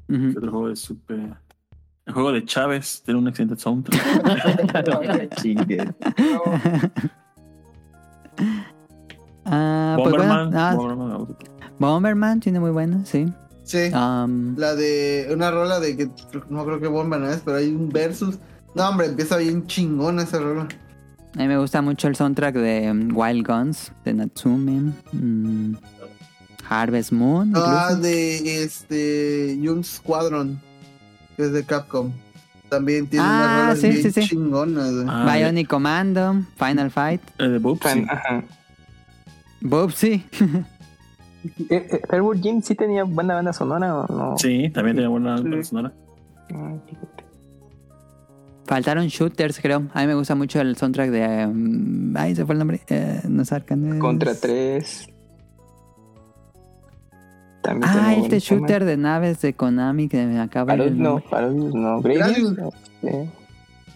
Ujú. 0.08 0.38
Otro 0.38 0.50
juego 0.50 0.68
de 0.68 0.76
super. 0.76 1.36
El 2.06 2.12
juego 2.12 2.32
de 2.32 2.44
Chávez 2.44 3.02
tiene 3.04 3.20
un 3.20 3.28
excelente 3.28 3.56
soundtrack. 3.56 5.34
Chingue. 5.40 5.94
Ah, 9.46 9.96
pues 9.98 10.10
bueno, 10.10 10.24
Bomberman. 10.26 10.56
ah, 10.56 10.74
Bomberman. 10.74 11.36
Bomberman 11.78 12.40
tiene 12.40 12.60
muy 12.60 12.70
buena, 12.70 13.04
sí. 13.04 13.26
Sí. 13.64 13.90
Um, 13.94 14.56
La 14.58 14.74
de 14.74 15.28
una 15.32 15.50
rola 15.50 15.80
de 15.80 15.96
que 15.96 16.10
no 16.50 16.64
creo 16.66 16.80
que 16.80 16.86
bomba 16.88 17.18
no 17.18 17.30
es, 17.30 17.40
pero 17.44 17.56
hay 17.58 17.68
un 17.68 17.88
versus. 17.88 18.38
No, 18.74 18.88
hombre, 18.88 19.06
empieza 19.06 19.36
bien 19.38 19.66
chingón 19.66 20.18
esa 20.18 20.38
rola. 20.38 20.68
A 21.36 21.38
mí 21.38 21.48
me 21.48 21.58
gusta 21.58 21.82
mucho 21.82 22.06
el 22.08 22.14
soundtrack 22.16 22.54
de 22.54 22.90
um, 22.90 23.08
Wild 23.16 23.46
Guns, 23.46 23.92
de 24.04 24.14
Natsume. 24.14 24.92
mm, 25.12 25.74
Harvest 26.68 27.12
Moon. 27.12 27.52
Ah, 27.56 27.88
incluso. 27.90 28.00
de 28.02 28.62
este. 28.64 29.58
Young 29.60 29.84
Squadron, 29.84 30.60
que 31.36 31.42
es 31.44 31.52
de 31.52 31.64
Capcom. 31.64 32.12
También 32.68 33.06
tiene 33.06 33.24
Ah, 33.28 33.62
unas 33.66 33.78
sí, 33.80 33.88
bien 33.90 34.02
sí, 34.02 34.10
sí. 34.12 34.28
chingonas. 34.28 34.92
Ah, 35.08 35.30
Bionic 35.36 35.68
Commando, 35.68 36.42
Final 36.56 36.90
Fight. 36.90 37.20
eh, 37.38 37.48
de 37.48 37.58
Boop, 37.58 37.82
sí. 37.84 38.04
Ajá. 38.08 38.42
Eh, 41.68 42.00
Fairwood 42.08 42.40
Jim 42.40 42.62
sí 42.62 42.74
tenía 42.74 43.04
buena 43.04 43.34
banda 43.34 43.52
sonora 43.52 43.94
o 43.94 44.06
no. 44.10 44.38
Sí, 44.38 44.70
también 44.70 44.96
tenía 44.96 45.10
buena 45.10 45.34
banda 45.34 45.62
sonora. 45.62 45.92
Ah. 46.54 46.72
Faltaron 48.66 49.06
shooters, 49.08 49.60
creo. 49.60 49.84
A 49.92 50.00
mí 50.00 50.06
me 50.06 50.14
gusta 50.14 50.34
mucho 50.34 50.60
el 50.60 50.76
soundtrack 50.76 51.10
de. 51.10 51.46
um, 51.46 52.16
ay, 52.16 52.34
se 52.34 52.46
fue 52.46 52.54
el 52.54 52.58
nombre. 52.58 52.80
Eh, 52.88 53.20
no 53.28 53.42
es 53.42 53.52
Arcanes. 53.52 54.00
Contra 54.00 54.34
3. 54.34 55.06
También 57.62 57.90
Ah, 57.94 58.14
este 58.14 58.40
shooter 58.40 58.84
de 58.84 58.96
naves 58.96 59.40
de 59.40 59.54
Konami 59.54 60.08
que 60.08 60.24
me 60.26 60.40
acaba 60.40 60.76
de. 60.76 60.90
No, 60.90 61.20
Parodius 61.20 61.74
no. 61.74 62.00
Gradius. 62.00 62.52
este, 63.02 63.30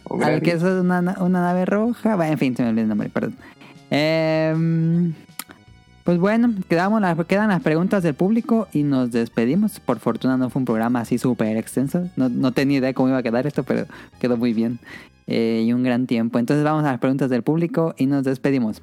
o 0.05 0.23
A 0.23 0.29
ver, 0.29 0.43
que 0.43 0.53
eso 0.53 0.75
es 0.75 0.81
una, 0.83 1.01
una 1.21 1.41
nave 1.43 1.65
roja. 1.67 2.17
Bueno, 2.17 2.33
en 2.33 2.39
fin, 2.39 2.57
se 2.57 2.63
me 2.63 2.71
olvidó 2.71 2.83
el 2.85 2.89
nombre, 2.89 3.09
perdón. 3.11 3.37
Em, 3.91 5.13
pues 6.09 6.19
bueno, 6.19 6.55
quedamos 6.71 7.03
las, 7.03 7.23
quedan 7.27 7.51
las 7.51 7.61
preguntas 7.61 8.03
del 8.03 8.15
público 8.15 8.67
y 8.73 8.83
nos 8.83 9.13
despedimos. 9.13 9.79
Por 9.79 9.99
fortuna 9.99 10.39
no 10.39 10.49
fue 10.49 10.61
un 10.61 10.65
programa 10.65 11.01
así 11.01 11.19
súper 11.19 11.59
extenso. 11.59 12.09
No, 12.17 12.51
tenía 12.53 12.79
idea 12.79 12.95
cómo 12.95 13.11
iba 13.11 13.19
a 13.19 13.23
quedar 13.23 13.47
esto, 13.47 13.63
pero 13.63 13.85
quedó 14.19 14.39
muy 14.39 14.55
bien. 14.55 14.79
Eh, 15.27 15.65
y 15.67 15.73
un 15.75 15.83
gran 15.83 16.07
tiempo. 16.07 16.39
Entonces 16.39 16.65
vamos 16.65 16.83
a 16.85 16.93
las 16.93 16.99
preguntas 16.99 17.29
del 17.29 17.43
público 17.43 17.95
y 17.99 18.07
nos 18.07 18.25
despedimos. 18.25 18.81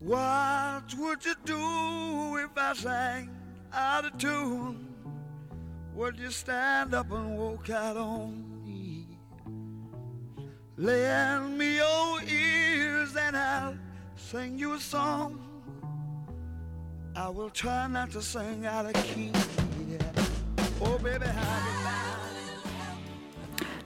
What 0.00 0.94
would 0.96 1.18
you 1.24 1.34
do 1.44 2.38
if 2.38 2.56
I 2.56 2.80
sang 2.80 3.30
out 3.72 4.04
of 4.04 4.16
tune? 4.16 4.76
Would 5.96 6.20
you 6.20 6.30
stand 6.30 6.94
up 6.94 7.10
and 7.10 7.36
walk 7.36 7.68
out 7.68 7.96
on 7.96 8.62
me? 8.64 9.08
Lend 10.76 11.58
me 11.58 11.78
your 11.78 12.22
ears 12.22 13.16
and 13.16 13.36
I'll 13.36 13.74
sing 14.14 14.56
you 14.56 14.74
a 14.74 14.78
song. 14.78 15.47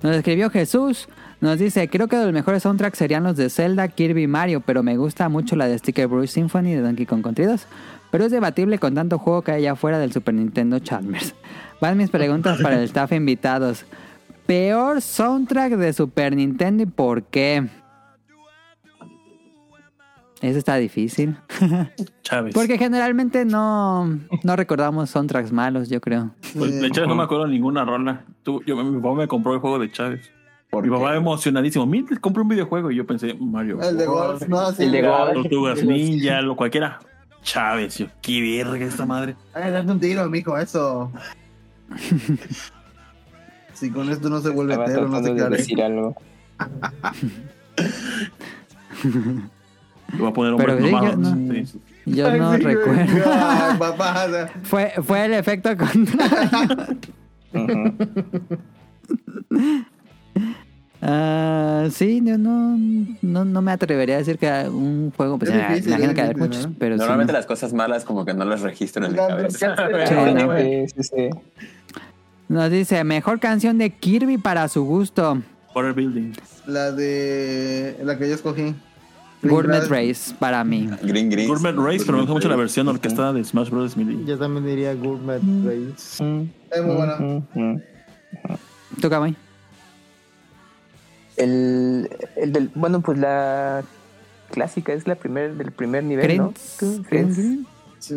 Nos 0.03 0.17
escribió 0.17 0.51
Jesús. 0.51 1.09
Nos 1.41 1.59
dice, 1.59 1.89
creo 1.89 2.09
que 2.09 2.17
los 2.17 2.31
mejores 2.31 2.63
soundtracks 2.63 2.99
serían 2.99 3.25
los 3.25 3.39
de 3.39 3.49
Zelda, 3.49 3.89
Kirby 3.89 4.25
y 4.25 4.27
Mario, 4.27 4.61
pero 4.61 4.83
me 4.83 4.99
gusta 4.99 5.31
mucho 5.31 5.57
la 5.57 5.67
de 5.67 5.79
Sticker 5.79 6.09
Bruce 6.09 6.35
Symphony 6.35 6.75
de 6.75 6.83
Donkey 6.83 7.07
Kong 7.07 7.23
Country 7.23 7.47
2. 7.47 7.67
Pero 8.11 8.27
es 8.27 8.31
debatible 8.31 8.79
con 8.79 8.95
tanto 8.95 9.19
juego 9.19 9.41
que 9.41 9.53
hay 9.53 9.63
allá 9.63 9.73
afuera 9.73 9.99
del 9.99 10.13
Super 10.13 10.35
Nintendo 10.35 10.79
Chalmers. 10.81 11.35
Van 11.81 11.97
mis 11.97 12.11
preguntas 12.11 12.61
para 12.61 12.77
el 12.77 12.85
staff 12.85 13.13
invitados. 13.13 13.87
Peor 14.45 15.01
soundtrack 15.01 15.73
de 15.77 15.95
Super 15.95 16.37
Nintendo 16.37 16.83
y 16.83 16.87
por 16.87 17.23
qué. 17.23 17.67
Eso 20.43 20.59
está 20.59 20.77
difícil. 20.77 21.37
Chávez. 22.23 22.53
Porque 22.53 22.77
generalmente 22.77 23.45
no, 23.45 24.07
no 24.43 24.57
recordamos 24.57 25.09
soundtracks 25.09 25.53
malos, 25.53 25.89
yo 25.89 26.01
creo. 26.01 26.35
Pues, 26.59 26.81
de 26.81 26.91
Chávez 26.91 27.09
no 27.09 27.15
me 27.15 27.23
acuerdo 27.23 27.47
ninguna 27.47 27.85
rola. 27.85 28.25
Tú, 28.43 28.61
yo, 28.67 28.77
mi 28.83 29.01
papá 29.01 29.15
me 29.15 29.29
compró 29.29 29.55
el 29.55 29.61
juego 29.61 29.79
de 29.79 29.93
Chávez. 29.93 30.33
¿Por 30.69 30.83
Mi 30.83 30.91
qué? 30.91 30.97
papá 30.97 31.15
emocionadísimo. 31.15 31.87
Mira, 31.87 32.09
compré 32.21 32.43
un 32.43 32.49
videojuego. 32.49 32.91
Y 32.91 32.97
yo 32.97 33.07
pensé, 33.07 33.35
Mario. 33.35 33.81
El 33.81 33.97
de 33.97 34.07
Golf, 34.07 34.43
no, 34.49 34.73
sí. 34.73 34.83
El 34.83 34.93
de 34.93 35.03
Golf. 35.03 35.35
Tortugas 35.35 35.85
Ninja, 35.85 36.43
lo 36.43 36.57
cualquiera. 36.57 36.99
Chávez. 37.45 37.99
Yo, 37.99 38.07
qué 38.21 38.41
verga 38.41 38.85
esta 38.85 39.07
madre. 39.07 39.37
Ay, 39.55 39.71
date 39.71 39.93
un 39.93 40.01
tiro, 40.01 40.29
mijo, 40.29 40.59
eso. 40.59 41.13
si 43.75 43.91
con 43.91 44.11
esto 44.11 44.29
no 44.29 44.41
se 44.41 44.51
vuelve 44.51 44.73
Estaba 44.73 44.93
tero, 44.93 45.09
no 45.09 45.23
te 45.23 45.35
de 45.35 45.51
decir 45.51 45.81
algo. 45.81 46.17
Le 50.13 50.19
voy 50.19 50.29
a 50.29 50.33
poner 50.33 50.57
Pero 50.57 50.79
sí, 50.79 50.91
yo 50.91 51.17
no- 51.17 51.53
Sí, 51.55 51.67
sí. 51.67 51.81
Yo 52.07 52.27
Ay, 52.29 52.41
no 52.41 52.55
sí, 52.57 52.63
güey. 52.63 52.75
recuerdo. 52.75 53.01
Ay, 53.91 54.47
Fue, 54.65 54.93
fue 55.05 55.25
el 55.25 55.35
efecto 55.35 55.71
contrario. 55.77 56.99
Ah, 61.05 61.89
sí, 61.91 62.23
yo 62.25 62.39
no, 62.39 62.77
no, 63.23 63.45
no 63.45 63.61
me 63.63 63.73
atrevería 63.73 64.15
a 64.15 64.19
decir 64.19 64.39
que 64.39 64.47
un 64.69 65.11
juego, 65.17 65.37
pues 65.37 65.53
difícil, 65.53 65.89
imagino 65.89 66.11
es 66.11 66.15
que 66.15 66.21
hay 66.21 66.29
difícil, 66.29 66.49
muchos, 66.49 66.67
¿no? 66.69 66.75
pero 66.79 66.95
sí, 66.95 66.99
Normalmente 67.01 67.33
no. 67.33 67.39
las 67.41 67.47
cosas 67.47 67.73
malas 67.73 68.05
como 68.05 68.25
que 68.25 68.35
no 68.35 68.45
las 68.45 68.61
registro 68.61 69.05
en 69.07 69.17
La 69.17 69.27
cabeza. 69.27 69.75
Sí, 70.07 70.15
no. 70.35 70.57
Sí, 70.59 70.85
sí, 70.95 71.03
sí. 71.03 71.31
Nos 72.49 72.71
dice, 72.71 73.03
mejor 73.03 73.41
canción 73.41 73.79
de 73.79 73.91
Kirby 73.91 74.39
para 74.39 74.69
su 74.69 74.85
gusto, 74.85 75.43
Water 75.75 75.93
Building. 75.93 76.35
la 76.67 76.93
de. 76.93 77.97
La 78.05 78.17
que 78.17 78.29
yo 78.29 78.35
escogí. 78.37 78.73
Gourmet 79.43 79.83
Race 79.89 80.35
para 80.39 80.63
mí. 80.65 80.89
Green 81.03 81.29
Green. 81.31 81.49
Gourmet 81.49 81.75
Race, 81.75 82.05
pero 82.05 82.13
me 82.13 82.19
gusta 82.21 82.33
mucho 82.35 82.49
la 82.49 82.57
versión 82.57 82.89
orquestada 82.89 83.33
de 83.33 83.43
Smash 83.45 83.71
Bros. 83.71 83.97
Melee. 83.97 84.25
Yo 84.25 84.39
también 84.39 84.65
diría 84.67 84.95
Gourmet 84.95 85.41
Race. 85.65 86.23
Mm, 86.23 86.49
Es 86.71 86.83
muy 86.85 86.95
buena. 86.97 87.17
mm. 87.19 87.77
¿Tú, 89.01 89.11
Kamui? 89.11 89.35
El, 91.37 92.09
el 92.37 92.53
del, 92.53 92.71
bueno, 92.75 93.01
pues 93.01 93.19
la 93.19 93.83
clásica 94.51 94.93
es 94.93 95.07
la 95.07 95.15
primer, 95.15 95.55
del 95.55 95.73
primer 95.73 96.05
nivel, 96.05 96.37
¿no? 96.37 96.55
Green- 96.79 97.03
Green. 97.35 97.67
Sí. 97.99 98.17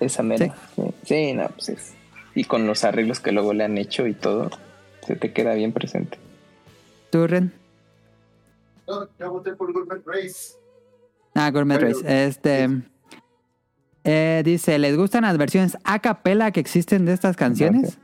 Esa 0.00 0.22
mera. 0.22 0.54
Sí. 0.76 0.82
Sí, 1.04 1.32
no, 1.32 1.48
pues 1.48 1.68
es. 1.70 1.92
Y 2.34 2.44
con 2.44 2.66
los 2.66 2.84
arreglos 2.84 3.20
que 3.20 3.32
luego 3.32 3.54
le 3.54 3.64
han 3.64 3.78
hecho 3.78 4.06
y 4.06 4.12
todo, 4.12 4.50
se 5.06 5.16
te 5.16 5.32
queda 5.32 5.54
bien 5.54 5.72
presente. 5.72 6.18
¿Tú, 7.10 7.26
Ren? 7.26 7.52
No, 8.86 9.08
yo 9.18 9.30
voté 9.32 9.52
por 9.54 9.72
Gourmet 9.72 10.02
Race. 10.06 10.54
Ah, 11.34 11.50
Gourmet 11.50 11.78
Pero- 11.78 11.92
Race. 12.00 12.24
Este... 12.26 12.68
eh, 14.04 14.42
dice, 14.44 14.78
¿les 14.78 14.96
gustan 14.96 15.22
las 15.22 15.36
versiones 15.36 15.76
a 15.84 15.98
capela 15.98 16.50
que 16.52 16.60
existen 16.60 17.04
de 17.04 17.12
estas 17.12 17.36
canciones? 17.36 17.98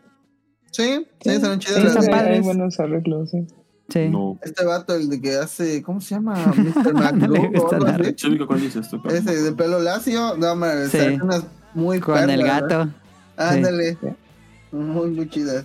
Sí, 0.70 1.06
sí, 1.20 1.30
están 1.30 1.58
chidas 1.58 1.80
Sí, 1.80 1.86
están 1.86 2.06
padres. 2.06 2.36
Hay 2.38 2.40
buenos 2.40 2.80
arreglos, 2.80 3.30
sí. 3.30 3.46
Sí. 3.88 4.08
No. 4.08 4.38
Este 4.42 4.64
vato, 4.64 4.94
el 4.94 5.10
de 5.10 5.20
que 5.20 5.36
hace. 5.36 5.82
¿Cómo 5.82 6.00
se 6.00 6.14
llama? 6.14 6.34
Mr. 6.56 6.94
No 6.94 7.00
le 7.00 7.12
McDo 7.12 7.34
o 7.42 7.48
gusta 7.50 7.76
algo 7.76 7.86
nada. 7.88 7.98
así. 8.04 8.14
Chico, 8.14 8.46
¿cuál 8.46 8.60
dices 8.60 8.88
tú? 8.88 9.00
Ese 9.08 9.42
de 9.42 9.52
pelo 9.52 9.80
lacio. 9.80 10.34
No, 10.38 10.56
man, 10.56 10.88
Sí. 10.88 10.98
unas 11.22 11.44
muy 11.74 12.00
Con 12.00 12.30
el 12.30 12.42
gato. 12.42 12.88
Ándale. 13.36 13.98
Sí. 14.00 14.08
Muy, 14.72 15.10
muy 15.10 15.28
chidas. 15.28 15.64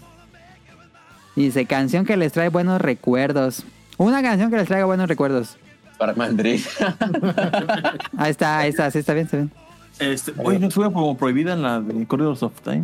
Dice, 1.37 1.65
canción 1.65 2.05
que 2.05 2.17
les 2.17 2.33
trae 2.33 2.49
buenos 2.49 2.81
recuerdos. 2.81 3.63
Una 3.97 4.21
canción 4.21 4.49
que 4.51 4.57
les 4.57 4.67
traiga 4.67 4.85
buenos 4.85 5.07
recuerdos. 5.07 5.57
Para 5.97 6.13
Madrid. 6.13 6.61
Ahí 8.17 8.29
está, 8.31 8.59
ahí 8.59 8.69
está, 8.69 8.91
sí 8.91 8.99
está 8.99 9.13
bien, 9.13 9.25
está 9.25 9.37
bien. 9.37 9.51
Este, 9.99 10.31
oye, 10.37 10.59
¿no 10.59 10.67
estuvo 10.67 10.93
como 10.93 11.17
prohibida 11.17 11.53
en 11.53 11.63
la 11.63 11.79
de 11.81 12.05
Corridors 12.05 12.43
of 12.43 12.53
Time? 12.61 12.83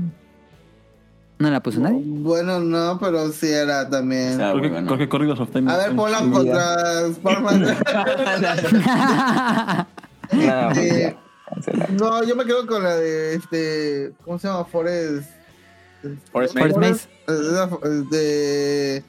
¿No 1.38 1.52
la 1.52 1.62
puso 1.62 1.80
nadie? 1.80 2.02
Bueno, 2.04 2.60
no, 2.60 2.98
pero 3.00 3.32
sí 3.32 3.48
era 3.48 3.88
también. 3.88 4.36
Creo, 4.38 4.62
que, 4.62 4.70
bueno. 4.70 4.88
creo 4.88 4.98
que 4.98 5.10
Corridors 5.10 5.40
of 5.42 5.52
Time. 5.52 5.72
A 5.72 5.78
ver, 5.78 5.96
ponla 5.96 6.20
contra 6.20 6.76
Eh, 10.32 11.16
cancelar. 11.54 11.92
no, 11.92 12.24
yo 12.24 12.36
me 12.36 12.46
quedo 12.46 12.66
con 12.66 12.82
la 12.84 12.96
de 12.96 13.36
este. 13.36 14.14
¿Cómo 14.26 14.40
se 14.40 14.48
llama? 14.48 14.66
Forest. 14.66 15.30
Forest 16.32 16.58
Forest 16.58 16.78
Maze. 16.78 17.08
Eh, 17.28 18.04
De. 18.12 19.04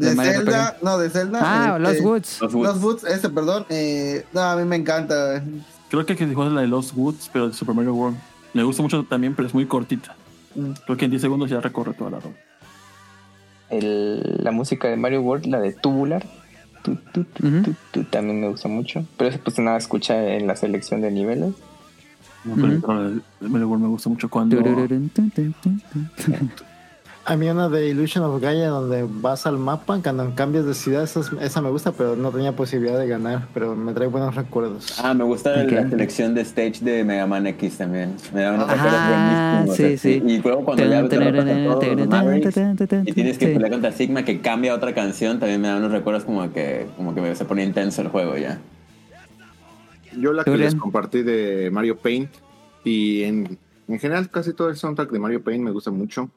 De, 0.00 0.14
Zelda. 0.16 0.76
No, 0.82 0.98
de 0.98 1.10
Zelda. 1.10 1.40
Ah, 1.42 1.76
este, 1.78 1.94
Los 1.94 2.00
Woods. 2.04 2.38
Los 2.40 2.54
Woods. 2.54 2.66
Los 2.68 2.82
Woods, 2.82 3.04
ese, 3.04 3.28
perdón. 3.30 3.66
Eh, 3.68 4.24
no, 4.32 4.40
a 4.40 4.56
mí 4.56 4.64
me 4.64 4.76
encanta. 4.76 5.42
Creo 5.90 6.06
que 6.06 6.14
dijo 6.14 6.44
la 6.48 6.60
de 6.62 6.68
Lost 6.68 6.92
Woods, 6.96 7.28
pero 7.32 7.48
de 7.48 7.54
Super 7.54 7.74
Mario 7.74 7.94
World. 7.94 8.16
Me 8.54 8.62
gusta 8.62 8.82
mucho 8.82 9.04
también, 9.04 9.34
pero 9.34 9.46
es 9.48 9.54
muy 9.54 9.66
cortita. 9.66 10.14
Mm. 10.54 10.72
Creo 10.84 10.96
que 10.96 11.04
en 11.04 11.10
10 11.10 11.22
segundos 11.22 11.50
ya 11.50 11.60
recorre 11.60 11.92
toda 11.94 12.10
la 12.10 12.20
ropa. 12.20 12.36
El- 13.68 14.40
la 14.42 14.50
música 14.50 14.88
de 14.88 14.96
Mario 14.96 15.20
World, 15.22 15.46
la 15.46 15.60
de 15.60 15.72
Tubular, 15.72 16.26
tu, 16.82 16.96
tu, 16.96 17.24
tu, 17.24 17.46
Ujú. 17.46 17.62
tu, 17.62 17.74
tu, 17.92 18.04
también 18.04 18.40
me 18.40 18.48
gusta 18.48 18.68
mucho. 18.68 19.04
Pero 19.16 19.30
eso 19.30 19.38
pues 19.44 19.58
nada 19.58 19.76
escucha 19.78 20.34
en 20.34 20.46
la 20.46 20.56
selección 20.56 21.00
de 21.02 21.10
niveles. 21.10 21.54
No, 22.44 22.54
pero- 22.56 22.80
pero 22.80 23.06
el 23.08 23.22
Mario 23.48 23.68
World 23.68 23.82
me 23.84 23.88
gusta 23.90 24.08
mucho 24.08 24.28
cuando. 24.28 24.56
A 27.30 27.36
mí 27.36 27.46
una 27.48 27.68
de 27.68 27.86
Illusion 27.88 28.24
of 28.24 28.42
Gaia 28.42 28.70
donde 28.70 29.06
vas 29.08 29.46
al 29.46 29.56
mapa, 29.56 30.00
cuando 30.02 30.34
cambias 30.34 30.66
de 30.66 30.74
ciudad, 30.74 31.04
esa, 31.04 31.20
es- 31.20 31.30
esa 31.40 31.62
me 31.62 31.70
gusta, 31.70 31.92
pero 31.92 32.16
no 32.16 32.32
tenía 32.32 32.50
posibilidad 32.56 32.98
de 32.98 33.06
ganar, 33.06 33.46
pero 33.54 33.76
me 33.76 33.92
trae 33.92 34.08
buenos 34.08 34.34
recuerdos. 34.34 34.98
Ah, 35.00 35.14
me 35.14 35.22
gusta 35.22 35.62
la 35.62 35.88
selección 35.88 36.34
de 36.34 36.40
stage 36.40 36.80
de 36.80 37.04
Mega 37.04 37.28
Man 37.28 37.46
X 37.46 37.78
también. 37.78 38.16
Me 38.34 38.40
da 38.42 38.54
unos 38.54 38.68
recuerdos 38.68 39.00
buenísimos. 39.08 39.76
sí, 39.76 39.96
sí. 39.96 40.20
Y 40.26 40.38
luego 40.38 40.64
cuando 40.64 40.82
ya 40.84 41.04
y 41.04 41.08
tienes 43.12 43.38
que 43.38 43.46
Sí. 43.46 43.52
pelear 43.52 43.70
contra 43.70 43.92
Sigma 43.92 44.24
que 44.24 44.40
cambia 44.40 44.72
a 44.72 44.74
otra 44.74 44.92
canción, 44.92 45.38
también 45.38 45.60
me 45.60 45.68
da 45.68 45.76
unos 45.76 45.92
recuerdos 45.92 46.24
como 46.24 46.52
que, 46.52 46.88
como 46.96 47.14
que 47.14 47.36
se 47.36 47.44
pone 47.44 47.62
intenso 47.62 48.02
el 48.02 48.08
juego 48.08 48.36
ya. 48.38 48.58
Yo 50.18 50.32
la 50.32 50.42
que 50.42 50.56
les 50.56 50.74
compartí 50.74 51.22
de 51.22 51.70
Mario 51.70 51.96
Paint 51.96 52.28
y 52.82 53.22
en, 53.22 53.56
en 53.86 53.98
general 54.00 54.28
casi 54.30 54.52
todo 54.52 54.68
el 54.68 54.74
soundtrack 54.74 55.12
de 55.12 55.20
Mario 55.20 55.44
Paint 55.44 55.62
me 55.62 55.70
gusta 55.70 55.92
mucho. 55.92 56.28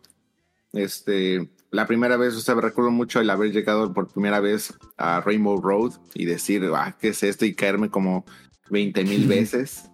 Este, 0.74 1.50
la 1.72 1.88
primera 1.88 2.18
vez, 2.18 2.35
o 2.35 2.40
sea, 2.40 2.56
recuerdo 2.56 2.92
mucho 2.92 3.19
el 3.19 3.30
haber 3.30 3.52
llegado 3.52 3.93
por 3.93 4.08
primera 4.08 4.40
vez 4.40 4.74
a 4.98 5.22
Rainbow 5.22 5.61
Road 5.61 5.93
y 6.14 6.26
decir, 6.26 6.64
ah, 6.76 6.95
¿qué 7.00 7.10
es 7.10 7.24
esto? 7.24 7.45
Y 7.45 7.56
caerme 7.56 7.90
como 7.90 8.26
20 8.69 9.03
mil 9.06 9.27
veces. 9.27 9.90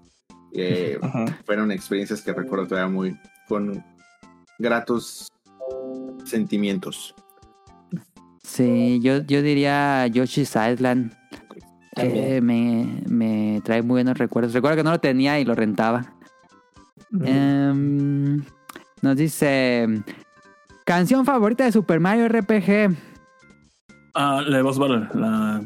Eh, 0.54 1.00
fueron 1.46 1.72
experiencias 1.72 2.22
que 2.22 2.34
recuerdo 2.34 2.68
todavía 2.68 2.92
muy 2.92 3.18
con 3.48 3.84
gratos 4.58 5.28
sentimientos. 6.26 7.14
Sí, 8.44 9.00
yo, 9.02 9.22
yo 9.24 9.42
diría 9.42 10.08
Yoshi's 10.08 10.56
Island. 10.56 11.14
que 11.96 12.42
me, 12.42 13.04
me 13.08 13.62
trae 13.64 13.82
muy 13.82 13.96
buenos 13.96 14.18
recuerdos. 14.18 14.54
Recuerdo 14.54 14.78
que 14.78 14.84
no 14.84 14.92
lo 14.92 15.00
tenía 15.00 15.40
y 15.40 15.46
lo 15.46 15.56
rentaba. 15.56 16.14
Em, 17.24 18.44
nos 19.02 19.16
dice... 19.16 19.88
Canción 20.90 21.24
favorita 21.24 21.66
de 21.66 21.72
Super 21.72 22.00
Mario 22.00 22.28
RPG. 22.28 22.98
Ah, 24.16 24.42
la 24.44 24.58
de 24.58 24.64
Boss 24.64 24.80
Battle. 24.80 25.08
La. 25.14 25.62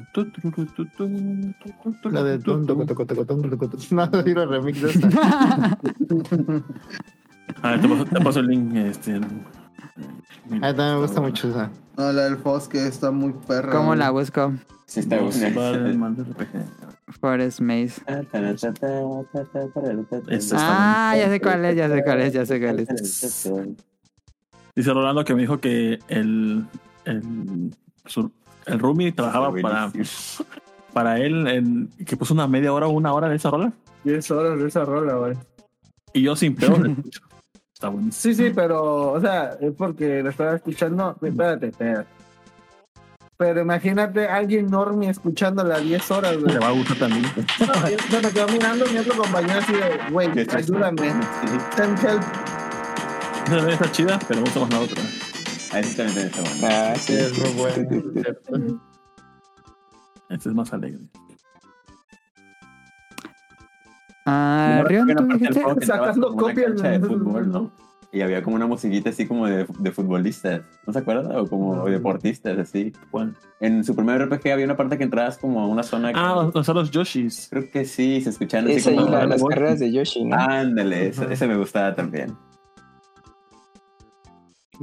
La 2.12 2.24
de. 2.24 2.40
No, 2.40 4.12
quiero 4.26 4.46
remix 4.46 4.82
de 4.82 4.90
esa. 4.90 5.80
Ah, 7.62 7.78
te 7.82 7.88
paso, 7.88 8.04
te 8.04 8.20
paso 8.20 8.40
el 8.42 8.48
link. 8.48 8.76
Este, 8.76 9.16
A 9.16 9.20
mí 9.20 10.60
también 10.60 10.76
me 10.76 10.98
gusta 10.98 11.22
mucho 11.22 11.50
esa. 11.52 11.72
No, 11.96 12.12
la 12.12 12.24
del 12.24 12.36
Foss 12.36 12.68
que 12.68 12.86
está 12.86 13.10
muy 13.10 13.32
perra. 13.48 13.72
¿Cómo 13.72 13.96
la 13.96 14.10
busco? 14.10 14.52
Sí, 14.88 15.00
está 15.00 15.16
RPG. 15.20 16.66
Forest 17.22 17.62
Maze. 17.62 18.02
Ah, 20.58 21.16
ya 21.16 21.30
sé 21.30 21.40
cuál 21.40 21.64
es, 21.64 21.78
ya 21.78 21.88
sé 21.88 22.04
cuál 22.04 22.20
es, 22.20 22.34
ya 22.34 22.46
sé 22.46 22.60
cuál 22.60 22.80
es. 22.82 23.50
Dice 24.76 24.92
Rolando 24.94 25.24
que 25.24 25.36
me 25.36 25.42
dijo 25.42 25.60
que 25.60 26.00
el, 26.08 26.66
el, 27.06 27.76
su- 28.06 28.32
el 28.66 28.80
roomie 28.80 29.12
trabajaba 29.12 29.52
para, 29.62 29.92
para 30.94 31.20
él, 31.20 31.48
en, 31.48 31.90
que 32.06 32.18
puso 32.18 32.34
una 32.34 32.48
media 32.48 32.74
hora 32.74 32.88
o 32.88 32.92
una 32.92 33.14
hora 33.14 33.30
de 33.30 33.36
esa 33.36 33.52
rola. 33.52 33.72
10 34.04 34.32
horas 34.32 34.60
de 34.60 34.68
esa 34.68 34.84
rola, 34.86 35.14
güey. 35.16 35.34
Y 36.14 36.24
yo 36.24 36.36
sin 36.36 36.56
peor 36.56 36.80
le 36.82 36.92
escucho. 36.98 37.22
Está 37.74 37.90
buenísimo. 37.90 38.34
Sí, 38.34 38.34
sí, 38.34 38.52
pero, 38.56 39.12
o 39.12 39.20
sea, 39.22 39.58
es 39.60 39.74
porque 39.78 40.24
lo 40.24 40.30
estaba 40.30 40.56
escuchando. 40.56 41.16
Espérate, 41.22 41.68
espérate. 41.68 42.08
Pero 43.36 43.62
imagínate 43.62 44.28
alguien 44.28 44.70
normie 44.70 45.10
escuchándola 45.10 45.80
10 45.80 46.12
horas, 46.12 46.38
güey. 46.40 46.54
Le 46.54 46.60
va 46.60 46.68
a 46.68 46.72
gustar 46.72 46.98
también. 46.98 47.24
No, 47.60 47.90
yo- 47.90 47.98
yo 48.12 48.22
me 48.22 48.32
quedo 48.32 48.48
mirando 48.48 48.86
mi 48.86 48.98
otro 49.00 49.16
compañero 49.18 49.60
así 49.60 49.74
de, 49.74 50.00
güey, 50.12 50.30
ayúdame. 50.56 51.12
Send 51.76 52.00
help. 52.06 52.24
Esa 53.46 53.56
también 53.58 53.70
está 53.70 53.92
chida, 53.92 54.20
pero 54.28 54.40
me 54.42 54.46
gusta 54.46 54.60
más 54.62 54.70
la 54.72 54.80
otra. 54.80 55.02
Ahí 55.72 55.84
sí 55.84 55.98
también 55.98 56.28
está 56.28 56.42
buena. 56.42 56.92
Ah, 56.92 56.96
sí. 56.96 57.14
Es 57.14 57.38
muy 57.38 57.50
bueno. 57.54 58.82
Este 60.30 60.50
es 60.50 60.56
más 60.56 60.74
alegre. 60.74 61.00
Ah, 64.26 64.84
Rion, 64.88 65.08
Sacando 65.82 66.36
cancha 66.38 66.90
de 66.90 67.00
fútbol, 67.00 67.52
¿no? 67.52 67.72
Y 68.14 68.22
había 68.22 68.44
como 68.44 68.56
una 68.56 68.68
musiquita 68.68 69.10
así 69.10 69.26
como 69.28 69.48
de, 69.48 69.66
de 69.80 69.92
futbolistas, 69.92 70.62
¿no 70.86 70.94
se 70.94 71.00
acuerdan? 71.00 71.36
O 71.36 71.48
como 71.48 71.84
deportistas, 71.86 72.58
así. 72.60 72.94
¿Cuál? 73.10 73.36
En 73.60 73.84
su 73.84 73.96
primer 73.96 74.22
RPG 74.22 74.52
había 74.52 74.66
una 74.66 74.78
parte 74.78 75.00
que 75.00 75.04
entrabas 75.04 75.40
como 75.40 75.62
a 75.62 75.68
una 75.68 75.82
zona 75.82 76.14
que... 76.14 76.20
Ah, 76.20 76.50
los, 76.54 76.68
los 76.68 76.92
Yoshis. 76.92 77.48
Creo 77.50 77.70
que 77.72 77.86
sí, 77.86 78.22
se 78.22 78.30
escuchaban 78.30 78.68
así 78.68 78.76
Esa 78.76 78.92
y 78.92 78.96
como... 78.98 79.10
la- 79.10 79.26
las 79.26 79.44
carreras 79.44 79.80
de 79.80 79.92
Yoshi, 79.92 80.26
¿no? 80.26 80.36
Ándale, 80.38 81.08
ese, 81.08 81.34
ese 81.34 81.48
me 81.48 81.58
gustaba 81.58 81.96
también. 81.96 82.38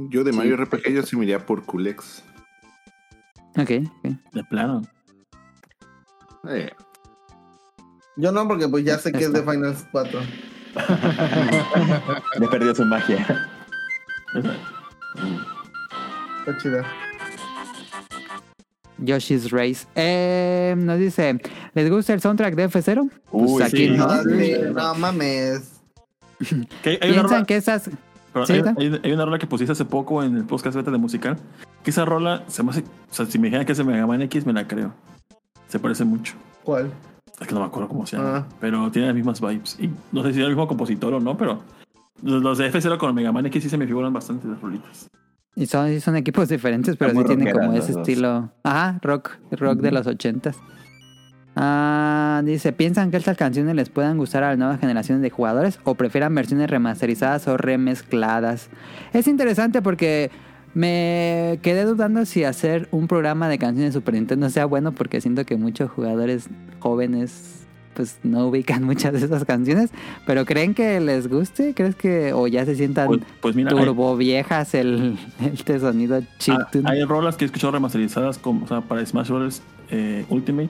Yo 0.09 0.23
de 0.23 0.31
Mario 0.31 0.57
RPG 0.57 0.93
yo 0.93 1.03
sí 1.03 1.15
me 1.15 1.23
iría 1.23 1.45
por 1.45 1.63
Culex. 1.63 2.23
Ok, 3.57 3.71
ok. 4.03 4.11
De 4.33 4.43
plano. 4.49 4.81
Eh, 6.47 6.71
Yo 8.17 8.31
no, 8.31 8.47
porque 8.47 8.67
pues 8.67 8.83
ya 8.83 8.97
sé 8.97 9.11
que 9.11 9.25
es 9.25 9.33
de 9.33 9.41
Final 9.41 9.75
4. 9.91 10.19
Le 12.39 12.47
perdió 12.51 12.73
su 12.73 12.85
magia. 12.85 13.49
Está 16.39 16.57
chida. 16.57 16.85
Yoshi's 18.97 19.51
Race. 19.51 19.87
Eh, 19.95 20.75
nos 20.77 20.99
dice, 20.99 21.41
¿les 21.73 21.89
gusta 21.89 22.13
el 22.13 22.21
soundtrack 22.21 22.55
de 22.55 22.69
F0? 22.69 23.09
Uy, 23.31 23.47
pues 23.47 23.65
aquí 23.65 23.87
sí. 23.87 23.97
no. 24.73 24.95
Mames. 24.95 25.81
Piensan 26.83 27.45
que 27.45 27.55
esas... 27.57 27.89
pero 28.33 28.45
¿Sí, 28.45 28.53
hay, 28.53 28.61
hay- 28.77 29.01
hay 29.03 29.11
una 29.11 29.25
rola 29.25 29.37
que 29.39 29.47
pusiste 29.47 29.71
hace 29.71 29.85
poco 29.85 30.23
en 30.23 30.37
el 30.37 30.45
podcast 30.45 30.75
beta 30.75 30.91
de 30.91 30.97
musical. 30.97 31.37
Que 31.83 31.89
esa 31.89 32.05
rola 32.05 32.43
se 32.47 32.63
me 32.63 32.71
hace. 32.71 32.81
O 32.81 33.13
sea, 33.13 33.25
si 33.25 33.39
me 33.39 33.47
dijeran 33.47 33.65
que 33.65 33.71
es 33.71 33.77
de 33.77 33.83
Mega 33.83 34.05
Man 34.07 34.21
X, 34.23 34.45
me 34.45 34.53
la 34.53 34.67
creo. 34.67 34.93
Se 35.67 35.79
parece 35.79 36.05
mucho. 36.05 36.35
¿Cuál? 36.63 36.91
Es 37.39 37.47
que 37.47 37.53
no 37.55 37.61
me 37.61 37.65
acuerdo 37.65 37.89
cómo 37.89 38.05
se 38.05 38.17
llama. 38.17 38.37
Ah. 38.37 38.55
Pero 38.59 38.91
tiene 38.91 39.07
las 39.07 39.15
mismas 39.15 39.41
vibes. 39.41 39.77
Y 39.79 39.89
no 40.11 40.21
sé 40.23 40.33
si 40.33 40.39
es 40.39 40.43
el 40.45 40.49
mismo 40.49 40.67
compositor 40.67 41.13
o 41.13 41.19
no, 41.19 41.35
pero 41.37 41.61
los, 42.21 42.57
de 42.57 42.71
F0 42.71 42.97
con 42.97 43.15
Mega 43.15 43.31
Man 43.31 43.45
X 43.47 43.63
sí 43.63 43.69
se 43.69 43.77
me 43.77 43.87
figuran 43.87 44.13
bastante 44.13 44.47
las 44.47 44.61
rolitas. 44.61 45.09
Y 45.55 45.65
son, 45.65 45.87
sí 45.89 45.99
son 45.99 46.15
equipos 46.15 46.47
diferentes, 46.49 46.95
pero 46.97 47.11
sí 47.11 47.23
tienen 47.25 47.51
como 47.53 47.73
ese 47.73 47.93
dos. 47.93 48.07
estilo. 48.07 48.51
Ajá, 48.63 48.99
rock, 49.01 49.31
rock 49.51 49.79
de 49.79 49.91
los 49.91 50.07
ochentas. 50.07 50.57
Ah, 51.55 52.41
dice, 52.45 52.71
¿piensan 52.71 53.11
que 53.11 53.17
estas 53.17 53.35
canciones 53.37 53.75
les 53.75 53.89
puedan 53.89 54.17
gustar 54.17 54.43
a 54.43 54.49
las 54.49 54.57
nuevas 54.57 54.79
generaciones 54.79 55.21
de 55.21 55.29
jugadores 55.29 55.79
o 55.83 55.95
prefieran 55.95 56.33
versiones 56.33 56.69
remasterizadas 56.69 57.47
o 57.47 57.57
remezcladas? 57.57 58.69
Es 59.13 59.27
interesante 59.27 59.81
porque 59.81 60.31
me 60.73 61.59
quedé 61.61 61.83
dudando 61.83 62.25
si 62.25 62.45
hacer 62.45 62.87
un 62.91 63.07
programa 63.07 63.49
de 63.49 63.57
canciones 63.57 63.93
de 63.93 63.99
Super 63.99 64.13
Nintendo 64.13 64.49
sea 64.49 64.65
bueno 64.65 64.93
porque 64.93 65.19
siento 65.19 65.45
que 65.45 65.57
muchos 65.57 65.91
jugadores 65.91 66.47
jóvenes 66.79 67.57
pues 67.93 68.19
no 68.23 68.47
ubican 68.47 68.83
muchas 68.85 69.11
de 69.11 69.19
esas 69.19 69.43
canciones, 69.43 69.89
pero 70.25 70.45
¿creen 70.45 70.73
que 70.73 71.01
les 71.01 71.27
guste? 71.27 71.73
¿Crees 71.73 71.95
que 71.95 72.31
o 72.31 72.47
ya 72.47 72.63
se 72.63 72.75
sientan 72.75 73.07
Pues, 73.07 73.21
pues 73.41 73.55
mira, 73.57 73.71
hay, 73.71 73.77
turbo 73.77 74.15
viejas 74.15 74.73
el, 74.73 75.17
este 75.53 75.77
sonido 75.81 76.15
ah, 76.15 76.37
chiptune? 76.37 76.89
hay 76.89 77.03
rolas 77.03 77.35
que 77.35 77.43
he 77.43 77.47
escuchado 77.47 77.73
remasterizadas 77.73 78.37
como, 78.37 78.63
o 78.63 78.67
sea, 78.69 78.79
para 78.79 79.05
Smash 79.05 79.29
Bros. 79.29 79.61
eh, 79.89 80.25
Ultimate. 80.29 80.69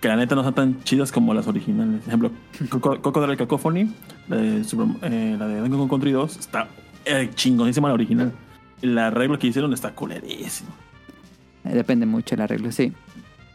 Que 0.00 0.08
la 0.08 0.16
neta 0.16 0.34
no 0.34 0.44
son 0.44 0.54
tan 0.54 0.82
chidas 0.84 1.10
como 1.10 1.32
las 1.34 1.46
originales. 1.46 2.00
Por 2.00 2.08
ejemplo, 2.08 2.30
Coco, 2.68 3.00
Coco 3.00 3.20
de 3.22 3.26
la 3.28 3.36
Cacophony, 3.36 3.90
la 4.28 4.36
de, 4.36 4.64
Super- 4.64 4.86
eh, 5.10 5.36
la 5.38 5.46
de 5.48 5.60
Donkey 5.60 5.78
Kong 5.78 5.88
Country 5.90 6.12
2, 6.12 6.36
está 6.38 6.68
eh, 7.04 7.30
chingonísima 7.34 7.88
la 7.88 7.94
original. 7.94 8.32
El 8.82 8.98
arreglo 8.98 9.38
que 9.38 9.46
hicieron 9.46 9.72
está 9.72 9.92
culerísimo. 9.94 10.68
Eh, 11.64 11.70
Depende 11.74 12.04
mucho 12.04 12.34
el 12.34 12.42
arreglo, 12.42 12.70
sí. 12.72 12.92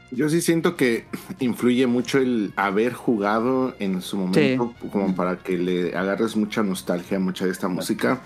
yo 0.10 0.28
sí 0.30 0.42
siento 0.42 0.76
que 0.76 1.06
influye 1.40 1.86
mucho 1.86 2.18
el 2.18 2.52
haber 2.56 2.94
jugado 2.94 3.76
en 3.80 4.02
su 4.02 4.18
momento, 4.18 4.74
como 4.92 5.16
para 5.16 5.38
que 5.38 5.58
le 5.60 5.96
agarres 5.96 6.36
mucha 6.36 6.64
nostalgia 6.64 7.18
a 7.18 7.20
mucha 7.20 7.46
de 7.46 7.52
esta 7.52 7.68
música. 7.68 8.20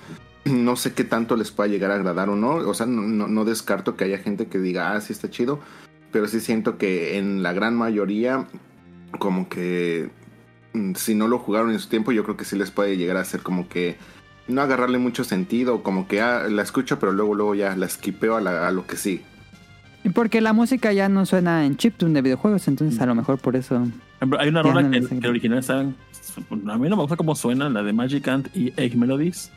No 0.46 0.76
sé 0.78 0.94
qué 0.94 1.04
tanto 1.04 1.36
les 1.36 1.52
pueda 1.52 1.68
llegar 1.70 1.92
a 1.92 1.96
agradar 1.96 2.30
o 2.30 2.36
no. 2.36 2.52
O 2.56 2.74
sea, 2.74 2.86
no, 2.86 3.02
no- 3.02 3.28
no 3.28 3.44
descarto 3.46 3.96
que 3.98 4.06
haya 4.06 4.20
gente 4.20 4.46
que 4.48 4.58
diga, 4.60 4.94
ah, 4.94 5.02
sí 5.02 5.12
está 5.12 5.30
chido. 5.30 5.60
Pero 6.16 6.30
sí 6.30 6.40
siento 6.40 6.78
que 6.78 7.18
en 7.18 7.44
la 7.44 7.52
gran 7.52 7.76
mayoría, 7.76 8.48
como 9.20 9.50
que 9.50 10.10
mm, 10.72 10.94
si 10.96 11.14
no 11.14 11.28
lo 11.28 11.40
jugaron 11.40 11.72
en 11.72 11.80
su 11.80 11.90
tiempo, 11.90 12.14
yo 12.14 12.24
creo 12.24 12.38
que 12.38 12.46
sí 12.46 12.58
les 12.58 12.72
puede 12.72 12.96
llegar 12.96 13.18
a 13.18 13.20
hacer 13.20 13.42
como 13.42 13.68
que 13.68 13.98
no 14.48 14.62
agarrarle 14.62 14.98
mucho 14.98 15.26
sentido, 15.26 15.84
como 15.84 16.08
que 16.08 16.22
ah, 16.22 16.48
la 16.50 16.62
escucho, 16.62 17.00
pero 17.00 17.12
luego 17.12 17.36
luego 17.36 17.54
ya 17.54 17.76
la 17.76 17.90
skipeo 17.90 18.38
a, 18.38 18.40
la- 18.40 18.66
a 18.66 18.72
lo 18.72 18.88
que 18.88 18.96
sí. 18.96 19.24
Porque 20.14 20.40
la 20.40 20.54
música 20.54 20.94
ya 20.94 21.10
no 21.10 21.26
suena 21.26 21.66
en 21.66 21.76
chiptune 21.76 22.14
de 22.14 22.22
videojuegos, 22.22 22.66
entonces 22.70 22.98
a 23.02 23.06
lo 23.08 23.14
mejor 23.16 23.38
por 23.38 23.58
eso... 23.58 23.86
Hay 24.40 24.48
una 24.48 24.64
rola 24.64 24.84
no 24.84 24.92
que, 24.92 25.02
que 25.06 25.16
el 25.18 25.26
original 25.32 25.60
está 25.60 25.82
en- 25.82 25.98
A 26.70 26.78
mí 26.78 26.88
no 26.88 26.96
me 26.96 27.02
gusta 27.02 27.18
cómo 27.18 27.36
suena, 27.36 27.68
la 27.68 27.84
de 27.84 27.92
Magic 27.92 28.26
Ant 28.30 28.48
y 28.56 28.72
Egg 28.78 28.96
Melodies. 28.96 29.52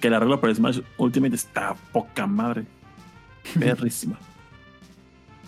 Que 0.00 0.08
el 0.08 0.14
arreglo 0.14 0.40
para 0.40 0.54
Smash 0.54 0.80
Ultimate 0.96 1.34
está 1.34 1.74
poca 1.92 2.26
madre. 2.26 2.64
Perrísima. 3.60 4.18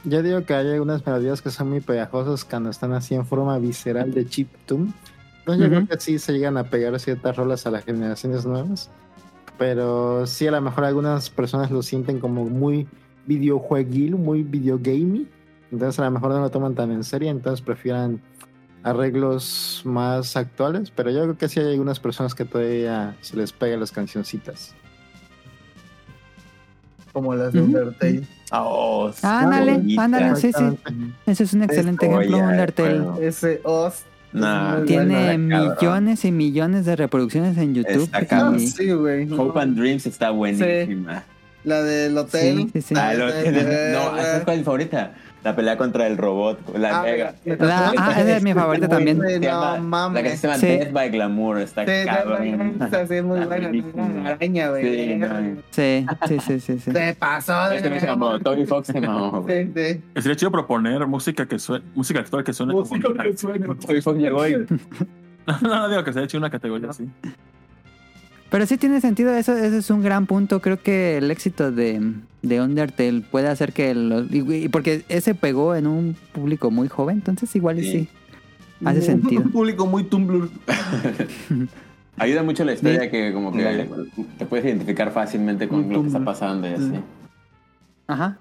Yo 0.05 0.23
digo 0.23 0.45
que 0.45 0.55
hay 0.55 0.69
algunas 0.69 1.05
melodías 1.05 1.43
que 1.43 1.51
son 1.51 1.70
muy 1.70 1.81
pegajosas 1.81 2.45
cuando 2.45 2.70
están 2.70 2.93
así 2.93 3.15
en 3.15 3.27
forma 3.27 3.59
visceral 3.59 4.12
de 4.12 4.27
chiptune. 4.27 4.93
Entonces 5.41 5.65
yo 5.65 5.70
creo 5.70 5.89
que 5.89 6.01
sí 6.01 6.19
se 6.19 6.33
llegan 6.33 6.57
a 6.57 6.65
pegar 6.65 6.99
ciertas 6.99 7.37
rolas 7.37 7.67
a 7.67 7.70
las 7.70 7.85
generaciones 7.85 8.47
nuevas. 8.47 8.91
Pero 9.59 10.27
sí, 10.27 10.47
a 10.47 10.53
lo 10.53 10.61
mejor 10.62 10.85
algunas 10.85 11.29
personas 11.29 11.70
lo 11.70 11.83
sienten 11.83 12.19
como 12.19 12.45
muy 12.47 12.89
videojueguil, 13.27 14.17
muy 14.17 14.43
videogamey. 14.43 15.29
Entonces 15.70 16.01
a 16.01 16.05
lo 16.05 16.11
mejor 16.12 16.31
no 16.33 16.41
lo 16.41 16.51
toman 16.51 16.75
tan 16.75 16.91
en 16.91 17.05
serio, 17.05 17.31
entonces 17.31 17.61
prefieren 17.61 18.23
arreglos 18.83 19.83
más 19.85 20.35
actuales. 20.37 20.91
Pero 20.91 21.11
yo 21.11 21.23
creo 21.25 21.37
que 21.37 21.49
sí 21.49 21.61
hay 21.61 21.73
algunas 21.73 22.01
personas 22.01 22.35
que 22.35 22.47
todavía 22.47 23.17
se 23.20 23.37
les 23.37 23.53
pegan 23.53 23.81
las 23.81 23.93
cancioncitas. 23.93 24.75
Como 27.12 27.34
las 27.34 27.52
de. 27.52 27.60
Undertale. 27.60 28.22
Oh, 28.52 29.10
Ándale, 29.22 29.80
ándale, 29.98 30.36
sí, 30.36 30.52
sí. 30.52 30.64
Ese 31.26 31.44
es 31.44 31.52
un 31.52 31.62
excelente 31.62 32.06
Joya, 32.06 32.20
ejemplo, 32.26 32.48
Undertale. 32.48 32.98
bueno. 33.00 33.18
Ese 33.20 33.60
Oz. 33.64 34.05
Tiene 34.32 35.36
bueno, 35.36 35.48
cabrón. 35.48 35.76
millones 35.80 36.24
y 36.24 36.30
millones 36.32 36.84
de 36.86 36.94
reproducciones 36.97 37.56
en 37.58 37.74
YouTube. 37.74 38.02
Está 38.05 38.24
cabrón. 38.26 38.60
y- 38.60 38.66
Sí, 38.68 38.90
güey. 38.92 39.26
no. 39.26 39.42
Hope 39.42 39.60
and 39.60 39.76
Dreams 39.76 40.06
está 40.06 40.30
buenísima. 40.30 41.24
La 41.64 41.82
del 41.82 42.16
hotel. 42.16 42.56
Sí, 42.58 42.70
sí, 42.74 42.82
sí. 42.82 42.94
Ah, 42.97 43.08
Ay, 43.10 43.18
no, 43.18 43.24
güey. 44.12 44.22
¿sabes 44.24 44.44
cuál 44.44 44.55
es 44.55 44.58
mi 44.60 44.64
favorita? 44.64 45.14
La 45.43 45.57
pelea 45.57 45.78
contra 45.78 46.07
el 46.07 46.19
robot. 46.19 46.77
La 46.77 47.01
Ah, 47.01 47.02
mega. 47.02 47.35
me- 47.47 47.57
La- 47.57 47.93
ah, 47.97 48.10
esa 48.20 48.36
es 48.36 48.43
mi 48.43 48.52
favorita 48.52 48.89
también. 48.89 49.19
Se 49.20 49.41
llama- 49.41 49.78
No 49.78 49.83
mames. 49.85 50.23
La 50.23 50.31
que 50.31 50.36
se 50.36 50.47
llama 50.47 50.59
Sí. 50.59 50.67
Death 50.67 50.93
by 50.93 51.10
Glamour. 51.10 51.59
Está 51.60 51.85
Sí, 51.86 51.93
cabrón. 52.07 52.77
esa 52.86 53.07
sí 53.07 53.15
es 53.15 53.25
muy 53.25 53.41
buena. 53.47 53.70
araña, 54.31 54.69
güey. 54.69 54.85
Sí, 55.07 55.15
no. 55.17 55.28
Sí, 55.70 56.07
sí, 56.28 56.39
sí, 56.41 56.60
sí, 56.60 56.78
sí. 56.81 56.91
Te 56.93 57.15
pasó 57.15 57.70
de 57.70 57.77
Este 57.77 57.89
me 57.89 58.01
llamó, 58.01 58.39
Toby 58.39 58.67
Fox 58.67 58.89
se 58.89 59.01
llamó. 59.01 59.41
güey. 59.43 59.67
Sí, 59.67 59.73
sí. 59.75 60.20
Sería 60.20 60.36
chido 60.36 60.51
proponer 60.51 61.07
música 61.07 61.47
que 61.47 61.59
suene, 61.59 61.85
música 61.94 62.20
actual 62.20 62.44
que 62.44 62.52
suene 62.52 62.75
Música 62.75 63.09
como. 63.09 63.23
que 63.23 63.36
suena. 63.36 63.67
Toby 63.81 64.01
Fox 64.02 64.19
llegó 64.19 64.47
y 64.47 64.55
No, 65.47 65.59
no, 65.62 65.89
digo 65.89 66.05
que 66.05 66.12
sería 66.12 66.28
chido 66.28 66.39
una 66.41 66.51
categoría 66.51 66.91
así. 66.91 67.09
Pero 68.51 68.67
sí 68.67 68.77
tiene 68.79 69.01
sentido, 69.01 69.33
eso, 69.35 69.57
eso 69.57 69.77
es 69.77 69.91
un 69.91 70.03
gran 70.03 70.27
punto. 70.27 70.61
Creo 70.61 70.83
que 70.83 71.19
el 71.19 71.31
éxito 71.31 71.70
de, 71.70 72.12
de 72.43 72.61
Undertale 72.61 73.20
puede 73.20 73.49
hacer 73.49 73.73
que... 73.73 73.93
Y- 74.31 74.55
y 74.65 74.69
porque 74.69 75.05
ese 75.09 75.35
pegó 75.35 75.75
en 75.77 75.87
un 75.87 76.17
público 76.33 76.70
muy 76.70 76.89
joven, 76.89 77.19
entonces 77.19 77.55
igual 77.55 77.79
y 77.79 77.83
Sí. 77.85 77.91
sí. 77.93 78.09
Hace 78.85 79.03
sentido. 79.03 79.43
Un 79.43 79.53
público 79.53 79.87
muy 79.87 80.05
Tumblr. 80.05 80.49
ayuda 82.17 82.43
mucho 82.43 82.65
la 82.65 82.73
historia 82.73 83.03
Sí. 83.03 83.11
que 83.11 83.33
como 83.33 83.53
que 83.53 83.89
te 84.39 84.47
puedes 84.47 84.67
identificar 84.67 85.12
fácilmente 85.12 85.69
con 85.69 85.91
lo 85.93 86.01
que 86.03 86.07
está 86.09 86.25
pasando 86.25 86.69
y 86.69 86.73
así. 86.75 86.93
Ajá. 88.09 88.39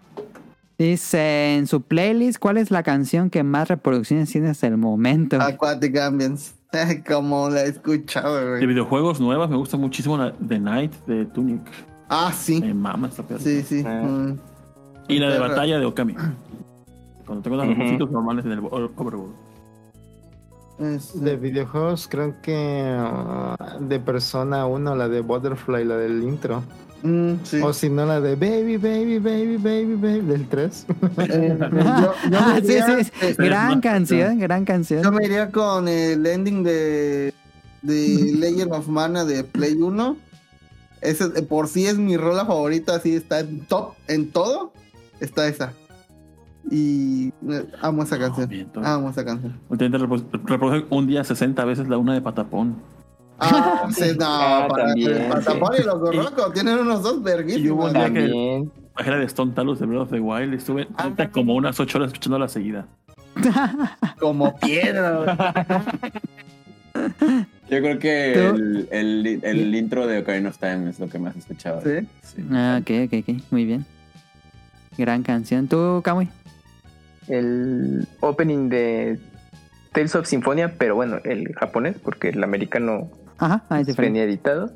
Dice 0.78 1.56
en 1.58 1.68
su 1.68 1.82
playlist, 1.82 2.40
¿cuál 2.40 2.58
es 2.58 2.72
la 2.72 2.84
canción 2.84 3.30
que 3.30 3.44
más 3.44 3.68
reproducciones 3.68 4.32
tiene 4.32 4.48
hasta 4.50 4.66
el 4.68 4.78
momento? 4.78 5.40
Aquatic 5.42 5.98
Ambience. 5.98 6.54
Como 7.08 7.50
la 7.50 7.64
he 7.64 7.70
escuchado, 7.70 8.36
De 8.36 8.50
güey. 8.50 8.66
videojuegos 8.68 9.20
nuevas 9.20 9.50
me 9.50 9.58
gusta 9.58 9.78
muchísimo 9.78 10.18
la 10.18 10.34
The 10.34 10.60
Night 10.60 10.94
de 11.08 11.26
Tunic. 11.26 11.62
Ah, 12.10 12.32
sí. 12.36 12.60
Me 12.62 12.74
mama 12.74 13.08
esta 13.08 13.24
perra. 13.24 13.40
Sí, 13.40 13.62
sí. 13.64 13.84
Ah. 13.86 14.02
Mm. 14.04 14.38
Y 15.08 15.20
la 15.20 15.28
de 15.30 15.36
Perra. 15.40 15.48
batalla 15.50 15.80
de 15.80 15.86
Okami. 15.86 16.16
Cuando 17.26 17.42
tengo 17.44 17.58
los 17.58 17.68
Ujú. 17.68 17.76
monstruos 17.76 18.12
normales 18.12 18.46
en 18.46 18.52
el 18.54 18.60
Overworld. 18.60 19.34
Es- 20.80 21.20
De 21.22 21.36
videojuegos, 21.36 22.08
creo 22.08 22.36
que 22.42 22.96
ah, 22.98 23.78
de 23.80 24.00
Persona 24.00 24.66
1, 24.66 24.96
la 24.96 25.10
de 25.10 25.22
Butterfly, 25.22 25.84
la 25.86 25.98
del 25.98 26.24
intro. 26.24 26.64
Mm, 27.02 27.34
sí. 27.44 27.62
O 27.62 27.72
si 27.74 27.90
no, 27.90 28.06
la 28.06 28.20
de 28.20 28.36
Baby, 28.36 28.78
Baby, 28.78 29.20
Baby, 29.20 29.58
Baby, 29.58 29.96
Baby, 29.96 30.22
del 30.22 30.48
3. 30.50 30.86
Eh, 31.18 31.58
yo, 31.60 32.14
yo 32.30 32.38
Ah, 32.40 32.60
sí, 32.62 32.68
sí, 33.04 33.12
eh, 33.22 33.36
Gran 33.38 33.80
canción, 33.82 34.38
gran 34.40 34.62
yo 34.62 34.66
canción. 34.66 35.16
me 35.16 35.26
iría 35.26 35.50
con 35.52 35.88
el 35.88 36.26
ending 36.26 36.64
de, 36.64 37.34
de 37.82 38.34
Legend 38.40 38.74
of 38.74 38.88
Mana 38.88 39.24
de 39.26 39.44
Play 39.44 39.76
1. 39.76 40.18
Ese 41.02 41.26
eh, 41.36 41.42
por 41.44 41.68
sí 41.70 41.86
es 41.86 41.98
mi 41.98 42.18
rola 42.18 42.46
favorita, 42.46 42.96
así 42.96 43.16
está 43.16 43.40
en 43.40 43.62
top 43.66 43.94
en 44.08 44.32
todo. 44.32 44.74
Está 45.22 45.48
esa. 45.48 45.72
Y 46.72 47.30
eh, 47.50 47.66
amo 47.82 48.04
esa 48.04 48.20
canción. 48.20 48.52
entonces. 48.52 48.92
Amo 48.92 49.10
esa 49.10 49.24
canción. 49.26 49.58
Intenta 49.72 49.98
reprodu- 49.98 50.28
reproducir 50.46 50.86
un 50.90 51.08
día 51.08 51.24
60 51.24 51.64
veces 51.66 51.88
la 51.88 51.98
una 51.98 52.14
de 52.14 52.22
Patapón. 52.22 52.76
Ah, 53.40 53.88
sí, 53.92 54.12
no, 54.20 54.26
Ah, 54.28 54.66
para 54.70 54.86
también, 54.88 55.12
el 55.16 55.28
Patapón 55.30 55.72
y 55.80 55.84
los 55.84 56.00
Gorrocos 56.00 56.54
tienen 56.54 56.78
unos 56.80 57.02
dos 57.04 57.14
Y 57.14 57.18
hubo 57.18 57.24
verguísimos. 57.24 57.86
un 57.88 57.94
día 57.94 58.04
que- 58.06 58.20
También. 58.30 58.72
Bajé 58.96 59.12
la 59.12 59.18
de 59.18 59.26
Stone 59.26 59.54
Talus 59.54 59.80
de 59.80 59.86
Breath 59.86 60.02
of 60.02 60.10
the 60.12 60.20
Wild. 60.20 60.54
Estuve 60.54 60.88
neta, 61.06 61.30
como 61.32 61.54
unas 61.56 61.80
8 61.80 61.98
horas 62.00 62.08
escuchando 62.10 62.38
la 62.38 62.50
seguida. 62.50 62.86
Como 64.20 64.54
piedra. 64.58 65.38
Yo 67.70 67.80
creo 67.82 68.00
que 68.00 68.34
el, 68.50 68.88
el, 68.92 69.40
el 69.44 69.76
intro 69.76 70.08
de 70.08 70.20
Ocarina 70.20 70.50
of 70.50 70.58
Time 70.58 70.90
es 70.90 71.00
lo 71.00 71.08
que 71.08 71.20
más 71.20 71.36
he 71.36 71.40
escuchado. 71.40 71.82
Sí. 71.82 72.06
Sí. 72.24 72.44
Ah, 72.52 72.80
ok, 72.82 72.92
ok, 73.06 73.14
ok. 73.30 73.44
Muy 73.52 73.66
bien. 73.66 73.86
Gran 74.98 75.24
canción. 75.24 75.68
¿Tú, 75.68 76.02
Kamui? 76.04 76.28
El 77.28 78.08
opening 78.20 78.70
de 78.70 79.20
Tales 79.94 80.16
of 80.16 80.28
Symphonia, 80.28 80.74
pero 80.78 80.96
bueno, 80.96 81.20
el 81.24 81.54
japonés, 81.54 81.96
porque 82.04 82.30
el 82.30 82.44
americano 82.44 83.10
Ajá, 83.40 83.64
ah, 83.70 83.80
es 83.80 83.88
diferente. 83.88 84.20
venía 84.20 84.24
editado. 84.32 84.72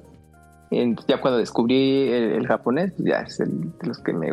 Ya 1.07 1.21
cuando 1.21 1.37
descubrí 1.37 2.07
el, 2.09 2.31
el 2.31 2.47
japonés, 2.47 2.93
pues 2.97 3.07
ya 3.07 3.19
es 3.21 3.39
el 3.39 3.71
de 3.77 3.87
los 3.87 3.99
que 3.99 4.11
me, 4.13 4.29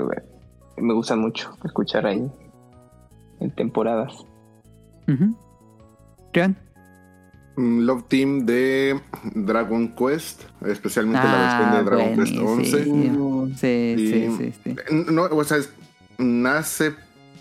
me 0.78 0.94
gustan 0.94 1.18
mucho 1.20 1.54
escuchar 1.64 2.06
ahí 2.06 2.26
en 3.40 3.50
temporadas. 3.50 4.14
Ujú. 5.06 5.36
Rion. 6.32 6.56
Mm, 7.56 7.80
Love 7.80 8.04
Team 8.08 8.46
de 8.46 8.98
Dragon 9.34 9.94
Quest, 9.94 10.44
especialmente 10.64 11.24
la 11.26 11.34
Ah, 11.34 11.58
versión 11.60 11.72
de 11.84 11.90
Dragon 11.90 12.16
Quest 12.16 12.36
11. 12.38 12.84
buenísimo. 12.86 13.46
Sí, 13.56 13.94
sí, 13.98 14.28
sí, 14.38 14.52
sí. 14.64 14.94
No, 15.12 15.24
o 15.24 15.44
sea, 15.44 15.58
es- 15.58 15.72
nace 16.16 16.94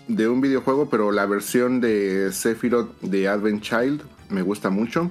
de 0.08 0.28
un 0.28 0.40
videojuego, 0.40 0.90
pero 0.90 1.10
la 1.12 1.24
versión 1.24 1.80
de 1.80 2.32
Sephiroth 2.32 3.00
de 3.00 3.28
Advent 3.28 3.62
Child 3.62 4.02
me 4.28 4.42
gusta 4.42 4.68
mucho. 4.68 5.10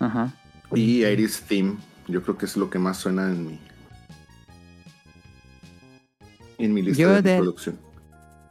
Ajá. 0.00 0.34
Y 0.74 1.04
Iris 1.04 1.42
Theme, 1.42 1.76
yo 2.08 2.22
creo 2.22 2.36
que 2.36 2.46
es 2.46 2.56
lo 2.56 2.68
que 2.70 2.78
más 2.78 2.96
suena 2.98 3.30
en 3.30 3.46
mi 3.46 3.60
en 6.58 6.74
mi 6.74 6.82
lista 6.82 7.02
Yo 7.02 7.10
de, 7.14 7.22
de- 7.22 7.30
reproducción. 7.36 7.78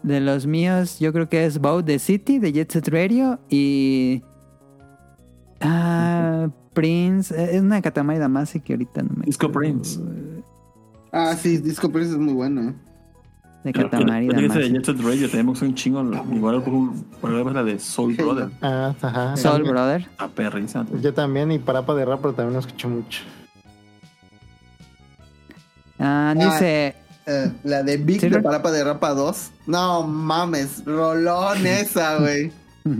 De 0.04 0.20
los 0.22 0.46
míos, 0.46 1.00
yo 1.00 1.12
creo 1.12 1.28
que 1.30 1.46
es 1.46 1.58
Bout 1.60 1.86
the 1.88 1.98
City 1.98 2.38
de 2.38 2.52
Jet 2.54 2.72
Set 2.72 2.88
Radio 2.90 3.40
y. 3.50 4.22
Ah, 5.62 6.50
Prince. 6.74 7.34
eh, 7.36 7.56
Es 7.56 7.62
una 7.62 7.82
Katamari 7.82 8.20
Damacy 8.20 8.60
que 8.60 8.74
ahorita 8.74 9.02
no 9.02 9.10
me. 9.16 9.26
Disco 9.26 9.48
acuerdo. 9.48 9.72
Prince. 9.72 10.00
Ah, 11.12 11.36
sí, 11.36 11.58
Disco 11.58 11.92
Prince 11.92 12.12
es 12.12 12.18
muy 12.20 12.34
bueno. 12.34 12.76
De 13.66 13.74
Katamari 13.74 14.28
Pero 14.28 14.40
ese 14.42 14.60
de 14.60 14.70
Damacy. 14.70 14.74
Jet 14.74 14.86
Set 14.86 15.00
Radio 15.02 15.30
tenemos 15.30 15.62
un 15.64 15.74
chingo. 15.74 16.04
Igual 16.32 16.62
por, 16.62 16.94
por 17.20 17.32
la 17.52 17.64
de 17.64 17.80
Soul 17.80 18.14
Brother. 18.16 18.50
Ah, 18.62 18.94
ajá. 19.02 19.36
Soul 19.36 19.54
También- 19.54 19.74
Brother. 19.74 20.08
A 20.20 20.28
perrisa. 20.28 20.86
Yo 21.02 21.14
también, 21.16 21.52
y 21.52 21.58
Parapa 21.58 21.96
de 21.96 22.06
Rapper 22.06 22.34
también 22.34 22.54
lo 22.54 22.60
escucho 22.60 22.88
mucho. 22.88 23.24
Ah, 25.98 26.36
dice. 26.38 26.94
Eh, 27.26 27.52
la 27.64 27.82
de 27.82 27.98
Big 27.98 28.22
¿Sí, 28.22 28.30
de? 28.30 28.40
Parapa 28.40 28.72
de 28.72 28.84
Rapa 28.84 29.16
2. 29.16 29.52
No 29.66 30.04
mames, 30.04 30.86
rolón 30.86 31.66
esa, 31.66 32.20
güey. 32.20 32.52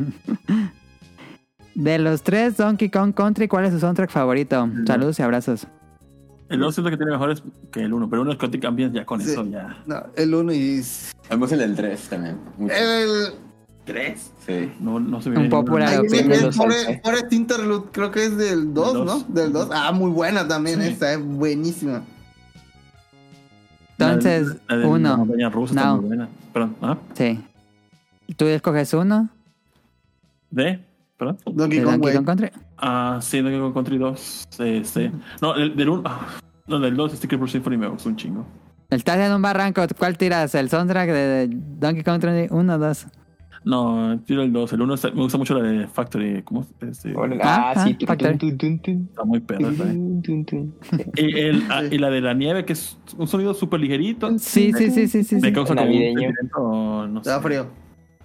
De 1.76 2.00
los 2.00 2.24
tres 2.24 2.56
Donkey 2.58 2.90
Kong 2.90 3.14
Country, 3.14 3.48
¿cuál 3.50 3.66
es 3.66 3.74
su 3.74 3.80
soundtrack 3.82 4.10
favorito? 4.10 4.68
Saludos 4.88 5.20
y 5.20 5.22
abrazos. 5.24 5.68
El 6.56 6.62
2 6.62 6.74
siento 6.76 6.90
que 6.92 6.98
tiene 6.98 7.12
mejores 7.12 7.44
que 7.72 7.82
el 7.84 7.94
1, 7.94 8.10
pero 8.10 8.22
uno 8.24 8.32
es 8.32 8.38
Chaotic 8.38 8.66
Ambience, 8.66 8.96
ya 8.98 9.06
con 9.06 9.22
Sí. 9.22 9.32
eso 9.32 9.46
ya. 9.46 9.78
No, 9.86 10.04
el 10.16 10.34
1 10.34 10.54
y. 10.54 10.82
Me 11.30 11.36
gusta 11.38 11.56
el 11.56 11.62
del 11.62 11.76
3 11.76 12.02
también. 12.10 12.38
mucho. 12.58 12.74
El. 12.74 13.34
¿Tres? 13.86 14.32
Sí. 14.48 14.72
No, 14.80 15.00
no 15.00 15.22
se 15.22 15.30
me 15.30 15.38
Un 15.38 15.48
popular 15.50 16.02
Forest, 17.04 17.32
Interlude, 17.34 17.86
creo 17.92 18.10
que 18.10 18.26
es 18.26 18.36
del 18.36 18.74
2, 18.74 18.94
Del 18.94 19.06
¿no? 19.06 19.12
dos. 19.14 19.34
Del 19.34 19.54
2. 19.54 19.70
Ah, 19.72 19.92
muy 19.92 20.10
buena 20.10 20.48
también 20.48 20.82
Sí. 20.82 20.88
esta, 20.88 21.14
es 21.14 21.24
buenísima. 21.24 22.02
Entonces, 23.98 24.48
La 24.48 24.54
de- 24.54 24.60
la 24.68 24.76
de 24.78 24.82
La 24.82 24.88
uno. 24.90 25.18
montaña 25.18 25.50
rusa 25.50 25.74
está 25.76 25.86
No. 25.88 25.98
muy 25.98 26.06
buena. 26.08 26.30
Perdón, 26.52 26.76
¿ah? 26.82 26.98
Sí. 27.14 27.40
Tú 28.36 28.46
escoges 28.46 28.92
uno 28.94 29.30
¿De? 30.50 30.80
¿Perdón? 31.18 31.38
Donkey 31.46 31.82
Kong, 31.84 32.26
Country. 32.26 32.50
Ah, 32.78 33.20
sí, 33.22 33.40
Donkey 33.42 33.60
Kong 33.60 33.74
Country 33.74 33.98
2. 33.98 34.48
Este. 34.60 35.12
No, 35.42 35.56
el, 35.56 35.76
del 35.76 35.90
1. 35.90 36.04
No, 36.68 36.80
del 36.80 36.96
2, 36.96 37.12
Sticker 37.14 37.38
Bruce 37.38 37.54
Symphony 37.54 37.78
me 37.78 37.88
gustó 37.88 38.10
un 38.10 38.16
chingo. 38.16 38.46
Estás 38.90 39.18
en 39.20 39.32
un 39.34 39.42
barranco, 39.42 39.82
¿cuál 39.98 40.18
tiras? 40.18 40.54
¿El 40.56 40.70
soundtrack 40.70 41.10
de 41.10 41.48
Donkey 41.52 42.04
Kong 42.04 42.22
Country 42.22 42.48
1 42.50 42.74
o 42.74 42.78
2? 42.78 43.08
No, 43.64 44.20
tiro 44.26 44.44
el 44.44 44.54
2. 44.54 44.74
El 44.74 44.82
1 44.82 44.96
me 45.16 45.22
gusta 45.24 45.38
mucho 45.40 45.60
la 45.60 45.68
de 45.68 45.88
Factory. 45.88 46.44
¿Cómo? 46.44 46.66
Este, 46.82 47.16
Órale, 47.16 47.40
Ah, 47.44 47.74
Ah, 47.76 47.84
sí, 47.84 47.98
ah, 48.04 48.06
Factory. 48.08 48.38
tun, 48.38 48.58
tun, 48.58 48.80
tun, 48.80 49.08
está 49.10 49.24
muy 49.26 49.40
perra. 49.40 49.70
¿eh? 49.92 50.70
Y, 51.18 51.40
el- 51.40 51.64
ah, 51.70 51.84
y 51.90 51.98
la 51.98 52.10
de 52.12 52.22
la 52.22 52.34
nieve, 52.36 52.64
que 52.66 52.74
es 52.74 52.98
un 53.18 53.28
sonido 53.28 53.56
súper 53.56 53.80
ligerito. 53.80 54.38
Sí, 54.38 54.72
sí, 54.74 54.92
sí, 54.92 55.08
sí, 55.08 55.24
sí. 55.24 55.36
Me 55.36 55.48
Sí, 55.48 55.54
causa 55.54 55.74
como 55.76 55.88
un 55.88 55.94
Navideño. 55.94 56.14
sentimiento, 56.30 57.08
no 57.08 57.24
sé. 57.24 57.40
frío. 57.42 57.68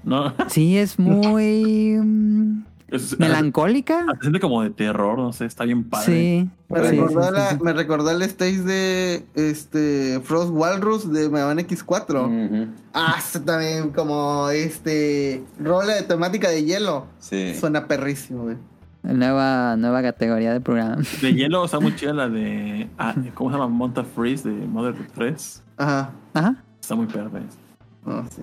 No, 0.03 0.35
Sí, 0.49 0.77
es 0.77 0.99
muy... 0.99 1.97
Es- 2.91 3.19
melancólica. 3.19 4.05
Se 4.17 4.21
siente 4.23 4.41
como 4.41 4.63
de 4.63 4.71
terror, 4.71 5.19
no 5.19 5.33
sé, 5.33 5.45
está 5.47 5.65
bien 5.65 5.85
padre. 5.85 6.07
Sí. 6.07 6.51
Me, 6.69 6.81
sí, 6.81 6.97
recordó 6.97 7.23
sí, 7.25 7.31
la- 7.33 7.49
sí, 7.51 7.57
sí. 7.57 7.63
me 7.65 7.73
recordó 7.73 8.11
el 8.11 8.23
stage 8.23 8.63
de 8.63 9.25
este 9.35 10.21
Frost 10.25 10.51
Walrus 10.53 11.13
de 11.13 11.29
Mega 11.29 11.47
Man 11.47 11.59
X4. 11.59 12.27
Ujú. 12.27 12.67
Ah, 12.95 13.17
eso 13.19 13.41
también 13.41 13.91
como 13.91 14.49
este 14.51 15.43
rola 15.59 15.95
de 15.95 16.03
temática 16.03 16.49
de 16.49 16.65
hielo. 16.65 17.07
Sí. 17.19 17.55
Suena 17.59 17.87
perrísimo, 17.87 18.45
güey. 18.45 18.57
Nueva, 19.03 19.77
nueva 19.77 20.03
categoría 20.03 20.53
de 20.53 20.61
programa. 20.61 20.99
De 21.23 21.33
hielo 21.35 21.65
está 21.65 21.81
muy 21.81 21.95
chida 21.97 22.13
la 22.13 22.29
de. 22.29 22.89
ah, 22.99 23.15
¿Cómo 23.35 23.51
se 23.51 23.57
llama? 23.57 23.69
Monta 23.69 24.05
Freeze 24.05 24.49
de 24.49 24.67
Mother 24.67 24.95
3. 25.15 25.63
Ajá. 25.79 26.11
Ajá. 26.35 26.63
Está 26.81 26.95
muy 26.95 27.07
perra. 27.07 27.31
No, 28.05 28.23
sí. 28.31 28.43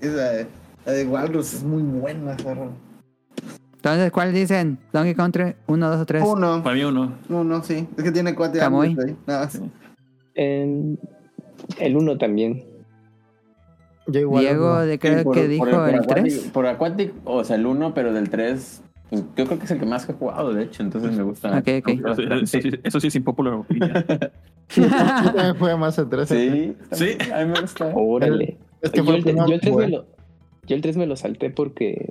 Esa 0.00 0.14
de, 0.30 0.46
la 0.84 0.92
de 0.92 1.04
Walrus 1.06 1.54
es 1.54 1.62
muy 1.62 1.82
buena, 1.82 2.32
esa 2.32 2.54
rola. 2.54 2.72
Entonces, 3.84 4.10
¿cuál 4.12 4.32
dicen? 4.32 4.78
Donkey 4.94 5.14
Country 5.14 5.54
1, 5.66 5.90
2 5.90 6.00
o 6.00 6.06
3. 6.06 6.24
Uno. 6.26 6.62
Para 6.62 6.74
mí 6.74 6.84
uno. 6.84 7.12
Uno, 7.28 7.62
sí. 7.62 7.86
Es 7.98 8.02
que 8.04 8.10
tiene 8.12 8.34
cuatro 8.34 8.58
Camuy. 8.58 8.86
años 8.88 9.04
ahí. 9.04 9.16
Nada 9.26 9.44
más. 9.44 9.60
En- 10.34 10.98
el 11.78 11.96
uno 11.96 12.16
también. 12.16 12.64
Yo 14.06 14.20
igual. 14.20 14.42
Diego, 14.42 14.78
de, 14.80 14.98
creo 14.98 15.18
Sí, 15.18 15.24
por- 15.24 15.34
que 15.34 15.40
por- 15.42 15.48
dijo 15.50 15.64
por 15.82 15.88
el 15.90 16.06
3. 16.06 16.50
Por 16.52 16.66
Aquatic, 16.66 17.12
o 17.24 17.44
sea, 17.44 17.56
el 17.56 17.66
1, 17.66 17.92
pero 17.94 18.12
del 18.14 18.30
3, 18.30 18.82
yo 19.36 19.44
creo 19.46 19.58
que 19.58 19.64
es 19.66 19.70
el 19.70 19.78
que 19.80 19.86
más 19.86 20.08
he 20.08 20.14
jugado, 20.14 20.54
de 20.54 20.62
hecho, 20.64 20.82
entonces 20.82 21.12
me 21.12 21.22
gusta. 21.22 21.50
Ok, 21.58 21.68
ok. 21.80 21.88
Eso, 21.88 22.22
eso 22.22 22.46
sí- 22.46 22.70
eso 22.82 23.00
sí 23.00 23.06
es 23.08 23.16
impopular 23.16 23.54
jugué 25.58 25.76
más 25.76 25.98
el 25.98 26.08
3. 26.08 26.28
Sí, 26.28 26.74
Sí. 26.92 27.16
a 27.32 27.44
mí 27.44 27.52
me 27.52 27.60
gusta. 27.60 27.92
Órale. 27.94 28.56
Es 28.82 28.90
que 28.90 28.98
yo, 28.98 29.04
fue 29.04 29.16
el, 29.16 29.24
yo 29.24 29.30
el 29.44 29.60
que 29.60 29.70
3 29.70 29.76
me 29.76 29.88
lo, 29.88 30.06
yo 30.66 30.76
el 30.76 30.82
3 30.82 30.96
me 30.96 31.06
lo 31.06 31.16
salté 31.16 31.50
porque 31.50 32.08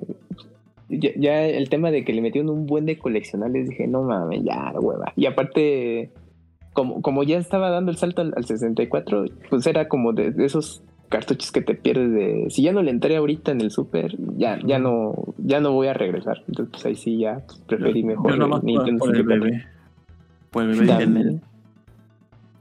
ya, 0.89 1.11
ya 1.15 1.45
el 1.45 1.69
tema 1.69 1.91
de 1.91 2.03
que 2.03 2.13
le 2.13 2.21
metieron 2.21 2.49
un 2.49 2.65
buen 2.65 2.85
de 2.85 2.97
coleccionables 2.97 3.69
dije, 3.69 3.87
no 3.87 4.03
mames, 4.03 4.43
ya, 4.43 4.73
hueva. 4.79 5.13
Y 5.15 5.25
aparte, 5.25 6.11
como, 6.73 7.01
como 7.01 7.23
ya 7.23 7.37
estaba 7.37 7.69
dando 7.69 7.91
el 7.91 7.97
salto 7.97 8.21
al, 8.21 8.33
al 8.35 8.45
64, 8.45 9.25
pues 9.49 9.67
era 9.67 9.87
como 9.87 10.13
de, 10.13 10.31
de 10.31 10.45
esos 10.45 10.83
cartuchos 11.09 11.51
que 11.51 11.61
te 11.61 11.75
pierdes 11.75 12.11
de 12.11 12.49
si 12.49 12.63
ya 12.63 12.73
no 12.73 12.81
le 12.81 12.89
entré 12.89 13.15
ahorita 13.17 13.51
en 13.51 13.61
el 13.61 13.69
super 13.69 14.17
ya 14.35 14.57
ya 14.65 14.79
no 14.79 15.13
ya 15.37 15.59
no 15.59 15.71
voy 15.71 15.85
a 15.85 15.93
regresar 15.93 16.41
entonces 16.47 16.71
pues 16.71 16.85
ahí 16.87 16.95
sí 16.95 17.19
ya 17.19 17.43
pues, 17.45 17.59
preferí 17.67 18.03
mejor 18.03 18.31
Yo 18.31 18.37
nomás 18.37 18.61
el 18.61 18.65
Nintendo 18.65 18.97
por 18.97 19.09
el 19.09 19.17
64. 19.17 19.43
bebé. 19.43 19.65
Por 20.49 20.63
el 20.63 20.69
bebé. 20.79 21.39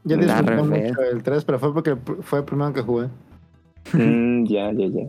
Yo 0.05 0.17
disfruté 0.17 0.57
mucho 0.57 1.03
el 1.11 1.23
3, 1.23 1.45
pero 1.45 1.59
fue 1.59 1.73
porque 1.73 1.97
fue 1.97 2.41
el 2.41 2.45
primero 2.45 2.73
que 2.75 2.83
jugué. 2.83 3.09
Mm, 3.95 4.45
ya 4.45 4.71
ya 4.73 4.87
ya 4.87 5.09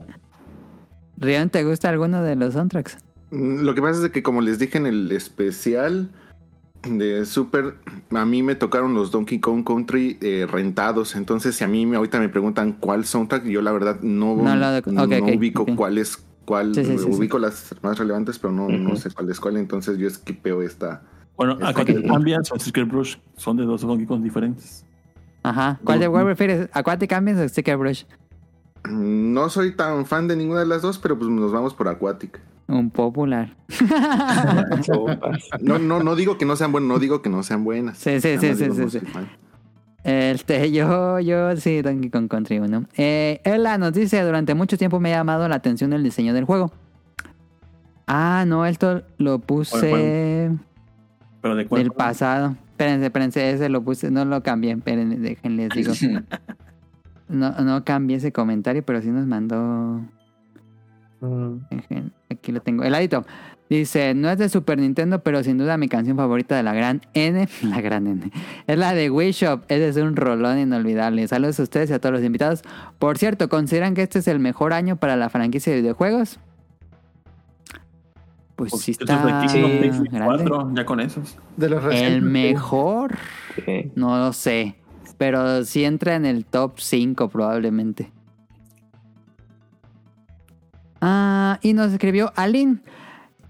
Rion, 1.18 1.50
¿te 1.50 1.64
gusta 1.64 1.90
alguno 1.90 2.22
de 2.24 2.36
los 2.36 2.54
soundtracks? 2.54 2.98
Mm, 3.32 3.62
Lo 3.64 3.76
que 3.76 3.82
pasa 3.82 4.06
es 4.06 4.12
que 4.12 4.24
como 4.24 4.42
les 4.42 4.60
dije 4.60 4.78
en 4.78 4.86
el 4.86 5.12
especial 5.12 6.10
de 6.88 7.26
Super, 7.26 7.76
a 8.12 8.26
mí 8.26 8.44
me 8.44 8.56
tocaron 8.56 8.94
los 8.94 9.10
Donkey 9.12 9.40
Kong 9.40 9.64
Country 9.66 10.18
eh, 10.22 10.46
rentados. 10.50 11.16
Entonces, 11.16 11.56
si 11.56 11.64
a 11.64 11.68
mí 11.68 11.86
me, 11.86 11.96
ahorita 11.98 12.20
me 12.20 12.30
preguntan 12.30 12.74
cuál 12.74 13.06
soundtrack, 13.06 13.46
yo 13.46 13.62
la 13.62 13.72
verdad 13.72 14.00
no, 14.02 14.36
No 14.36 14.56
lo- 14.56 14.78
ok, 14.78 14.88
no 14.88 15.04
ok, 15.04 15.30
ubico 15.38 15.64
ok. 15.64 15.76
cuál 15.76 15.98
es 15.98 16.24
cuál. 16.46 16.76
Sí, 16.76 16.84
sí, 16.84 16.98
sí, 16.98 17.06
ubico 17.06 17.40
las 17.40 17.74
más 17.82 17.98
relevantes, 17.98 18.38
pero 18.38 18.52
no, 18.52 18.68
no 18.70 18.96
sé 18.98 19.10
cuál 19.12 19.30
es 19.30 19.40
cuál. 19.40 19.56
Entonces, 19.58 19.98
yo 19.98 20.08
esquipeo 20.08 20.62
esta. 20.62 21.02
Bueno, 21.38 21.58
Aquatic 21.64 21.98
bien. 22.02 22.12
Ambience 22.12 22.54
o 22.54 22.60
Sticker 22.60 22.86
Brush 22.86 23.16
son 23.38 23.56
de 23.58 23.64
dos 23.64 23.82
Donkey 23.82 24.06
Kong 24.06 24.22
diferentes. 24.22 24.84
Ajá. 25.42 25.80
¿Cuál 25.84 26.00
de 26.00 26.10
cuál 26.10 26.26
prefieres? 26.26 26.70
¿Aquatic 26.74 27.12
Ambience 27.14 27.44
o 27.44 27.50
Sticker 27.50 27.78
Brush? 27.78 28.04
No 28.90 29.50
soy 29.50 29.76
tan 29.76 30.06
fan 30.06 30.28
de 30.28 30.36
ninguna 30.36 30.60
de 30.62 30.66
las 30.66 30.82
dos, 30.82 30.98
pero 31.00 31.18
pues 31.18 31.30
nos 31.30 31.52
vamos 31.52 31.74
por 31.74 31.88
Aquatic. 31.88 32.40
Un 32.68 32.90
popular. 32.90 33.56
No, 35.62 35.80
no, 35.80 36.02
no 36.04 36.16
digo 36.16 36.38
que 36.38 36.46
no 36.46 36.56
sean 36.56 36.72
buenas, 36.72 36.88
no 36.88 37.00
digo 37.00 37.22
que 37.22 37.30
no 37.30 37.44
sean 37.44 37.64
buenas. 37.64 37.98
Sí, 37.98 38.20
sí, 38.22 38.38
sí. 38.38 39.00
Este, 40.04 40.72
yo, 40.72 41.20
yo 41.20 41.56
sí, 41.56 41.82
Donkey 41.82 42.10
Kong 42.10 42.28
Country 42.28 42.60
1. 42.60 42.86
Eh, 42.98 43.42
Ella 43.46 43.78
nos 43.78 43.94
dice, 43.94 44.22
durante 44.22 44.54
mucho 44.54 44.78
tiempo 44.78 45.00
me 45.00 45.14
ha 45.14 45.18
llamado 45.18 45.48
la 45.48 45.56
atención 45.56 45.94
el 45.94 46.04
diseño 46.04 46.34
del 46.34 46.44
juego. 46.44 46.72
Ah, 48.06 48.44
no, 48.46 48.66
esto 48.66 49.04
lo 49.18 49.40
puse 49.40 50.52
Pero 51.42 51.56
de 51.56 51.66
cuál. 51.68 51.84
del 51.84 51.92
pasado. 51.92 52.56
Espérense, 52.72 53.06
espérense, 53.06 53.52
ese 53.52 53.70
lo 53.70 53.82
puse, 53.82 54.12
no 54.12 54.26
lo 54.26 54.44
cambié, 54.44 54.72
espérense, 54.74 55.18
déjenles 55.18 55.70
digo. 55.74 55.94
No, 57.30 57.52
no 57.62 57.84
cambié 57.86 58.18
ese 58.18 58.32
comentario, 58.32 58.84
pero 58.84 59.02
sí 59.02 59.10
nos 59.10 59.26
mandó... 59.26 60.02
Mm. 61.22 61.58
Aquí 62.30 62.52
lo 62.52 62.62
tengo. 62.62 62.84
Heladito. 62.84 63.26
Dice, 63.70 64.14
no 64.14 64.30
es 64.30 64.38
de 64.38 64.50
Super 64.50 64.78
Nintendo, 64.78 65.24
pero 65.24 65.42
sin 65.42 65.58
duda 65.58 65.78
mi 65.78 65.88
canción 65.88 66.18
favorita 66.18 66.56
de 66.56 66.64
la 66.64 66.74
gran 66.74 67.02
N, 67.14 67.48
la 67.64 67.82
gran 67.82 68.06
N, 68.06 68.30
es 68.68 68.78
la 68.78 68.94
de 68.94 69.10
Wii 69.10 69.32
Shop. 69.32 69.64
Es 69.70 69.96
de 69.96 70.04
un 70.04 70.16
rolón 70.16 70.60
inolvidable. 70.60 71.28
Saludos 71.28 71.60
a 71.60 71.64
ustedes 71.64 71.90
y 71.90 71.94
a 71.94 72.00
todos 72.00 72.14
los 72.14 72.24
invitados. 72.24 72.62
Por 73.00 73.18
cierto, 73.18 73.50
¿consideran 73.50 73.96
que 73.96 74.04
este 74.04 74.20
es 74.20 74.28
el 74.28 74.40
mejor 74.40 74.74
año 74.74 74.98
para 74.98 75.16
la 75.16 75.30
franquicia 75.30 75.74
de 75.74 75.80
videojuegos? 75.82 76.40
Pues, 78.56 78.70
Pues, 78.72 78.84
sí 78.84 78.92
estos 78.92 79.10
está 79.10 79.24
grande. 79.26 79.92
4, 80.24 80.72
ya 80.76 80.86
con 80.86 81.00
esos. 81.00 81.38
De 81.58 81.70
los 81.70 81.84
El 81.96 82.22
mejor, 82.22 83.16
Sí. 83.66 83.92
no 83.96 84.18
lo 84.18 84.34
sé. 84.34 84.76
Pero 85.18 85.64
sí 85.66 85.84
entra 85.84 86.16
en 86.16 86.26
el 86.26 86.46
top 86.46 86.80
5 86.80 87.30
probablemente. 87.30 88.12
Ah, 91.02 91.60
y 91.62 91.74
nos 91.74 91.92
escribió 91.92 92.32
Aline. 92.36 92.80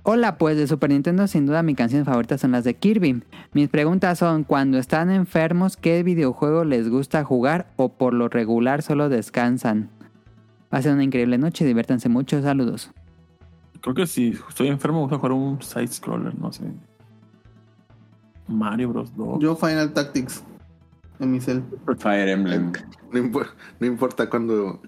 Hola, 0.06 0.38
pues 0.38 0.58
de 0.58 0.68
Super 0.68 0.90
Nintendo 0.90 1.28
sin 1.28 1.46
duda 1.46 1.64
mi 1.64 1.76
canción 1.76 2.04
favorita 2.04 2.38
son 2.38 2.52
las 2.52 2.66
de 2.66 2.74
Kirby. 2.74 3.24
Mis 3.54 3.70
preguntas 3.70 4.20
son, 4.20 4.44
cuando 4.44 4.78
están 4.78 5.10
enfermos, 5.10 5.78
¿qué 5.78 6.04
videojuego 6.04 6.66
les 6.66 6.90
gusta 6.90 7.24
jugar 7.24 7.68
o 7.78 7.90
por 7.90 8.14
lo 8.14 8.28
regular 8.28 8.82
solo 8.82 9.08
descansan? 9.08 9.90
Pasen 10.68 10.96
una 10.96 11.04
increíble 11.04 11.38
noche, 11.38 11.64
diviértanse 11.64 12.10
mucho, 12.10 12.42
saludos. 12.42 12.92
Creo 13.80 13.96
que 13.96 14.08
si 14.08 14.38
estoy 14.50 14.68
enfermo, 14.68 15.08
voy 15.08 15.16
a 15.16 15.18
jugar 15.18 15.32
un 15.32 15.62
side 15.62 15.88
scroller, 15.88 16.38
no 16.38 16.52
sé. 16.52 16.64
Mario 18.48 18.90
Bros. 18.90 19.16
2. 19.16 19.40
Yo 19.42 19.56
Final 19.56 19.94
Tactics 19.94 20.44
en 21.20 21.32
mi 21.32 21.40
cel. 21.42 21.64
Fire 21.98 22.30
Emblem. 22.30 22.72
No, 23.12 23.20
impor- 23.20 23.52
no 23.80 23.88
importa 23.88 24.30
cuándo. 24.30 24.82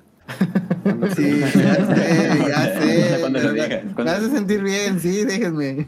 Sí, 1.15 1.39
ya 1.41 1.49
sé, 1.95 2.39
ya 2.47 2.79
sé. 2.79 3.17
Cuando 3.21 3.39
lo 3.39 3.53
pero 3.53 3.53
digas, 3.53 3.95
Me 3.97 4.09
hace 4.11 4.29
sentir 4.31 4.63
bien, 4.63 4.99
sí, 4.99 5.23
déjenme. 5.23 5.85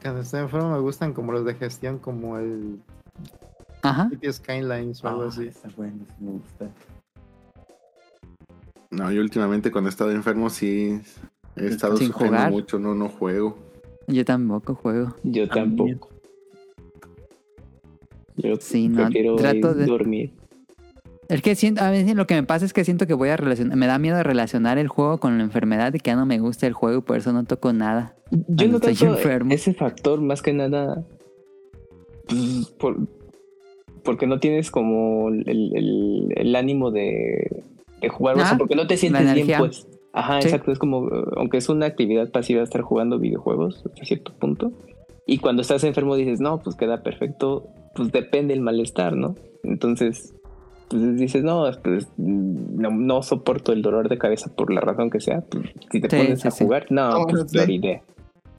Cuando 0.00 0.20
estoy 0.20 0.40
enfermo 0.40 0.70
me 0.72 0.78
gustan 0.78 1.12
como 1.12 1.32
los 1.32 1.44
de 1.44 1.54
gestión, 1.54 1.98
como 1.98 2.38
el 2.38 2.80
Ajá. 3.82 4.08
City 4.10 4.32
Skylines 4.32 5.02
o 5.04 5.08
algo 5.08 5.22
Ah, 5.24 5.28
así. 5.28 5.48
está 5.48 5.68
bueno, 5.76 6.04
sí 6.06 6.24
me 6.24 6.30
gusta. 6.32 6.70
No, 8.90 9.10
yo 9.12 9.20
últimamente 9.20 9.70
cuando 9.70 9.88
he 9.88 9.90
estado 9.90 10.12
enfermo 10.12 10.48
sí 10.50 11.00
he 11.56 11.66
estado 11.66 11.96
Sin 11.96 12.08
sufriendo 12.12 12.36
jugar. 12.38 12.50
mucho, 12.52 12.78
no, 12.78 12.94
no 12.94 13.08
juego. 13.08 13.58
Yo 14.06 14.24
tampoco 14.24 14.74
juego. 14.76 15.14
yo 15.24 15.48
tampoco 15.48 16.08
yo 18.38 18.56
Sí, 18.60 18.88
no, 18.88 19.08
trato 19.36 19.74
de- 19.74 19.86
dormir 19.86 20.30
Es 21.28 21.42
que 21.42 21.54
siento, 21.54 21.82
a 21.82 21.90
veces 21.90 22.14
lo 22.16 22.26
que 22.26 22.34
me 22.34 22.42
pasa 22.42 22.64
es 22.64 22.72
que 22.72 22.84
siento 22.84 23.06
que 23.06 23.12
voy 23.12 23.28
a 23.28 23.36
relacionar, 23.36 23.76
me 23.76 23.86
da 23.86 23.98
miedo 23.98 24.22
relacionar 24.22 24.78
el 24.78 24.88
juego 24.88 25.18
con 25.18 25.36
la 25.36 25.44
enfermedad 25.44 25.92
y 25.92 25.98
que 25.98 26.10
ya 26.10 26.16
no 26.16 26.24
me 26.24 26.38
gusta 26.38 26.66
el 26.66 26.72
juego 26.72 26.98
y 27.00 27.02
por 27.02 27.18
eso 27.18 27.32
no 27.34 27.44
toco 27.44 27.72
nada. 27.74 28.14
Yo 28.48 28.66
no 28.68 28.76
estoy 28.78 29.08
enfermo. 29.08 29.52
ese 29.52 29.74
factor, 29.74 30.20
más 30.22 30.40
que 30.40 30.54
nada, 30.54 31.04
pues, 32.26 32.72
por- 32.78 32.96
porque 34.04 34.26
no 34.26 34.40
tienes 34.40 34.70
como 34.70 35.28
el, 35.28 35.46
el- 35.48 36.32
el 36.34 36.56
ánimo 36.56 36.90
de, 36.90 37.62
de 38.00 38.08
jugar, 38.08 38.36
o 38.36 38.40
sea, 38.40 38.52
Ah, 38.52 38.56
porque 38.58 38.74
no 38.74 38.86
te 38.86 38.96
sientes 38.96 39.34
bien, 39.34 39.48
pues. 39.58 39.86
Ajá, 40.14 40.40
Sí. 40.40 40.48
exacto, 40.48 40.72
es 40.72 40.78
como, 40.78 41.08
aunque 41.36 41.58
es 41.58 41.68
una 41.68 41.84
actividad 41.86 42.30
pasiva 42.30 42.62
estar 42.62 42.80
jugando 42.80 43.18
videojuegos 43.18 43.84
hasta 43.84 44.04
cierto 44.04 44.32
punto, 44.32 44.72
y 45.26 45.38
cuando 45.38 45.60
estás 45.60 45.84
enfermo 45.84 46.16
dices, 46.16 46.40
no, 46.40 46.58
pues 46.60 46.74
queda 46.74 47.02
perfecto, 47.02 47.68
pues 47.94 48.12
depende 48.12 48.54
el 48.54 48.60
malestar, 48.60 49.16
¿no? 49.16 49.34
Entonces, 49.62 50.34
pues 50.88 51.16
dices, 51.16 51.42
no, 51.44 51.64
pues 51.82 52.08
no, 52.16 52.90
no 52.90 53.22
soporto 53.22 53.72
el 53.72 53.82
dolor 53.82 54.08
de 54.08 54.18
cabeza 54.18 54.50
por 54.54 54.72
la 54.72 54.80
razón 54.80 55.10
que 55.10 55.20
sea, 55.20 55.42
pues 55.42 55.68
si 55.90 56.00
te 56.00 56.08
Sí, 56.10 56.16
pones 56.16 56.40
sí, 56.40 56.48
a 56.48 56.50
sí. 56.50 56.64
jugar, 56.64 56.86
no, 56.90 57.10
No, 57.10 57.26
pues 57.26 57.42
sí. 57.50 57.56
peor 57.58 57.70
idea. 57.70 58.02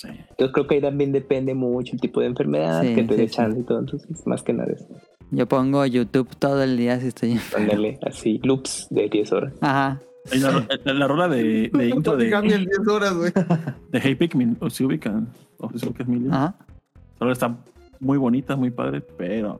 Entonces 0.03 0.53
creo 0.53 0.67
que 0.67 0.75
ahí 0.75 0.82
también 0.82 1.11
depende 1.11 1.53
mucho 1.53 1.93
el 1.93 1.99
tipo 1.99 2.22
de 2.22 2.27
enfermedad 2.27 2.82
Sí, 2.83 2.95
que 2.95 3.03
te 3.03 3.16
sí, 3.16 3.22
dé 3.22 3.27
sí. 3.27 3.33
chance 3.35 3.59
y 3.59 3.64
todo. 3.64 3.80
Entonces, 3.80 4.25
más 4.25 4.43
que 4.43 4.53
nada 4.53 4.72
es 4.72 4.85
Yo 5.32 5.45
pongo 5.48 5.85
YouTube 5.85 6.30
todo 6.38 6.64
el 6.64 6.77
día 6.77 6.99
si 7.01 7.08
estoy 7.08 7.38
ponerle 7.51 7.99
así 8.06 8.40
loops 8.43 8.88
de 8.91 9.09
10 9.09 9.32
horas. 9.33 9.53
Ajá. 9.61 9.99
La, 10.40 10.66
la, 10.85 10.93
la 10.93 11.08
rola 11.08 11.27
de, 11.27 11.69
de 11.74 11.90
intro 11.90 12.16
de, 12.16 12.30
Cambian 12.30 12.64
10 12.64 12.88
horas, 12.88 13.14
güey. 13.16 13.32
de 13.91 13.99
Hey 13.99 14.16
Pikmin, 14.16 14.58
o 14.61 14.69
si 14.69 14.85
ubican, 14.85 15.27
o 15.58 15.69
es 15.74 16.08
Million. 16.08 16.33
Ajá. 16.33 16.56
La 16.95 17.19
rola 17.19 17.33
está 17.33 17.58
muy 17.99 18.17
bonita, 18.17 18.55
muy 18.55 18.71
padre, 18.71 19.01
pero 19.01 19.59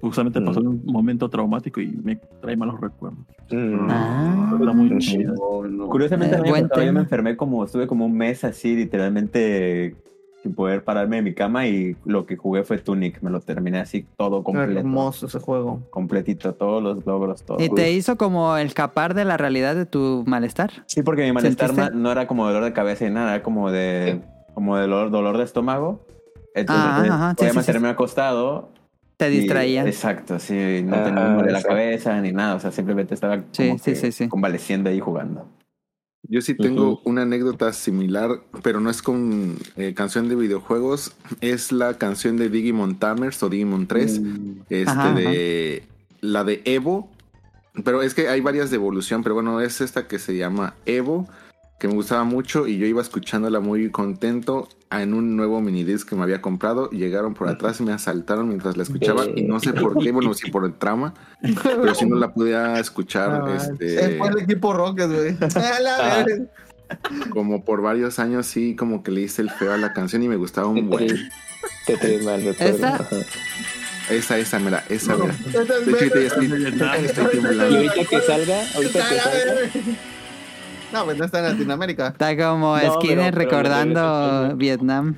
Justamente 0.00 0.38
pasó 0.42 0.60
un 0.60 0.82
momento 0.84 1.30
traumático 1.30 1.80
y 1.80 1.86
me 1.88 2.16
trae 2.42 2.56
malos 2.58 2.78
recuerdos. 2.78 3.20
Mm. 3.50 3.86
Ah. 3.88 4.58
Era 4.60 4.72
muy 4.74 4.90
Mm. 4.90 4.98
chida. 4.98 5.32
Curiosamente, 5.88 6.36
Eh, 6.36 6.40
pasado 6.68 6.82
yo 6.82 6.92
me 6.92 7.00
enfermé 7.00 7.38
como, 7.38 7.64
estuve 7.64 7.86
como 7.86 8.04
un 8.04 8.14
mes 8.14 8.44
así, 8.44 8.76
literalmente 8.76 9.96
sin 10.42 10.54
poder 10.54 10.84
pararme 10.84 11.16
de 11.16 11.22
mi 11.22 11.32
cama 11.32 11.66
y 11.66 11.96
lo 12.04 12.26
que 12.26 12.36
jugué 12.36 12.64
fue 12.64 12.76
Tunic, 12.76 13.22
me 13.22 13.30
lo 13.30 13.40
terminé 13.40 13.78
así 13.78 14.04
todo 14.18 14.44
completo. 14.44 14.78
Hermoso 14.80 15.24
ese 15.26 15.38
juego. 15.38 15.80
Completito, 15.88 16.52
todos 16.52 16.82
los 16.82 17.06
logros, 17.06 17.42
todo. 17.42 17.56
¿Y 17.62 17.70
te 17.70 17.90
hizo 17.92 18.18
como 18.18 18.58
escapar 18.58 19.14
de 19.14 19.24
la 19.24 19.38
realidad 19.38 19.74
de 19.74 19.86
tu 19.86 20.22
malestar? 20.26 20.70
Sí, 20.84 21.02
porque 21.02 21.22
mi 21.24 21.32
malestar 21.32 21.94
no 21.94 22.12
era 22.12 22.26
como 22.26 22.44
dolor 22.46 22.62
de 22.64 22.74
cabeza 22.74 23.06
y 23.06 23.10
nada, 23.10 23.36
era 23.36 23.42
como 23.42 23.70
de, 23.70 24.20
como 24.52 24.76
de 24.76 24.82
dolor, 24.82 25.10
dolor 25.10 25.38
de 25.38 25.44
estómago. 25.44 26.04
Entonces, 26.54 26.84
Ah, 26.86 26.96
pues, 27.00 27.10
ajá, 27.10 27.30
sí, 27.30 27.36
podía 27.36 27.50
sí, 27.50 27.56
mantenerme 27.56 27.88
sí. 27.88 27.92
acostado. 27.92 28.72
Te 29.16 29.30
y- 29.32 29.38
distraían. 29.40 29.86
exacto, 29.86 30.38
sí, 30.38 30.82
no 30.84 30.96
Ah, 30.96 31.04
tenía 31.04 31.28
dolor 31.28 31.46
de 31.46 31.52
la 31.52 31.62
cabeza 31.62 32.20
ni 32.20 32.32
nada, 32.32 32.54
o 32.56 32.60
sea, 32.60 32.72
simplemente 32.72 33.14
estaba 33.14 33.36
como 33.36 33.48
Sí, 33.52 33.78
sí, 33.78 33.90
que 33.92 33.96
sí, 33.96 34.12
sí. 34.12 34.28
convaleciendo 34.28 34.90
ahí 34.90 34.98
jugando. 35.00 35.48
Yo 36.26 36.40
sí 36.40 36.54
tengo 36.54 37.00
una 37.04 37.22
anécdota 37.22 37.72
similar, 37.74 38.40
pero 38.62 38.80
no 38.80 38.88
es 38.88 39.02
con 39.02 39.56
eh, 39.76 39.92
canción 39.94 40.28
de 40.30 40.34
videojuegos. 40.36 41.14
Es 41.42 41.70
la 41.70 41.98
canción 41.98 42.38
de 42.38 42.48
Digimon 42.48 42.98
Tamers 42.98 43.42
o 43.42 43.50
Digimon 43.50 43.86
3. 43.86 44.22
Este 44.70 44.90
Ajá, 44.90 45.12
de 45.12 45.82
la 46.22 46.42
de 46.44 46.62
Evo. 46.64 47.10
Pero 47.84 48.00
es 48.02 48.14
que 48.14 48.28
hay 48.28 48.40
varias 48.40 48.70
de 48.70 48.76
evolución, 48.76 49.22
pero 49.22 49.34
bueno, 49.34 49.60
es 49.60 49.82
esta 49.82 50.08
que 50.08 50.18
se 50.18 50.34
llama 50.36 50.74
Evo, 50.86 51.28
que 51.78 51.88
me 51.88 51.94
gustaba 51.94 52.24
mucho 52.24 52.66
y 52.66 52.78
yo 52.78 52.86
iba 52.86 53.02
escuchándola 53.02 53.60
muy 53.60 53.90
contento 53.90 54.68
en 54.90 55.12
un 55.12 55.36
nuevo 55.36 55.60
minidisc 55.60 56.08
que 56.08 56.14
me 56.16 56.22
había 56.22 56.40
comprado. 56.40 56.88
Llegaron 56.90 57.34
por 57.34 57.48
atrás 57.48 57.80
y 57.80 57.82
me 57.82 57.92
asaltaron 57.92 58.48
mientras 58.48 58.76
la 58.76 58.84
escuchaba 58.84 59.24
y 59.34 59.42
no 59.42 59.58
sé 59.60 59.72
por 59.72 59.98
qué, 60.02 60.12
bueno, 60.12 60.32
si 60.34 60.50
por 60.50 60.64
el 60.64 60.74
trama, 60.74 61.14
pero 61.62 61.94
si 61.94 62.06
no 62.06 62.16
la 62.16 62.32
podía 62.32 62.78
escuchar 62.78 63.42
Ah, 63.44 63.56
este, 63.56 64.18
Fue 64.18 64.28
el 64.28 64.38
equipo 64.38 64.72
Rocket, 64.72 65.10
güey. 65.10 65.36
A 65.56 65.80
la 65.80 66.20
Ah. 66.20 66.24
como 67.30 67.64
por 67.64 67.80
varios 67.80 68.18
años 68.18 68.46
sí 68.46 68.76
como 68.76 69.02
que 69.02 69.10
le 69.10 69.22
hice 69.22 69.40
el 69.40 69.48
feo 69.50 69.72
a 69.72 69.78
la 69.78 69.94
canción 69.94 70.22
y 70.22 70.28
me 70.28 70.36
gustaba 70.36 70.68
un 70.68 70.88
buen. 70.88 71.08
Te 71.86 72.18
mal 72.22 72.44
recuerdo. 72.44 72.74
¿Esta? 72.74 73.08
Esa, 74.10 74.38
esa, 74.38 74.58
mira, 74.58 74.84
esa, 74.90 75.16
mira. 75.16 75.34
De 75.34 76.06
hecho, 76.06 76.18
estoy, 76.18 76.24
estoy 77.04 77.24
Y 77.26 77.28
temblando. 77.30 77.76
ahorita 77.76 78.04
que 78.04 78.20
salga, 78.20 78.62
ahorita 78.74 79.04
A 79.04 79.08
que 79.08 79.14
la 79.16 79.22
salga, 79.22 79.54
verga. 79.54 79.70
No, 80.94 81.04
pues 81.04 81.18
no 81.18 81.24
está 81.24 81.40
en 81.40 81.44
Latinoamérica. 81.52 82.08
Está 82.08 82.36
como 82.36 82.76
No, 82.78 82.94
Skinner 82.94 83.34
pero- 83.34 83.50
pero 83.50 83.62
recordando 83.62 84.56
Vietnam. 84.56 85.16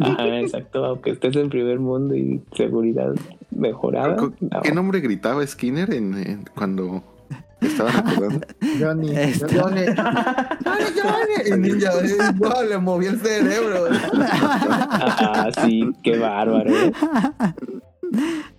Ajá, 0.00 0.38
exacto, 0.40 0.84
aunque 0.84 1.10
estés 1.10 1.34
en 1.36 1.50
primer 1.50 1.78
mundo 1.80 2.14
y 2.14 2.40
seguridad 2.56 3.12
mejorada. 3.50 4.16
¿Con- 4.16 4.36
no. 4.40 4.60
¿Qué 4.62 4.72
nombre 4.72 5.00
gritaba 5.00 5.46
Skinner 5.46 5.92
en, 5.92 6.14
en- 6.16 6.44
cuando 6.54 7.02
estaba 7.60 7.90
recordando? 7.90 8.46
Johnny. 8.80 9.10
Esto. 9.16 9.46
Johnny. 9.48 9.84
Johnny, 9.86 10.84
Johnny. 11.02 11.48
Y 11.48 11.58
ninja, 11.58 11.90
eh, 12.00 12.16
wow, 12.36 12.62
le 12.68 12.78
movió 12.78 13.10
el 13.10 13.18
cerebro. 13.20 13.86
Ah, 14.12 15.48
sí, 15.64 15.90
qué 16.02 16.16
bárbaro. 16.18 16.70
¿eh? 16.70 16.92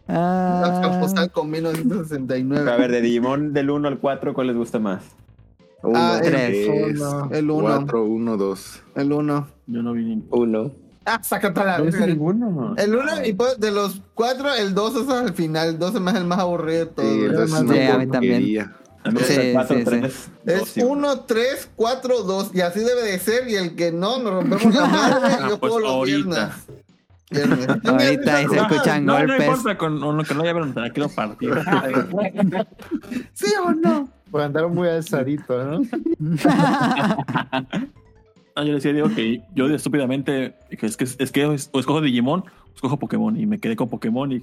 Ah, 0.07 0.97
postal 0.99 1.31
con 1.31 1.49
1969. 1.49 2.69
A 2.69 2.75
ver, 2.75 2.91
de 2.91 3.01
Digimon 3.01 3.53
del 3.53 3.69
1 3.69 3.87
al 3.87 3.99
4, 3.99 4.33
¿cuál 4.33 4.47
les 4.47 4.55
gusta 4.57 4.79
más? 4.79 5.03
Ah, 5.93 6.19
el, 6.23 6.29
tres. 6.31 6.67
Es 6.67 6.99
Uno. 6.99 7.29
el 7.31 7.51
uno. 7.51 7.63
4, 7.63 8.03
1, 8.05 8.37
2. 8.37 8.83
El 8.95 9.11
1. 9.11 9.47
Yo 9.67 9.83
no 9.83 9.93
vi. 9.93 10.23
Ah, 11.05 11.19
sácate 11.21 11.59
a 11.59 11.65
la 11.65 11.77
No 11.79 11.83
verga. 11.85 11.99
es 11.99 12.07
ninguno. 12.07 12.75
El 12.77 12.95
1 12.95 13.25
y 13.25 13.33
pues, 13.33 13.59
de 13.59 13.71
los 13.71 14.01
4, 14.13 14.55
el 14.55 14.73
2 14.73 14.95
es 14.95 15.09
al 15.09 15.33
final. 15.33 15.69
El 15.69 15.79
2 15.79 15.95
es 15.95 16.01
más 16.01 16.15
el 16.15 16.25
más 16.25 16.39
aburrido 16.39 16.85
de 16.85 16.85
todos. 16.87 17.09
Sí, 17.09 17.17
güey. 17.17 17.29
entonces 17.29 17.59
Sí, 17.59 17.65
una 17.65 17.93
a 17.93 17.97
mí 17.97 18.07
también. 18.07 18.43
Sí, 18.43 18.57
es 19.19 19.29
el 19.37 19.53
4, 19.53 19.75
sí, 19.75 19.83
sí. 19.83 19.85
3, 19.85 20.27
Es 20.45 20.77
1, 20.77 21.19
3, 21.21 21.69
4, 21.75 22.23
2. 22.23 22.51
Y 22.53 22.61
así 22.61 22.79
debe 22.79 23.03
de 23.03 23.19
ser. 23.19 23.49
Y 23.49 23.55
el 23.55 23.75
que 23.75 23.91
no, 23.91 24.19
nos 24.19 24.33
rompemos 24.33 24.73
la 24.73 24.85
madre. 24.85 25.35
Ah, 25.41 25.47
yo 25.49 25.59
pues 25.59 25.73
juego 25.73 25.79
los 25.79 26.05
viernes. 26.05 26.49
Ahorita 27.85 28.35
ahí 28.37 28.47
se 28.47 28.57
escuchan 28.57 29.05
no, 29.05 29.13
no 29.13 29.19
golpes. 29.19 29.47
importa, 29.47 29.77
con, 29.77 29.99
con 29.99 30.17
lo 30.17 30.23
que 30.23 30.33
no 30.33 30.41
haya 30.41 30.53
pero 30.53 30.73
te 30.73 30.79
la 30.79 30.89
quiero 30.89 31.09
partir. 31.09 31.53
¿Sí 33.33 33.53
o 33.65 33.71
no? 33.71 34.09
Por 34.31 34.41
andar 34.41 34.67
muy 34.69 34.87
alzadito, 34.87 35.63
¿no? 35.63 35.81
Ah, 38.55 38.63
yo 38.63 38.75
decía, 38.75 38.93
digo 38.93 39.09
que 39.09 39.41
yo 39.55 39.65
estúpidamente, 39.65 40.53
es 40.69 40.95
que, 40.95 41.05
es 41.05 41.31
que 41.31 41.45
o 41.47 41.53
escojo 41.53 42.01
Digimon 42.01 42.41
o 42.41 42.75
escojo 42.75 42.99
Pokémon. 42.99 43.35
Y 43.35 43.47
me 43.47 43.59
quedé 43.59 43.75
con 43.75 43.89
Pokémon 43.89 44.31
y 44.31 44.41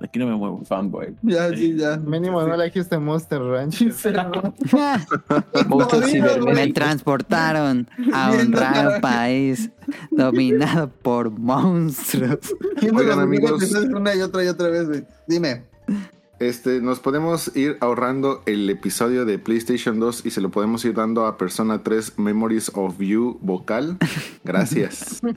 aquí 0.00 0.18
no 0.18 0.26
me 0.26 0.34
muevo. 0.34 0.64
Fanboy. 0.64 1.14
Ya, 1.22 1.48
sí, 1.50 1.76
ya. 1.76 1.96
Mínimo 1.96 2.42
no 2.42 2.54
elegiste 2.54 2.98
Monster 2.98 3.40
Ranch. 3.40 3.82
Me 6.54 6.72
transportaron 6.72 7.88
a 8.12 8.32
un 8.32 8.52
raro 8.52 9.00
país 9.00 9.70
dominado 10.10 10.90
por 10.90 11.30
monstruos. 11.30 12.54
Oigan, 12.94 13.20
amigos. 13.20 13.62
una 13.94 14.14
y 14.14 14.20
otra 14.20 14.44
y 14.44 14.48
otra 14.48 14.68
vez, 14.68 14.88
güey. 14.88 15.04
Dime. 15.26 15.64
Este, 16.38 16.82
nos 16.82 17.00
podemos 17.00 17.56
ir 17.56 17.78
ahorrando 17.80 18.42
el 18.44 18.68
episodio 18.68 19.24
de 19.24 19.38
PlayStation 19.38 19.98
2 19.98 20.26
y 20.26 20.30
se 20.30 20.42
lo 20.42 20.50
podemos 20.50 20.84
ir 20.84 20.92
dando 20.92 21.24
a 21.24 21.38
Persona 21.38 21.82
3 21.82 22.18
Memories 22.18 22.70
of 22.74 22.98
You 22.98 23.38
vocal. 23.40 23.96
Gracias. 24.44 25.22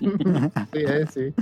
Sí, 0.73 0.83
eh, 0.85 1.05
sí. 1.11 1.33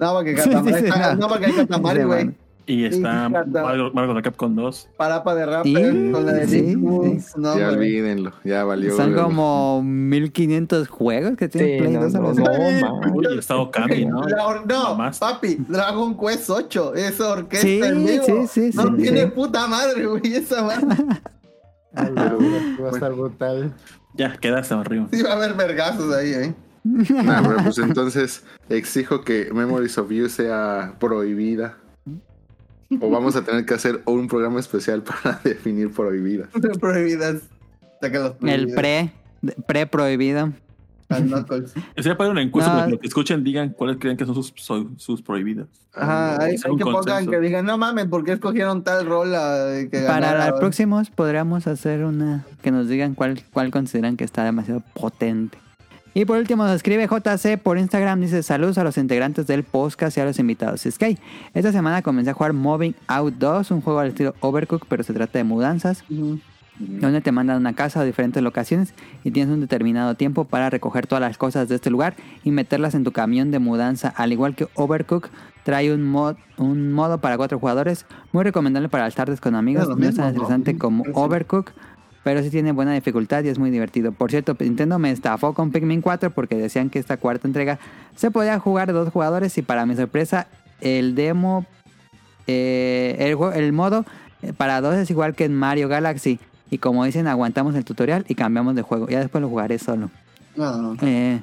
No, 0.00 0.12
porque 0.14 0.36
Sí, 0.36 0.48
Katamari 0.50 0.74
sí, 0.74 0.80
sí, 0.80 0.86
está- 0.86 1.14
no. 1.14 1.20
no, 1.20 1.28
porque 1.28 1.46
hay 1.46 1.52
Katamari, 1.52 2.00
Sí, 2.00 2.04
güey. 2.06 2.30
Y 2.66 2.84
está 2.84 3.28
Mario 3.28 4.14
de 4.14 4.22
Capcom 4.22 4.54
2. 4.54 4.90
Parapa 4.96 5.34
de 5.34 5.44
rap 5.46 5.64
Sí, 5.64 5.74
con 6.12 6.24
la 6.24 6.32
de 6.34 6.46
sí, 6.46 6.76
Moves, 6.76 7.36
No, 7.36 7.58
ya 7.58 7.68
olvídenlo, 7.70 8.32
ya 8.44 8.62
valió. 8.62 8.94
Son 8.96 9.12
como 9.12 9.82
1500 9.82 10.86
juegos 10.88 11.36
que 11.36 11.48
tiene 11.48 11.66
Sí, 11.72 11.78
Play 11.80 11.92
no, 11.94 12.02
2 12.02 12.12
no, 12.12 12.20
no, 12.20 12.28
así. 12.30 12.40
man. 12.84 13.12
Uy, 13.12 13.26
el 13.26 13.38
estado 13.40 13.70
Kami, 13.72 14.04
¿no? 14.04 14.22
No, 14.22 15.10
papi, 15.18 15.56
Dragon 15.68 16.16
Quest 16.16 16.48
8, 16.50 16.94
esa 16.94 17.30
orquesta 17.32 17.66
Sí, 17.66 17.80
en 17.82 18.06
vivo. 18.06 18.24
sí, 18.24 18.46
sí, 18.46 18.70
no 18.76 18.82
sí, 18.84 19.02
tiene 19.02 19.22
sí. 19.22 19.26
puta 19.34 19.66
madre, 19.66 20.06
güey, 20.06 20.34
esa 20.34 20.62
madre. 20.62 20.86
A 21.96 22.04
la 22.04 22.22
verga, 22.22 22.82
Va 22.84 22.88
a 22.88 22.92
estar 22.92 23.12
brutal. 23.12 23.72
Ya, 24.14 24.36
quedaste 24.36 24.74
arriba. 24.74 25.08
Sí 25.12 25.22
va 25.22 25.30
a 25.30 25.36
haber 25.36 25.54
vergazos 25.54 26.14
ahí, 26.14 26.34
eh. 26.34 26.54
Nah, 27.24 27.42
pero 27.42 27.56
pues 27.64 27.78
entonces 27.78 28.42
exijo 28.68 29.22
que 29.22 29.50
Memories 29.52 29.98
of 29.98 30.10
You 30.10 30.28
sea 30.28 30.94
prohibida. 30.98 31.76
O 33.00 33.08
vamos 33.10 33.36
a 33.36 33.44
tener 33.44 33.64
que 33.66 33.74
hacer 33.74 34.02
un 34.06 34.26
programa 34.26 34.58
especial 34.58 35.02
para 35.02 35.38
definir 35.44 35.92
prohibida. 35.92 36.48
Prohibidas. 36.80 37.42
Los 38.02 38.34
El 38.42 38.72
pre, 38.74 39.12
pre 39.66 39.86
prohibido. 39.86 40.52
Sería 41.96 42.16
para 42.16 42.30
una 42.30 42.40
encuesta 42.40 42.70
No. 42.70 42.76
para 42.76 42.86
que 42.86 42.90
los 42.92 43.00
que 43.00 43.06
escuchen 43.08 43.44
digan 43.44 43.70
cuáles 43.70 43.96
creen 43.98 44.16
que 44.16 44.24
son 44.24 44.34
sus, 44.34 44.52
su- 44.56 44.90
sus 44.96 45.20
prohibidas. 45.22 45.66
Ajá, 45.92 46.40
hay, 46.42 46.54
Hacer 46.54 46.66
hay 46.66 46.72
un 46.72 46.78
que 46.78 46.84
pongan 46.84 47.02
consenso. 47.04 47.30
que 47.32 47.40
digan, 47.40 47.64
no 47.66 47.76
mames, 47.78 48.06
¿por 48.06 48.24
qué 48.24 48.32
escogieron 48.32 48.84
tal 48.84 49.04
rola 49.06 49.66
que 49.90 49.98
Para 50.06 50.28
ganara?" 50.30 50.50
los 50.50 50.60
próximos 50.60 51.10
podríamos 51.10 51.66
hacer 51.66 52.04
una 52.04 52.44
que 52.62 52.70
nos 52.70 52.88
digan 52.88 53.14
cuál, 53.14 53.42
cuál 53.52 53.70
consideran 53.72 54.16
que 54.16 54.24
está 54.24 54.44
demasiado 54.44 54.82
potente. 54.94 55.58
Y 56.12 56.24
por 56.24 56.38
último 56.38 56.64
nos 56.64 56.74
escribe 56.74 57.06
JC 57.06 57.56
por 57.56 57.78
Instagram, 57.78 58.20
dice 58.20 58.42
saludos 58.42 58.78
a 58.78 58.84
los 58.84 58.98
integrantes 58.98 59.46
del 59.46 59.62
podcast 59.62 60.16
y 60.16 60.20
a 60.20 60.24
los 60.24 60.38
invitados. 60.40 60.84
Es 60.84 60.98
que 60.98 61.16
esta 61.54 61.70
semana 61.70 62.02
comencé 62.02 62.30
a 62.30 62.34
jugar 62.34 62.52
Moving 62.52 62.96
Out 63.06 63.34
2, 63.38 63.70
un 63.70 63.80
juego 63.80 64.00
al 64.00 64.08
estilo 64.08 64.34
Overcook, 64.40 64.86
pero 64.88 65.04
se 65.04 65.12
trata 65.12 65.38
de 65.38 65.44
mudanzas, 65.44 66.02
donde 66.78 67.20
te 67.20 67.30
mandan 67.30 67.56
a 67.56 67.58
una 67.60 67.74
casa 67.74 68.00
a 68.00 68.04
diferentes 68.04 68.42
locaciones 68.42 68.94
y 69.22 69.30
tienes 69.30 69.54
un 69.54 69.60
determinado 69.60 70.14
tiempo 70.14 70.44
para 70.46 70.68
recoger 70.68 71.06
todas 71.06 71.22
las 71.22 71.38
cosas 71.38 71.68
de 71.68 71.76
este 71.76 71.90
lugar 71.90 72.14
y 72.42 72.50
meterlas 72.50 72.94
en 72.94 73.04
tu 73.04 73.12
camión 73.12 73.52
de 73.52 73.60
mudanza. 73.60 74.08
Al 74.08 74.32
igual 74.32 74.56
que 74.56 74.66
Overcook, 74.74 75.28
trae 75.62 75.92
un, 75.94 76.02
mod, 76.02 76.36
un 76.56 76.92
modo 76.92 77.20
para 77.20 77.36
cuatro 77.36 77.58
jugadores, 77.60 78.06
muy 78.32 78.42
recomendable 78.42 78.88
para 78.88 79.04
las 79.04 79.14
tardes 79.14 79.40
con 79.40 79.54
amigos. 79.54 79.88
No 79.96 80.08
es 80.08 80.16
tan 80.16 80.30
interesante 80.30 80.76
como 80.76 81.04
Sí. 81.04 81.10
Overcook, 81.14 81.70
pero 82.22 82.42
sí 82.42 82.50
tiene 82.50 82.72
buena 82.72 82.92
dificultad 82.92 83.44
y 83.44 83.48
es 83.48 83.58
muy 83.58 83.70
divertido. 83.70 84.12
Por 84.12 84.30
cierto, 84.30 84.56
Nintendo 84.58 84.98
me 84.98 85.10
estafó 85.10 85.54
con 85.54 85.70
Pikmin 85.70 86.02
4 86.02 86.30
porque 86.30 86.56
decían 86.56 86.90
que 86.90 86.98
esta 86.98 87.16
cuarta 87.16 87.48
entrega 87.48 87.78
se 88.16 88.30
podía 88.30 88.58
jugar 88.58 88.88
de 88.88 88.92
dos 88.92 89.10
jugadores 89.10 89.56
y 89.56 89.62
para 89.62 89.86
mi 89.86 89.96
sorpresa 89.96 90.46
el 90.80 91.14
demo, 91.14 91.66
eh, 92.46 93.34
el, 93.54 93.72
modo 93.72 94.04
eh, 94.42 94.52
para 94.52 94.80
dos 94.80 94.96
es 94.96 95.10
igual 95.10 95.34
que 95.34 95.44
en 95.44 95.54
Mario 95.54 95.88
Galaxy. 95.88 96.38
Y 96.70 96.78
como 96.78 97.04
dicen, 97.04 97.26
aguantamos 97.26 97.74
el 97.74 97.84
tutorial 97.84 98.24
y 98.28 98.34
cambiamos 98.34 98.74
de 98.76 98.82
juego. 98.82 99.08
Ya 99.08 99.20
después 99.20 99.42
lo 99.42 99.48
jugaré 99.48 99.78
solo. 99.78 100.10
No, 100.56 100.76
no. 100.76 100.96
Eh, 101.02 101.40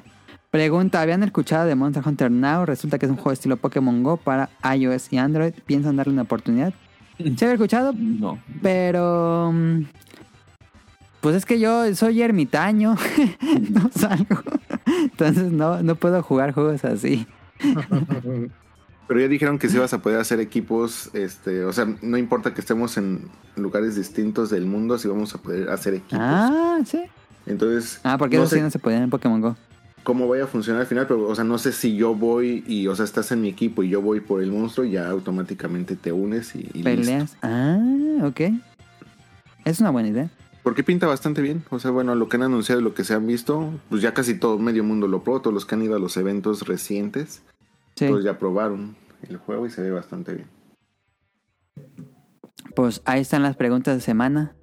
pregunta, 0.50 1.00
¿habían 1.00 1.22
escuchado 1.22 1.66
de 1.66 1.74
Monster 1.74 2.02
Hunter 2.06 2.30
Now? 2.30 2.64
Resulta 2.64 2.98
que 2.98 3.06
es 3.06 3.10
un 3.10 3.16
juego 3.16 3.32
estilo 3.32 3.56
Pokémon 3.56 4.02
Go 4.02 4.16
para 4.16 4.48
iOS 4.74 5.12
y 5.12 5.18
Android. 5.18 5.52
¿Piensan 5.66 5.96
darle 5.96 6.14
una 6.14 6.22
oportunidad? 6.22 6.72
¿Se 7.18 7.44
había 7.44 7.54
escuchado? 7.54 7.92
No. 7.92 8.38
Pero... 8.62 9.52
Pues 11.20 11.34
es 11.36 11.44
que 11.44 11.58
yo 11.58 11.94
soy 11.94 12.22
ermitaño. 12.22 12.96
no 13.70 13.90
salgo. 13.94 14.40
Entonces 14.86 15.50
no, 15.50 15.82
no 15.82 15.96
puedo 15.96 16.22
jugar 16.22 16.52
juegos 16.52 16.84
así. 16.84 17.26
Pero 19.08 19.20
ya 19.20 19.28
dijeron 19.28 19.58
que 19.58 19.68
sí 19.68 19.78
vas 19.78 19.92
a 19.94 20.02
poder 20.02 20.20
hacer 20.20 20.38
equipos, 20.38 21.08
este, 21.14 21.64
o 21.64 21.72
sea, 21.72 21.86
no 22.02 22.18
importa 22.18 22.52
que 22.52 22.60
estemos 22.60 22.98
en 22.98 23.22
lugares 23.56 23.96
distintos 23.96 24.50
del 24.50 24.66
mundo, 24.66 24.98
sí 24.98 25.08
vamos 25.08 25.34
a 25.34 25.38
poder 25.38 25.70
hacer 25.70 25.94
equipos. 25.94 26.18
Ah, 26.20 26.78
sí. 26.84 27.00
Entonces, 27.46 28.00
Ah, 28.04 28.18
porque 28.18 28.36
no 28.36 28.42
eso 28.44 28.54
sí 28.56 28.60
no 28.60 28.70
se 28.70 28.78
podía 28.78 28.98
en 28.98 29.08
Pokémon 29.08 29.40
Go. 29.40 29.56
cómo 30.02 30.28
vaya 30.28 30.44
a 30.44 30.46
funcionar 30.46 30.82
al 30.82 30.86
final, 30.86 31.06
pero, 31.06 31.26
o 31.26 31.34
sea, 31.34 31.44
no 31.44 31.56
sé 31.56 31.72
si 31.72 31.96
yo 31.96 32.14
voy 32.14 32.62
y, 32.66 32.86
o 32.86 32.94
sea, 32.94 33.06
estás 33.06 33.32
en 33.32 33.40
mi 33.40 33.48
equipo 33.48 33.82
y 33.82 33.88
yo 33.88 34.02
voy 34.02 34.20
por 34.20 34.42
el 34.42 34.52
monstruo, 34.52 34.86
ya 34.86 35.08
automáticamente 35.08 35.96
te 35.96 36.12
unes 36.12 36.54
y, 36.54 36.58
y 36.58 36.82
listo. 36.82 36.82
Peleas. 36.84 37.36
Ah, 37.40 37.78
ok. 38.24 38.40
Es 39.64 39.80
una 39.80 39.88
buena 39.90 40.08
idea. 40.10 40.28
Porque 40.68 40.84
pinta 40.84 41.06
bastante 41.06 41.40
bien. 41.40 41.64
O 41.70 41.78
sea, 41.78 41.90
bueno, 41.92 42.14
lo 42.14 42.28
que 42.28 42.36
han 42.36 42.42
anunciado 42.42 42.82
y 42.82 42.84
lo 42.84 42.92
que 42.92 43.02
se 43.02 43.14
han 43.14 43.26
visto, 43.26 43.72
pues 43.88 44.02
ya 44.02 44.12
casi 44.12 44.38
todo 44.38 44.58
medio 44.58 44.84
mundo 44.84 45.08
lo 45.08 45.22
probó. 45.24 45.40
Todos 45.40 45.54
los 45.54 45.64
que 45.64 45.74
han 45.76 45.82
ido 45.82 45.96
a 45.96 45.98
los 45.98 46.14
eventos 46.18 46.68
recientes, 46.68 47.42
Sí. 47.96 48.06
todos 48.06 48.22
ya 48.22 48.38
probaron 48.38 48.94
el 49.26 49.38
juego 49.38 49.64
y 49.64 49.70
se 49.70 49.80
ve 49.80 49.90
bastante 49.90 50.34
bien. 50.34 50.46
Pues 52.76 53.00
ahí 53.06 53.22
están 53.22 53.42
las 53.42 53.56
preguntas 53.56 53.94
de 53.94 54.02
semana. 54.02 54.56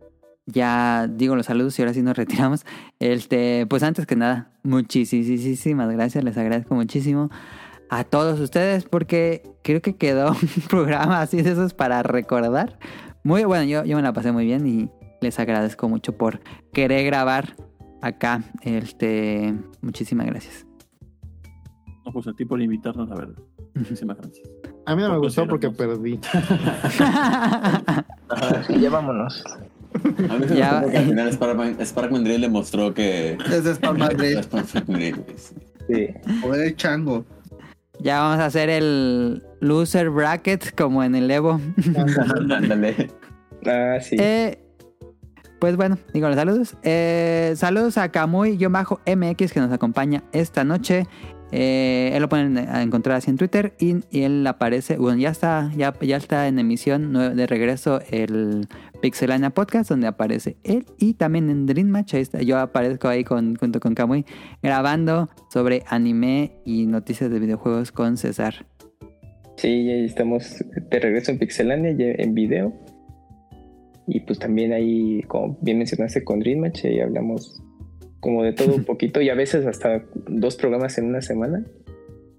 Ya 0.46 1.08
digo 1.12 1.36
los 1.36 1.48
saludos 1.48 1.80
y 1.80 1.82
ahora 1.82 1.96
sí 1.96 2.04
nos 2.04 2.16
retiramos. 2.18 2.68
Este, 3.00 3.66
pues 3.68 3.82
antes 3.82 4.06
que 4.06 4.16
nada, 4.16 4.52
muchísimas 4.62 5.92
gracias, 5.92 6.24
les 6.24 6.38
agradezco 6.38 6.76
muchísimo 6.76 7.32
a 7.90 8.04
todos 8.04 8.40
ustedes 8.40 8.84
porque 8.86 9.42
creo 9.64 9.82
que 9.82 9.96
quedó 9.96 10.30
un 10.34 10.68
programa 10.70 11.22
así 11.22 11.42
de 11.42 11.54
esos 11.54 11.74
para 11.74 12.04
recordar. 12.04 12.78
Muy 13.24 13.44
bueno, 13.44 13.64
yo, 13.64 13.84
yo 13.86 13.96
me 13.96 14.04
la 14.04 14.14
pasé 14.14 14.32
muy 14.32 14.46
bien 14.46 14.68
y 14.68 14.92
les 15.26 15.40
agradezco 15.40 15.90
mucho 15.90 16.16
por 16.16 16.40
querer 16.72 17.04
grabar 17.06 17.56
acá. 18.02 18.44
Este, 18.62 19.54
muchísimas 19.82 20.28
gracias. 20.28 20.66
No, 22.06 22.12
pues 22.14 22.28
a 22.28 22.34
ti 22.34 22.46
por 22.46 22.62
invitarnos, 22.62 23.10
la 23.10 23.16
verdad. 23.16 23.36
Muchísimas 23.74 24.18
gracias. 24.18 24.48
A 24.86 24.96
mí 24.96 25.02
no 25.02 25.10
me 25.12 25.18
gustó 25.18 25.48
porque 25.48 25.70
perdí. 25.72 26.20
Ya 28.80 28.90
vámonos. 28.90 29.44
A 30.30 30.38
mí 30.38 30.48
se 30.48 30.54
me 30.54 30.58
Ya, 30.60 30.74
gustó 30.82 30.92
que 30.92 30.98
al 30.98 31.06
final 31.06 31.32
Spark, 31.34 31.82
Spark 31.86 32.12
Mandrill 32.12 32.42
demostró 32.42 32.94
que. 32.94 33.38
Es 33.52 33.64
de 33.64 33.76
Spark 33.76 33.98
Madrid. 33.98 34.38
Es 34.38 34.46
Spark 34.68 34.88
Mandrill, 34.88 35.16
güey, 35.16 35.36
sí. 35.38 36.08
Joder, 36.42 36.68
el 36.68 36.76
chango. 36.76 37.26
ya 38.00 38.20
vamos 38.22 38.40
a 38.40 38.46
hacer 38.46 38.70
el 38.70 39.44
loser 39.62 40.10
bracket 40.10 40.76
como 40.76 41.04
en 41.04 41.16
el 41.16 41.30
Evo. 41.32 41.60
Ándale. 42.52 43.10
Ah, 43.66 43.98
sí. 44.02 44.16
Eh, 44.20 44.60
pues 45.60 45.76
bueno, 45.78 45.98
digo 46.14 46.28
los 46.28 46.36
saludos. 46.36 46.76
Eh, 46.84 47.54
saludos 47.56 47.98
a 47.98 48.12
Kamui-MX 48.12 49.52
que 49.52 49.60
nos 49.60 49.72
acompaña 49.72 50.24
esta 50.32 50.64
noche. 50.64 51.08
Eh, 51.52 52.12
él 52.14 52.22
lo 52.22 52.28
pueden 52.28 52.58
encontrar 52.58 53.18
así 53.18 53.30
en 53.30 53.38
Twitter 53.38 53.76
y, 53.80 53.98
él 54.12 54.46
aparece, 54.48 54.98
bueno, 54.98 55.20
ya 55.20 55.30
está, 55.30 55.72
ya, 55.78 55.94
ya 56.02 56.18
está 56.18 56.48
en 56.48 56.60
emisión 56.60 57.14
de 57.14 57.48
regreso 57.48 58.02
el 58.10 58.68
Pixelania 59.02 59.52
Podcast 59.52 59.90
donde 59.90 60.08
aparece 60.08 60.58
él 60.64 60.86
y 60.98 61.14
también 61.14 61.50
en 61.50 61.66
Dream 61.66 61.88
Match, 61.88 62.16
yo 62.42 62.58
aparezco 62.58 63.08
ahí 63.08 63.24
con, 63.24 63.56
junto 63.56 63.80
con 63.80 63.94
Kamui 63.94 64.26
grabando 64.64 65.30
sobre 65.54 65.84
anime 65.88 66.52
y 66.66 66.88
noticias 66.88 67.30
de 67.30 67.40
videojuegos 67.40 67.92
con 67.92 68.18
César. 68.18 68.66
Sí, 69.58 69.90
estamos 69.90 70.64
de 70.90 71.00
regreso 71.00 71.32
en 71.32 71.40
Pixelania, 71.40 71.96
en 71.98 72.34
video. 72.34 72.74
Y 74.08 74.22
pues 74.22 74.40
también 74.40 74.74
ahí, 74.74 75.24
como 75.28 75.58
bien 75.62 75.78
mencionaste 75.78 76.24
con 76.24 76.40
Dream 76.40 76.60
Match, 76.60 76.86
ahí 76.86 77.00
hablamos 77.00 77.62
como 78.20 78.44
de 78.44 78.54
todo 78.54 78.76
un 78.76 78.86
poquito 78.86 79.22
y 79.22 79.30
a 79.30 79.36
veces 79.36 79.66
hasta 79.66 80.04
dos 80.28 80.56
programas 80.56 80.98
en 80.98 81.06
una 81.06 81.22
semana. 81.22 81.64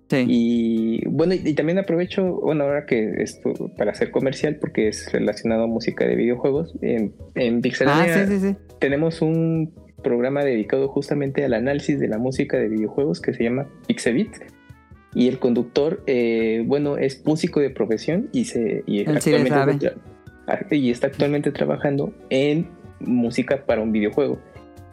Sí. 0.09 0.25
Y 0.29 1.09
bueno, 1.09 1.35
y, 1.35 1.43
y 1.45 1.55
también 1.55 1.79
aprovecho, 1.79 2.25
bueno, 2.41 2.65
ahora 2.65 2.87
que 2.87 3.23
esto 3.23 3.53
para 3.77 3.91
hacer 3.91 4.11
comercial, 4.11 4.57
porque 4.61 4.89
es 4.89 5.11
relacionado 5.13 5.65
a 5.65 5.67
música 5.67 6.07
de 6.07 6.15
videojuegos, 6.15 6.75
en, 6.81 7.15
en 7.35 7.61
ah, 7.87 8.27
sí, 8.29 8.39
sí, 8.39 8.57
tenemos 8.79 9.21
un 9.21 9.73
programa 10.03 10.45
dedicado 10.45 10.89
justamente 10.89 11.45
al 11.45 11.55
análisis 11.55 11.99
de 11.99 12.07
la 12.07 12.19
música 12.19 12.57
de 12.59 12.69
videojuegos 12.69 13.21
que 13.21 13.35
se 13.35 13.45
llama 13.45 13.69
Pixebit. 13.89 14.31
Y 15.15 15.29
el 15.29 15.39
conductor, 15.39 16.03
eh, 16.07 16.63
bueno, 16.67 16.99
es 16.99 17.25
músico 17.25 17.59
de 17.59 17.71
profesión 17.71 18.29
y, 18.33 18.45
se, 18.45 18.85
y, 18.87 19.01
actualmente 19.01 19.93
y 20.71 20.91
está 20.91 21.09
actualmente 21.09 21.51
trabajando 21.53 22.13
en 22.31 22.69
música 23.01 23.65
para 23.67 23.83
un 23.83 23.93
videojuego. 23.93 24.39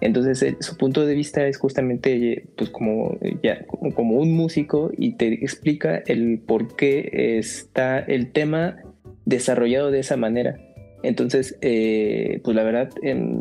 Entonces 0.02 0.42
él- 0.42 0.58
su 0.60 0.78
punto 0.78 1.06
de 1.06 1.16
vista 1.16 1.48
es 1.48 1.58
justamente 1.58 2.34
eh, 2.34 2.46
pues 2.58 2.70
como, 2.70 3.18
eh, 3.22 3.38
ya, 3.42 3.66
como, 3.66 4.16
un 4.20 4.36
músico 4.36 4.92
y 4.98 5.14
te 5.14 5.28
explica 5.34 6.04
el 6.08 6.40
por 6.40 6.76
qué 6.76 7.38
está 7.38 8.00
el 8.00 8.32
tema 8.32 8.78
desarrollado 9.26 9.92
de 9.92 10.00
esa 10.00 10.18
manera. 10.18 10.58
Entonces, 11.04 11.58
eh, 11.62 12.42
pues 12.44 12.56
la 12.56 12.64
verdad, 12.64 12.90
em, 13.02 13.40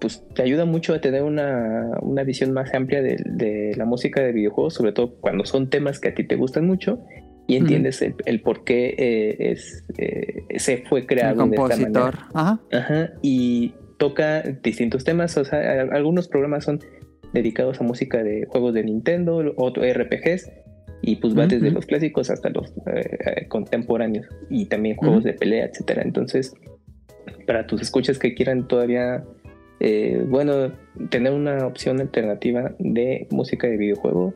pues 0.00 0.24
te 0.34 0.42
ayuda 0.42 0.64
mucho 0.66 0.94
a 0.94 1.00
tener 1.00 1.22
una, 1.22 1.98
una 2.02 2.22
visión 2.22 2.52
más 2.52 2.72
amplia 2.74 3.02
de 3.02 3.72
la 3.76 3.84
música 3.84 4.20
de 4.22 4.32
videojuegos, 4.32 4.74
sobre 4.74 4.92
todo 4.92 5.14
cuando 5.20 5.44
son 5.44 5.70
temas 5.70 5.98
que 5.98 6.08
a 6.08 6.14
ti 6.14 6.24
te 6.24 6.36
gustan 6.36 6.66
mucho 6.66 7.00
y 7.46 7.56
entiendes 7.56 8.00
el, 8.02 8.14
el 8.24 8.40
por 8.40 8.64
qué 8.64 8.94
eh, 8.96 9.52
es, 9.52 9.84
eh, 9.98 10.44
se 10.58 10.78
fue 10.88 11.00
El 11.00 11.06
creado 11.06 11.46
de 11.46 11.56
esta 11.56 11.56
compositor. 11.56 11.92
manera. 11.92 12.28
Ajá. 12.34 12.60
Ajá, 12.72 13.12
y 13.22 13.74
toca 13.98 14.42
distintos 14.42 15.04
temas, 15.04 15.36
o 15.36 15.44
sea, 15.44 15.82
algunos 15.92 16.28
programas 16.28 16.64
son 16.64 16.80
dedicados 17.32 17.80
a 17.80 17.84
música 17.84 18.22
de 18.22 18.46
juegos 18.46 18.74
de 18.74 18.84
Nintendo, 18.84 19.42
otros 19.56 19.86
RPGs, 19.92 20.50
y 21.02 21.16
pues 21.16 21.36
va 21.36 21.46
desde 21.46 21.70
los 21.70 21.84
clásicos 21.84 22.30
hasta 22.30 22.48
los 22.48 22.70
eh, 22.86 23.18
eh, 23.26 23.48
contemporáneos, 23.48 24.26
y 24.48 24.66
también 24.66 24.96
juegos 24.96 25.24
de 25.24 25.34
pelea, 25.34 25.66
etcétera. 25.66 26.02
Entonces, 26.02 26.54
para 27.46 27.66
tus 27.66 27.82
escuchas 27.82 28.18
que 28.18 28.34
quieran 28.34 28.66
todavía, 28.68 29.24
eh, 29.80 30.24
bueno, 30.26 30.72
tener 31.10 31.32
una 31.32 31.66
opción 31.66 32.00
alternativa 32.00 32.74
de 32.78 33.26
música 33.30 33.66
de 33.66 33.76
videojuego, 33.76 34.32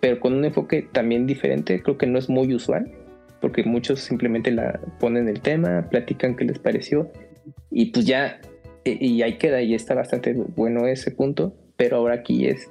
pero 0.00 0.20
con 0.20 0.34
un 0.34 0.44
enfoque 0.44 0.88
también 0.92 1.26
diferente, 1.26 1.82
creo 1.82 1.98
que 1.98 2.06
no 2.06 2.18
es 2.18 2.28
muy 2.28 2.54
usual, 2.54 2.90
porque 3.40 3.62
muchos 3.64 4.00
simplemente 4.00 4.50
la 4.50 4.80
ponen 4.98 5.28
el 5.28 5.40
tema, 5.40 5.88
platican 5.90 6.36
qué 6.36 6.44
les 6.44 6.58
pareció, 6.58 7.10
y 7.70 7.86
pues 7.86 8.06
ya, 8.06 8.40
eh, 8.84 8.98
y 9.00 9.22
ahí 9.22 9.38
queda, 9.38 9.60
y 9.62 9.74
está 9.74 9.94
bastante 9.94 10.32
bueno 10.32 10.86
ese 10.86 11.10
punto, 11.10 11.54
pero 11.76 11.98
ahora 11.98 12.14
aquí 12.14 12.46
es 12.46 12.68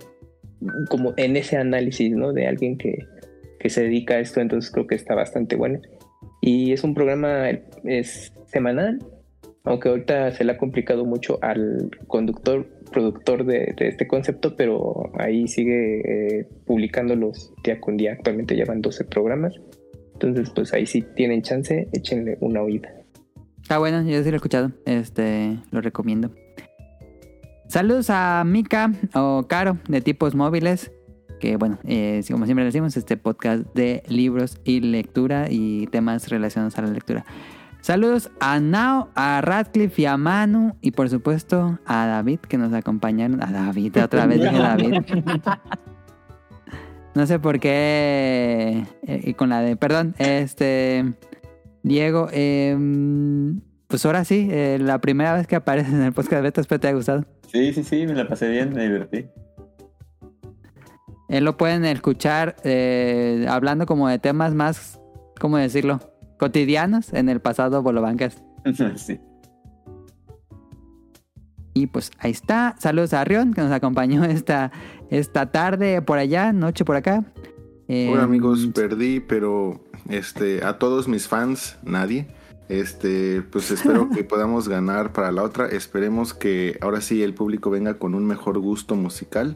como 0.89 1.13
en 1.17 1.37
ese 1.37 1.57
análisis, 1.57 2.11
¿no? 2.11 2.33
De 2.33 2.47
alguien 2.47 2.77
que, 2.77 2.97
que 3.59 3.69
se 3.69 3.83
dedica 3.83 4.15
a 4.15 4.19
esto, 4.19 4.41
entonces 4.41 4.71
creo 4.71 4.87
que 4.87 4.95
está 4.95 5.15
bastante 5.15 5.55
bueno. 5.55 5.79
Y 6.41 6.71
es 6.73 6.83
un 6.83 6.93
programa, 6.93 7.49
es 7.83 8.33
semanal, 8.47 8.99
aunque 9.67 9.89
ahorita 9.89 10.31
se 10.31 10.43
le 10.43 10.53
ha 10.53 10.57
complicado 10.57 11.05
mucho 11.05 11.39
al 11.41 11.91
conductor, 12.07 12.65
productor 12.91 13.45
de, 13.45 13.75
este 13.77 14.07
concepto, 14.07 14.55
pero 14.55 15.11
ahí 15.19 15.47
sigue 15.47 16.39
eh, 16.39 16.47
publicándolos 16.65 17.53
día 17.63 17.79
con 17.79 17.97
día. 17.97 18.13
Actualmente 18.13 18.55
llevan 18.55 18.81
12 18.81 19.05
programas. 19.05 19.53
Entonces, 20.13 20.49
pues 20.49 20.73
ahí 20.73 20.85
sí 20.85 21.03
tienen 21.15 21.41
chance, 21.41 21.87
échenle 21.93 22.37
una 22.41 22.61
oída. 22.61 22.89
Está 23.61 23.77
bueno, 23.77 24.01
yo 24.03 24.23
sí 24.23 24.29
lo 24.29 24.35
he 24.35 24.37
escuchado. 24.37 24.71
Este, 24.85 25.57
lo 25.71 25.81
recomiendo. 25.81 26.31
Saludos 27.67 28.09
a 28.09 28.43
Mika 28.45 28.93
o 29.13 29.45
Caro 29.47 29.77
de 29.89 30.01
tipos 30.01 30.33
móviles. 30.33 30.91
Que 31.39 31.57
bueno, 31.57 31.77
eh, 31.83 32.23
como 32.31 32.45
siempre 32.45 32.65
decimos, 32.65 32.97
este 32.97 33.17
podcast 33.17 33.63
de 33.75 34.01
libros 34.07 34.59
y 34.63 34.79
lectura 34.79 35.47
y 35.49 35.85
temas 35.87 36.29
relacionados 36.29 36.77
a 36.79 36.81
la 36.81 36.89
lectura. 36.89 37.25
Saludos 37.87 38.29
a 38.41 38.59
Nao, 38.59 39.07
a 39.15 39.39
Radcliffe 39.39 40.01
y 40.01 40.05
a 40.07 40.17
Manu. 40.17 40.75
Y 40.81 40.91
por 40.91 41.09
supuesto 41.09 41.79
a 41.85 42.05
David 42.05 42.39
que 42.39 42.57
nos 42.57 42.73
acompañaron. 42.73 43.41
A 43.41 43.49
David, 43.49 44.03
otra 44.03 44.25
vez 44.25 44.41
dije 44.41 44.57
David. 44.57 45.03
No 47.15 47.25
sé 47.25 47.39
por 47.39 47.61
qué. 47.61 48.83
eh, 49.03 49.21
y 49.23 49.33
con 49.35 49.47
la 49.47 49.61
de. 49.61 49.77
Perdón, 49.77 50.15
este. 50.19 51.13
Diego, 51.81 52.27
em, 52.33 53.61
pues 53.87 54.05
ahora 54.05 54.25
sí, 54.25 54.49
eh, 54.51 54.79
la 54.81 54.99
primera 54.99 55.33
vez 55.33 55.47
que 55.47 55.55
apareces 55.55 55.93
en 55.93 56.01
el 56.01 56.11
podcast 56.11 56.33
de 56.33 56.41
beta, 56.41 56.59
espero 56.59 56.81
te 56.81 56.87
haya 56.89 56.95
gustado. 56.97 57.25
Sí, 57.47 57.71
sí, 57.71 57.85
sí, 57.85 58.05
me 58.05 58.15
la 58.15 58.27
pasé 58.27 58.49
bien, 58.49 58.73
me 58.73 58.83
divertí. 58.83 59.27
Él 61.29 61.45
lo 61.45 61.55
pueden 61.55 61.85
escuchar 61.85 62.57
eh, 62.65 63.45
hablando 63.49 63.85
como 63.85 64.09
de 64.09 64.19
temas 64.19 64.53
más, 64.53 64.99
¿cómo 65.39 65.55
decirlo? 65.55 66.01
Cotidianos 66.37 67.13
en 67.13 67.29
el 67.29 67.41
pasado 67.41 67.81
Bolobancas. 67.81 68.43
sí. 68.95 69.19
Y 71.73 71.87
pues 71.87 72.11
ahí 72.17 72.31
está. 72.31 72.75
Saludos 72.79 73.13
a 73.13 73.23
Rion 73.23 73.53
que 73.53 73.61
nos 73.61 73.71
acompañó 73.71 74.23
esta, 74.25 74.71
esta 75.09 75.51
tarde 75.51 76.01
por 76.01 76.17
allá, 76.17 76.51
noche 76.51 76.83
por 76.85 76.95
acá. 76.95 77.23
Eh, 77.87 78.09
Hola 78.11 78.23
amigos, 78.23 78.67
perdí, 78.73 79.19
pero 79.19 79.83
este, 80.09 80.63
a 80.63 80.79
todos 80.79 81.07
mis 81.07 81.27
fans, 81.27 81.77
nadie, 81.83 82.27
Este, 82.67 83.43
pues 83.43 83.71
espero 83.71 84.09
que 84.13 84.23
podamos 84.23 84.67
ganar 84.67 85.13
para 85.13 85.31
la 85.31 85.43
otra. 85.43 85.67
Esperemos 85.67 86.33
que 86.33 86.77
ahora 86.81 86.99
sí 86.99 87.21
el 87.21 87.33
público 87.33 87.69
venga 87.69 87.99
con 87.99 88.15
un 88.15 88.25
mejor 88.25 88.59
gusto 88.59 88.95
musical 88.95 89.55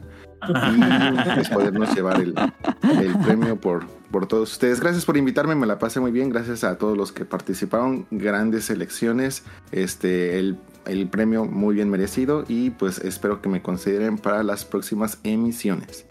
pues, 1.34 1.48
podernos 1.48 1.94
llevar 1.94 2.20
el, 2.20 2.34
el 2.82 3.18
premio 3.18 3.56
por, 3.60 3.86
por 4.10 4.26
todos 4.26 4.52
ustedes. 4.52 4.80
Gracias 4.80 5.04
por 5.04 5.16
invitarme, 5.16 5.54
me 5.54 5.66
la 5.66 5.78
pasé 5.78 6.00
muy 6.00 6.10
bien. 6.10 6.30
Gracias 6.30 6.64
a 6.64 6.78
todos 6.78 6.96
los 6.96 7.12
que 7.12 7.24
participaron. 7.24 8.06
Grandes 8.10 8.70
elecciones. 8.70 9.44
Este, 9.70 10.38
el, 10.38 10.58
el 10.86 11.08
premio 11.08 11.44
muy 11.44 11.74
bien 11.74 11.90
merecido 11.90 12.44
y 12.48 12.70
pues 12.70 12.98
espero 12.98 13.40
que 13.40 13.48
me 13.48 13.62
consideren 13.62 14.18
para 14.18 14.42
las 14.42 14.64
próximas 14.64 15.18
emisiones. 15.24 16.06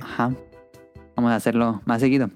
Ajá. 0.00 0.32
Vamos 1.16 1.32
a 1.32 1.36
hacerlo 1.36 1.80
más 1.86 2.00
seguido. 2.00 2.30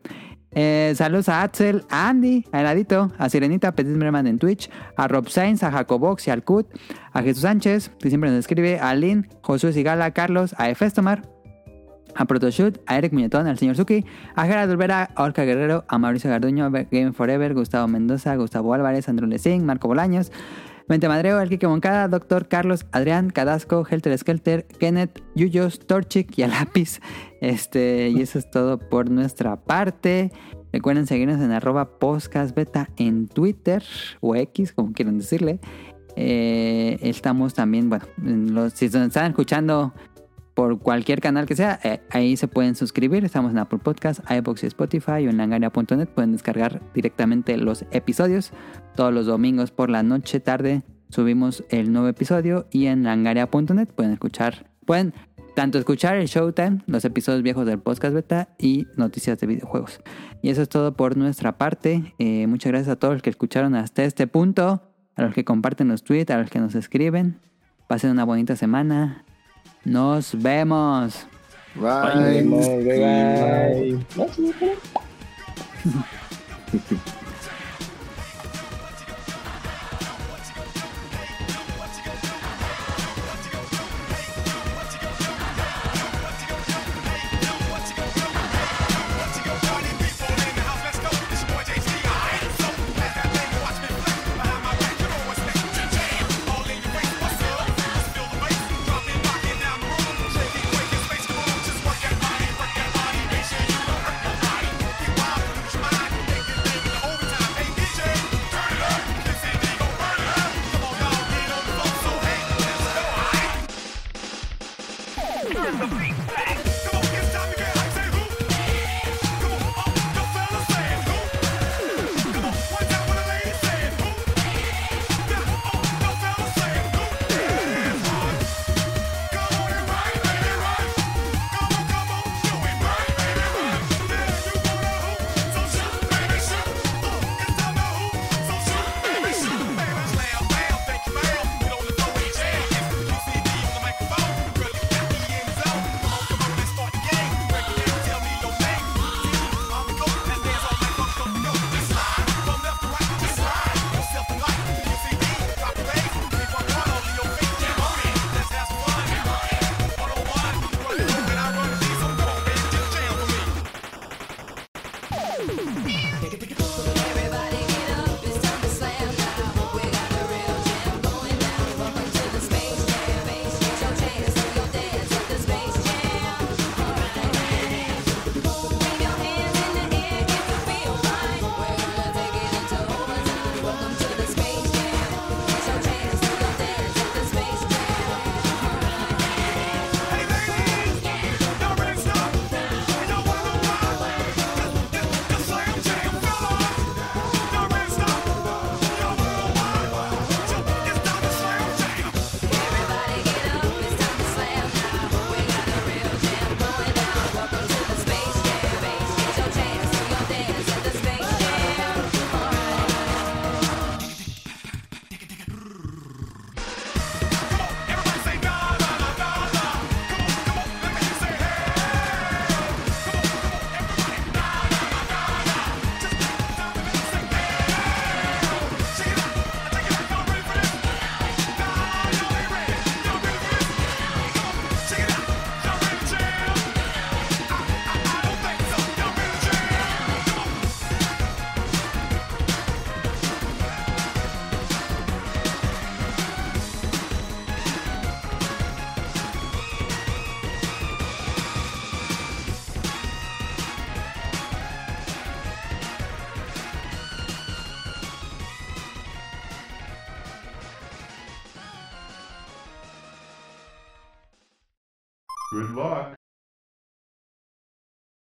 Eh, 0.52 0.92
saludos 0.96 1.28
a 1.28 1.42
Axel, 1.42 1.84
a 1.90 2.08
Andy, 2.08 2.44
a 2.50 2.60
Heladito, 2.60 3.12
a 3.18 3.28
Sirenita, 3.28 3.68
a 3.68 3.72
Petit 3.72 3.96
Merman 3.96 4.26
en 4.26 4.38
Twitch, 4.38 4.68
a 4.96 5.06
Rob 5.06 5.28
Sainz, 5.28 5.62
a 5.62 5.70
Jacobox 5.70 6.26
y 6.26 6.30
al 6.30 6.42
Cut, 6.42 6.66
a 7.12 7.22
Jesús 7.22 7.42
Sánchez, 7.42 7.90
que 8.00 8.08
siempre 8.08 8.30
nos 8.30 8.40
escribe, 8.40 8.80
a 8.80 8.94
Lynn, 8.94 9.28
Josué 9.42 9.72
Sigala, 9.72 10.06
a 10.06 10.10
Carlos, 10.10 10.54
a 10.58 10.68
Efestomar, 10.68 11.22
a 12.16 12.24
Protoshoot, 12.24 12.80
a 12.86 12.98
Eric 12.98 13.12
Muñetón, 13.12 13.46
al 13.46 13.58
señor 13.58 13.76
Suki, 13.76 14.04
a 14.34 14.46
Gerardo 14.46 14.72
Olvera, 14.72 15.10
a 15.14 15.22
Orca 15.22 15.44
Guerrero, 15.44 15.84
a 15.86 15.98
Mauricio 15.98 16.30
Garduño, 16.30 16.64
a 16.64 16.70
Game 16.70 17.12
Forever, 17.12 17.54
Gustavo 17.54 17.86
Mendoza, 17.86 18.34
Gustavo 18.34 18.74
Álvarez, 18.74 19.08
Andrew 19.08 19.28
Lezing, 19.28 19.64
Marco 19.64 19.86
Bolaños, 19.86 20.32
Mente 20.90 21.06
Madreo, 21.06 21.40
El 21.40 21.48
Kike 21.48 21.68
Moncada, 21.68 22.08
Doctor 22.08 22.48
Carlos, 22.48 22.84
Adrián, 22.90 23.30
Cadasco, 23.30 23.86
Helter 23.88 24.18
Skelter, 24.18 24.66
Kenneth, 24.66 25.22
Yuyos, 25.36 25.78
Torchic 25.78 26.36
y 26.36 26.42
a 26.42 26.48
Lápiz. 26.48 26.98
Este, 27.40 28.08
y 28.08 28.20
eso 28.20 28.40
es 28.40 28.50
todo 28.50 28.76
por 28.76 29.08
nuestra 29.08 29.54
parte. 29.54 30.32
Recuerden 30.72 31.06
seguirnos 31.06 31.40
en 31.40 31.52
arroba 31.52 32.00
podcastbeta 32.00 32.90
en 32.96 33.28
Twitter 33.28 33.84
o 34.20 34.34
X, 34.34 34.72
como 34.72 34.92
quieran 34.92 35.18
decirle. 35.18 35.60
Eh, 36.16 36.98
estamos 37.02 37.54
también, 37.54 37.88
bueno, 37.88 38.04
si 38.74 38.86
nos 38.86 39.06
están 39.06 39.30
escuchando 39.30 39.94
por 40.54 40.80
cualquier 40.80 41.20
canal 41.20 41.46
que 41.46 41.54
sea, 41.54 41.78
eh, 41.84 42.00
ahí 42.10 42.36
se 42.36 42.48
pueden 42.48 42.74
suscribir. 42.74 43.24
Estamos 43.24 43.52
en 43.52 43.58
Apple 43.58 43.78
Podcast, 43.78 44.20
iBox 44.28 44.64
y 44.64 44.66
Spotify 44.66 45.26
o 45.26 45.30
en 45.30 45.36
langaria.net. 45.36 46.08
Pueden 46.08 46.32
descargar 46.32 46.82
directamente 46.94 47.56
los 47.56 47.84
episodios. 47.92 48.52
Todos 48.94 49.12
los 49.12 49.26
domingos 49.26 49.70
por 49.70 49.90
la 49.90 50.02
noche, 50.02 50.40
tarde, 50.40 50.82
subimos 51.08 51.64
el 51.70 51.92
nuevo 51.92 52.08
episodio. 52.08 52.66
Y 52.70 52.86
en 52.86 53.04
langaria.net 53.04 53.88
pueden 53.88 54.12
escuchar, 54.12 54.70
pueden 54.84 55.14
tanto 55.54 55.78
escuchar 55.78 56.16
el 56.16 56.26
Showtime, 56.26 56.82
los 56.86 57.04
episodios 57.04 57.42
viejos 57.42 57.66
del 57.66 57.78
podcast 57.78 58.14
beta 58.14 58.48
y 58.58 58.86
noticias 58.96 59.38
de 59.38 59.46
videojuegos. 59.46 60.00
Y 60.42 60.50
eso 60.50 60.62
es 60.62 60.68
todo 60.68 60.94
por 60.94 61.16
nuestra 61.16 61.58
parte. 61.58 62.14
Eh, 62.18 62.46
muchas 62.46 62.72
gracias 62.72 62.92
a 62.92 62.96
todos 62.96 63.14
los 63.14 63.22
que 63.22 63.30
escucharon 63.30 63.74
hasta 63.74 64.04
este 64.04 64.26
punto, 64.26 64.82
a 65.16 65.22
los 65.22 65.34
que 65.34 65.44
comparten 65.44 65.88
los 65.88 66.02
tweets, 66.02 66.30
a 66.30 66.38
los 66.38 66.50
que 66.50 66.60
nos 66.60 66.74
escriben. 66.74 67.40
Pasen 67.88 68.10
una 68.10 68.24
bonita 68.24 68.56
semana. 68.56 69.24
Nos 69.84 70.40
vemos. 70.40 71.26
Bye. 71.74 72.42
Bye, 72.42 73.98
bye. 74.16 74.30
Good 76.72 76.98